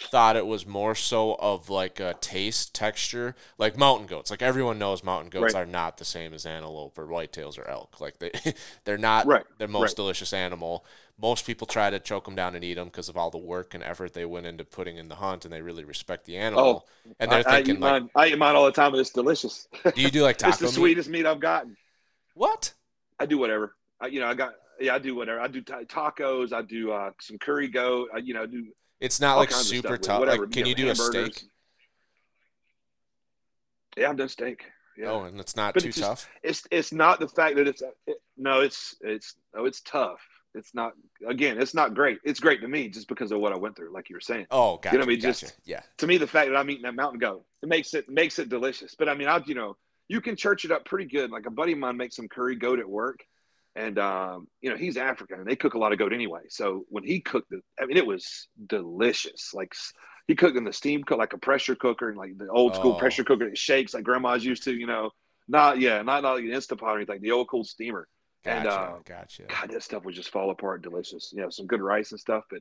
thought 0.00 0.36
it 0.36 0.46
was 0.46 0.66
more 0.66 0.94
so 0.94 1.34
of 1.34 1.68
like 1.70 2.00
a 2.00 2.14
taste 2.20 2.74
texture, 2.74 3.36
like 3.58 3.76
mountain 3.76 4.06
goats. 4.06 4.30
Like 4.30 4.42
everyone 4.42 4.78
knows 4.78 5.04
mountain 5.04 5.30
goats 5.30 5.54
Right. 5.54 5.56
are 5.56 5.66
not 5.66 5.98
the 5.98 6.04
same 6.04 6.34
as 6.34 6.46
antelope 6.46 6.98
or 6.98 7.06
whitetails 7.06 7.58
or 7.58 7.68
elk. 7.68 8.00
Like 8.00 8.18
they 8.18 8.30
they're 8.84 8.98
not 8.98 9.28
Right, 9.28 9.44
the 9.58 9.68
most 9.68 9.94
right. 9.94 9.96
delicious 9.96 10.32
animal. 10.32 10.84
Most 11.20 11.46
people 11.46 11.66
try 11.66 11.90
to 11.90 12.00
choke 12.00 12.24
them 12.24 12.34
down 12.34 12.54
and 12.54 12.64
eat 12.64 12.74
them 12.74 12.86
because 12.88 13.08
of 13.10 13.16
all 13.16 13.30
the 13.30 13.38
work 13.38 13.74
and 13.74 13.84
effort 13.84 14.14
they 14.14 14.24
went 14.24 14.46
into 14.46 14.64
putting 14.64 14.96
in 14.96 15.08
the 15.08 15.16
hunt, 15.16 15.44
and 15.44 15.52
they 15.52 15.60
really 15.60 15.84
respect 15.84 16.24
the 16.24 16.36
animal. 16.38 16.78
oh, 16.78 17.18
and 17.18 17.30
they're 17.30 17.42
Oh, 17.42 17.50
I, 17.50 17.58
I 17.58 17.60
thinking 17.60 17.78
eat 17.78 17.80
like, 17.80 17.98
mine. 18.00 18.08
I 18.14 18.28
eat 18.28 18.38
mine 18.38 18.56
all 18.56 18.64
the 18.64 18.72
time, 18.72 18.92
and 18.92 19.00
it's 19.00 19.10
delicious. 19.10 19.68
do 19.94 20.02
you 20.02 20.10
do 20.10 20.22
like 20.22 20.36
taco 20.36 20.48
it's 20.48 20.58
the 20.58 20.68
meat? 20.70 20.94
sweetest 20.94 21.08
meat 21.08 21.26
I've 21.26 21.40
gotten. 21.40 21.76
What? 22.34 22.74
I 23.18 23.26
do 23.26 23.38
whatever. 23.38 23.76
I, 24.00 24.06
you 24.08 24.20
know, 24.20 24.26
I 24.26 24.34
got 24.34 24.52
yeah, 24.80 24.94
I 24.94 24.98
do 24.98 25.14
whatever. 25.14 25.40
I 25.40 25.48
do 25.48 25.60
ta 25.60 25.82
tacos. 25.82 26.52
I 26.52 26.62
do 26.62 26.90
uh, 26.92 27.10
some 27.20 27.38
curry 27.38 27.68
goat. 27.68 28.08
I, 28.14 28.18
you 28.18 28.32
know, 28.34 28.46
do 28.46 28.66
It's 29.00 29.20
not 29.20 29.36
like 29.38 29.50
super 29.50 29.96
tough. 29.96 30.20
Whatever. 30.20 30.42
Like, 30.44 30.52
can 30.52 30.62
know, 30.62 30.68
you 30.68 30.74
do 30.74 30.90
a 30.90 30.94
steak? 30.94 31.42
Yeah, 33.96 34.10
I've 34.10 34.16
done 34.16 34.28
steak. 34.28 34.64
Yeah. 34.96 35.10
Oh, 35.12 35.22
and 35.24 35.40
it's 35.40 35.56
not 35.56 35.74
But 35.74 35.82
too 35.82 35.88
it's 35.88 35.98
just- 35.98 36.08
tough. 36.08 36.28
It's 36.42 36.66
it's 36.70 36.92
not 36.92 37.20
the 37.20 37.28
fact 37.28 37.56
that 37.56 37.66
it's 37.66 37.82
it, 38.06 38.16
no, 38.36 38.60
it's 38.60 38.94
it's 39.00 39.34
no, 39.54 39.64
it's 39.64 39.80
tough. 39.80 40.20
It's 40.54 40.74
not 40.74 40.92
again, 41.26 41.60
it's 41.60 41.74
not 41.74 41.94
great. 41.94 42.18
It's 42.24 42.40
great 42.40 42.60
to 42.60 42.68
me 42.68 42.88
just 42.88 43.08
because 43.08 43.32
of 43.32 43.40
what 43.40 43.52
I 43.52 43.56
went 43.56 43.76
through, 43.76 43.92
like 43.92 44.10
you 44.10 44.16
were 44.16 44.20
saying. 44.20 44.46
Oh, 44.50 44.76
gotcha. 44.76 44.94
You 44.94 44.98
know 44.98 45.06
what 45.06 45.10
I 45.10 45.14
mean? 45.14 45.20
gotcha. 45.20 45.46
Just- 45.46 45.60
yeah. 45.64 45.80
To 45.98 46.06
me, 46.06 46.18
the 46.18 46.26
fact 46.26 46.50
that 46.50 46.56
I'm 46.56 46.68
eating 46.70 46.82
that 46.82 46.94
mountain 46.94 47.18
goat, 47.20 47.44
it 47.62 47.68
makes 47.68 47.94
it 47.94 48.08
makes 48.08 48.38
it 48.38 48.48
delicious. 48.48 48.94
But 48.98 49.08
I 49.08 49.14
mean, 49.14 49.28
I 49.28 49.40
you 49.46 49.54
know, 49.54 49.76
you 50.08 50.20
can 50.20 50.36
church 50.36 50.64
it 50.64 50.70
up 50.72 50.84
pretty 50.84 51.06
good. 51.06 51.30
Like 51.30 51.46
a 51.46 51.50
buddy 51.50 51.72
of 51.72 51.78
mine 51.78 51.96
makes 51.96 52.16
some 52.16 52.28
curry 52.28 52.56
goat 52.56 52.78
at 52.80 52.88
work. 52.88 53.24
And 53.76 53.98
um, 53.98 54.48
you 54.60 54.70
know, 54.70 54.76
he's 54.76 54.96
African 54.96 55.38
and 55.40 55.48
they 55.48 55.56
cook 55.56 55.74
a 55.74 55.78
lot 55.78 55.92
of 55.92 55.98
goat 55.98 56.12
anyway. 56.12 56.40
So 56.48 56.84
when 56.88 57.04
he 57.04 57.20
cooked 57.20 57.52
it, 57.52 57.62
I 57.80 57.86
mean 57.86 57.96
it 57.96 58.06
was 58.06 58.48
delicious. 58.66 59.54
Like 59.54 59.74
he 60.26 60.34
cooked 60.34 60.56
in 60.56 60.64
the 60.64 60.72
steam 60.72 61.04
cook 61.04 61.18
like 61.18 61.32
a 61.32 61.38
pressure 61.38 61.76
cooker 61.76 62.08
and 62.08 62.18
like 62.18 62.36
the 62.36 62.48
old 62.48 62.74
school 62.74 62.92
Oh. 62.92 62.94
pressure 62.94 63.24
cooker 63.24 63.48
that 63.48 63.58
shakes 63.58 63.94
like 63.94 64.04
grandma's 64.04 64.44
used 64.44 64.64
to, 64.64 64.72
you 64.74 64.86
know. 64.86 65.10
Not 65.48 65.78
yeah, 65.78 66.02
not 66.02 66.22
not 66.22 66.34
like 66.34 66.44
an 66.44 66.52
instant 66.52 66.80
pot 66.80 66.94
or 66.94 66.96
anything, 66.96 67.20
the 67.22 67.32
old 67.32 67.48
cool 67.48 67.64
steamer. 67.64 68.06
And, 68.46 68.66
Gotcha. 68.66 68.66
uh, 68.66 68.98
gotcha. 69.04 69.42
God, 69.48 69.70
that 69.70 69.82
stuff 69.82 70.04
would 70.04 70.14
just 70.14 70.30
fall 70.30 70.50
apart 70.50 70.82
delicious. 70.82 71.32
You 71.32 71.42
know, 71.42 71.50
some 71.50 71.66
good 71.66 71.80
rice 71.80 72.10
and 72.12 72.20
stuff. 72.20 72.44
But 72.50 72.60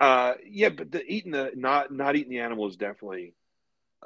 uh 0.00 0.34
yeah, 0.48 0.70
but 0.70 0.90
the 0.92 1.04
eating 1.04 1.32
the 1.32 1.52
not 1.54 1.92
not 1.92 2.16
eating 2.16 2.30
the 2.30 2.40
animal 2.40 2.68
is 2.68 2.76
definitely 2.76 3.34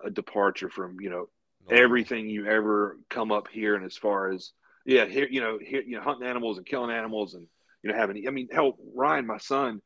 a 0.05 0.11
departure 0.11 0.69
from, 0.71 1.01
you 1.01 1.11
know, 1.11 1.29
everything 1.71 2.29
you 2.29 2.47
ever 2.47 2.99
come 3.11 3.33
up 3.33 3.49
here 3.49 3.75
and 3.75 3.85
as 3.85 3.97
far 3.97 4.31
as 4.33 4.53
yeah 4.85 5.07
here 5.07 5.27
you 5.31 5.41
know 5.41 5.59
here 5.61 5.83
you 5.83 5.97
know 5.97 6.03
hunting 6.03 6.27
animals 6.29 6.59
and 6.59 6.67
killing 6.67 6.91
animals 6.91 7.35
and 7.35 7.47
you 7.83 7.91
know 7.91 7.97
having 7.97 8.27
i 8.27 8.31
mean 8.31 8.49
hell 8.53 8.77
ryan 8.95 9.27
my 9.27 9.39
son 9.39 9.81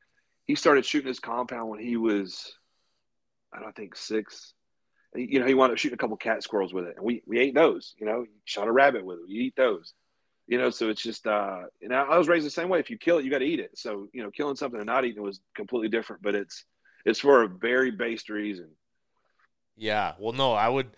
he 0.46 0.54
started 0.54 0.84
shooting 0.84 1.08
his 1.08 1.20
compound 1.20 1.68
when 1.68 1.80
he 1.80 1.96
was 1.96 2.52
i 3.52 3.60
don't 3.60 3.76
think 3.76 3.96
six. 3.96 4.54
You 5.14 5.40
know 5.40 5.46
he 5.46 5.54
wound 5.54 5.72
up 5.72 5.78
shooting 5.78 5.94
a 5.94 5.98
couple 5.98 6.16
cat 6.18 6.42
squirrels 6.42 6.74
with 6.74 6.84
it. 6.84 6.96
And 6.96 7.04
we 7.04 7.22
we 7.26 7.38
ate 7.38 7.54
those 7.54 7.94
you 7.98 8.06
know 8.06 8.26
shot 8.44 8.68
a 8.68 8.72
rabbit 8.72 9.04
with 9.04 9.20
it. 9.20 9.28
You 9.28 9.42
eat 9.42 9.54
those 9.56 9.94
you 10.46 10.58
know 10.58 10.68
so 10.68 10.90
it's 10.90 11.02
just 11.02 11.26
uh 11.26 11.62
and 11.80 11.94
I, 11.94 12.02
I 12.02 12.18
was 12.18 12.28
raised 12.28 12.44
the 12.44 12.50
same 12.50 12.68
way. 12.68 12.78
If 12.78 12.90
you 12.90 12.98
kill 12.98 13.18
it 13.18 13.24
you 13.24 13.30
got 13.30 13.38
to 13.38 13.46
eat 13.46 13.58
it. 13.58 13.70
So 13.74 14.08
you 14.12 14.22
know 14.22 14.30
killing 14.30 14.56
something 14.56 14.78
and 14.78 14.86
not 14.86 15.06
eating 15.06 15.22
it 15.22 15.26
was 15.26 15.40
completely 15.56 15.88
different 15.88 16.22
but 16.22 16.34
it's 16.34 16.64
it's 17.06 17.20
for 17.20 17.42
a 17.42 17.48
very 17.48 17.90
based 17.90 18.28
reason. 18.28 18.68
Yeah. 19.78 20.12
Well, 20.18 20.34
no, 20.34 20.52
I 20.52 20.68
would. 20.68 20.88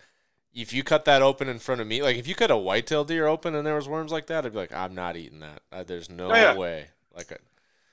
If 0.53 0.73
you 0.73 0.83
cut 0.83 1.05
that 1.05 1.21
open 1.21 1.47
in 1.47 1.59
front 1.59 1.79
of 1.81 1.87
me, 1.87 2.01
like 2.01 2.17
if 2.17 2.27
you 2.27 2.35
cut 2.35 2.51
a 2.51 2.57
whitetail 2.57 3.03
deer 3.05 3.25
open 3.27 3.55
and 3.55 3.65
there 3.65 3.75
was 3.75 3.87
worms 3.87 4.11
like 4.11 4.27
that, 4.27 4.45
I'd 4.45 4.51
be 4.51 4.57
like, 4.57 4.73
I'm 4.73 4.93
not 4.93 5.15
eating 5.15 5.39
that. 5.39 5.61
Uh, 5.71 5.83
there's 5.83 6.09
no 6.09 6.29
Oh, 6.31 6.35
yeah. 6.35 6.55
way. 6.55 6.87
Like, 7.15 7.31
a, 7.31 7.37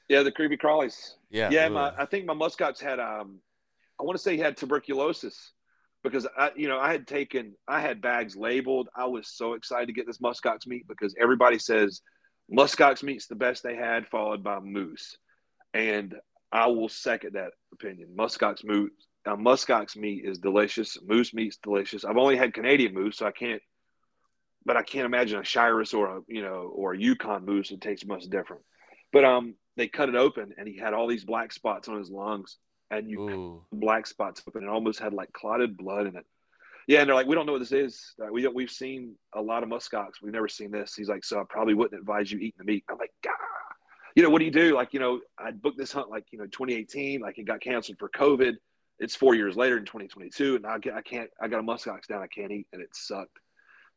yeah 0.09 0.23
the 0.23 0.33
creepy 0.33 0.57
crawlies 0.57 1.15
yeah. 1.31 1.51
Yeah, 1.51 1.69
my, 1.69 1.93
I 1.99 2.07
think 2.07 2.25
my 2.25 2.35
muskox 2.35 2.81
had 2.81 2.99
um, 2.99 3.41
I 4.01 4.05
want 4.05 4.17
to 4.17 4.23
say 4.23 4.35
he 4.35 4.41
had 4.41 4.57
tuberculosis 4.57 5.53
because 6.03 6.27
I, 6.37 6.51
you 6.57 6.69
know, 6.69 6.79
I 6.79 6.93
had 6.93 7.07
taken, 7.07 7.55
I 7.67 7.81
had 7.81 8.01
bags 8.01 8.37
labeled. 8.37 8.89
I 8.97 9.05
was 9.07 9.29
so 9.29 9.55
excited 9.55 9.87
to 9.89 9.93
get 9.93 10.07
this 10.07 10.19
muskox 10.19 10.67
meat 10.67 10.87
because 10.89 11.15
everybody 11.21 11.59
says 11.59 12.01
muskox 12.53 13.03
meat's 13.03 13.27
the 13.27 13.35
best 13.35 13.63
they 13.63 13.75
had, 13.77 14.07
followed 14.07 14.43
by 14.43 14.61
moose, 14.61 15.17
and 15.75 16.15
I 16.53 16.69
will 16.69 16.89
second 16.89 17.35
that 17.35 17.51
opinion. 17.73 18.11
Muskox 18.17 18.65
moose, 18.65 18.93
uh, 19.27 19.37
muskox 19.37 19.97
meat 19.97 20.25
is 20.25 20.39
delicious. 20.39 20.99
Moose 21.03 21.35
meat's 21.35 21.59
delicious. 21.63 22.05
I've 22.05 22.17
only 22.17 22.37
had 22.37 22.55
Canadian 22.55 22.95
moose, 22.95 23.19
so 23.19 23.27
I 23.27 23.33
can't, 23.33 23.63
but 24.65 24.77
I 24.77 24.83
can't 24.83 25.07
imagine 25.07 25.39
a 25.39 25.43
Shiras 25.43 25.95
or 25.95 26.19
a 26.19 26.21
you 26.29 26.43
know 26.43 26.73
or 26.75 26.95
a 26.95 26.99
Yukon 26.99 27.45
moose. 27.45 27.71
It 27.71 27.81
tastes 27.81 28.07
much 28.07 28.25
different. 28.25 28.63
But 29.13 29.25
um, 29.25 29.55
they 29.77 29.89
cut 29.89 30.09
it 30.09 30.17
open, 30.17 30.53
and 30.59 30.69
he 30.69 30.77
had 30.77 30.95
all 30.95 31.07
these 31.07 31.25
black 31.25 31.53
spots 31.53 31.89
on 31.89 31.99
his 31.99 32.11
lungs, 32.11 32.59
and 32.91 33.09
you 33.09 33.21
Ooh. 33.23 33.63
black 33.73 34.07
spots 34.07 34.43
open 34.47 34.63
and 34.63 34.71
almost 34.71 34.99
had 35.01 35.13
like 35.13 35.33
clotted 35.33 35.77
blood 35.77 36.07
in 36.07 36.17
it. 36.17 36.27
Yeah, 36.87 37.01
and 37.01 37.09
they're 37.09 37.15
like, 37.15 37.27
we 37.27 37.35
don't 37.35 37.45
know 37.45 37.53
what 37.53 37.59
this 37.59 37.73
is. 37.73 38.15
Uh, 38.23 38.33
We 38.33 38.47
we've 38.49 38.71
seen 38.71 39.15
a 39.35 39.43
lot 39.43 39.63
of 39.63 39.69
muskox. 39.69 40.23
We've 40.23 40.33
never 40.33 40.49
seen 40.49 40.71
this. 40.71 40.95
He's 40.95 41.09
like, 41.09 41.23
so 41.23 41.39
I 41.39 41.45
probably 41.49 41.75
wouldn't 41.75 42.01
advise 42.01 42.33
you 42.33 42.39
eating 42.39 42.59
the 42.59 42.65
meat. 42.65 42.85
I'm 42.91 42.97
like, 42.97 43.13
God, 43.23 43.35
you 44.17 44.23
know, 44.23 44.31
what 44.31 44.39
do 44.39 44.47
you 44.47 44.51
do? 44.51 44.75
Like, 44.75 44.95
you 44.95 45.01
know, 45.01 45.21
I 45.39 45.51
booked 45.51 45.77
this 45.77 45.93
hunt 45.93 46.09
like 46.09 46.25
you 46.33 46.39
know 46.39 46.47
2018. 46.47 47.21
Like 47.21 47.39
it 47.39 47.45
got 47.45 47.61
canceled 47.61 47.99
for 47.99 48.09
COVID. 48.09 48.55
It's 49.01 49.15
four 49.15 49.35
years 49.35 49.57
later 49.57 49.77
in 49.79 49.85
2022, 49.85 50.57
and 50.57 50.67
I, 50.67 50.79
get, 50.79 50.95
I 50.95 51.03
can't. 51.03 51.31
I 51.41 51.49
got 51.49 51.61
a 51.61 51.63
muskox 51.63 52.07
down. 52.09 52.23
I 52.23 52.27
can't 52.27 52.51
eat, 52.51 52.67
and 52.73 52.83
it 52.83 52.91
sucked. 52.95 53.39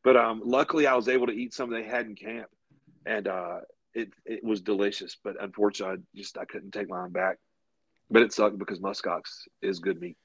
But 0.03 0.15
um, 0.17 0.41
luckily, 0.45 0.87
I 0.87 0.95
was 0.95 1.07
able 1.07 1.27
to 1.27 1.33
eat 1.33 1.53
some 1.53 1.69
they 1.71 1.83
had 1.83 2.05
in 2.05 2.15
camp, 2.15 2.47
and 3.05 3.27
uh, 3.27 3.59
it 3.93 4.09
it 4.25 4.43
was 4.43 4.61
delicious. 4.61 5.17
But 5.23 5.41
unfortunately, 5.41 5.97
I 5.97 6.17
just 6.17 6.37
I 6.37 6.45
couldn't 6.45 6.71
take 6.71 6.89
mine 6.89 7.11
back. 7.11 7.37
But 8.09 8.23
it 8.23 8.33
sucked 8.33 8.57
because 8.59 8.79
muskox 8.79 9.21
is 9.61 9.79
good 9.79 9.99
meat. 10.01 10.17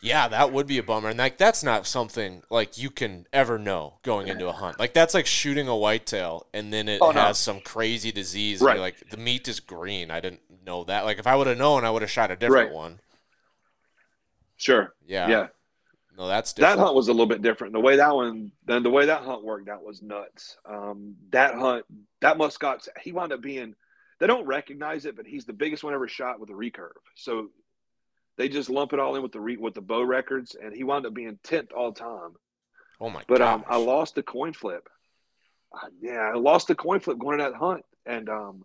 Yeah, 0.00 0.28
that 0.28 0.52
would 0.52 0.66
be 0.66 0.78
a 0.78 0.82
bummer. 0.82 1.08
And 1.08 1.18
like 1.18 1.36
that's 1.38 1.64
not 1.64 1.86
something 1.86 2.42
like 2.50 2.78
you 2.78 2.90
can 2.90 3.26
ever 3.32 3.58
know 3.58 3.94
going 4.02 4.28
into 4.28 4.46
a 4.46 4.52
hunt. 4.52 4.78
Like 4.78 4.94
that's 4.94 5.14
like 5.14 5.26
shooting 5.26 5.66
a 5.66 5.76
whitetail 5.76 6.46
and 6.54 6.72
then 6.72 6.88
it 6.88 7.00
Oh, 7.02 7.10
no. 7.10 7.20
has 7.20 7.38
some 7.38 7.60
crazy 7.60 8.12
disease 8.12 8.60
Right. 8.60 8.78
like 8.78 9.10
the 9.10 9.16
meat 9.16 9.48
is 9.48 9.58
green. 9.60 10.10
I 10.12 10.20
didn't 10.20 10.42
know 10.64 10.84
that. 10.84 11.04
Like 11.04 11.18
if 11.18 11.26
I 11.26 11.34
would 11.34 11.46
have 11.48 11.58
known, 11.58 11.84
I 11.84 11.90
would 11.90 12.02
have 12.02 12.10
shot 12.10 12.30
a 12.30 12.36
different 12.36 12.68
Right. 12.68 12.74
one. 12.74 13.00
Sure. 14.56 14.94
Yeah. 15.06 15.28
Yeah. 15.28 15.46
No, 16.16 16.28
that's 16.28 16.52
That 16.52 16.60
different. 16.60 16.80
hunt 16.80 16.94
was 16.94 17.08
a 17.08 17.12
little 17.12 17.26
bit 17.26 17.42
different. 17.42 17.72
The 17.72 17.80
way 17.80 17.96
that 17.96 18.14
one, 18.14 18.52
then 18.66 18.82
the 18.84 18.90
way 18.90 19.06
that 19.06 19.22
hunt 19.22 19.42
worked 19.42 19.68
out 19.68 19.82
was 19.82 20.00
nuts. 20.00 20.56
Um, 20.64 21.16
that 21.30 21.54
hunt, 21.56 21.84
that 22.20 22.38
muskox, 22.38 22.88
he 23.02 23.10
wound 23.12 23.32
up 23.32 23.40
being. 23.40 23.74
They 24.20 24.28
don't 24.28 24.46
recognize 24.46 25.06
it, 25.06 25.16
but 25.16 25.26
he's 25.26 25.44
the 25.44 25.52
biggest 25.52 25.82
one 25.82 25.92
ever 25.92 26.06
shot 26.06 26.38
with 26.38 26.50
a 26.50 26.52
recurve. 26.52 26.92
So 27.16 27.48
they 28.38 28.48
just 28.48 28.70
lump 28.70 28.92
it 28.92 29.00
all 29.00 29.16
in 29.16 29.22
with 29.22 29.32
the 29.32 29.40
re, 29.40 29.56
with 29.56 29.74
the 29.74 29.80
bow 29.80 30.02
records, 30.02 30.54
and 30.54 30.72
he 30.74 30.84
wound 30.84 31.04
up 31.04 31.14
being 31.14 31.38
tenth 31.42 31.72
all 31.72 31.92
time. 31.92 32.36
oh 33.00 33.10
my 33.10 33.22
But 33.26 33.38
god. 33.38 33.54
um, 33.54 33.64
I 33.68 33.76
lost 33.78 34.14
the 34.14 34.22
coin 34.22 34.52
flip. 34.52 34.88
Uh, 35.72 35.88
yeah, 36.00 36.30
I 36.32 36.34
lost 36.36 36.68
the 36.68 36.76
coin 36.76 37.00
flip 37.00 37.18
going 37.18 37.38
to 37.38 37.44
that 37.44 37.54
hunt, 37.54 37.84
and 38.06 38.28
um, 38.28 38.64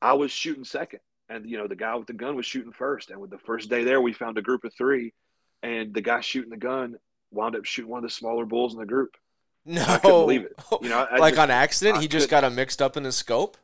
I 0.00 0.14
was 0.14 0.32
shooting 0.32 0.64
second, 0.64 1.00
and 1.28 1.48
you 1.48 1.58
know 1.58 1.66
the 1.66 1.76
guy 1.76 1.94
with 1.94 2.06
the 2.06 2.12
gun 2.12 2.36
was 2.36 2.46
shooting 2.46 2.72
first. 2.72 3.10
And 3.10 3.20
with 3.20 3.30
the 3.30 3.38
first 3.38 3.68
day 3.70 3.84
there, 3.84 4.00
we 4.00 4.12
found 4.12 4.38
a 4.38 4.42
group 4.42 4.64
of 4.64 4.74
three, 4.74 5.12
and 5.62 5.94
the 5.94 6.00
guy 6.00 6.20
shooting 6.20 6.50
the 6.50 6.56
gun 6.56 6.96
wound 7.30 7.56
up 7.56 7.64
shooting 7.64 7.90
one 7.90 7.98
of 8.04 8.10
the 8.10 8.14
smaller 8.14 8.46
bulls 8.46 8.72
in 8.74 8.80
the 8.80 8.86
group. 8.86 9.16
no. 9.64 9.82
I 9.82 9.98
couldn't 9.98 10.20
believe 10.20 10.42
it. 10.44 10.52
You 10.82 10.88
know, 10.88 11.06
I 11.10 11.18
like 11.18 11.34
just- 11.34 11.42
on 11.42 11.50
accident, 11.50 11.98
I 11.98 12.00
he 12.02 12.08
just 12.08 12.30
got 12.30 12.44
him 12.44 12.54
mixed 12.54 12.80
up 12.80 12.96
in 12.96 13.04
his 13.04 13.16
scope. 13.16 13.56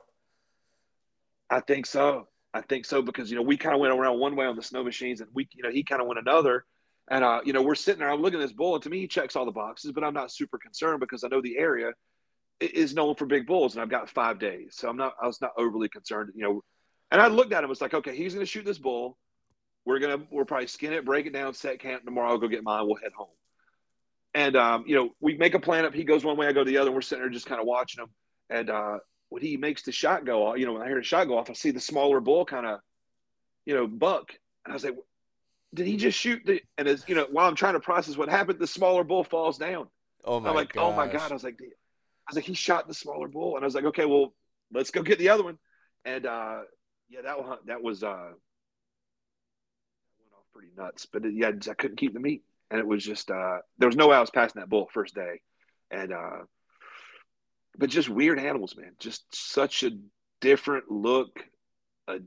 I 1.50 1.60
think 1.60 1.86
so. 1.86 2.28
I 2.52 2.60
think 2.62 2.84
so 2.84 3.02
because 3.02 3.30
you 3.30 3.36
know 3.36 3.42
we 3.42 3.56
kind 3.56 3.74
of 3.74 3.80
went 3.80 3.92
around 3.92 4.18
one 4.18 4.36
way 4.36 4.46
on 4.46 4.56
the 4.56 4.62
snow 4.62 4.84
machines, 4.84 5.20
and 5.20 5.28
we 5.34 5.48
you 5.52 5.62
know 5.62 5.70
he 5.70 5.82
kind 5.82 6.00
of 6.00 6.06
went 6.08 6.20
another. 6.20 6.64
And 7.08 7.22
uh, 7.24 7.40
you 7.44 7.52
know 7.52 7.62
we're 7.62 7.74
sitting 7.74 7.98
there. 8.00 8.10
I'm 8.10 8.22
looking 8.22 8.40
at 8.40 8.42
this 8.42 8.52
bull, 8.52 8.74
and 8.74 8.82
to 8.84 8.90
me 8.90 9.00
he 9.00 9.08
checks 9.08 9.36
all 9.36 9.44
the 9.44 9.50
boxes, 9.50 9.92
but 9.92 10.04
I'm 10.04 10.14
not 10.14 10.30
super 10.30 10.58
concerned 10.58 11.00
because 11.00 11.24
I 11.24 11.28
know 11.28 11.40
the 11.42 11.58
area 11.58 11.92
is 12.60 12.94
known 12.94 13.14
for 13.16 13.26
big 13.26 13.46
bulls, 13.46 13.74
and 13.74 13.82
I've 13.82 13.90
got 13.90 14.08
five 14.08 14.38
days, 14.38 14.74
so 14.76 14.88
I'm 14.88 14.96
not. 14.96 15.14
I 15.22 15.26
was 15.26 15.40
not 15.40 15.50
overly 15.58 15.88
concerned. 15.88 16.30
You 16.34 16.42
know, 16.44 16.64
and 17.14 17.22
I 17.22 17.28
looked 17.28 17.52
at 17.52 17.62
him. 17.62 17.70
It's 17.70 17.80
like, 17.80 17.94
okay, 17.94 18.16
he's 18.16 18.34
going 18.34 18.44
to 18.44 18.50
shoot 18.50 18.64
this 18.64 18.78
bull. 18.78 19.16
We're 19.86 20.00
gonna 20.00 20.18
we'll 20.30 20.44
probably 20.46 20.66
skin 20.66 20.92
it, 20.92 21.04
break 21.04 21.26
it 21.26 21.32
down, 21.32 21.54
set 21.54 21.78
camp. 21.78 22.04
Tomorrow 22.04 22.30
I'll 22.30 22.38
go 22.38 22.48
get 22.48 22.64
mine. 22.64 22.86
We'll 22.86 22.96
head 22.96 23.12
home. 23.14 23.28
And 24.34 24.56
um, 24.56 24.84
you 24.86 24.96
know 24.96 25.10
we 25.20 25.36
make 25.36 25.54
a 25.54 25.60
plan 25.60 25.84
up. 25.84 25.94
He 25.94 26.04
goes 26.04 26.24
one 26.24 26.36
way, 26.36 26.46
I 26.46 26.52
go 26.52 26.64
the 26.64 26.78
other. 26.78 26.88
And 26.88 26.94
we're 26.94 27.02
sitting 27.02 27.22
there 27.22 27.30
just 27.30 27.46
kind 27.46 27.60
of 27.60 27.66
watching 27.66 28.02
him. 28.02 28.08
And 28.50 28.70
uh, 28.70 28.98
when 29.28 29.42
he 29.42 29.56
makes 29.56 29.82
the 29.82 29.92
shot 29.92 30.24
go 30.24 30.46
off, 30.46 30.58
you 30.58 30.66
know, 30.66 30.72
when 30.72 30.82
I 30.82 30.86
hear 30.86 30.96
the 30.96 31.02
shot 31.02 31.28
go 31.28 31.38
off, 31.38 31.50
I 31.50 31.52
see 31.52 31.70
the 31.70 31.80
smaller 31.80 32.20
bull 32.20 32.44
kind 32.44 32.66
of, 32.66 32.80
you 33.66 33.74
know, 33.74 33.86
buck. 33.86 34.32
And 34.64 34.72
I 34.72 34.74
was 34.74 34.84
like, 34.84 34.96
did 35.74 35.86
he 35.86 35.96
just 35.96 36.18
shoot 36.18 36.40
the, 36.46 36.62
and 36.78 36.88
as, 36.88 37.04
you 37.06 37.14
know, 37.14 37.26
while 37.30 37.46
I'm 37.46 37.54
trying 37.54 37.74
to 37.74 37.80
process 37.80 38.16
what 38.16 38.28
happened, 38.28 38.58
the 38.58 38.66
smaller 38.66 39.04
bull 39.04 39.22
falls 39.22 39.58
down. 39.58 39.88
Oh 40.24 40.40
my 40.40 40.48
I'm 40.48 40.54
like, 40.54 40.76
oh 40.76 40.92
my. 40.92 41.08
God. 41.08 41.30
I 41.30 41.34
was 41.34 41.44
like, 41.44 41.58
I 41.60 42.30
was 42.30 42.36
like, 42.36 42.44
he 42.44 42.54
shot 42.54 42.88
the 42.88 42.94
smaller 42.94 43.28
bull. 43.28 43.56
And 43.56 43.64
I 43.64 43.66
was 43.66 43.74
like, 43.74 43.84
okay, 43.84 44.06
well, 44.06 44.32
let's 44.72 44.90
go 44.90 45.02
get 45.02 45.18
the 45.18 45.28
other 45.28 45.44
one. 45.44 45.58
And 46.06 46.24
uh, 46.24 46.60
yeah, 47.14 47.22
that 47.22 47.38
one, 47.38 47.58
that 47.66 47.82
was, 47.82 48.02
uh, 48.02 48.32
went 50.18 50.32
off 50.36 50.44
pretty 50.52 50.68
nuts, 50.76 51.06
but 51.06 51.22
yeah, 51.32 51.48
I 51.48 51.74
couldn't 51.74 51.96
keep 51.96 52.12
the 52.12 52.20
meat. 52.20 52.42
And 52.70 52.80
it 52.80 52.86
was 52.86 53.04
just, 53.04 53.30
uh, 53.30 53.58
there 53.78 53.88
was 53.88 53.96
no 53.96 54.08
way 54.08 54.16
I 54.16 54.20
was 54.20 54.30
passing 54.30 54.60
that 54.60 54.68
bull 54.68 54.88
first 54.92 55.14
day. 55.14 55.40
And, 55.90 56.12
uh, 56.12 56.38
but 57.78 57.90
just 57.90 58.08
weird 58.08 58.40
animals, 58.40 58.74
man. 58.76 58.92
Just 58.98 59.24
such 59.32 59.84
a 59.84 59.90
different 60.40 60.90
look. 60.90 61.38
Uh, 62.08 62.18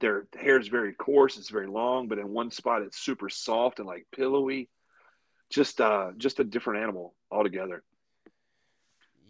their 0.00 0.26
hair 0.34 0.58
is 0.58 0.68
very 0.68 0.92
coarse, 0.92 1.38
it's 1.38 1.50
very 1.50 1.68
long, 1.68 2.08
but 2.08 2.18
in 2.18 2.28
one 2.28 2.50
spot 2.50 2.82
it's 2.82 2.98
super 2.98 3.28
soft 3.28 3.78
and 3.78 3.86
like 3.86 4.06
pillowy. 4.14 4.68
Just, 5.50 5.80
uh, 5.80 6.10
just 6.16 6.40
a 6.40 6.44
different 6.44 6.82
animal 6.82 7.14
altogether. 7.30 7.84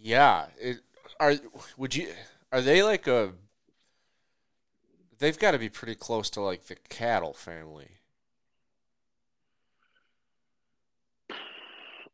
Yeah. 0.00 0.46
It, 0.58 0.78
are 1.20 1.34
would 1.76 1.94
you 1.94 2.08
are 2.50 2.62
they 2.62 2.82
like 2.82 3.06
a 3.06 3.32
They've 5.22 5.38
got 5.38 5.52
to 5.52 5.58
be 5.60 5.68
pretty 5.68 5.94
close 5.94 6.30
to 6.30 6.40
like 6.40 6.66
the 6.66 6.74
cattle 6.74 7.32
family. 7.32 7.98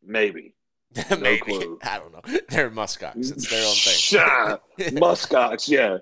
Maybe. 0.04 0.54
Maybe. 1.18 1.38
clue. 1.38 1.78
I 1.82 2.00
don't 2.00 2.12
know. 2.12 2.38
They're 2.50 2.70
muskox. 2.70 3.16
It's 3.16 3.48
their 3.48 3.66
own 3.66 3.74
thing. 3.74 4.96
Muskox, 5.00 5.70
yeah. 5.70 5.98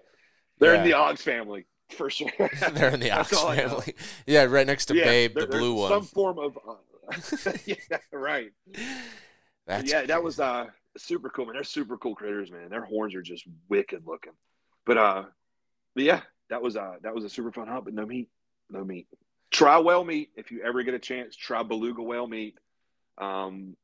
They're 0.59 0.74
in 0.74 0.82
the 0.82 0.94
Ox 0.94 1.22
family 1.22 1.66
for 1.90 2.11
sure. 2.11 2.28
They're 2.72 2.90
in 2.90 2.98
the 2.98 3.12
Ox 3.12 3.32
all 3.34 3.50
I 3.50 3.57
know. 3.59 3.68
family. 3.68 3.94
Yeah, 4.26 4.42
right 4.42 4.66
next 4.66 4.86
to 4.86 4.96
Yeah, 4.96 5.04
Babe, 5.04 5.34
the 5.38 5.46
blue 5.46 5.74
one. 5.74 5.90
Some 5.90 6.02
form 6.02 6.40
of. 6.40 6.59
Uh, 6.68 7.52
yeah, 7.66 7.76
right. 8.11 8.50
That's 9.64 9.88
yeah, 9.88 10.07
that 10.07 10.24
was 10.24 10.40
uh 10.40 10.66
super 10.96 11.28
cool, 11.28 11.46
man. 11.46 11.54
They're 11.54 11.62
super 11.62 11.98
cool 11.98 12.16
critters, 12.16 12.50
man. 12.50 12.68
Their 12.68 12.84
horns 12.84 13.14
are 13.14 13.22
just 13.22 13.44
wicked 13.68 14.09
looking. 14.09 14.32
But 14.84 14.98
uh, 14.98 15.24
but 15.94 16.02
yeah, 16.02 16.22
that 16.51 16.62
was 16.62 16.76
uh 16.76 16.94
that 17.03 17.14
was 17.14 17.24
a 17.24 17.28
super 17.28 17.53
fun 17.53 17.68
hunt, 17.68 17.84
but 17.84 17.94
no 17.94 18.07
meat, 18.07 18.28
no 18.70 18.84
meat. 18.84 19.07
Try 19.51 19.78
whale 19.78 20.05
meat 20.05 20.30
if 20.36 20.51
you 20.51 20.62
ever 20.62 20.82
get 20.82 20.94
a 20.94 20.99
chance. 20.99 21.36
Try 21.36 21.62
beluga 21.62 22.03
whale 22.03 22.26
meat. 22.26 22.59
Um, 23.18 23.76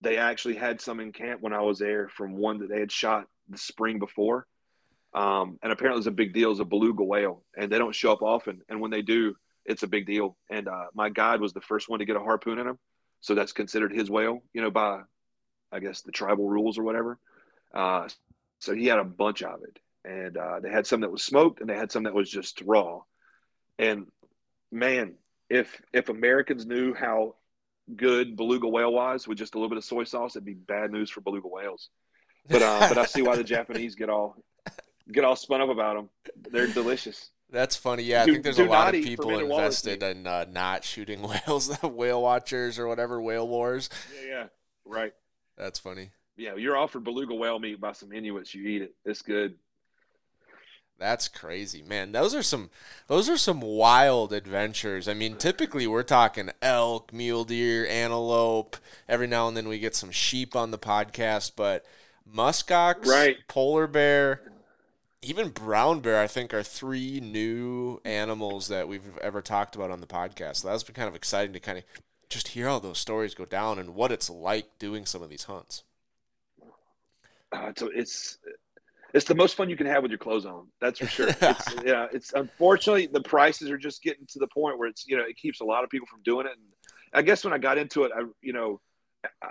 they 0.00 0.16
actually 0.16 0.54
had 0.56 0.80
some 0.80 1.00
in 1.00 1.12
camp 1.12 1.40
when 1.40 1.52
I 1.52 1.60
was 1.60 1.78
there 1.78 2.08
from 2.08 2.36
one 2.36 2.58
that 2.58 2.68
they 2.68 2.80
had 2.80 2.92
shot 2.92 3.26
the 3.48 3.58
spring 3.58 3.98
before. 3.98 4.46
Um, 5.14 5.58
and 5.62 5.72
apparently 5.72 5.98
it's 5.98 6.06
a 6.06 6.12
big 6.12 6.34
deal. 6.34 6.50
It's 6.50 6.60
a 6.60 6.64
beluga 6.64 7.02
whale, 7.02 7.42
and 7.56 7.72
they 7.72 7.78
don't 7.78 7.94
show 7.94 8.12
up 8.12 8.22
often. 8.22 8.60
And 8.68 8.80
when 8.80 8.90
they 8.90 9.02
do, 9.02 9.34
it's 9.64 9.82
a 9.82 9.88
big 9.88 10.06
deal. 10.06 10.36
And 10.50 10.68
uh, 10.68 10.86
my 10.94 11.08
guide 11.08 11.40
was 11.40 11.52
the 11.52 11.60
first 11.60 11.88
one 11.88 11.98
to 11.98 12.04
get 12.04 12.16
a 12.16 12.20
harpoon 12.20 12.58
in 12.58 12.66
him, 12.66 12.78
so 13.20 13.34
that's 13.34 13.52
considered 13.52 13.92
his 13.92 14.10
whale. 14.10 14.42
You 14.52 14.62
know, 14.62 14.70
by 14.70 15.00
I 15.72 15.80
guess 15.80 16.02
the 16.02 16.12
tribal 16.12 16.48
rules 16.48 16.78
or 16.78 16.84
whatever. 16.84 17.18
Uh, 17.74 18.08
so 18.60 18.74
he 18.74 18.86
had 18.86 18.98
a 18.98 19.04
bunch 19.04 19.42
of 19.42 19.62
it, 19.62 19.78
and 20.04 20.36
uh, 20.36 20.60
they 20.60 20.70
had 20.70 20.86
some 20.86 21.00
that 21.00 21.12
was 21.12 21.22
smoked, 21.22 21.60
and 21.60 21.68
they 21.68 21.76
had 21.76 21.92
some 21.92 22.04
that 22.04 22.14
was 22.14 22.30
just 22.30 22.62
raw. 22.62 23.00
And 23.78 24.06
man, 24.70 25.14
if 25.50 25.80
if 25.92 26.08
Americans 26.08 26.66
knew 26.66 26.94
how 26.94 27.34
good 27.96 28.36
beluga 28.36 28.68
whale 28.68 28.92
was 28.92 29.26
with 29.26 29.38
just 29.38 29.54
a 29.54 29.58
little 29.58 29.68
bit 29.68 29.78
of 29.78 29.84
soy 29.84 30.04
sauce, 30.04 30.36
it'd 30.36 30.44
be 30.44 30.54
bad 30.54 30.90
news 30.90 31.10
for 31.10 31.20
beluga 31.20 31.48
whales. 31.48 31.88
But 32.48 32.62
uh, 32.62 32.88
but 32.88 32.98
I 32.98 33.06
see 33.06 33.22
why 33.22 33.36
the 33.36 33.44
Japanese 33.56 33.94
get 33.94 34.10
all 34.10 34.36
get 35.10 35.24
all 35.24 35.36
spun 35.36 35.60
up 35.60 35.70
about 35.70 35.96
them. 35.96 36.10
They're 36.50 36.66
delicious. 36.66 37.30
That's 37.50 37.76
funny. 37.76 38.02
Yeah, 38.02 38.22
I 38.22 38.26
think 38.26 38.44
there's 38.44 38.58
a 38.58 38.64
lot 38.64 38.94
of 38.94 39.02
people 39.02 39.38
invested 39.38 40.02
in 40.02 40.26
uh, 40.26 40.44
not 40.50 40.84
shooting 40.84 41.22
whales, 41.46 41.70
whale 41.82 42.22
watchers 42.22 42.78
or 42.78 42.86
whatever, 42.86 43.20
whale 43.22 43.48
wars. 43.48 43.88
Yeah, 44.22 44.28
yeah, 44.28 44.46
right. 44.84 45.12
That's 45.56 45.78
funny. 45.78 46.10
Yeah, 46.36 46.54
you're 46.56 46.76
offered 46.76 47.04
beluga 47.04 47.34
whale 47.34 47.58
meat 47.58 47.80
by 47.80 47.92
some 47.92 48.12
Inuits. 48.12 48.54
You 48.54 48.68
eat 48.68 48.82
it. 48.82 48.94
It's 49.04 49.22
good. 49.22 49.56
That's 50.98 51.28
crazy, 51.28 51.82
man. 51.82 52.10
Those 52.10 52.34
are 52.34 52.42
some 52.42 52.70
those 53.06 53.28
are 53.28 53.36
some 53.36 53.60
wild 53.60 54.32
adventures. 54.32 55.06
I 55.06 55.14
mean, 55.14 55.36
typically 55.36 55.86
we're 55.86 56.02
talking 56.02 56.50
elk, 56.60 57.12
mule 57.12 57.44
deer, 57.44 57.86
antelope. 57.86 58.76
Every 59.08 59.28
now 59.28 59.46
and 59.46 59.56
then 59.56 59.68
we 59.68 59.78
get 59.78 59.94
some 59.94 60.10
sheep 60.10 60.56
on 60.56 60.72
the 60.72 60.78
podcast, 60.78 61.52
but 61.54 61.84
muskox, 62.28 63.06
Right. 63.06 63.36
polar 63.46 63.86
bear, 63.86 64.42
even 65.22 65.50
brown 65.50 66.00
bear, 66.00 66.20
I 66.20 66.26
think 66.26 66.52
are 66.52 66.64
three 66.64 67.20
new 67.20 68.00
animals 68.04 68.66
that 68.68 68.88
we've 68.88 69.16
ever 69.18 69.40
talked 69.40 69.76
about 69.76 69.92
on 69.92 70.00
the 70.00 70.06
podcast. 70.06 70.56
So 70.56 70.68
that's 70.68 70.82
been 70.82 70.96
kind 70.96 71.08
of 71.08 71.14
exciting 71.14 71.52
to 71.52 71.60
kind 71.60 71.78
of 71.78 71.84
just 72.28 72.48
hear 72.48 72.68
all 72.68 72.80
those 72.80 72.98
stories 72.98 73.34
go 73.34 73.44
down 73.44 73.78
and 73.78 73.94
what 73.94 74.10
it's 74.10 74.28
like 74.28 74.78
doing 74.80 75.06
some 75.06 75.22
of 75.22 75.30
these 75.30 75.44
hunts. 75.44 75.84
Uh, 77.52 77.72
so 77.76 77.88
it's 77.94 78.38
it's 79.14 79.24
the 79.26 79.34
most 79.34 79.54
fun 79.54 79.70
you 79.70 79.76
can 79.76 79.86
have 79.86 80.02
with 80.02 80.10
your 80.10 80.18
clothes 80.18 80.46
on. 80.46 80.68
That's 80.80 80.98
for 80.98 81.06
sure. 81.06 81.28
It's, 81.40 81.74
yeah, 81.84 82.06
it's 82.12 82.32
unfortunately 82.34 83.06
the 83.06 83.22
prices 83.22 83.70
are 83.70 83.78
just 83.78 84.02
getting 84.02 84.26
to 84.26 84.38
the 84.38 84.48
point 84.48 84.78
where 84.78 84.88
it's 84.88 85.06
you 85.06 85.16
know 85.16 85.24
it 85.24 85.36
keeps 85.36 85.60
a 85.60 85.64
lot 85.64 85.84
of 85.84 85.90
people 85.90 86.06
from 86.06 86.22
doing 86.22 86.46
it. 86.46 86.52
And 86.52 86.62
I 87.12 87.22
guess 87.22 87.44
when 87.44 87.52
I 87.52 87.58
got 87.58 87.78
into 87.78 88.04
it, 88.04 88.12
I 88.14 88.22
you 88.42 88.52
know, 88.52 88.80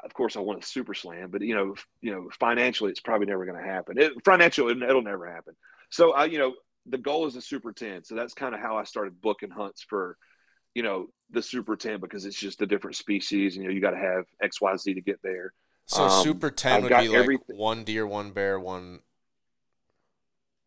of 0.04 0.14
course 0.14 0.36
I 0.36 0.40
want 0.42 0.64
a 0.64 0.66
super 0.68 0.94
slam, 0.94 1.30
but 1.32 1.42
you 1.42 1.56
know, 1.56 1.76
you 2.02 2.12
know, 2.12 2.30
financially 2.40 2.92
it's 2.92 3.00
probably 3.00 3.28
never 3.28 3.46
going 3.46 3.62
to 3.62 3.68
happen. 3.68 3.98
It, 3.98 4.14
financially, 4.24 4.74
it, 4.74 4.84
it'll 4.84 5.02
never 5.02 5.32
happen. 5.32 5.56
So 5.90 6.14
I 6.14 6.26
you 6.26 6.38
know 6.38 6.54
the 6.86 6.98
goal 6.98 7.26
is 7.26 7.36
a 7.36 7.42
super 7.42 7.74
ten. 7.74 8.04
So 8.04 8.16
that's 8.16 8.34
kind 8.34 8.54
of 8.54 8.62
how 8.62 8.78
I 8.78 8.84
started 8.84 9.22
booking 9.22 9.50
hunts 9.50 9.84
for 9.88 10.18
you 10.76 10.84
know 10.84 11.08
the 11.32 11.42
super 11.42 11.76
ten 11.76 12.00
because 12.00 12.26
it's 12.26 12.40
just 12.40 12.62
a 12.62 12.68
different 12.68 12.96
species. 12.96 13.58
You 13.58 13.64
know, 13.64 13.70
you 13.72 13.82
got 13.82 13.92
to 13.92 13.98
have 13.98 14.26
X 14.42 14.62
Y 14.62 14.76
Z 14.78 14.94
to 14.94 15.02
get 15.02 15.20
there. 15.24 15.54
So 15.88 16.04
Um, 16.04 16.24
Super 16.24 16.52
10 16.52 16.72
I've 16.74 16.84
would 16.84 16.90
be 16.90 16.96
like 16.96 17.12
everything- 17.12 17.58
one 17.58 17.84
deer, 17.86 18.06
one 18.06 18.32
bear, 18.32 18.60
one 18.60 19.00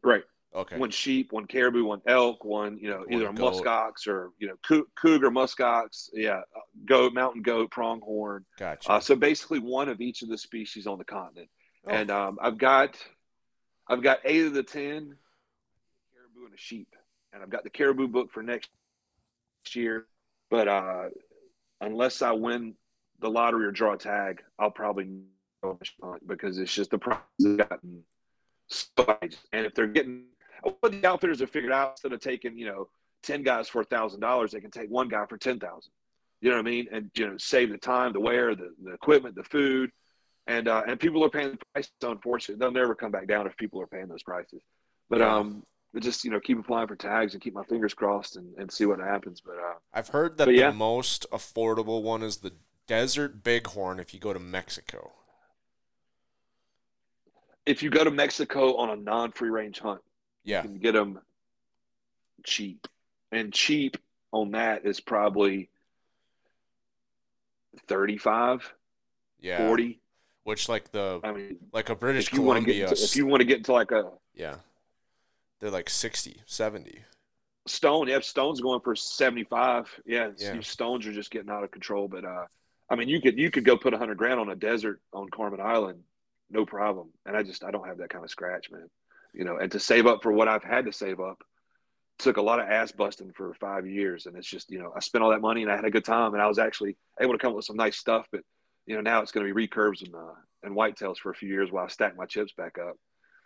Right. 0.03 0.24
Okay. 0.53 0.78
one 0.78 0.90
sheep, 0.90 1.32
one 1.32 1.46
caribou, 1.46 1.84
one 1.84 2.03
elk, 2.07 2.44
one 2.44 2.76
you 2.78 2.90
know 2.90 3.05
either 3.09 3.28
a 3.28 3.32
muskox 3.32 4.09
or 4.09 4.32
you 4.38 4.48
know 4.48 4.57
cougar, 4.96 5.30
muskox, 5.30 6.09
yeah, 6.12 6.38
uh, 6.38 6.61
goat, 6.86 7.14
mountain 7.14 7.42
goat, 7.42 7.70
pronghorn. 7.70 8.44
Gotcha. 8.59 8.90
Uh, 8.90 9.01
so 9.01 9.14
basically, 9.14 9.61
one 9.61 9.88
of 9.88 10.01
each 10.01 10.22
of 10.22 10.28
the 10.28 10.36
species 10.36 10.88
on 10.88 10.98
the 10.98 11.05
continent. 11.05 11.48
Oh. 11.86 11.90
And 11.90 12.11
um, 12.11 12.38
I've 12.42 12.59
got 12.59 12.96
I've 13.86 14.03
got 14.03 14.18
eight 14.24 14.44
of 14.46 14.53
the 14.53 14.64
ten 14.64 15.14
caribou 16.12 16.46
and 16.46 16.55
a 16.55 16.59
sheep, 16.59 16.88
and 17.32 17.44
I've 17.44 17.51
got 17.51 17.62
the 17.62 17.70
caribou 17.70 18.09
book 18.09 18.32
for 18.32 18.42
next 18.42 18.70
year. 19.72 20.07
But 20.51 20.66
uh, 20.66 21.05
unless 21.80 22.22
I 22.22 22.32
win 22.32 22.74
the 23.20 23.30
lottery 23.30 23.66
or 23.66 23.70
draw 23.70 23.94
a 23.94 23.98
tag, 23.98 24.42
I'll 24.59 24.72
probably 24.72 25.11
because 26.26 26.59
it's 26.59 26.74
just 26.74 26.90
the 26.90 26.98
price 26.98 27.18
has 27.42 27.57
gotten 27.57 28.03
And 29.53 29.66
if 29.66 29.75
they're 29.75 29.87
getting 29.87 30.25
what 30.62 30.93
the 30.93 31.07
outfitters 31.07 31.41
have 31.41 31.51
figured 31.51 31.73
out, 31.73 31.93
instead 31.93 32.12
of 32.12 32.21
taking 32.21 32.57
you 32.59 32.66
know 32.66 32.89
ten 33.23 33.43
guys 33.43 33.68
for 33.68 33.81
a 33.81 33.85
thousand 33.85 34.21
dollars, 34.21 34.53
they 34.53 34.61
can 34.61 34.71
take 34.71 34.91
one 34.91 35.09
guy 35.09 35.25
for 35.27 35.37
ten 35.37 35.59
thousand. 35.59 35.93
You 36.41 36.51
know 36.51 36.57
what 36.57 36.66
I 36.66 36.71
mean? 36.71 36.89
And 36.93 37.11
you 37.14 37.29
know, 37.29 37.37
save 37.39 37.71
the 37.71 37.79
time, 37.79 38.12
the 38.12 38.21
wear, 38.21 38.55
the, 38.55 38.71
the 38.83 38.93
equipment, 38.93 39.35
the 39.35 39.45
food, 39.45 39.91
and 40.47 40.68
uh, 40.68 40.83
and 40.87 40.99
people 40.99 41.25
are 41.25 41.31
paying 41.31 41.53
the 41.53 41.59
prices. 41.73 41.93
Unfortunately, 42.03 42.59
they'll 42.59 42.71
never 42.71 42.95
come 42.95 43.11
back 43.11 43.27
down 43.27 43.47
if 43.47 43.57
people 43.57 43.81
are 43.81 43.87
paying 43.87 44.09
those 44.09 44.23
prices. 44.23 44.62
But 45.09 45.23
um, 45.23 45.64
but 45.93 46.03
just 46.03 46.25
you 46.25 46.31
know, 46.31 46.41
keep 46.41 46.59
applying 46.59 46.89
for 46.89 46.97
tags 46.97 47.35
and 47.35 47.43
keep 47.43 47.55
my 47.55 47.64
fingers 47.64 47.95
crossed 47.95 48.37
and, 48.37 48.55
and 48.57 48.71
see 48.71 48.87
what 48.87 49.01
happens. 49.01 49.41
But 49.41 49.57
uh, 49.57 49.75
I've 49.93 50.09
heard 50.09 50.39
that 50.39 50.47
But 50.47 50.55
yeah. 50.55 50.71
the 50.71 50.77
most 50.77 51.27
affordable 51.31 52.03
one 52.03 52.23
is 52.23 52.39
the 52.39 52.53
desert 52.87 53.43
bighorn 53.43 54.01
if 54.01 54.14
you 54.14 54.21
go 54.21 54.33
to 54.33 54.41
Mexico. 54.41 55.12
If 57.67 57.83
you 57.83 57.91
go 57.91 58.05
to 58.05 58.11
Mexico 58.11 58.77
on 58.77 58.91
a 58.91 58.97
non-free 58.97 59.51
range 59.51 59.81
hunt, 59.81 60.01
Yeah. 60.45 60.63
you 60.63 60.69
can 60.71 60.79
get 60.79 60.93
them 60.93 61.21
cheap, 62.45 62.87
and 63.33 63.53
cheap 63.53 63.97
on 64.33 64.53
that 64.53 64.85
is 64.87 65.01
probably 65.01 65.69
35, 67.87 68.73
Yeah. 69.41 69.67
40. 69.67 70.01
Which 70.45 70.69
like 70.69 70.91
the 70.91 71.21
I 71.23 71.33
mean, 71.33 71.59
like 71.73 71.91
a 71.91 71.95
British 71.95 72.29
if 72.29 72.33
you 72.33 72.43
want 72.43 72.61
to 72.61 72.65
get 72.65 72.73
Columbia 72.73 72.89
into, 72.89 73.05
if 73.05 73.15
you 73.17 73.27
want 73.27 73.41
to 73.41 73.45
get 73.45 73.59
into 73.59 73.73
like 73.73 73.91
a 73.93 74.11
yeah. 74.35 74.57
They're 75.61 75.71
like 75.71 75.91
60, 75.91 76.43
70. 76.47 77.05
stone, 77.67 78.09
yeah, 78.09 78.21
stone's 78.21 78.61
going 78.63 78.81
for 78.81 78.97
75. 78.97 80.01
Yeah, 80.07 80.31
Yeah. 80.39 80.59
stones 80.61 81.07
are 81.07 81.13
just 81.13 81.31
getting 81.31 81.51
out 81.51 81.63
of 81.63 81.71
control. 81.71 82.09
But 82.09 82.25
uh, 82.25 82.47
I 82.89 82.97
mean, 82.97 83.09
you 83.09 83.21
could 83.21 83.39
you 83.39 83.51
could 83.51 83.65
go 83.67 83.77
put 83.77 83.93
a 83.93 83.99
hundred 83.99 84.17
grand 84.17 84.41
on 84.41 84.49
a 84.49 84.57
desert 84.57 85.01
on 85.13 85.29
Carmen 85.29 85.61
Island, 85.61 86.03
no 86.51 86.66
problem. 86.66 87.11
And 87.26 87.36
I 87.36 87.42
just 87.42 87.64
I 87.64 87.70
don't 87.70 87.86
have 87.86 87.98
that 87.98 88.11
kind 88.11 88.24
of 88.24 88.30
scratch, 88.30 88.70
man. 88.70 88.88
You 89.32 89.44
know, 89.44 89.57
and 89.59 89.70
to 89.72 89.80
save 89.80 90.07
up 90.07 90.22
for 90.22 90.32
what 90.32 90.48
I've 90.48 90.64
had 90.64 90.86
to 90.86 90.92
save 90.92 91.20
up 91.20 91.38
took 92.18 92.36
a 92.36 92.42
lot 92.42 92.61
of 92.61 92.68
ass 92.68 92.92
busting 92.92 93.32
for 93.32 93.55
five 93.55 93.86
years. 93.86 94.26
And 94.26 94.36
it's 94.36 94.48
just 94.48 94.70
you 94.70 94.78
know 94.78 94.92
I 94.94 95.01
spent 95.01 95.24
all 95.24 95.30
that 95.30 95.40
money 95.40 95.62
and 95.62 95.70
I 95.70 95.76
had 95.76 95.84
a 95.84 95.90
good 95.90 96.05
time 96.05 96.34
and 96.34 96.42
I 96.42 96.46
was 96.48 96.59
actually 96.59 96.96
able 97.20 97.32
to 97.32 97.38
come 97.38 97.51
up 97.51 97.57
with 97.57 97.64
some 97.64 97.76
nice 97.76 97.96
stuff. 97.96 98.26
But 98.30 98.42
you 98.86 98.94
know 98.94 99.01
now 99.01 99.22
it's 99.22 99.32
going 99.32 99.46
to 99.46 99.55
be 99.55 99.66
recurves 99.68 100.05
and 100.05 100.14
uh, 100.14 100.34
and 100.62 100.76
whitetails 100.76 101.18
for 101.18 101.30
a 101.30 101.34
few 101.34 101.48
years 101.48 101.70
while 101.70 101.84
I 101.84 101.88
stack 101.88 102.16
my 102.16 102.26
chips 102.26 102.53
back 102.57 102.76
up. 102.78 102.96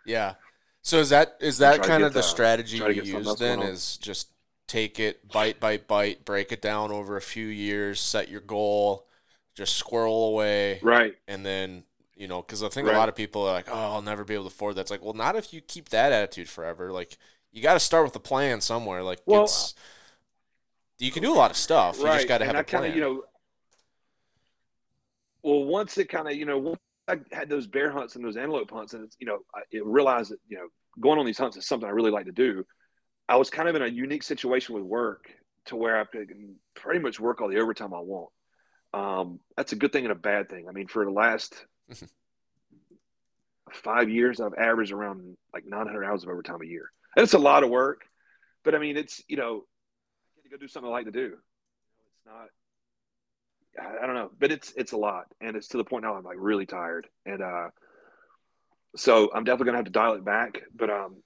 Yeah. 0.05 0.33
So 0.81 0.99
is 0.99 1.09
that 1.09 1.37
is 1.39 1.59
that 1.59 1.83
kind 1.83 2.03
of 2.03 2.13
the 2.13 2.19
the- 2.19 2.23
strategy 2.23 2.77
you 2.77 2.89
use 3.01 3.35
then 3.35 3.61
is 3.61 3.97
just 3.97 4.29
take 4.67 4.99
it 4.99 5.27
bite 5.31 5.59
by 5.59 5.77
bite, 5.77 6.25
break 6.25 6.51
it 6.51 6.61
down 6.61 6.91
over 6.91 7.17
a 7.17 7.21
few 7.21 7.47
years, 7.47 7.99
set 7.99 8.29
your 8.29 8.41
goal, 8.41 9.07
just 9.55 9.75
squirrel 9.75 10.27
away 10.29 10.79
Right. 10.81 11.15
and 11.27 11.45
then 11.45 11.83
you 12.15 12.27
know 12.27 12.41
because 12.41 12.63
I 12.63 12.69
think 12.69 12.87
a 12.87 12.91
lot 12.91 13.09
of 13.09 13.15
people 13.15 13.43
are 13.43 13.53
like, 13.53 13.67
"Oh, 13.69 13.93
I'll 13.93 14.01
never 14.01 14.23
be 14.23 14.33
able 14.33 14.45
to 14.45 14.47
afford 14.47 14.75
that." 14.75 14.81
It's 14.81 14.91
like, 14.91 15.03
well, 15.03 15.13
not 15.13 15.35
if 15.35 15.53
you 15.53 15.61
keep 15.61 15.89
that 15.89 16.11
attitude 16.11 16.49
forever. 16.49 16.91
Like, 16.91 17.17
you 17.51 17.61
got 17.61 17.73
to 17.73 17.79
start 17.79 18.05
with 18.05 18.15
a 18.15 18.19
plan 18.19 18.61
somewhere. 18.61 19.03
Like, 19.03 19.21
Well, 19.25 19.43
it's 19.43 19.75
you 20.99 21.11
can 21.11 21.23
do 21.23 21.33
a 21.33 21.35
lot 21.35 21.51
of 21.51 21.57
stuff. 21.57 21.97
You 21.99 22.05
just 22.05 22.27
got 22.27 22.39
to 22.39 22.45
have 22.45 22.55
I 22.55 22.59
a 22.59 22.63
plan. 22.63 22.83
Kinda, 22.83 22.95
you 22.95 23.01
know, 23.01 23.23
well, 25.43 25.63
once 25.65 25.97
it 25.97 26.09
kind 26.09 26.27
of, 26.27 26.35
you 26.35 26.45
know, 26.45 26.57
once 26.57 26.79
I 27.07 27.17
had 27.31 27.49
those 27.49 27.67
bear 27.67 27.91
hunts 27.91 28.15
and 28.15 28.25
those 28.25 28.37
antelope 28.37 28.71
hunts, 28.71 28.93
and 28.93 29.03
it's, 29.03 29.15
you 29.19 29.27
know, 29.27 29.39
I 29.53 29.61
it 29.71 29.85
realized 29.85 30.31
that, 30.31 30.39
you 30.47 30.57
know, 30.57 30.67
going 30.99 31.19
on 31.19 31.25
these 31.25 31.37
hunts 31.37 31.57
is 31.57 31.67
something 31.67 31.87
I 31.87 31.91
really 31.91 32.11
like 32.11 32.25
to 32.25 32.31
do. 32.31 32.65
I 33.27 33.35
was 33.37 33.49
kind 33.49 33.67
of 33.67 33.75
in 33.75 33.81
a 33.81 33.87
unique 33.87 34.23
situation 34.23 34.75
with 34.75 34.83
work 34.83 35.29
to 35.65 35.75
where 35.75 35.99
I 35.99 36.05
could 36.05 36.29
pretty 36.75 36.99
much 36.99 37.19
work 37.19 37.41
all 37.41 37.49
the 37.49 37.59
overtime 37.59 37.93
I 37.93 37.99
want. 37.99 38.29
Um, 38.93 39.39
that's 39.57 39.73
a 39.73 39.75
good 39.75 39.91
thing 39.91 40.05
and 40.05 40.11
a 40.11 40.15
bad 40.15 40.49
thing. 40.49 40.67
I 40.69 40.71
mean, 40.71 40.87
for 40.87 41.03
the 41.03 41.11
last 41.11 41.65
five 43.71 44.09
years, 44.09 44.39
I've 44.39 44.53
averaged 44.53 44.91
around 44.91 45.37
like 45.53 45.65
900 45.65 46.03
hours 46.03 46.23
of 46.23 46.29
overtime 46.29 46.61
a 46.61 46.65
year. 46.65 46.91
And 47.15 47.23
it's 47.23 47.33
a 47.33 47.39
lot 47.39 47.63
of 47.63 47.69
work, 47.69 48.01
but 48.63 48.75
I 48.75 48.79
mean, 48.79 48.97
it's, 48.97 49.23
you 49.27 49.37
know, 49.37 49.63
I 49.63 50.41
get 50.41 50.43
to 50.43 50.49
go 50.49 50.57
do 50.57 50.67
something 50.67 50.89
I 50.89 50.93
like 50.93 51.05
to 51.05 51.11
do. 51.11 51.37
It's 52.17 52.25
not, 52.25 52.47
I, 54.01 54.05
don't 54.05 54.15
know, 54.15 54.31
but 54.37 54.51
it's, 54.51 54.73
it's 54.75 54.91
a 54.91 54.97
lot. 54.97 55.25
And 55.41 55.55
it's 55.55 55.69
to 55.69 55.77
the 55.77 55.83
point 55.83 56.03
now 56.03 56.15
I'm 56.15 56.23
like 56.23 56.37
really 56.39 56.65
tired. 56.65 57.07
And, 57.25 57.41
uh, 57.41 57.69
so 58.95 59.29
I'm 59.33 59.43
definitely 59.43 59.67
gonna 59.67 59.77
have 59.77 59.85
to 59.85 59.91
dial 59.91 60.15
it 60.15 60.25
back, 60.25 60.61
but, 60.75 60.89
um, 60.89 61.17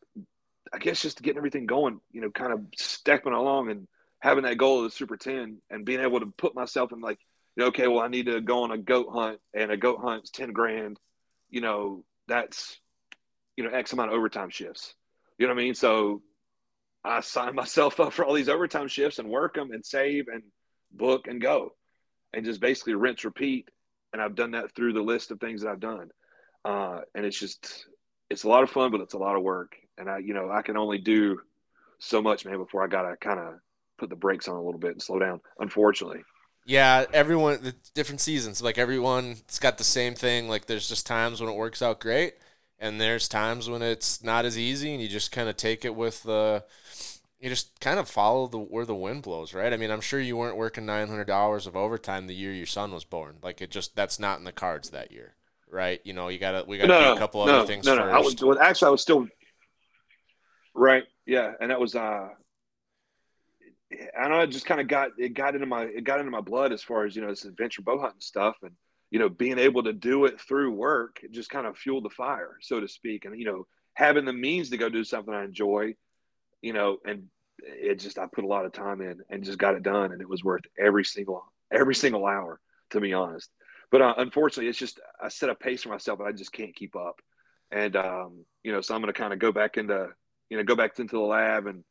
I 0.72 0.78
guess 0.78 1.01
just 1.01 1.22
getting 1.22 1.38
everything 1.38 1.66
going, 1.66 1.99
you 2.12 2.22
know, 2.22 2.30
kind 2.30 2.53
of 2.53 2.62
stepping 2.76 3.34
along 3.34 3.72
and 3.72 3.88
having 4.20 4.43
that 4.43 4.57
goal 4.57 4.80
of 4.80 4.84
the 4.84 4.95
super 4.95 5.18
10 5.18 5.60
and 5.70 5.86
being 5.86 6.01
able 6.01 6.20
to 6.20 6.28
put 6.38 6.53
myself 6.53 6.91
in 6.91 6.99
like, 6.99 7.20
okay, 7.62 7.88
well, 7.88 7.99
I 7.99 8.07
need 8.07 8.28
to 8.28 8.41
go 8.41 8.64
on 8.64 8.72
a 8.72 8.78
goat 8.78 9.07
hunt 9.12 9.39
and 9.53 9.72
a 9.72 9.78
goat 9.78 9.99
hunt's 10.01 10.30
10 10.32 10.51
grand, 10.53 10.99
you 11.49 11.62
know, 11.62 12.03
that's, 12.28 12.80
you 13.57 13.64
know, 13.64 13.72
X 13.72 13.93
amount 13.93 14.12
of 14.12 14.18
overtime 14.18 14.49
shifts. 14.49 14.93
You 15.38 15.47
know 15.47 15.53
what 15.53 15.62
I 15.62 15.64
mean? 15.64 15.74
So 15.74 16.22
I 17.03 17.22
sign 17.22 17.55
myself 17.55 17.99
up 17.99 18.14
for 18.14 18.26
all 18.26 18.34
these 18.34 18.49
overtime 18.49 18.88
shifts 18.88 19.20
and 19.20 19.30
work 19.30 19.55
them 19.55 19.72
and 19.72 19.86
save 19.86 20.28
and 20.28 20.43
book 20.91 21.28
and 21.28 21.41
go 21.41 21.74
and 22.34 22.45
just 22.45 22.62
basically 22.62 22.93
rinse, 22.93 23.24
repeat. 23.26 23.70
And 24.14 24.22
I've 24.22 24.36
done 24.36 24.51
that 24.51 24.76
through 24.76 24.93
the 24.93 25.01
list 25.01 25.32
of 25.32 25.39
things 25.39 25.62
that 25.62 25.70
I've 25.70 25.80
done. 25.80 26.10
Uh, 26.66 27.01
and 27.16 27.26
it's 27.26 27.39
just, 27.39 27.86
it's 28.30 28.43
a 28.43 28.49
lot 28.49 28.64
of 28.64 28.70
fun, 28.70 28.91
but 28.91 29.01
it's 29.01 29.14
a 29.14 29.20
lot 29.20 29.36
of 29.36 29.43
work. 29.43 29.76
And 29.97 30.10
I, 30.10 30.20
you 30.20 30.34
know, 30.34 30.51
I 30.51 30.62
can 30.62 30.78
only 30.78 30.97
do 30.97 31.39
so 31.99 32.22
much, 32.22 32.45
man, 32.45 32.57
before 32.57 32.84
I 32.84 32.88
got 32.88 33.03
to 33.03 33.18
kind 33.18 33.39
of 33.39 33.53
put 33.97 34.10
the 34.10 34.16
brakes 34.16 34.47
on 34.47 34.55
a 34.55 34.62
little 34.62 34.80
bit 34.80 34.91
and 34.91 35.01
slow 35.01 35.20
down, 35.20 35.41
unfortunately. 35.60 36.22
Yeah, 36.70 37.05
everyone, 37.13 37.63
the 37.63 37.74
different 37.95 38.22
seasons. 38.22 38.61
Like 38.61 38.78
everyone's 38.78 39.57
got 39.57 39.80
the 39.80 39.84
same 39.84 40.13
thing. 40.13 40.47
Like 40.47 40.67
there's 40.67 40.88
just 40.88 41.07
times 41.07 41.41
when 41.41 41.49
it 41.49 41.55
works 41.55 41.82
out 41.82 41.99
great, 41.99 42.36
and 42.78 43.01
there's 43.01 43.28
times 43.28 43.67
when 43.67 43.82
it's 43.82 44.24
not 44.24 44.45
as 44.45 44.55
easy, 44.55 44.93
and 44.93 45.01
you 45.01 45.07
just 45.07 45.32
kind 45.32 45.49
of 45.49 45.57
take 45.57 45.84
it 45.84 45.95
with 45.95 46.22
the. 46.22 46.63
You 47.39 47.49
just 47.49 47.80
kind 47.80 47.99
of 47.99 48.07
follow 48.07 48.45
the 48.45 48.59
where 48.59 48.86
the 48.86 48.93
wind 48.93 49.24
blows, 49.24 49.55
right? 49.55 49.74
I 49.74 49.78
mean, 49.78 49.89
I'm 49.89 49.99
sure 49.99 50.20
you 50.20 50.38
weren't 50.38 50.57
working 50.57 50.86
900 50.86 51.32
hours 51.32 51.65
of 51.65 51.76
overtime 51.76 52.28
the 52.28 52.36
year 52.36 52.53
your 52.53 52.67
son 52.67 52.91
was 52.91 53.03
born. 53.03 53.38
Like 53.41 53.61
it 53.61 53.72
just 53.72 53.95
that's 53.95 54.20
not 54.20 54.38
in 54.38 54.45
the 54.45 54.51
cards 54.51 54.91
that 54.91 55.11
year, 55.11 55.34
right? 55.72 55.99
You 56.03 56.13
know, 56.13 56.28
you 56.28 56.38
gotta 56.38 56.65
we 56.67 56.78
gotta 56.78 56.89
no, 56.89 56.99
do 56.99 57.15
a 57.15 57.17
couple 57.17 57.43
no, 57.47 57.59
other 57.59 57.67
things 57.67 57.88
no, 57.88 57.95
no. 57.95 58.03
first. 58.03 58.13
I 58.13 58.20
was, 58.20 58.36
doing 58.36 58.57
actually, 58.61 58.89
I 58.89 58.91
was 58.91 59.01
still 59.01 59.28
right. 60.76 61.05
Yeah, 61.26 61.53
and 61.59 61.72
that 61.72 61.80
was 61.80 61.95
uh, 61.95 62.28
I 63.92 64.22
don't 64.22 64.32
know. 64.32 64.42
It 64.42 64.48
just 64.48 64.66
kind 64.66 64.82
of 64.82 64.88
got 64.88 65.12
it 65.18 65.34
got 65.34 65.56
into 65.56 65.68
my 65.68 65.84
it 65.84 66.04
got 66.04 66.20
into 66.20 66.32
my 66.32 66.42
blood 66.42 66.72
as 66.72 66.84
far 66.84 67.06
as 67.06 67.16
you 67.16 67.22
know 67.22 67.30
this 67.30 67.46
adventure 67.46 67.82
bow 67.82 68.00
hunting 68.00 68.22
stuff, 68.22 68.58
and 68.62 68.72
you 69.10 69.20
know 69.20 69.30
being 69.30 69.58
able 69.58 69.84
to 69.84 69.94
do 69.94 70.26
it 70.26 70.40
through 70.40 70.74
work 70.74 71.20
it 71.24 71.32
just 71.32 71.50
kind 71.50 71.66
of 71.66 71.78
fueled 71.78 72.06
the 72.06 72.10
fire, 72.10 72.58
so 72.62 72.80
to 72.80 72.88
speak, 72.88 73.26
and 73.26 73.40
you 73.40 73.46
know 73.46 73.66
having 73.94 74.26
the 74.26 74.34
means 74.34 74.70
to 74.70 74.78
go 74.78 74.90
do 74.90 75.04
something 75.04 75.34
I 75.34 75.44
enjoy, 75.44 75.94
you 76.62 76.74
know, 76.74 76.98
and 77.06 77.26
it 77.60 78.00
just 78.00 78.20
I 78.20 78.28
put 78.28 78.44
a 78.46 78.48
lot 78.48 78.66
of 78.66 78.72
time 78.72 79.02
in 79.02 79.20
and 79.30 79.44
just 79.44 79.58
got 79.58 79.76
it 79.76 79.84
done, 79.84 80.12
and 80.12 80.22
it 80.22 80.30
was 80.30 80.44
worth 80.44 80.64
every 80.78 81.04
single 81.04 81.44
every 81.72 81.96
single 81.96 82.26
hour 82.26 82.60
to 82.92 83.00
be 83.00 83.14
honest. 83.14 83.50
But 83.92 84.02
uh, 84.02 84.14
unfortunately, 84.18 84.70
it's 84.70 84.78
just 84.78 85.00
I 85.22 85.30
set 85.30 85.50
a 85.50 85.56
pace 85.56 85.84
for 85.84 85.90
myself, 85.90 86.20
and 86.20 86.28
I 86.28 86.32
just 86.32 86.52
can't 86.52 86.76
keep 86.76 86.96
up. 86.96 87.20
And 87.72 87.96
um, 87.96 88.46
you 88.64 88.72
know, 88.72 88.82
so 88.82 88.94
I'm 88.94 89.02
going 89.02 89.14
to 89.14 89.20
kind 89.20 89.34
of 89.34 89.40
go 89.40 89.52
back 89.52 89.78
into 89.78 90.10
you 90.50 90.58
know 90.58 90.64
go 90.64 90.76
back 90.76 90.98
into 91.00 91.16
the 91.16 91.22
lab 91.22 91.66
and 91.66 91.84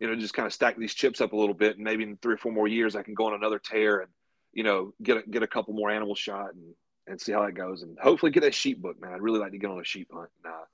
you 0.00 0.06
know 0.06 0.16
just 0.16 0.34
kind 0.34 0.46
of 0.46 0.52
stack 0.52 0.76
these 0.76 0.94
chips 0.94 1.20
up 1.20 1.32
a 1.32 1.36
little 1.36 1.54
bit, 1.54 1.76
and 1.76 1.84
maybe 1.84 2.04
in 2.04 2.16
three 2.16 2.34
or 2.34 2.38
four 2.38 2.52
more 2.52 2.68
years, 2.68 2.96
I 2.96 3.02
can 3.02 3.14
go 3.14 3.26
on 3.26 3.34
another 3.34 3.58
tear 3.58 4.00
and 4.00 4.10
you 4.52 4.62
know 4.62 4.92
get 5.02 5.18
a, 5.18 5.22
get 5.22 5.42
a 5.42 5.46
couple 5.46 5.74
more 5.74 5.90
animals 5.90 6.18
shot 6.18 6.54
and 6.54 6.74
and 7.06 7.20
see 7.20 7.32
how 7.32 7.44
that 7.44 7.52
goes, 7.52 7.82
and 7.82 7.98
hopefully 7.98 8.32
get 8.32 8.40
that 8.40 8.54
sheep 8.54 8.80
book, 8.80 9.00
man. 9.00 9.12
I'd 9.12 9.22
really 9.22 9.38
like 9.38 9.52
to 9.52 9.58
get 9.58 9.70
on 9.70 9.80
a 9.80 9.84
sheep 9.84 10.10
hunt 10.12 10.30
and 10.44 10.52
uh, 10.52 10.64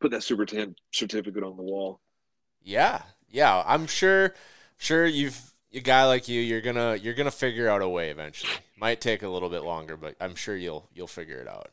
put 0.00 0.12
that 0.12 0.22
super 0.22 0.46
ten 0.46 0.74
certificate 0.92 1.42
on 1.42 1.56
the 1.56 1.62
wall. 1.62 2.00
Yeah, 2.62 3.02
yeah. 3.28 3.62
I'm 3.66 3.86
sure. 3.86 4.34
Sure, 4.78 5.06
you've 5.06 5.40
a 5.74 5.80
guy 5.80 6.04
like 6.06 6.28
you. 6.28 6.40
You're 6.40 6.60
gonna 6.60 6.96
you're 6.96 7.14
gonna 7.14 7.30
figure 7.30 7.68
out 7.68 7.82
a 7.82 7.88
way 7.88 8.10
eventually. 8.10 8.52
Might 8.76 9.00
take 9.00 9.22
a 9.22 9.28
little 9.28 9.48
bit 9.48 9.62
longer, 9.62 9.96
but 9.96 10.16
I'm 10.20 10.34
sure 10.34 10.56
you'll 10.56 10.88
you'll 10.92 11.06
figure 11.06 11.38
it 11.38 11.48
out. 11.48 11.70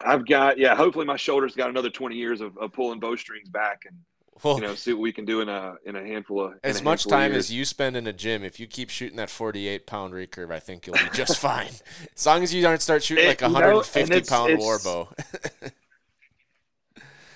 I've 0.00 0.26
got 0.26 0.58
yeah. 0.58 0.74
Hopefully, 0.74 1.04
my 1.06 1.16
shoulders 1.16 1.54
got 1.54 1.70
another 1.70 1.90
twenty 1.90 2.16
years 2.16 2.40
of, 2.40 2.56
of 2.58 2.72
pulling 2.72 2.98
bowstrings 2.98 3.48
back, 3.48 3.82
and 3.86 3.96
Well, 4.42 4.56
you 4.56 4.62
know, 4.62 4.74
see 4.74 4.92
what 4.92 5.00
we 5.00 5.12
can 5.12 5.24
do 5.24 5.40
in 5.40 5.48
a 5.48 5.76
in 5.84 5.96
a 5.96 6.02
handful 6.04 6.46
of 6.46 6.54
as 6.64 6.82
much 6.82 7.06
time 7.06 7.32
as 7.32 7.52
you 7.52 7.64
spend 7.64 7.96
in 7.96 8.06
a 8.06 8.12
gym, 8.12 8.42
if 8.42 8.58
you 8.58 8.66
keep 8.66 8.90
shooting 8.90 9.16
that 9.16 9.30
48 9.30 9.86
pound 9.86 10.12
recurve, 10.12 10.50
I 10.52 10.58
think 10.58 10.86
you'll 10.86 10.96
be 10.96 11.08
just 11.12 11.38
fine. 11.40 11.70
As 12.16 12.26
long 12.26 12.42
as 12.42 12.52
you 12.52 12.60
don't 12.60 12.82
start 12.82 13.04
shooting 13.04 13.24
It- 13.24 13.28
like 13.28 13.42
a 13.42 13.48
know, 13.48 13.56
and 13.56 13.64
150 13.66 14.14
it's- 14.14 14.28
pound 14.28 14.58
war 14.58 14.78
bow. 14.82 15.08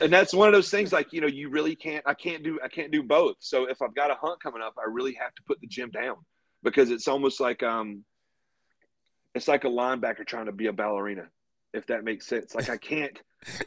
and 0.00 0.12
that's 0.12 0.32
one 0.32 0.48
of 0.48 0.54
those 0.54 0.70
things 0.70 0.92
like 0.92 1.12
you 1.12 1.20
know 1.20 1.26
you 1.26 1.48
really 1.50 1.74
can't 1.74 2.04
i 2.06 2.14
can't 2.14 2.42
do 2.42 2.58
i 2.62 2.68
can't 2.68 2.92
do 2.92 3.02
both 3.02 3.36
so 3.40 3.68
if 3.68 3.82
i've 3.82 3.94
got 3.94 4.10
a 4.10 4.14
hunt 4.14 4.40
coming 4.40 4.62
up 4.62 4.74
i 4.78 4.88
really 4.88 5.12
have 5.14 5.34
to 5.34 5.42
put 5.42 5.60
the 5.60 5.66
gym 5.66 5.90
down 5.90 6.16
because 6.62 6.90
it's 6.90 7.08
almost 7.08 7.40
like 7.40 7.62
um 7.62 8.04
it's 9.34 9.48
like 9.48 9.64
a 9.64 9.68
linebacker 9.68 10.24
trying 10.26 10.46
to 10.46 10.52
be 10.52 10.66
a 10.66 10.72
ballerina 10.72 11.26
if 11.74 11.86
that 11.86 12.04
makes 12.04 12.26
sense 12.26 12.54
like 12.54 12.70
i 12.70 12.76
can't 12.76 13.20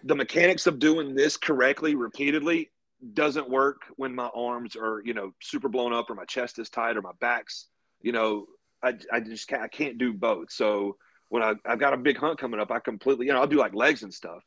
the 0.04 0.16
mechanics 0.16 0.68
of 0.68 0.80
doing 0.80 1.16
this 1.16 1.36
correctly 1.38 1.96
repeatedly 1.96 2.70
doesn't 3.14 3.50
work 3.50 3.82
when 3.96 4.14
my 4.14 4.30
arms 4.36 4.76
are 4.76 5.02
you 5.04 5.14
know 5.14 5.34
super 5.42 5.70
blown 5.70 5.94
up 5.94 6.10
or 6.10 6.16
my 6.16 6.26
chest 6.26 6.60
is 6.60 6.70
tight 6.70 6.98
or 6.98 7.02
my 7.02 7.12
back's 7.20 7.68
you 8.02 8.12
know 8.12 8.46
I, 8.84 8.94
I 9.12 9.20
just 9.20 9.48
can't, 9.48 9.62
I 9.62 9.68
can't 9.68 9.98
do 9.98 10.14
both. 10.14 10.52
So 10.52 10.98
when 11.30 11.44
I, 11.44 11.54
I've 11.66 11.80
got 11.80 11.94
a 11.94 11.98
big 11.98 12.18
hunt 12.18 12.40
coming 12.40 12.60
up, 12.60 12.72
I 12.72 12.80
completely, 12.80 13.28
you 13.28 13.34
know, 13.34 13.40
I'll 13.40 13.48
do 13.48 13.58
like 13.58 13.76
legs 13.76 14.04
and 14.04 14.14
stuff, 14.14 14.44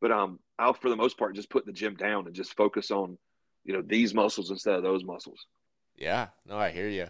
but 0.00 0.12
um, 0.12 0.38
I'll 0.58 0.74
for 0.74 0.90
the 0.90 0.96
most 0.96 1.18
part 1.18 1.34
just 1.34 1.50
put 1.50 1.66
the 1.66 1.72
gym 1.72 1.96
down 1.96 2.26
and 2.26 2.34
just 2.34 2.56
focus 2.56 2.90
on, 2.90 3.18
you 3.64 3.72
know, 3.72 3.82
these 3.82 4.14
muscles 4.14 4.50
instead 4.50 4.74
of 4.74 4.82
those 4.82 5.04
muscles. 5.04 5.46
Yeah, 5.96 6.28
no, 6.46 6.56
I 6.56 6.70
hear 6.70 6.88
you. 6.88 7.06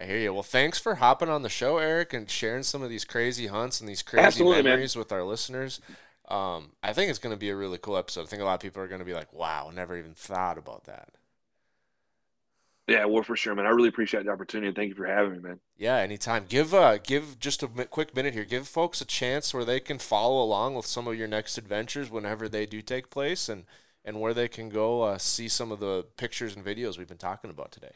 I 0.00 0.04
hear 0.04 0.18
you. 0.18 0.32
Well, 0.32 0.42
thanks 0.42 0.78
for 0.78 0.96
hopping 0.96 1.28
on 1.28 1.42
the 1.42 1.48
show, 1.48 1.78
Eric, 1.78 2.12
and 2.12 2.30
sharing 2.30 2.62
some 2.62 2.82
of 2.82 2.90
these 2.90 3.04
crazy 3.04 3.46
hunts 3.46 3.80
and 3.80 3.88
these 3.88 4.02
crazy 4.02 4.24
Absolutely, 4.24 4.62
man. 4.62 4.72
memories 4.72 4.96
with 4.96 5.10
our 5.10 5.24
listeners. 5.24 5.80
Um, 6.28 6.72
I 6.82 6.92
think 6.92 7.10
it's 7.10 7.18
going 7.18 7.34
to 7.34 7.38
be 7.38 7.50
a 7.50 7.56
really 7.56 7.78
cool 7.78 7.96
episode. 7.96 8.22
I 8.22 8.26
think 8.26 8.42
a 8.42 8.44
lot 8.44 8.54
of 8.54 8.60
people 8.60 8.82
are 8.82 8.88
going 8.88 9.00
to 9.00 9.04
be 9.04 9.14
like, 9.14 9.32
"Wow, 9.32 9.70
never 9.74 9.96
even 9.96 10.14
thought 10.14 10.58
about 10.58 10.84
that." 10.84 11.10
Yeah, 12.88 13.04
well, 13.04 13.22
for 13.22 13.36
sure, 13.36 13.54
man. 13.54 13.66
I 13.66 13.70
really 13.70 13.90
appreciate 13.90 14.24
the 14.24 14.30
opportunity 14.32 14.68
and 14.68 14.74
thank 14.74 14.88
you 14.88 14.94
for 14.94 15.04
having 15.04 15.32
me, 15.32 15.38
man. 15.40 15.60
Yeah, 15.76 15.96
anytime. 15.96 16.46
Give 16.48 16.72
uh, 16.72 16.96
give 16.98 17.38
just 17.38 17.62
a 17.62 17.68
quick 17.68 18.16
minute 18.16 18.32
here. 18.32 18.44
Give 18.44 18.66
folks 18.66 19.02
a 19.02 19.04
chance 19.04 19.52
where 19.52 19.64
they 19.64 19.78
can 19.78 19.98
follow 19.98 20.42
along 20.42 20.74
with 20.74 20.86
some 20.86 21.06
of 21.06 21.14
your 21.14 21.28
next 21.28 21.58
adventures 21.58 22.10
whenever 22.10 22.48
they 22.48 22.64
do 22.64 22.80
take 22.80 23.10
place, 23.10 23.48
and 23.48 23.64
and 24.04 24.20
where 24.20 24.32
they 24.32 24.48
can 24.48 24.70
go 24.70 25.02
uh, 25.02 25.18
see 25.18 25.48
some 25.48 25.70
of 25.70 25.80
the 25.80 26.06
pictures 26.16 26.56
and 26.56 26.64
videos 26.64 26.96
we've 26.96 27.08
been 27.08 27.18
talking 27.18 27.50
about 27.50 27.72
today. 27.72 27.92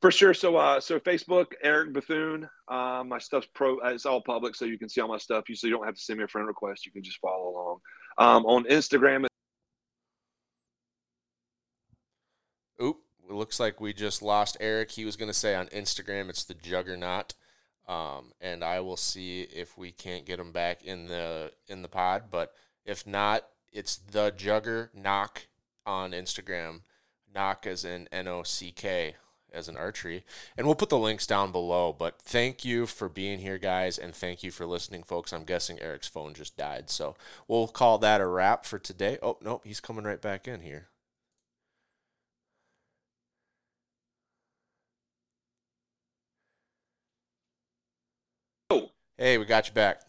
For 0.00 0.12
sure. 0.12 0.32
So, 0.32 0.56
uh, 0.56 0.80
so 0.80 1.00
Facebook, 1.00 1.46
Eric 1.62 1.92
Bethune. 1.92 2.48
Uh, 2.68 3.02
my 3.04 3.18
stuff's 3.18 3.48
pro. 3.52 3.78
uh, 3.80 3.88
It's 3.88 4.06
all 4.06 4.20
public, 4.20 4.54
so 4.54 4.64
you 4.64 4.78
can 4.78 4.88
see 4.88 5.00
all 5.00 5.08
my 5.08 5.18
stuff. 5.18 5.48
You 5.48 5.56
so 5.56 5.66
you 5.66 5.72
don't 5.72 5.84
have 5.84 5.96
to 5.96 6.00
send 6.00 6.18
me 6.18 6.24
a 6.24 6.28
friend 6.28 6.46
request. 6.46 6.86
You 6.86 6.92
can 6.92 7.02
just 7.02 7.18
follow 7.18 7.48
along. 7.50 7.78
Um, 8.18 8.46
on 8.46 8.64
Instagram, 8.64 9.26
Oop, 12.80 12.98
it 13.28 13.32
looks 13.34 13.58
like 13.58 13.80
we 13.80 13.92
just 13.92 14.22
lost 14.22 14.56
Eric. 14.60 14.92
He 14.92 15.04
was 15.04 15.16
going 15.16 15.30
to 15.30 15.34
say 15.34 15.54
on 15.56 15.66
Instagram 15.68 16.28
it's 16.28 16.44
the 16.44 16.54
JuggerNock. 16.54 17.32
Um, 17.88 18.32
and 18.40 18.62
I 18.62 18.80
will 18.80 18.96
see 18.96 19.42
if 19.42 19.76
we 19.78 19.90
can't 19.90 20.26
get 20.26 20.38
him 20.38 20.52
back 20.52 20.84
in 20.84 21.06
the 21.06 21.52
in 21.66 21.82
the 21.82 21.88
pod, 21.88 22.24
but 22.30 22.52
if 22.84 23.06
not, 23.06 23.46
it's 23.72 23.96
the 23.96 24.30
JuggerNock 24.30 25.46
on 25.86 26.12
Instagram. 26.12 26.82
Nock 27.34 27.66
as 27.66 27.84
in 27.84 28.08
N 28.12 28.28
O 28.28 28.42
C 28.42 28.70
K 28.70 29.16
as 29.52 29.68
an 29.68 29.76
archery. 29.76 30.24
And 30.56 30.66
we'll 30.66 30.74
put 30.76 30.88
the 30.90 30.98
links 30.98 31.26
down 31.26 31.52
below. 31.52 31.94
But 31.96 32.20
thank 32.20 32.64
you 32.64 32.86
for 32.86 33.08
being 33.08 33.38
here, 33.40 33.58
guys, 33.58 33.98
and 33.98 34.14
thank 34.14 34.42
you 34.42 34.50
for 34.50 34.66
listening, 34.66 35.02
folks. 35.02 35.32
I'm 35.32 35.44
guessing 35.44 35.80
Eric's 35.80 36.08
phone 36.08 36.34
just 36.34 36.56
died. 36.56 36.90
So 36.90 37.16
we'll 37.46 37.68
call 37.68 37.98
that 37.98 38.20
a 38.20 38.26
wrap 38.26 38.64
for 38.64 38.78
today. 38.78 39.18
Oh, 39.22 39.38
nope, 39.42 39.62
he's 39.64 39.80
coming 39.80 40.04
right 40.04 40.20
back 40.20 40.46
in 40.48 40.60
here. 40.60 40.88
Oh. 48.70 48.90
Hey, 49.16 49.38
we 49.38 49.44
got 49.44 49.68
you 49.68 49.74
back. 49.74 50.02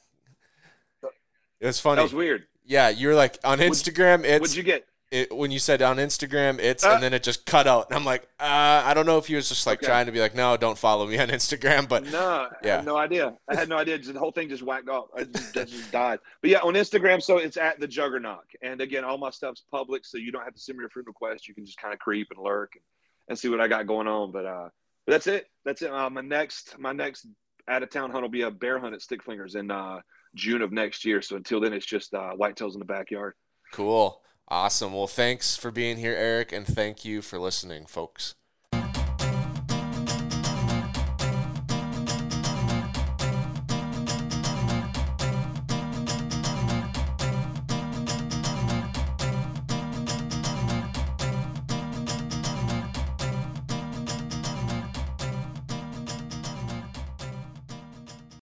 It 1.59 1.65
was 1.65 1.79
funny. 1.79 1.97
that 1.97 2.03
was 2.03 2.13
weird. 2.13 2.45
Yeah, 2.65 2.89
you 2.89 3.07
were 3.09 3.15
like 3.15 3.37
on 3.43 3.59
What'd- 3.59 3.73
Instagram. 3.73 4.23
It's 4.23 4.39
What'd 4.41 4.55
you 4.55 4.63
get? 4.63 4.85
It, 5.11 5.35
when 5.35 5.49
you 5.49 5.57
said 5.57 5.81
on 5.81 5.97
Instagram, 5.97 6.59
it's 6.59 6.83
Uh. 6.83 6.91
and 6.91 7.01
then 7.03 7.13
it 7.15 7.23
just 7.23 7.45
cut 7.47 7.65
out. 7.65 7.87
And 7.89 7.95
I'm 7.97 8.05
like, 8.05 8.23
uh, 8.39 8.83
I 8.85 8.93
don't 8.93 9.07
know 9.07 9.17
if 9.17 9.25
he 9.25 9.33
was 9.35 9.49
just 9.49 9.65
like 9.65 9.79
Okay. 9.79 9.87
trying 9.87 10.05
to 10.05 10.11
be 10.11 10.19
like, 10.19 10.35
no, 10.35 10.55
don't 10.55 10.77
follow 10.77 11.07
me 11.07 11.17
on 11.17 11.29
Instagram, 11.29 11.89
but 11.89 12.03
no, 12.11 12.19
I 12.19 12.49
yeah. 12.63 12.75
had 12.77 12.85
no 12.85 12.95
idea. 12.95 13.35
I 13.47 13.55
had 13.55 13.69
no 13.69 13.77
idea. 13.77 13.97
The 13.97 14.19
whole 14.19 14.31
thing 14.31 14.49
just 14.49 14.61
whacked 14.61 14.87
off. 14.87 15.07
I 15.17 15.23
just, 15.23 15.53
that 15.55 15.67
just 15.67 15.91
died. 15.91 16.19
But 16.41 16.51
yeah, 16.51 16.59
on 16.59 16.75
Instagram, 16.75 17.23
so 17.23 17.37
it's 17.37 17.57
at 17.57 17.79
the 17.79 17.87
JuggerNock. 17.87 18.43
And 18.61 18.81
again, 18.81 19.03
all 19.03 19.17
my 19.17 19.31
stuff's 19.31 19.63
public, 19.71 20.05
so 20.05 20.17
you 20.19 20.31
don't 20.31 20.43
have 20.43 20.53
to 20.53 20.59
send 20.59 20.77
me 20.77 20.85
a 20.85 20.89
friend 20.89 21.07
request. 21.07 21.47
You 21.47 21.55
can 21.55 21.65
just 21.65 21.79
kind 21.79 21.93
of 21.93 21.99
creep 21.99 22.27
and 22.35 22.39
lurk 22.43 22.73
and, 22.75 22.83
and 23.29 23.39
see 23.39 23.49
what 23.49 23.59
I 23.61 23.67
got 23.67 23.87
going 23.87 24.07
on. 24.07 24.31
But 24.31 24.45
uh, 24.45 24.69
but 25.07 25.13
that's 25.13 25.25
it. 25.27 25.47
That's 25.65 25.81
it. 25.81 25.91
Uh, 25.91 26.11
my 26.11 26.21
next 26.21 26.77
my 26.77 26.91
next 26.93 27.25
out 27.67 27.81
of 27.81 27.89
town 27.89 28.11
hunt 28.11 28.21
will 28.21 28.29
be 28.29 28.43
a 28.43 28.51
bear 28.51 28.77
hunt 28.77 28.93
at 28.93 29.01
Stick 29.01 29.23
Flingers 29.25 29.55
in 29.55 29.71
uh, 29.71 30.01
June 30.35 30.61
of 30.61 30.71
next 30.71 31.03
year. 31.03 31.21
So 31.23 31.35
until 31.35 31.59
then, 31.59 31.73
it's 31.73 31.85
just 31.85 32.13
uh, 32.13 32.33
whitetails 32.39 32.73
in 32.73 32.79
the 32.79 32.85
backyard. 32.85 33.33
cool, 33.71 34.21
awesome. 34.49 34.93
Well, 34.93 35.07
thanks 35.07 35.55
for 35.55 35.71
being 35.71 35.97
here, 35.97 36.15
Eric, 36.15 36.51
and 36.51 36.65
thank 36.65 37.05
you 37.05 37.21
for 37.21 37.39
listening, 37.39 37.85
folks. 37.85 38.35